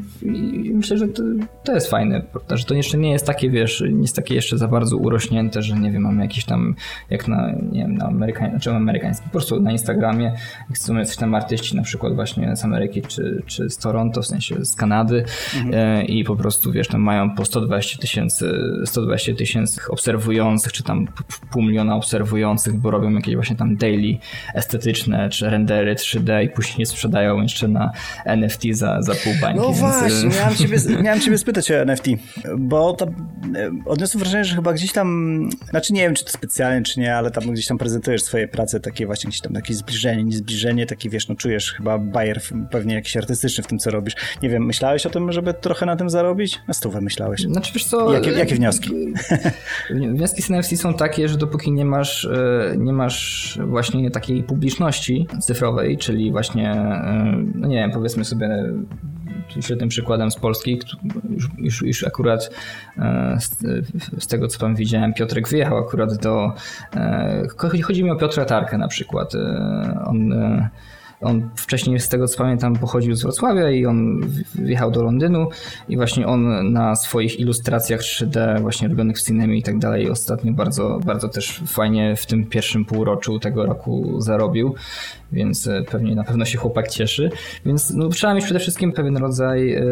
i, 0.68 0.74
myślę, 0.74 0.98
że 0.98 1.08
to, 1.08 1.24
to 1.64 1.74
jest 1.74 1.90
fajne, 1.90 2.22
prawda? 2.32 2.58
że 2.58 2.66
to 2.66 2.74
jeszcze 2.74 2.98
nie 2.98 3.12
jest 3.12 3.26
takie, 3.26 3.50
wiesz, 3.50 3.84
nie 3.92 4.02
jest 4.02 4.16
takie 4.16 4.36
jeszcze 4.36 4.58
za 4.58 4.68
bardzo 4.68 4.98
urośnięte, 4.98 5.62
że 5.62 5.76
nie 5.76 5.92
wiem, 5.92 6.02
mamy 6.02 6.24
jakiś 6.24 6.46
tam, 6.46 6.76
jak 7.10 7.28
na, 7.28 7.52
nie 7.72 7.82
wiem, 7.82 7.96
na 7.96 8.06
amerykańskim, 8.06 8.60
znaczy 8.60 8.72
amerykańskim, 8.72 9.26
po 9.26 9.32
prostu 9.32 9.62
na 9.62 9.72
Instagramie, 9.72 10.34
jak 10.70 10.78
są 10.78 10.98
jacyś 10.98 11.16
tam 11.16 11.36
artyści 11.36 11.76
na 11.76 11.84
przykład 11.84 12.16
właśnie 12.16 12.56
z 12.56 12.66
Ameryki 12.66 13.02
czy, 13.02 13.44
czy 13.46 13.70
z 13.70 13.78
Toronto, 13.78 14.22
w 14.22 14.28
sensie 14.28 14.66
z 14.66 14.76
Kanady 14.76 15.24
mhm. 15.56 15.74
E, 15.74 16.06
i 16.06 16.24
po 16.24 16.36
prostu, 16.36 16.72
wiesz, 16.72 16.88
tam 16.88 17.02
mają 17.02 17.36
po 17.36 17.46
120 17.46 17.98
tysięcy 17.98 18.54
120 18.86 19.36
tysięcy 19.36 19.82
obserwujących, 19.90 20.74
czy 20.74 20.84
tam 20.84 21.08
pół 21.52 21.62
miliona 21.72 21.96
obserwujących, 21.96 22.76
bo 22.76 22.92
robią 22.92 23.12
jakieś 23.12 23.36
właśnie 23.36 23.56
tam 23.56 23.76
daily 23.76 24.18
estetyczne, 24.54 25.30
czy 25.30 25.50
rendery 25.50 25.96
3D 25.96 26.44
i 26.44 26.50
później 26.50 26.80
je 26.80 26.86
sprzedają 26.86 27.42
jeszcze 27.42 27.68
na 27.68 27.92
NFT 28.26 28.62
za, 28.72 29.02
za 29.02 29.14
pół 29.16 29.34
bańki. 29.42 29.60
No 29.60 29.68
więc... 29.68 29.80
właśnie, 29.80 30.30
miałem 30.40 30.56
ciebie, 30.56 30.78
miałem 31.02 31.20
ciebie 31.20 31.38
spytać 31.38 31.72
o 31.72 31.76
NFT, 31.76 32.06
bo 32.58 32.94
to, 32.94 33.06
e, 33.06 33.12
odniosłem 33.86 34.20
wrażenie, 34.20 34.46
że 34.46 34.56
chyba 34.56 34.74
gdzieś 34.74 34.92
tam, 34.92 35.50
znaczy 35.70 35.94
nie 35.94 36.02
wiem, 36.02 36.16
czy 36.16 36.26
to 36.26 36.32
specjalnie, 36.32 36.84
czy 36.84 37.00
nie, 37.00 37.16
ale 37.16 37.32
tam 37.32 37.52
gdzieś 37.52 37.68
tam 37.68 37.78
prezentujesz 37.78 38.24
swoje 38.24 38.48
prace, 38.48 38.80
takie 38.80 39.06
właśnie 39.06 39.28
gdzieś 39.28 39.42
tam 39.42 39.54
takie 39.54 39.74
zbliżenie, 39.74 40.24
nie 40.24 40.36
zbliżenie, 40.36 40.86
takie 40.86 41.10
wiesz, 41.10 41.28
no 41.28 41.36
czujesz 41.36 41.74
chyba 41.74 41.98
bajer 41.98 42.42
pewnie 42.72 42.96
jakiś 42.96 43.18
artystyczny 43.18 43.64
w 43.64 43.68
tym, 43.68 43.80
co 43.80 43.92
robisz. 43.92 44.16
Nie 44.44 44.50
wiem, 44.50 44.66
myślałeś 44.66 45.06
o 45.06 45.10
tym, 45.10 45.32
żeby 45.32 45.54
trochę 45.54 45.86
na 45.86 45.96
tym 45.96 46.10
zarobić? 46.10 46.60
Na 46.68 46.74
stówę 46.74 47.02
myślałeś. 47.02 47.42
Znaczy 47.42 47.74
wiesz 47.74 47.86
co... 47.86 48.14
Jakie, 48.14 48.32
jakie 48.32 48.56
wnioski? 48.56 48.90
Wnioski 50.16 50.42
z 50.42 50.52
NFT 50.52 50.82
są 50.82 50.94
takie, 50.94 51.30
że 51.30 51.38
dopóki 51.38 51.61
nie 51.68 51.86
masz, 51.86 52.26
e, 52.26 52.76
nie 52.78 52.94
masz 52.94 53.60
właśnie 53.66 54.12
takiej 54.12 54.44
publiczności 54.44 55.28
cyfrowej, 55.40 55.98
czyli 55.98 56.32
właśnie, 56.32 56.72
e, 56.72 57.44
no 57.56 57.68
nie 57.68 57.76
wiem, 57.76 57.92
powiedzmy 57.92 58.26
sobie 58.26 58.50
świetnym 59.60 59.90
przykładem 59.90 60.32
z 60.32 60.36
Polski, 60.36 60.80
już, 61.30 61.50
już, 61.58 61.82
już 61.82 62.04
akurat 62.04 62.50
z, 63.40 63.60
z, 64.24 64.28
tego 64.28 64.48
co 64.48 64.60
tam 64.60 64.76
widziałem, 64.76 65.14
Piotrek 65.14 65.50
wyjechał 65.50 65.78
akurat 65.78 66.18
do. 66.18 66.54
Chodzi 67.84 68.04
mi 68.04 68.12
o 68.12 68.16
Piotra 68.16 68.46
Tarkę 68.46 68.78
na 68.78 68.88
przykład. 68.88 69.34
On 70.06 70.34
on 71.22 71.50
wcześniej, 71.56 72.00
z 72.00 72.10
tego 72.10 72.28
co 72.28 72.38
pamiętam, 72.38 72.76
pochodził 72.76 73.16
z 73.16 73.24
Wrocławia 73.24 73.72
i 73.72 73.86
on 73.86 74.22
wjechał 74.56 74.92
do 74.92 75.04
Londynu 75.04 75.48
i 75.90 75.96
właśnie 75.98 76.28
on 76.28 76.74
na 76.74 76.96
swoich 76.96 77.40
ilustracjach 77.40 78.02
3D, 78.02 78.62
właśnie 78.62 78.88
robionych 78.88 79.18
w 79.18 79.24
Cinema 79.24 79.54
i 79.54 79.64
tak 79.64 79.80
dalej, 79.80 80.10
ostatnio 80.10 80.54
bardzo, 80.54 81.00
bardzo 81.06 81.30
też 81.30 81.62
fajnie 81.68 82.16
w 82.16 82.26
tym 82.26 82.46
pierwszym 82.46 82.86
półroczu 82.86 83.40
tego 83.40 83.66
roku 83.66 84.22
zarobił 84.22 84.76
więc 85.32 85.68
e, 85.68 85.84
pewnie 85.84 86.16
na 86.16 86.24
pewno 86.24 86.46
się 86.46 86.58
chłopak 86.58 86.88
cieszy. 86.88 87.30
Więc 87.66 87.94
no, 87.94 88.10
trzeba 88.10 88.34
mieć 88.34 88.46
przede 88.46 88.60
wszystkim 88.60 88.92
pewien 88.92 89.18
rodzaj 89.18 89.74
e, 89.74 89.84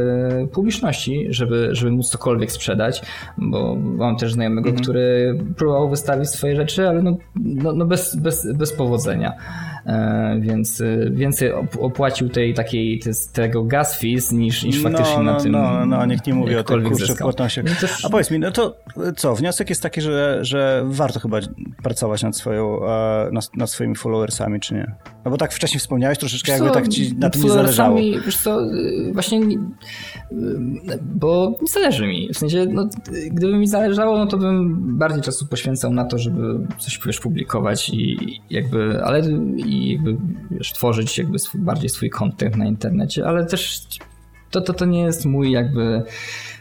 publiczności, 0.51 1.27
żeby, 1.29 1.69
żeby 1.71 1.91
móc 1.91 2.09
cokolwiek 2.09 2.51
sprzedać, 2.51 3.01
bo 3.37 3.75
mam 3.75 4.17
też 4.17 4.33
znajomego, 4.33 4.69
mhm. 4.69 4.83
który 4.83 5.37
próbował 5.57 5.89
wystawić 5.89 6.29
swoje 6.29 6.55
rzeczy, 6.55 6.87
ale 6.87 7.01
no, 7.01 7.17
no, 7.35 7.73
no 7.73 7.85
bez, 7.85 8.15
bez, 8.15 8.53
bez 8.53 8.73
powodzenia. 8.73 9.33
E, 9.85 10.39
więc 10.41 10.83
więcej 11.11 11.51
opłacił 11.79 12.29
tej 12.29 12.53
takiej 12.53 13.01
tego 13.33 13.63
gas 13.63 13.99
fees 13.99 14.31
niż, 14.31 14.63
niż 14.63 14.83
no, 14.83 14.89
faktycznie 14.89 15.17
no, 15.17 15.23
na 15.23 15.39
tym. 15.39 15.51
No, 15.51 15.85
no, 15.85 16.05
niech 16.05 16.25
nie 16.25 16.33
mówi 16.33 16.55
o 16.55 16.63
tym 16.63 16.83
kurczę 16.83 17.15
płatnościach. 17.15 17.65
No 17.65 17.71
też... 17.81 18.05
A 18.05 18.09
powiedz 18.09 18.31
mi, 18.31 18.39
no 18.39 18.51
to 18.51 18.77
co, 19.17 19.35
wniosek 19.35 19.69
jest 19.69 19.81
taki, 19.81 20.01
że, 20.01 20.39
że 20.41 20.83
warto 20.85 21.19
chyba 21.19 21.39
pracować 21.83 22.23
nad, 22.23 22.37
swoją, 22.37 22.79
nad, 23.31 23.55
nad 23.55 23.69
swoimi 23.69 23.95
followersami, 23.95 24.59
czy 24.59 24.73
nie? 24.73 24.95
No 25.25 25.31
bo 25.31 25.37
tak 25.37 25.53
wcześniej 25.53 25.79
wspomniałeś 25.79 26.17
troszeczkę, 26.17 26.51
jakby 26.51 26.71
tak 26.71 26.87
ci 26.87 27.15
na 27.15 27.29
tym 27.29 27.43
nie 27.43 27.49
zależało. 27.49 27.97
Wiesz 28.25 28.37
co, 28.37 28.61
właśnie, 29.13 29.41
bo 31.01 31.57
nie 31.61 31.67
zależy 31.67 32.07
mi. 32.07 32.29
W 32.33 32.37
sensie, 32.37 32.65
no, 32.69 32.89
gdyby 33.31 33.57
mi 33.57 33.67
zależało, 33.67 34.17
no 34.17 34.27
to 34.27 34.37
bym 34.37 34.77
bardziej 34.97 35.21
czasu 35.21 35.47
poświęcał 35.47 35.93
na 35.93 36.05
to, 36.05 36.17
żeby 36.17 36.67
coś 36.77 36.99
wiesz, 37.05 37.19
publikować 37.19 37.89
i 37.89 38.17
jakby, 38.49 39.03
ale 39.03 39.21
i 39.69 39.99
wiesz, 40.51 40.73
tworzyć 40.73 41.17
jakby 41.17 41.39
swój, 41.39 41.61
bardziej 41.61 41.89
swój 41.89 42.09
content 42.09 42.55
na 42.55 42.65
internecie, 42.65 43.27
ale 43.27 43.45
też 43.45 43.81
to, 44.51 44.61
to, 44.61 44.73
to 44.73 44.85
nie 44.85 45.01
jest 45.01 45.25
mój 45.25 45.51
jakby 45.51 46.03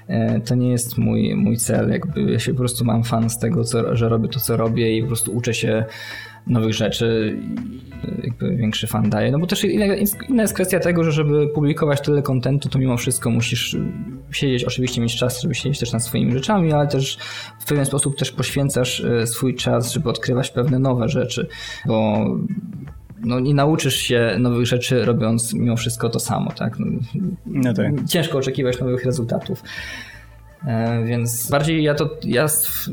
e, 0.09 0.41
to 0.41 0.55
nie 0.55 0.71
jest 0.71 0.99
mój, 0.99 1.35
mój 1.35 1.57
cel, 1.57 1.91
jakby 1.91 2.33
ja 2.33 2.39
się 2.39 2.53
po 2.53 2.59
prostu 2.59 2.85
mam 2.85 3.05
fan 3.05 3.31
z 3.31 3.39
tego, 3.39 3.65
co, 3.65 3.97
że 3.97 4.09
robię 4.09 4.29
to, 4.29 4.41
co 4.41 4.57
robię 4.57 4.97
i 4.97 5.03
po 5.03 5.07
prostu 5.07 5.33
uczę 5.33 5.55
się 5.55 5.85
nowych 6.47 6.75
rzeczy 6.75 7.37
jakby 8.23 8.57
większy 8.57 8.87
fan 8.87 9.11
daje. 9.11 9.31
No 9.31 9.39
bo 9.39 9.47
też 9.47 9.65
inna, 9.65 9.85
inna 10.29 10.43
jest 10.43 10.55
kwestia 10.55 10.81
tego, 10.81 11.05
że 11.05 11.13
żeby 11.13 11.49
publikować 11.49 12.01
tyle 12.01 12.23
kontentu, 12.23 12.69
to 12.69 12.79
mimo 12.79 12.97
wszystko 12.97 13.31
musisz 13.31 13.77
siedzieć, 14.31 14.65
oczywiście 14.65 15.01
mieć 15.01 15.17
czas, 15.17 15.43
żeby 15.43 15.55
siedzieć 15.55 15.79
też 15.79 15.93
nad 15.93 16.05
swoimi 16.05 16.33
rzeczami, 16.33 16.73
ale 16.73 16.89
też 16.89 17.19
w 17.61 17.65
pewien 17.67 17.87
sposób 17.87 18.19
też 18.19 18.33
poświęcasz 18.33 19.01
e, 19.01 19.27
swój 19.27 19.55
czas, 19.55 19.93
żeby 19.93 20.11
odkrywać 20.11 20.51
pewne 20.51 20.79
nowe 20.79 21.09
rzeczy, 21.09 21.49
bo 21.87 22.27
no, 23.25 23.41
nie 23.41 23.55
nauczysz 23.55 23.97
się 23.97 24.37
nowych 24.39 24.67
rzeczy 24.67 25.05
robiąc 25.05 25.55
mimo 25.55 25.77
wszystko 25.77 26.09
to 26.09 26.21
samo, 26.21 26.53
tak? 26.53 26.79
No, 26.79 26.87
no 27.47 27.75
tak. 27.75 27.93
Ciężko 28.09 28.39
oczekiwać 28.39 28.81
nowych 28.81 29.05
rezultatów. 29.05 29.63
E, 30.67 31.05
więc 31.05 31.51
bardziej 31.51 31.83
ja 31.83 31.95
to, 31.95 32.11
ja, 32.25 32.47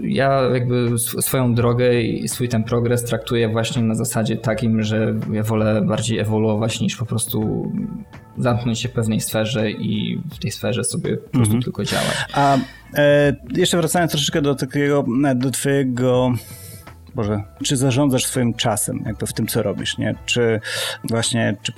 ja 0.04 0.42
jakby 0.54 1.00
swoją 1.00 1.56
drogę 1.56 2.02
i 2.02 2.28
swój 2.28 2.50
ten 2.50 2.64
progres 2.64 3.04
traktuję 3.04 3.50
właśnie 3.50 3.84
na 3.84 3.96
zasadzie 3.96 4.38
takim, 4.38 4.84
że 4.84 5.16
ja 5.32 5.44
wolę 5.44 5.82
bardziej 5.82 6.20
ewoluować 6.20 6.82
niż 6.82 6.96
po 6.96 7.06
prostu 7.06 7.72
zamknąć 8.38 8.80
się 8.80 8.90
w 8.90 8.92
pewnej 8.92 9.22
sferze 9.22 9.72
i 9.72 10.22
w 10.32 10.40
tej 10.40 10.52
sferze 10.52 10.84
sobie 10.84 11.18
po 11.18 11.30
prostu 11.30 11.56
mhm. 11.56 11.64
tylko 11.64 11.84
działać. 11.84 12.26
A 12.34 12.58
e, 12.94 13.36
jeszcze 13.56 13.78
wracając 13.78 14.12
troszeczkę 14.12 14.42
do 14.42 14.56
takiego, 14.56 15.06
do 15.36 15.52
twojego 15.52 16.34
Boże, 17.16 17.44
czy 17.64 17.78
zarządzasz 17.78 18.26
swoim 18.26 18.54
czasem, 18.54 19.04
jakby 19.06 19.28
w 19.28 19.34
tym, 19.34 19.48
co 19.48 19.64
robisz, 19.64 19.98
nie? 19.98 20.16
Czy 20.26 20.60
właśnie, 21.04 21.56
czy, 21.62 21.74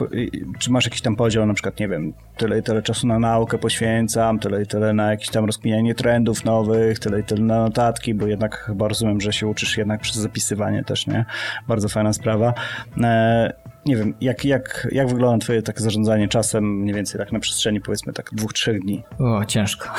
czy 0.59 0.71
masz 0.71 0.85
jakiś 0.85 1.01
tam 1.01 1.15
podział, 1.15 1.45
na 1.45 1.53
przykład, 1.53 1.79
nie 1.79 1.87
wiem, 1.87 2.13
tyle 2.37 2.59
i 2.59 2.63
tyle 2.63 2.81
czasu 2.81 3.07
na 3.07 3.19
naukę 3.19 3.57
poświęcam, 3.57 4.39
tyle 4.39 4.63
i 4.63 4.65
tyle 4.65 4.93
na 4.93 5.11
jakieś 5.11 5.29
tam 5.29 5.45
rozkminianie 5.45 5.95
trendów 5.95 6.45
nowych, 6.45 6.99
tyle 6.99 7.19
i 7.19 7.23
tyle 7.23 7.41
na 7.41 7.59
notatki, 7.59 8.13
bo 8.13 8.27
jednak 8.27 8.57
chyba 8.57 8.87
rozumiem, 8.87 9.21
że 9.21 9.33
się 9.33 9.47
uczysz 9.47 9.77
jednak 9.77 10.01
przez 10.01 10.15
zapisywanie 10.15 10.83
też, 10.83 11.07
nie? 11.07 11.25
Bardzo 11.67 11.89
fajna 11.89 12.13
sprawa. 12.13 12.53
E, 13.03 13.53
nie 13.85 13.95
wiem, 13.95 14.13
jak, 14.21 14.45
jak, 14.45 14.87
jak 14.91 15.07
wygląda 15.07 15.45
twoje 15.45 15.61
takie 15.61 15.81
zarządzanie 15.81 16.27
czasem 16.27 16.79
mniej 16.81 16.95
więcej 16.95 17.19
tak 17.19 17.31
na 17.31 17.39
przestrzeni 17.39 17.81
powiedzmy 17.81 18.13
tak 18.13 18.29
dwóch, 18.33 18.53
trzech 18.53 18.81
dni? 18.81 19.03
O, 19.19 19.45
ciężko. 19.45 19.89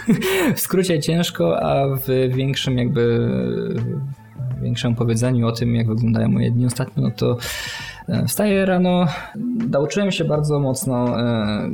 w 0.56 0.60
skrócie 0.60 1.00
ciężko, 1.00 1.62
a 1.62 1.96
w 1.96 2.34
większym 2.34 2.78
jakby 2.78 3.28
większym 4.60 4.94
powiedzeniu 4.94 5.46
o 5.46 5.52
tym, 5.52 5.74
jak 5.74 5.86
wyglądają 5.86 6.28
moje 6.28 6.50
dni 6.50 6.66
ostatnio, 6.66 7.02
no 7.02 7.10
to 7.10 7.36
wstaję 8.26 8.66
rano, 8.66 9.06
nauczyłem 9.70 10.10
się 10.10 10.24
bardzo 10.24 10.60
mocno 10.60 11.20
e, 11.20 11.70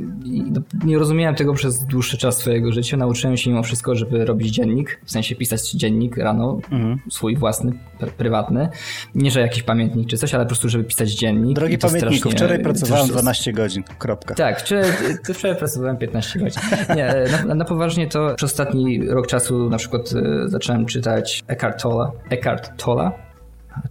nie 0.85 0.97
rozumiałem 0.97 1.35
tego 1.35 1.53
przez 1.53 1.85
dłuższy 1.85 2.17
czas 2.17 2.37
swojego 2.37 2.71
życia. 2.71 2.97
Nauczyłem 2.97 3.37
się 3.37 3.49
mimo 3.49 3.63
wszystko, 3.63 3.95
żeby 3.95 4.25
robić 4.25 4.49
dziennik, 4.49 5.01
w 5.05 5.11
sensie 5.11 5.35
pisać 5.35 5.71
dziennik 5.71 6.17
rano, 6.17 6.59
mhm. 6.71 6.99
swój 7.09 7.35
własny, 7.35 7.71
prywatny. 8.17 8.69
Nie, 9.15 9.31
że 9.31 9.41
jakiś 9.41 9.63
pamiętnik 9.63 10.07
czy 10.09 10.17
coś, 10.17 10.33
ale 10.33 10.43
po 10.43 10.47
prostu, 10.47 10.69
żeby 10.69 10.83
pisać 10.83 11.11
dziennik. 11.11 11.55
Drogi 11.55 11.77
pamiętniku, 11.77 12.29
wczoraj 12.29 12.59
pracowałem 12.59 13.07
12 13.07 13.53
godzin, 13.53 13.83
kropka. 13.97 14.35
Tak, 14.35 14.59
wczoraj, 14.59 14.85
wczoraj 15.35 15.57
pracowałem 15.57 15.97
15 15.97 16.39
godzin. 16.39 16.61
Nie, 16.95 17.13
na, 17.47 17.55
na, 17.55 17.65
poważnie 17.65 18.07
to 18.07 18.35
przez 18.35 18.51
ostatni 18.51 19.07
rok 19.07 19.27
czasu 19.27 19.69
na 19.69 19.77
przykład 19.77 20.01
e, 20.45 20.49
zacząłem 20.49 20.85
czytać 20.85 21.43
Eckhart 21.47 21.81
Tolle, 21.81 22.11
Eckhart 22.29 22.83
Tolle 22.83 23.11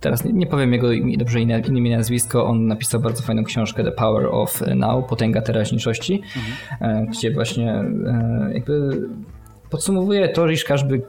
Teraz 0.01 0.25
nie, 0.25 0.33
nie 0.33 0.47
powiem 0.47 0.73
jego 0.73 0.89
dobrze 1.17 1.41
imię 1.41 1.97
nazwisko. 1.97 2.47
On 2.47 2.67
napisał 2.67 3.01
bardzo 3.01 3.23
fajną 3.23 3.45
książkę 3.45 3.85
The 3.85 3.93
Power 3.93 4.27
of 4.27 4.63
Now, 4.77 5.07
Potęga 5.07 5.43
Teraźniejszości, 5.43 6.23
mhm. 6.81 7.07
gdzie 7.07 7.31
właśnie 7.31 7.73
e, 7.73 8.51
jakby 8.55 9.03
podsumowuje 9.71 10.29
to, 10.29 10.49
iż 10.49 10.65
każdy, 10.65 11.03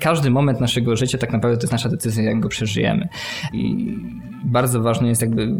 każdy 0.00 0.30
moment 0.30 0.60
naszego 0.60 0.96
życia 0.96 1.18
tak 1.18 1.32
naprawdę 1.32 1.56
to 1.58 1.62
jest 1.62 1.72
nasza 1.72 1.88
decyzja, 1.88 2.22
jak 2.24 2.40
go 2.40 2.48
przeżyjemy. 2.48 3.08
I 3.52 3.96
bardzo 4.44 4.82
ważne 4.82 5.08
jest 5.08 5.22
jakby 5.22 5.54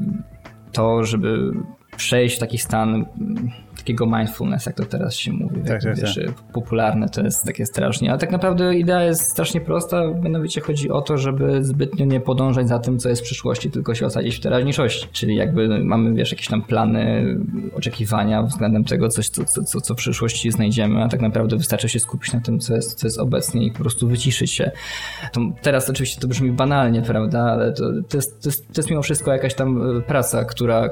to, 0.73 1.05
żeby 1.05 1.53
przejść 1.97 2.37
w 2.37 2.41
taki 2.41 2.59
stan 2.59 3.07
takiego 3.91 4.07
mindfulness, 4.07 4.66
jak 4.66 4.76
to 4.76 4.84
teraz 4.84 5.14
się 5.14 5.32
mówi. 5.32 5.61
Tak, 5.66 5.82
tak, 5.82 5.97
wiesz, 5.97 6.14
tak. 6.26 6.34
Popularne 6.53 7.09
to 7.09 7.22
jest 7.22 7.45
takie 7.45 7.66
strasznie, 7.66 8.11
ale 8.11 8.18
tak 8.18 8.30
naprawdę 8.30 8.74
idea 8.74 9.05
jest 9.05 9.22
strasznie 9.22 9.61
prosta, 9.61 10.03
mianowicie 10.22 10.61
chodzi 10.61 10.91
o 10.91 11.03
to, 11.03 11.18
żeby 11.18 11.64
zbytnio 11.64 12.05
nie 12.05 12.20
podążać 12.20 12.68
za 12.68 12.78
tym, 12.78 12.99
co 12.99 13.09
jest 13.09 13.22
w 13.22 13.24
przyszłości, 13.24 13.70
tylko 13.70 13.95
się 13.95 14.07
osadzić 14.07 14.36
w 14.36 14.41
teraźniejszości. 14.41 15.09
Czyli 15.12 15.36
jakby 15.36 15.84
mamy, 15.84 16.14
wiesz, 16.14 16.30
jakieś 16.30 16.49
tam 16.49 16.62
plany, 16.62 17.36
oczekiwania 17.76 18.43
względem 18.43 18.84
tego, 18.84 19.09
coś, 19.09 19.28
co, 19.28 19.45
co, 19.64 19.80
co 19.80 19.95
w 19.95 19.97
przyszłości 19.97 20.51
znajdziemy, 20.51 21.03
a 21.03 21.09
tak 21.09 21.20
naprawdę 21.20 21.57
wystarczy 21.57 21.88
się 21.88 22.01
skupić 22.01 22.32
na 22.32 22.41
tym, 22.41 22.59
co 22.59 22.74
jest, 22.74 22.95
co 22.99 23.07
jest 23.07 23.18
obecnie 23.18 23.66
i 23.66 23.72
po 23.72 23.78
prostu 23.78 24.09
wyciszyć 24.09 24.51
się. 24.51 24.70
To 25.32 25.41
teraz 25.62 25.91
oczywiście 25.91 26.20
to 26.20 26.28
brzmi 26.28 26.53
banalnie, 26.53 27.03
prawda, 27.03 27.41
ale 27.41 27.72
to, 27.72 27.84
to, 28.09 28.16
jest, 28.16 28.43
to, 28.43 28.49
jest, 28.49 28.66
to 28.66 28.80
jest 28.80 28.91
mimo 28.91 29.03
wszystko 29.03 29.32
jakaś 29.32 29.55
tam 29.55 29.99
e, 29.99 30.01
praca, 30.01 30.45
która 30.45 30.91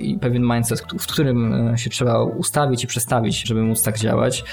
i 0.00 0.18
pewien 0.18 0.42
mindset, 0.42 0.82
w 0.98 1.06
którym 1.06 1.68
e, 1.68 1.78
się 1.78 1.90
trzeba 1.90 2.18
ustawić 2.40 2.84
i 2.84 2.86
przestawić, 2.86 3.42
żeby 3.42 3.62
móc 3.62 3.82
tak 3.82 3.98
działać. 3.98 4.44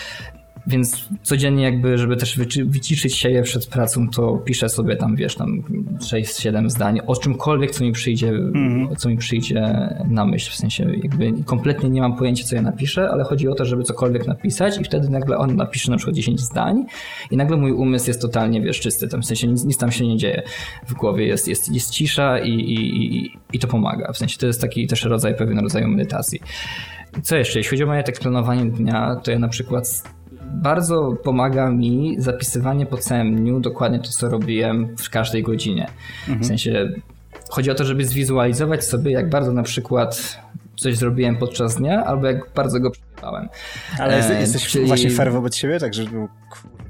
Więc 0.67 1.09
codziennie 1.23 1.63
jakby, 1.63 1.97
żeby 1.97 2.17
też 2.17 2.39
wyciszyć 2.65 3.15
się 3.15 3.41
przed 3.43 3.67
pracą, 3.67 4.09
to 4.09 4.37
piszę 4.37 4.69
sobie 4.69 4.95
tam, 4.95 5.15
wiesz, 5.15 5.35
tam 5.35 5.63
6-7 5.99 6.69
zdań 6.69 6.99
o 7.07 7.15
czymkolwiek, 7.15 7.71
co 7.71 7.83
mi 7.83 7.91
przyjdzie, 7.91 8.29
mm. 8.29 8.95
co 8.95 9.09
mi 9.09 9.17
przyjdzie 9.17 9.89
na 10.07 10.25
myśl. 10.25 10.51
W 10.51 10.55
sensie 10.55 10.91
jakby 11.03 11.43
kompletnie 11.45 11.89
nie 11.89 12.01
mam 12.01 12.15
pojęcia, 12.15 12.43
co 12.43 12.55
ja 12.55 12.61
napiszę, 12.61 13.09
ale 13.09 13.23
chodzi 13.23 13.47
o 13.47 13.55
to, 13.55 13.65
żeby 13.65 13.83
cokolwiek 13.83 14.27
napisać 14.27 14.77
i 14.81 14.83
wtedy 14.83 15.09
nagle 15.09 15.37
on 15.37 15.55
napisze 15.55 15.91
na 15.91 15.97
przykład 15.97 16.15
10 16.15 16.39
zdań 16.39 16.85
i 17.31 17.37
nagle 17.37 17.57
mój 17.57 17.71
umysł 17.71 18.07
jest 18.07 18.21
totalnie, 18.21 18.61
wiesz, 18.61 18.79
czysty. 18.79 19.07
Tam 19.07 19.21
w 19.21 19.25
sensie 19.25 19.47
nic, 19.47 19.65
nic 19.65 19.77
tam 19.77 19.91
się 19.91 20.07
nie 20.07 20.17
dzieje. 20.17 20.43
W 20.87 20.93
głowie 20.93 21.27
jest, 21.27 21.47
jest, 21.47 21.73
jest 21.73 21.89
cisza 21.89 22.39
i, 22.39 22.51
i, 22.51 23.03
i, 23.03 23.31
i 23.53 23.59
to 23.59 23.67
pomaga. 23.67 24.13
W 24.13 24.17
sensie 24.17 24.37
to 24.37 24.47
jest 24.47 24.61
taki 24.61 24.87
też 24.87 25.03
rodzaj, 25.03 25.35
pewien 25.35 25.59
rodzaj 25.59 25.87
medytacji. 25.87 26.39
Co 27.23 27.35
jeszcze? 27.35 27.59
Jeśli 27.59 27.69
chodzi 27.69 27.83
o 27.83 27.87
moje 27.87 28.03
tak 28.03 28.19
planowanie 28.19 28.65
dnia, 28.65 29.15
to 29.23 29.31
ja 29.31 29.39
na 29.39 29.47
przykład 29.47 30.03
bardzo 30.53 31.11
pomaga 31.23 31.71
mi 31.71 32.15
zapisywanie 32.17 32.85
po 32.85 32.97
całym 32.97 33.35
dniu 33.35 33.59
dokładnie 33.59 33.99
to, 33.99 34.09
co 34.09 34.29
robiłem 34.29 34.95
w 34.97 35.09
każdej 35.09 35.43
godzinie. 35.43 35.87
Mhm. 36.19 36.39
W 36.39 36.45
sensie 36.45 36.89
chodzi 37.49 37.71
o 37.71 37.75
to, 37.75 37.85
żeby 37.85 38.05
zwizualizować 38.05 38.85
sobie, 38.85 39.11
jak 39.11 39.29
bardzo 39.29 39.53
na 39.53 39.63
przykład 39.63 40.39
coś 40.75 40.97
zrobiłem 40.97 41.37
podczas 41.37 41.75
dnia, 41.75 42.05
albo 42.05 42.27
jak 42.27 42.53
bardzo 42.55 42.79
go 42.79 42.91
przegrywałem. 42.91 43.49
Ale 43.99 44.29
e, 44.29 44.41
jesteś 44.41 44.67
czyli... 44.67 44.87
właśnie 44.87 45.09
fair 45.09 45.31
wobec 45.31 45.55
siebie, 45.55 45.79
także 45.79 46.03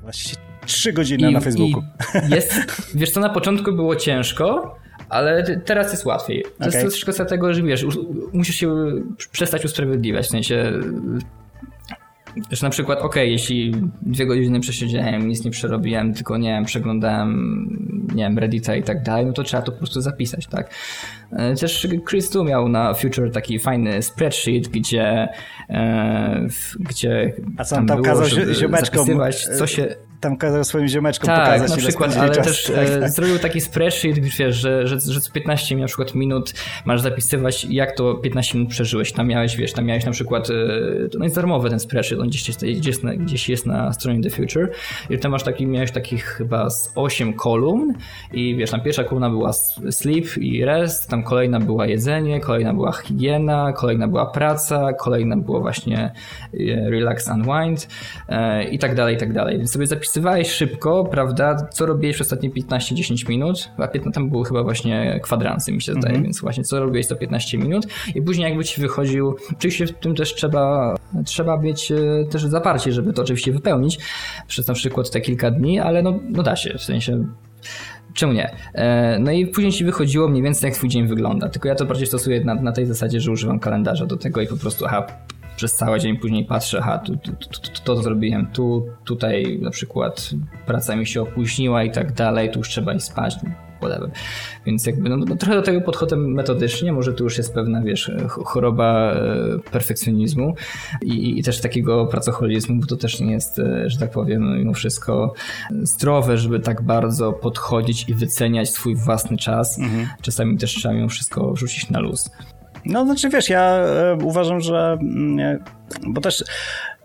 właśnie 0.01 0.37
trzy 0.65 0.93
godziny 0.93 1.29
I, 1.29 1.33
na 1.33 1.39
Facebooku. 1.39 1.83
jest, 2.29 2.53
wiesz 2.95 3.11
co, 3.11 3.19
na 3.19 3.29
początku 3.29 3.73
było 3.73 3.95
ciężko, 3.95 4.75
ale 5.09 5.43
teraz 5.65 5.91
jest 5.91 6.05
łatwiej. 6.05 6.43
To 6.43 6.67
okay. 6.67 6.83
jest 6.83 7.03
kwestia 7.03 7.25
tego, 7.25 7.53
że 7.53 7.63
wiesz, 7.63 7.85
musisz 8.33 8.55
się 8.55 8.75
przestać 9.31 9.65
usprawiedliwiać, 9.65 10.25
w 10.25 10.29
sensie 10.29 10.73
Że 12.51 12.65
na 12.65 12.69
przykład, 12.69 12.99
ok, 13.01 13.15
jeśli 13.15 13.71
dwie 14.01 14.25
godziny 14.25 14.59
przesiedziałem, 14.59 15.27
nic 15.27 15.45
nie 15.45 15.51
przerobiłem, 15.51 16.13
tylko 16.13 16.37
nie 16.37 16.49
wiem, 16.49 16.65
przeglądałem, 16.65 18.09
nie 18.15 18.23
wiem, 18.23 18.39
Reddita 18.39 18.75
i 18.75 18.83
tak 18.83 19.03
dalej, 19.03 19.25
no 19.25 19.33
to 19.33 19.43
trzeba 19.43 19.63
to 19.63 19.71
po 19.71 19.77
prostu 19.77 20.01
zapisać, 20.01 20.47
tak? 20.47 20.73
E, 21.31 21.55
też 21.55 21.87
Chris 22.09 22.29
tu 22.29 22.43
miał 22.43 22.69
na 22.69 22.93
Future 22.93 23.31
taki 23.31 23.59
fajny 23.59 24.01
spreadsheet, 24.01 24.67
gdzie, 24.67 25.27
e, 25.69 26.47
gdzie 26.79 27.33
A 27.57 27.63
co 27.63 27.75
tam, 27.75 27.87
tam 27.87 28.01
było, 28.01 28.15
kazał 28.15 28.53
ziomeczkom, 28.53 29.07
co 29.57 29.67
się 29.67 29.95
tam 30.19 30.37
kazał 30.37 30.63
swoim 30.63 30.87
ziomeczkom 30.87 31.27
tak, 31.27 31.45
pokazać. 31.45 31.69
na 31.69 31.77
przykład, 31.77 32.17
ale 32.17 32.35
czas. 32.35 32.45
też 32.45 32.71
tak, 32.75 32.99
tak. 32.99 33.09
zrobił 33.09 33.39
taki 33.39 33.61
spreadsheet, 33.61 34.19
wiesz, 34.19 34.55
że, 34.55 34.87
że, 34.87 34.99
że 34.99 35.21
co 35.21 35.31
15 35.31 35.75
na 35.75 35.87
przykład 35.87 36.15
minut 36.15 36.53
masz 36.85 37.01
zapisywać, 37.01 37.65
jak 37.69 37.95
to 37.95 38.15
15 38.15 38.57
minut 38.57 38.71
przeżyłeś. 38.71 39.11
Tam 39.11 39.27
miałeś, 39.27 39.55
wiesz, 39.55 39.73
tam 39.73 39.85
miałeś 39.85 40.05
na 40.05 40.11
przykład, 40.11 40.47
to 41.11 41.19
no 41.19 41.23
jest 41.23 41.35
darmowy 41.35 41.69
ten 41.69 41.79
spreadsheet, 41.79 42.21
on 42.21 42.27
gdzieś 42.27 42.47
jest, 42.47 42.65
gdzieś, 42.65 43.03
na, 43.03 43.15
gdzieś 43.15 43.49
jest 43.49 43.65
na 43.65 43.93
stronie 43.93 44.21
The 44.21 44.29
Future 44.29 44.69
i 45.09 45.17
tam 45.17 45.31
masz 45.31 45.43
taki, 45.43 45.67
miałeś 45.67 45.91
takich 45.91 46.23
chyba 46.23 46.69
z 46.69 46.91
8 46.95 47.33
kolumn 47.33 47.93
i 48.33 48.55
wiesz, 48.55 48.71
tam 48.71 48.81
pierwsza 48.81 49.03
kolumna 49.03 49.29
była 49.29 49.53
sleep 49.91 50.37
i 50.37 50.65
rest, 50.65 51.09
tam 51.09 51.23
kolejna 51.23 51.59
była 51.59 51.87
jedzenie, 51.87 52.39
kolejna 52.39 52.73
była 52.73 52.91
higiena, 52.91 53.73
kolejna 53.73 54.07
była 54.07 54.25
praca, 54.25 54.93
kolejna 54.93 55.37
była 55.37 55.59
właśnie 55.59 56.11
relax, 56.89 57.27
unwind 57.27 57.87
i 58.71 58.79
tak 58.79 58.95
dalej, 58.95 59.15
i 59.15 59.17
tak 59.17 59.33
dalej. 59.33 59.57
Więc 59.57 59.71
sobie 59.71 59.87
zapisywałeś 59.87 60.06
zapisywałeś 60.07 60.49
szybko, 60.49 61.05
prawda, 61.05 61.67
co 61.71 61.85
robiłeś 61.85 62.15
przez 62.15 62.27
ostatnie 62.27 62.49
15-10 62.49 63.29
minut, 63.29 63.69
a 63.77 63.87
15, 63.87 64.11
tam 64.11 64.29
były 64.29 64.45
chyba 64.45 64.63
właśnie 64.63 65.19
kwadransy 65.23 65.71
mi 65.71 65.81
się 65.81 65.91
zdaje, 65.91 66.09
mm 66.09 66.21
-hmm. 66.21 66.23
więc 66.23 66.41
właśnie 66.41 66.63
co 66.63 66.79
robiłeś 66.79 67.07
to 67.07 67.15
15 67.15 67.57
minut 67.57 67.87
i 68.15 68.21
później 68.21 68.49
jakby 68.49 68.65
ci 68.65 68.81
wychodził, 68.81 69.35
oczywiście 69.57 69.87
w 69.87 69.91
tym 69.91 70.15
też 70.15 70.35
trzeba, 70.35 70.95
trzeba 71.25 71.57
mieć 71.57 71.91
e, 71.91 71.95
też 72.29 72.45
zaparcie, 72.45 72.91
żeby 72.91 73.13
to 73.13 73.21
oczywiście 73.21 73.51
wypełnić 73.51 73.99
przez 74.47 74.67
na 74.67 74.73
przykład 74.73 75.11
te 75.11 75.21
kilka 75.21 75.51
dni, 75.51 75.79
ale 75.79 76.01
no, 76.01 76.19
no 76.29 76.43
da 76.43 76.55
się, 76.55 76.77
w 76.77 76.83
sensie 76.83 77.25
Czemu 78.13 78.33
nie? 78.33 78.55
E, 78.73 79.19
no 79.19 79.31
i 79.31 79.47
później 79.47 79.73
ci 79.73 79.85
wychodziło 79.85 80.27
mniej 80.27 80.43
więcej 80.43 80.67
jak 80.67 80.77
twój 80.77 80.89
dzień 80.89 81.07
wygląda. 81.07 81.49
Tylko 81.49 81.67
ja 81.67 81.75
to 81.75 81.85
bardziej 81.85 82.07
stosuję 82.07 82.43
na, 82.43 82.55
na 82.55 82.71
tej 82.71 82.85
zasadzie, 82.85 83.21
że 83.21 83.31
używam 83.31 83.59
kalendarza 83.59 84.05
do 84.05 84.17
tego 84.17 84.41
i 84.41 84.47
po 84.47 84.57
prostu, 84.57 84.85
aha, 84.85 85.07
przez 85.57 85.73
cały 85.73 85.99
dzień 85.99 86.17
później 86.17 86.45
patrzę, 86.45 86.79
aha, 86.81 86.97
tu, 86.97 87.17
tu, 87.17 87.31
tu, 87.31 87.81
to 87.83 87.95
zrobiłem, 87.95 88.47
tu, 88.47 88.85
tutaj 89.05 89.59
na 89.61 89.71
przykład 89.71 90.29
praca 90.65 90.95
mi 90.95 91.07
się 91.07 91.21
opóźniła 91.21 91.83
i 91.83 91.91
tak 91.91 92.13
dalej, 92.13 92.51
tu 92.51 92.59
już 92.59 92.69
trzeba 92.69 92.93
iść 92.93 93.05
spać, 93.05 93.35
whatever. 93.77 94.11
Więc 94.65 94.85
jakby 94.85 95.09
no, 95.09 95.17
no, 95.17 95.35
trochę 95.35 95.55
do 95.55 95.61
tego 95.61 95.81
podchodem 95.81 96.33
metodycznie, 96.33 96.93
może 96.93 97.13
tu 97.13 97.23
już 97.23 97.37
jest 97.37 97.53
pewna, 97.53 97.81
wiesz, 97.81 98.11
choroba 98.27 99.13
e, 99.13 99.19
perfekcjonizmu 99.71 100.55
i, 101.01 101.39
i 101.39 101.43
też 101.43 101.61
takiego 101.61 102.05
pracoholizmu, 102.05 102.79
bo 102.79 102.87
to 102.87 102.95
też 102.95 103.19
nie 103.19 103.31
jest, 103.31 103.59
e, 103.59 103.89
że 103.89 103.99
tak 103.99 104.11
powiem, 104.11 104.57
mimo 104.57 104.73
wszystko 104.73 105.33
zdrowe, 105.81 106.37
żeby 106.37 106.59
tak 106.59 106.81
bardzo 106.81 107.33
podchodzić 107.33 108.09
i 108.09 108.13
wyceniać 108.13 108.69
swój 108.69 108.95
własny 108.95 109.37
czas. 109.37 109.79
Mhm. 109.79 110.07
Czasami 110.21 110.57
też 110.57 110.75
trzeba 110.75 110.93
mimo 110.93 111.09
wszystko 111.09 111.55
rzucić 111.55 111.89
na 111.89 111.99
luz. 111.99 112.31
No, 112.89 113.05
znaczy 113.05 113.29
wiesz, 113.29 113.49
ja 113.49 113.61
e, 113.61 114.17
uważam, 114.23 114.61
że. 114.61 114.97
Mm, 115.01 115.59
bo 116.07 116.21
też 116.21 116.43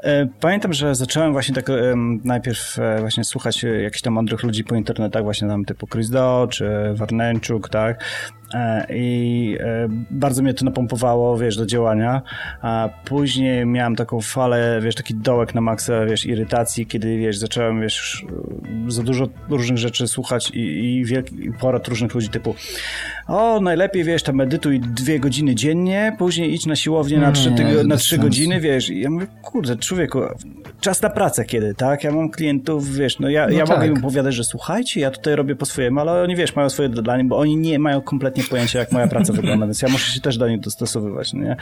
E, 0.02 0.26
pamiętam, 0.40 0.72
że 0.72 0.94
zacząłem 0.94 1.32
właśnie 1.32 1.54
tak 1.54 1.66
najpierw 2.24 2.78
e, 2.78 3.00
właśnie 3.00 3.24
słuchać 3.24 3.64
jakichś 3.82 4.02
tam 4.02 4.12
mądrych 4.12 4.42
ludzi 4.42 4.64
po 4.64 4.74
internetach, 4.74 5.22
właśnie 5.22 5.48
tam 5.48 5.64
typu 5.64 5.86
Chris 5.86 6.10
Do 6.10 6.48
czy 6.50 6.66
Warnęczuk, 6.94 7.68
tak? 7.68 8.04
E, 8.54 8.86
I 8.90 9.58
bardzo 10.10 10.42
mnie 10.42 10.54
to 10.54 10.64
napompowało, 10.64 11.38
wiesz, 11.38 11.56
do 11.56 11.66
działania. 11.66 12.22
A 12.62 12.88
później 13.04 13.66
miałem 13.66 13.96
taką 13.96 14.20
falę, 14.20 14.80
wiesz, 14.82 14.94
taki 14.94 15.14
dołek 15.14 15.54
na 15.54 15.60
maksa, 15.60 16.06
wiesz, 16.06 16.26
irytacji, 16.26 16.86
kiedy, 16.86 17.18
wiesz, 17.18 17.38
zacząłem, 17.38 17.80
wiesz, 17.80 18.26
za 18.88 19.02
dużo 19.02 19.28
różnych 19.48 19.78
rzeczy 19.78 20.08
słuchać 20.08 20.50
i, 20.50 20.60
i, 20.60 21.04
wielki, 21.04 21.44
i 21.44 21.52
porad 21.52 21.88
różnych 21.88 22.14
ludzi 22.14 22.28
typu 22.28 22.54
o, 23.26 23.60
najlepiej, 23.60 24.04
wiesz, 24.04 24.22
tam 24.22 24.36
medytuj 24.36 24.80
dwie 24.80 25.20
godziny 25.20 25.54
dziennie, 25.54 26.16
później 26.18 26.54
idź 26.54 26.66
na 26.66 26.76
siłownię 26.76 27.18
na 27.18 27.32
trzy, 27.32 27.52
tygo, 27.52 27.84
na 27.84 27.96
trzy 27.96 28.18
godziny, 28.18 28.60
wiesz. 28.60 28.90
I 28.90 29.00
ja 29.00 29.10
mówię, 29.10 29.26
kurde, 29.42 29.76
człowieku, 29.76 30.20
czas 30.80 31.02
na 31.02 31.10
pracę 31.10 31.44
kiedy, 31.44 31.74
tak? 31.74 32.04
Ja 32.04 32.12
mam 32.12 32.30
klientów, 32.30 32.94
wiesz, 32.94 33.18
no 33.18 33.28
ja, 33.28 33.46
no 33.46 33.52
ja 33.52 33.66
tak. 33.66 33.76
mogę 33.76 33.86
im 33.86 33.98
opowiadać, 33.98 34.34
że 34.34 34.44
słuchajcie, 34.44 35.00
ja 35.00 35.10
tutaj 35.10 35.36
robię 35.36 35.56
po 35.56 35.66
swojemu, 35.66 36.00
ale 36.00 36.22
oni, 36.22 36.36
wiesz, 36.36 36.56
mają 36.56 36.70
swoje 36.70 36.88
deadline, 36.88 37.28
bo 37.28 37.38
oni 37.38 37.56
nie 37.56 37.78
mają 37.78 38.00
kompletnie 38.00 38.41
pojęcia, 38.48 38.78
jak 38.78 38.92
moja 38.92 39.06
praca 39.06 39.32
wygląda, 39.32 39.66
więc 39.66 39.82
ja 39.82 39.88
muszę 39.88 40.12
się 40.12 40.20
też 40.20 40.38
do 40.38 40.48
nich 40.48 40.60
dostosowywać, 40.60 41.32
nie? 41.32 41.56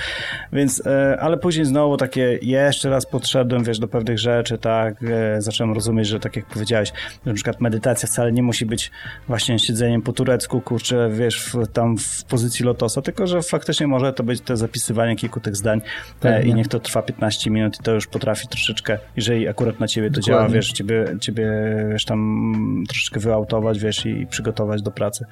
Więc, 0.52 0.86
e, 0.86 1.18
ale 1.20 1.36
później 1.36 1.66
znowu 1.66 1.96
takie, 1.96 2.38
jeszcze 2.42 2.90
raz 2.90 3.06
podszedłem, 3.06 3.64
wiesz, 3.64 3.78
do 3.78 3.88
pewnych 3.88 4.18
rzeczy, 4.18 4.58
tak? 4.58 4.94
E, 5.02 5.42
zacząłem 5.42 5.72
rozumieć, 5.72 6.08
że 6.08 6.20
tak 6.20 6.36
jak 6.36 6.46
powiedziałeś, 6.46 6.92
na 7.24 7.34
przykład 7.34 7.60
medytacja 7.60 8.08
wcale 8.08 8.32
nie 8.32 8.42
musi 8.42 8.66
być 8.66 8.90
właśnie 9.28 9.58
siedzeniem 9.58 10.02
po 10.02 10.12
turecku, 10.12 10.60
kurczę, 10.60 11.10
wiesz, 11.12 11.44
w, 11.44 11.66
tam 11.72 11.98
w 11.98 12.24
pozycji 12.24 12.64
lotosa, 12.64 13.02
tylko, 13.02 13.26
że 13.26 13.42
faktycznie 13.42 13.86
może 13.86 14.12
to 14.12 14.22
być 14.22 14.40
to 14.40 14.56
zapisywanie 14.56 15.16
kilku 15.16 15.40
tych 15.40 15.56
zdań 15.56 15.80
e, 16.24 16.42
i 16.42 16.54
niech 16.54 16.68
to 16.68 16.80
trwa 16.80 17.02
15 17.02 17.50
minut 17.50 17.80
i 17.80 17.82
to 17.82 17.92
już 17.92 18.06
potrafi 18.06 18.48
troszeczkę, 18.48 18.98
jeżeli 19.16 19.48
akurat 19.48 19.80
na 19.80 19.88
ciebie 19.88 20.10
to 20.10 20.20
Dokładnie. 20.20 20.32
działa, 20.32 20.48
wiesz, 20.48 20.72
ciebie, 20.72 21.04
ciebie 21.20 21.50
wiesz, 21.92 22.04
tam 22.04 22.84
troszeczkę 22.88 23.20
wyautować, 23.20 23.78
wiesz, 23.78 24.06
i 24.06 24.26
przygotować 24.26 24.82
do 24.82 24.90
pracy. 24.90 25.24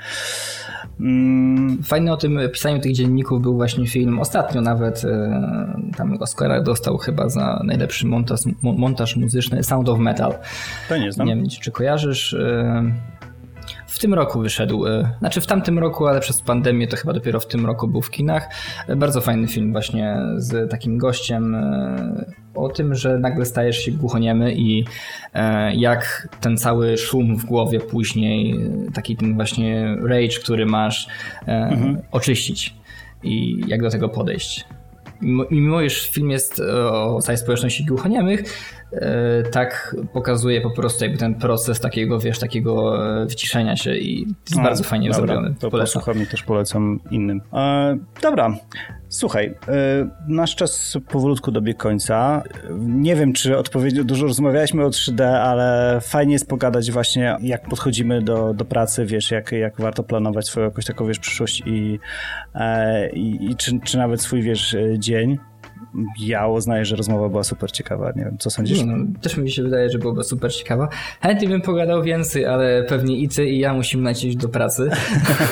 Mm. 1.00 1.37
Fajny 1.84 2.12
o 2.12 2.16
tym 2.16 2.40
pisaniu 2.52 2.80
tych 2.80 2.92
dzienników 2.92 3.42
był 3.42 3.56
właśnie 3.56 3.86
film, 3.86 4.18
ostatnio 4.18 4.60
nawet 4.60 5.04
e, 5.04 5.80
tam 5.96 6.16
Oscara 6.20 6.62
dostał 6.62 6.98
chyba 6.98 7.28
za 7.28 7.62
najlepszy 7.64 8.06
montaż, 8.06 8.40
montaż 8.62 9.16
muzyczny 9.16 9.62
Sound 9.64 9.88
of 9.88 9.98
Metal. 9.98 10.34
To 10.88 10.96
nie 10.96 11.12
znam. 11.12 11.28
Nie 11.28 11.36
wiem, 11.36 11.48
czy 11.48 11.70
kojarzysz. 11.70 12.36
E, 13.88 13.92
w 13.92 13.98
tym 13.98 14.14
roku 14.14 14.40
wyszedł, 14.40 14.86
e, 14.86 15.10
znaczy 15.18 15.40
w 15.40 15.46
tamtym 15.46 15.78
roku, 15.78 16.06
ale 16.06 16.20
przez 16.20 16.42
pandemię 16.42 16.86
to 16.86 16.96
chyba 16.96 17.12
dopiero 17.12 17.40
w 17.40 17.46
tym 17.46 17.66
roku 17.66 17.88
był 17.88 18.02
w 18.02 18.10
kinach. 18.10 18.48
Bardzo 18.96 19.20
fajny 19.20 19.48
film 19.48 19.72
właśnie 19.72 20.16
z 20.36 20.70
takim 20.70 20.98
gościem 20.98 21.56
o 22.54 22.68
tym, 22.68 22.94
że 22.94 23.18
nagle 23.18 23.46
stajesz 23.46 23.78
się 23.78 23.92
głuchoniemy 23.92 24.54
i 24.54 24.84
e, 25.34 25.74
jak 25.74 26.28
ten 26.40 26.56
cały 26.56 26.96
szum 26.96 27.36
w 27.36 27.44
głowie 27.44 27.80
później, 27.80 28.54
taki 28.94 29.16
ten 29.16 29.34
właśnie 29.34 29.96
rage, 30.02 30.38
który 30.42 30.66
masz, 30.66 31.08
e, 31.46 31.52
mhm. 31.52 31.98
oczyścić 32.10 32.74
i 33.22 33.64
jak 33.66 33.82
do 33.82 33.90
tego 33.90 34.08
podejść. 34.08 34.64
Mimo 35.50 35.80
iż 35.80 36.10
film 36.10 36.30
jest 36.30 36.60
o 36.92 37.22
całej 37.22 37.38
społeczności 37.38 37.84
głuchoniemych, 37.84 38.42
E, 38.42 38.77
tak 39.52 39.96
pokazuje 40.12 40.60
po 40.60 40.70
prostu 40.70 41.04
jakby 41.04 41.18
ten 41.18 41.34
proces 41.34 41.80
takiego, 41.80 42.18
wiesz, 42.20 42.38
takiego 42.38 43.06
e, 43.22 43.26
wyciszenia 43.26 43.76
się 43.76 43.94
i 43.94 44.20
jest 44.20 44.60
A, 44.60 44.62
bardzo 44.62 44.84
fajnie 44.84 45.10
dobra, 45.10 45.26
zrobiony. 45.26 45.54
To 45.54 45.70
polecam. 45.70 46.00
posłucham 46.00 46.22
i 46.22 46.26
też 46.26 46.42
polecam 46.42 47.00
innym. 47.10 47.40
E, 47.52 47.98
dobra, 48.22 48.56
słuchaj, 49.08 49.46
e, 49.46 50.08
nasz 50.28 50.56
czas 50.56 50.98
powolutku 51.08 51.52
dobiegł 51.52 51.78
końca. 51.78 52.42
Nie 52.78 53.16
wiem, 53.16 53.32
czy 53.32 53.58
odpowiednio 53.58 54.04
dużo 54.04 54.26
rozmawialiśmy 54.26 54.84
o 54.84 54.88
3D, 54.88 55.22
ale 55.22 55.98
fajnie 56.00 56.32
jest 56.32 56.48
pogadać 56.48 56.90
właśnie, 56.90 57.36
jak 57.40 57.68
podchodzimy 57.68 58.22
do, 58.22 58.54
do 58.54 58.64
pracy, 58.64 59.06
wiesz, 59.06 59.30
jak, 59.30 59.52
jak 59.52 59.80
warto 59.80 60.02
planować 60.02 60.46
swoją 60.46 60.66
jakąś 60.66 60.84
taką, 60.84 61.06
wiesz, 61.06 61.18
przyszłość 61.18 61.62
i, 61.66 61.98
e, 62.54 63.10
i, 63.10 63.50
i 63.50 63.56
czy, 63.56 63.80
czy 63.84 63.98
nawet 63.98 64.20
swój, 64.20 64.42
wiesz, 64.42 64.76
dzień 64.98 65.38
ja 66.18 66.46
uznaję, 66.46 66.84
że 66.84 66.96
rozmowa 66.96 67.28
była 67.28 67.44
super 67.44 67.72
ciekawa. 67.72 68.12
Nie 68.16 68.24
wiem, 68.24 68.38
co 68.38 68.50
sądzisz? 68.50 68.82
no, 68.84 68.94
też 69.20 69.36
mi 69.36 69.50
się 69.50 69.62
wydaje, 69.62 69.90
że 69.90 69.98
byłaby 69.98 70.24
super 70.24 70.54
ciekawa. 70.54 70.88
Chętnie 71.20 71.48
bym 71.48 71.60
pogadał 71.60 72.02
więcej, 72.02 72.46
ale 72.46 72.84
pewnie 72.84 73.18
i 73.18 73.28
ty, 73.28 73.46
i 73.46 73.58
ja 73.58 73.74
musimy 73.74 74.04
lecieć 74.04 74.36
do 74.36 74.48
pracy. 74.48 74.90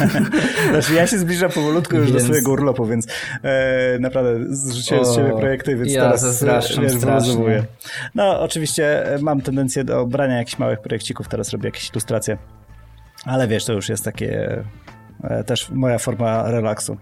znaczy, 0.71 0.95
ja 0.95 1.07
się 1.07 1.19
zbliżam 1.19 1.51
powolutku 1.51 1.97
już 1.97 2.13
więc... 2.13 2.23
do 2.23 2.25
swojego 2.25 2.53
urlopu, 2.53 2.87
więc 2.87 3.07
e, 3.43 3.99
naprawdę 3.99 4.45
zrzuciłem 4.49 5.05
z 5.05 5.15
siebie 5.15 5.31
projekty, 5.31 5.77
więc 5.77 5.93
ja 5.93 6.03
teraz 6.03 6.43
e, 6.43 6.47
wiesz, 6.47 7.01
wyluzowuję. 7.01 7.65
No, 8.15 8.41
oczywiście 8.41 9.15
e, 9.15 9.19
mam 9.19 9.41
tendencję 9.41 9.85
do 9.85 10.07
brania 10.07 10.37
jakichś 10.37 10.59
małych 10.59 10.81
projekcików, 10.81 11.29
teraz 11.29 11.51
robię 11.51 11.69
jakieś 11.69 11.91
ilustracje, 11.91 12.39
ale 13.25 13.49
wiesz, 13.49 13.65
to 13.65 13.73
już 13.73 13.89
jest 13.89 14.05
takie 14.05 14.63
e, 15.25 15.45
też 15.45 15.71
moja 15.71 15.99
forma 15.99 16.51
relaksu. 16.51 16.97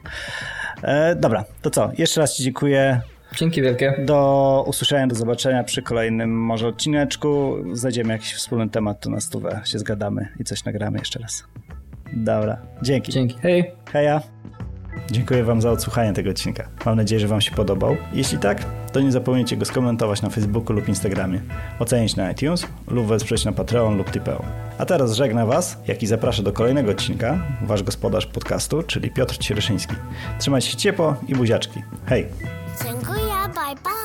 E, 0.82 1.16
dobra, 1.16 1.44
to 1.62 1.70
co? 1.70 1.90
Jeszcze 1.98 2.20
raz 2.20 2.36
Ci 2.36 2.42
dziękuję. 2.42 3.00
Dzięki 3.38 3.62
wielkie. 3.62 3.94
Do 3.98 4.64
usłyszenia, 4.66 5.06
do 5.06 5.14
zobaczenia 5.14 5.64
przy 5.64 5.82
kolejnym 5.82 6.44
może 6.44 6.68
odcineczku. 6.68 7.56
Znajdziemy 7.72 8.12
jakiś 8.12 8.34
wspólny 8.34 8.68
temat, 8.68 9.00
to 9.00 9.10
na 9.10 9.20
stówę 9.20 9.60
się 9.64 9.78
zgadamy 9.78 10.28
i 10.40 10.44
coś 10.44 10.64
nagramy 10.64 10.98
jeszcze 10.98 11.18
raz. 11.18 11.44
Dobra, 12.12 12.56
dzięki. 12.82 13.12
Dzięki, 13.12 13.38
hej. 13.38 13.70
Heja. 13.92 14.20
Dziękuję 15.10 15.44
Wam 15.44 15.62
za 15.62 15.70
odsłuchanie 15.70 16.12
tego 16.12 16.30
odcinka. 16.30 16.68
Mam 16.86 16.96
nadzieję, 16.96 17.20
że 17.20 17.28
Wam 17.28 17.40
się 17.40 17.50
podobał. 17.50 17.96
Jeśli 18.12 18.38
tak, 18.38 18.64
to 18.92 19.00
nie 19.00 19.12
zapomnijcie 19.12 19.56
go 19.56 19.64
skomentować 19.64 20.22
na 20.22 20.30
Facebooku 20.30 20.76
lub 20.76 20.88
Instagramie, 20.88 21.40
ocenić 21.78 22.16
na 22.16 22.30
iTunes 22.30 22.66
lub 22.88 23.06
wesprzeć 23.06 23.44
na 23.44 23.52
Patreon 23.52 23.96
lub 23.96 24.10
Tipeo. 24.10 24.44
A 24.78 24.84
teraz 24.84 25.12
żegna 25.12 25.46
Was, 25.46 25.78
jak 25.86 26.02
i 26.02 26.06
zapraszam 26.06 26.44
do 26.44 26.52
kolejnego 26.52 26.90
odcinka, 26.90 27.38
Wasz 27.62 27.82
gospodarz 27.82 28.26
podcastu, 28.26 28.82
czyli 28.82 29.10
Piotr 29.10 29.38
Ciereszyński. 29.38 29.94
Trzymajcie 30.38 30.70
się 30.70 30.76
ciepło 30.76 31.16
i 31.28 31.34
buziaczki. 31.34 31.82
Hej! 32.06 32.26
Dziękuję, 32.84 33.23
bye 33.54 33.74
bye! 33.84 34.03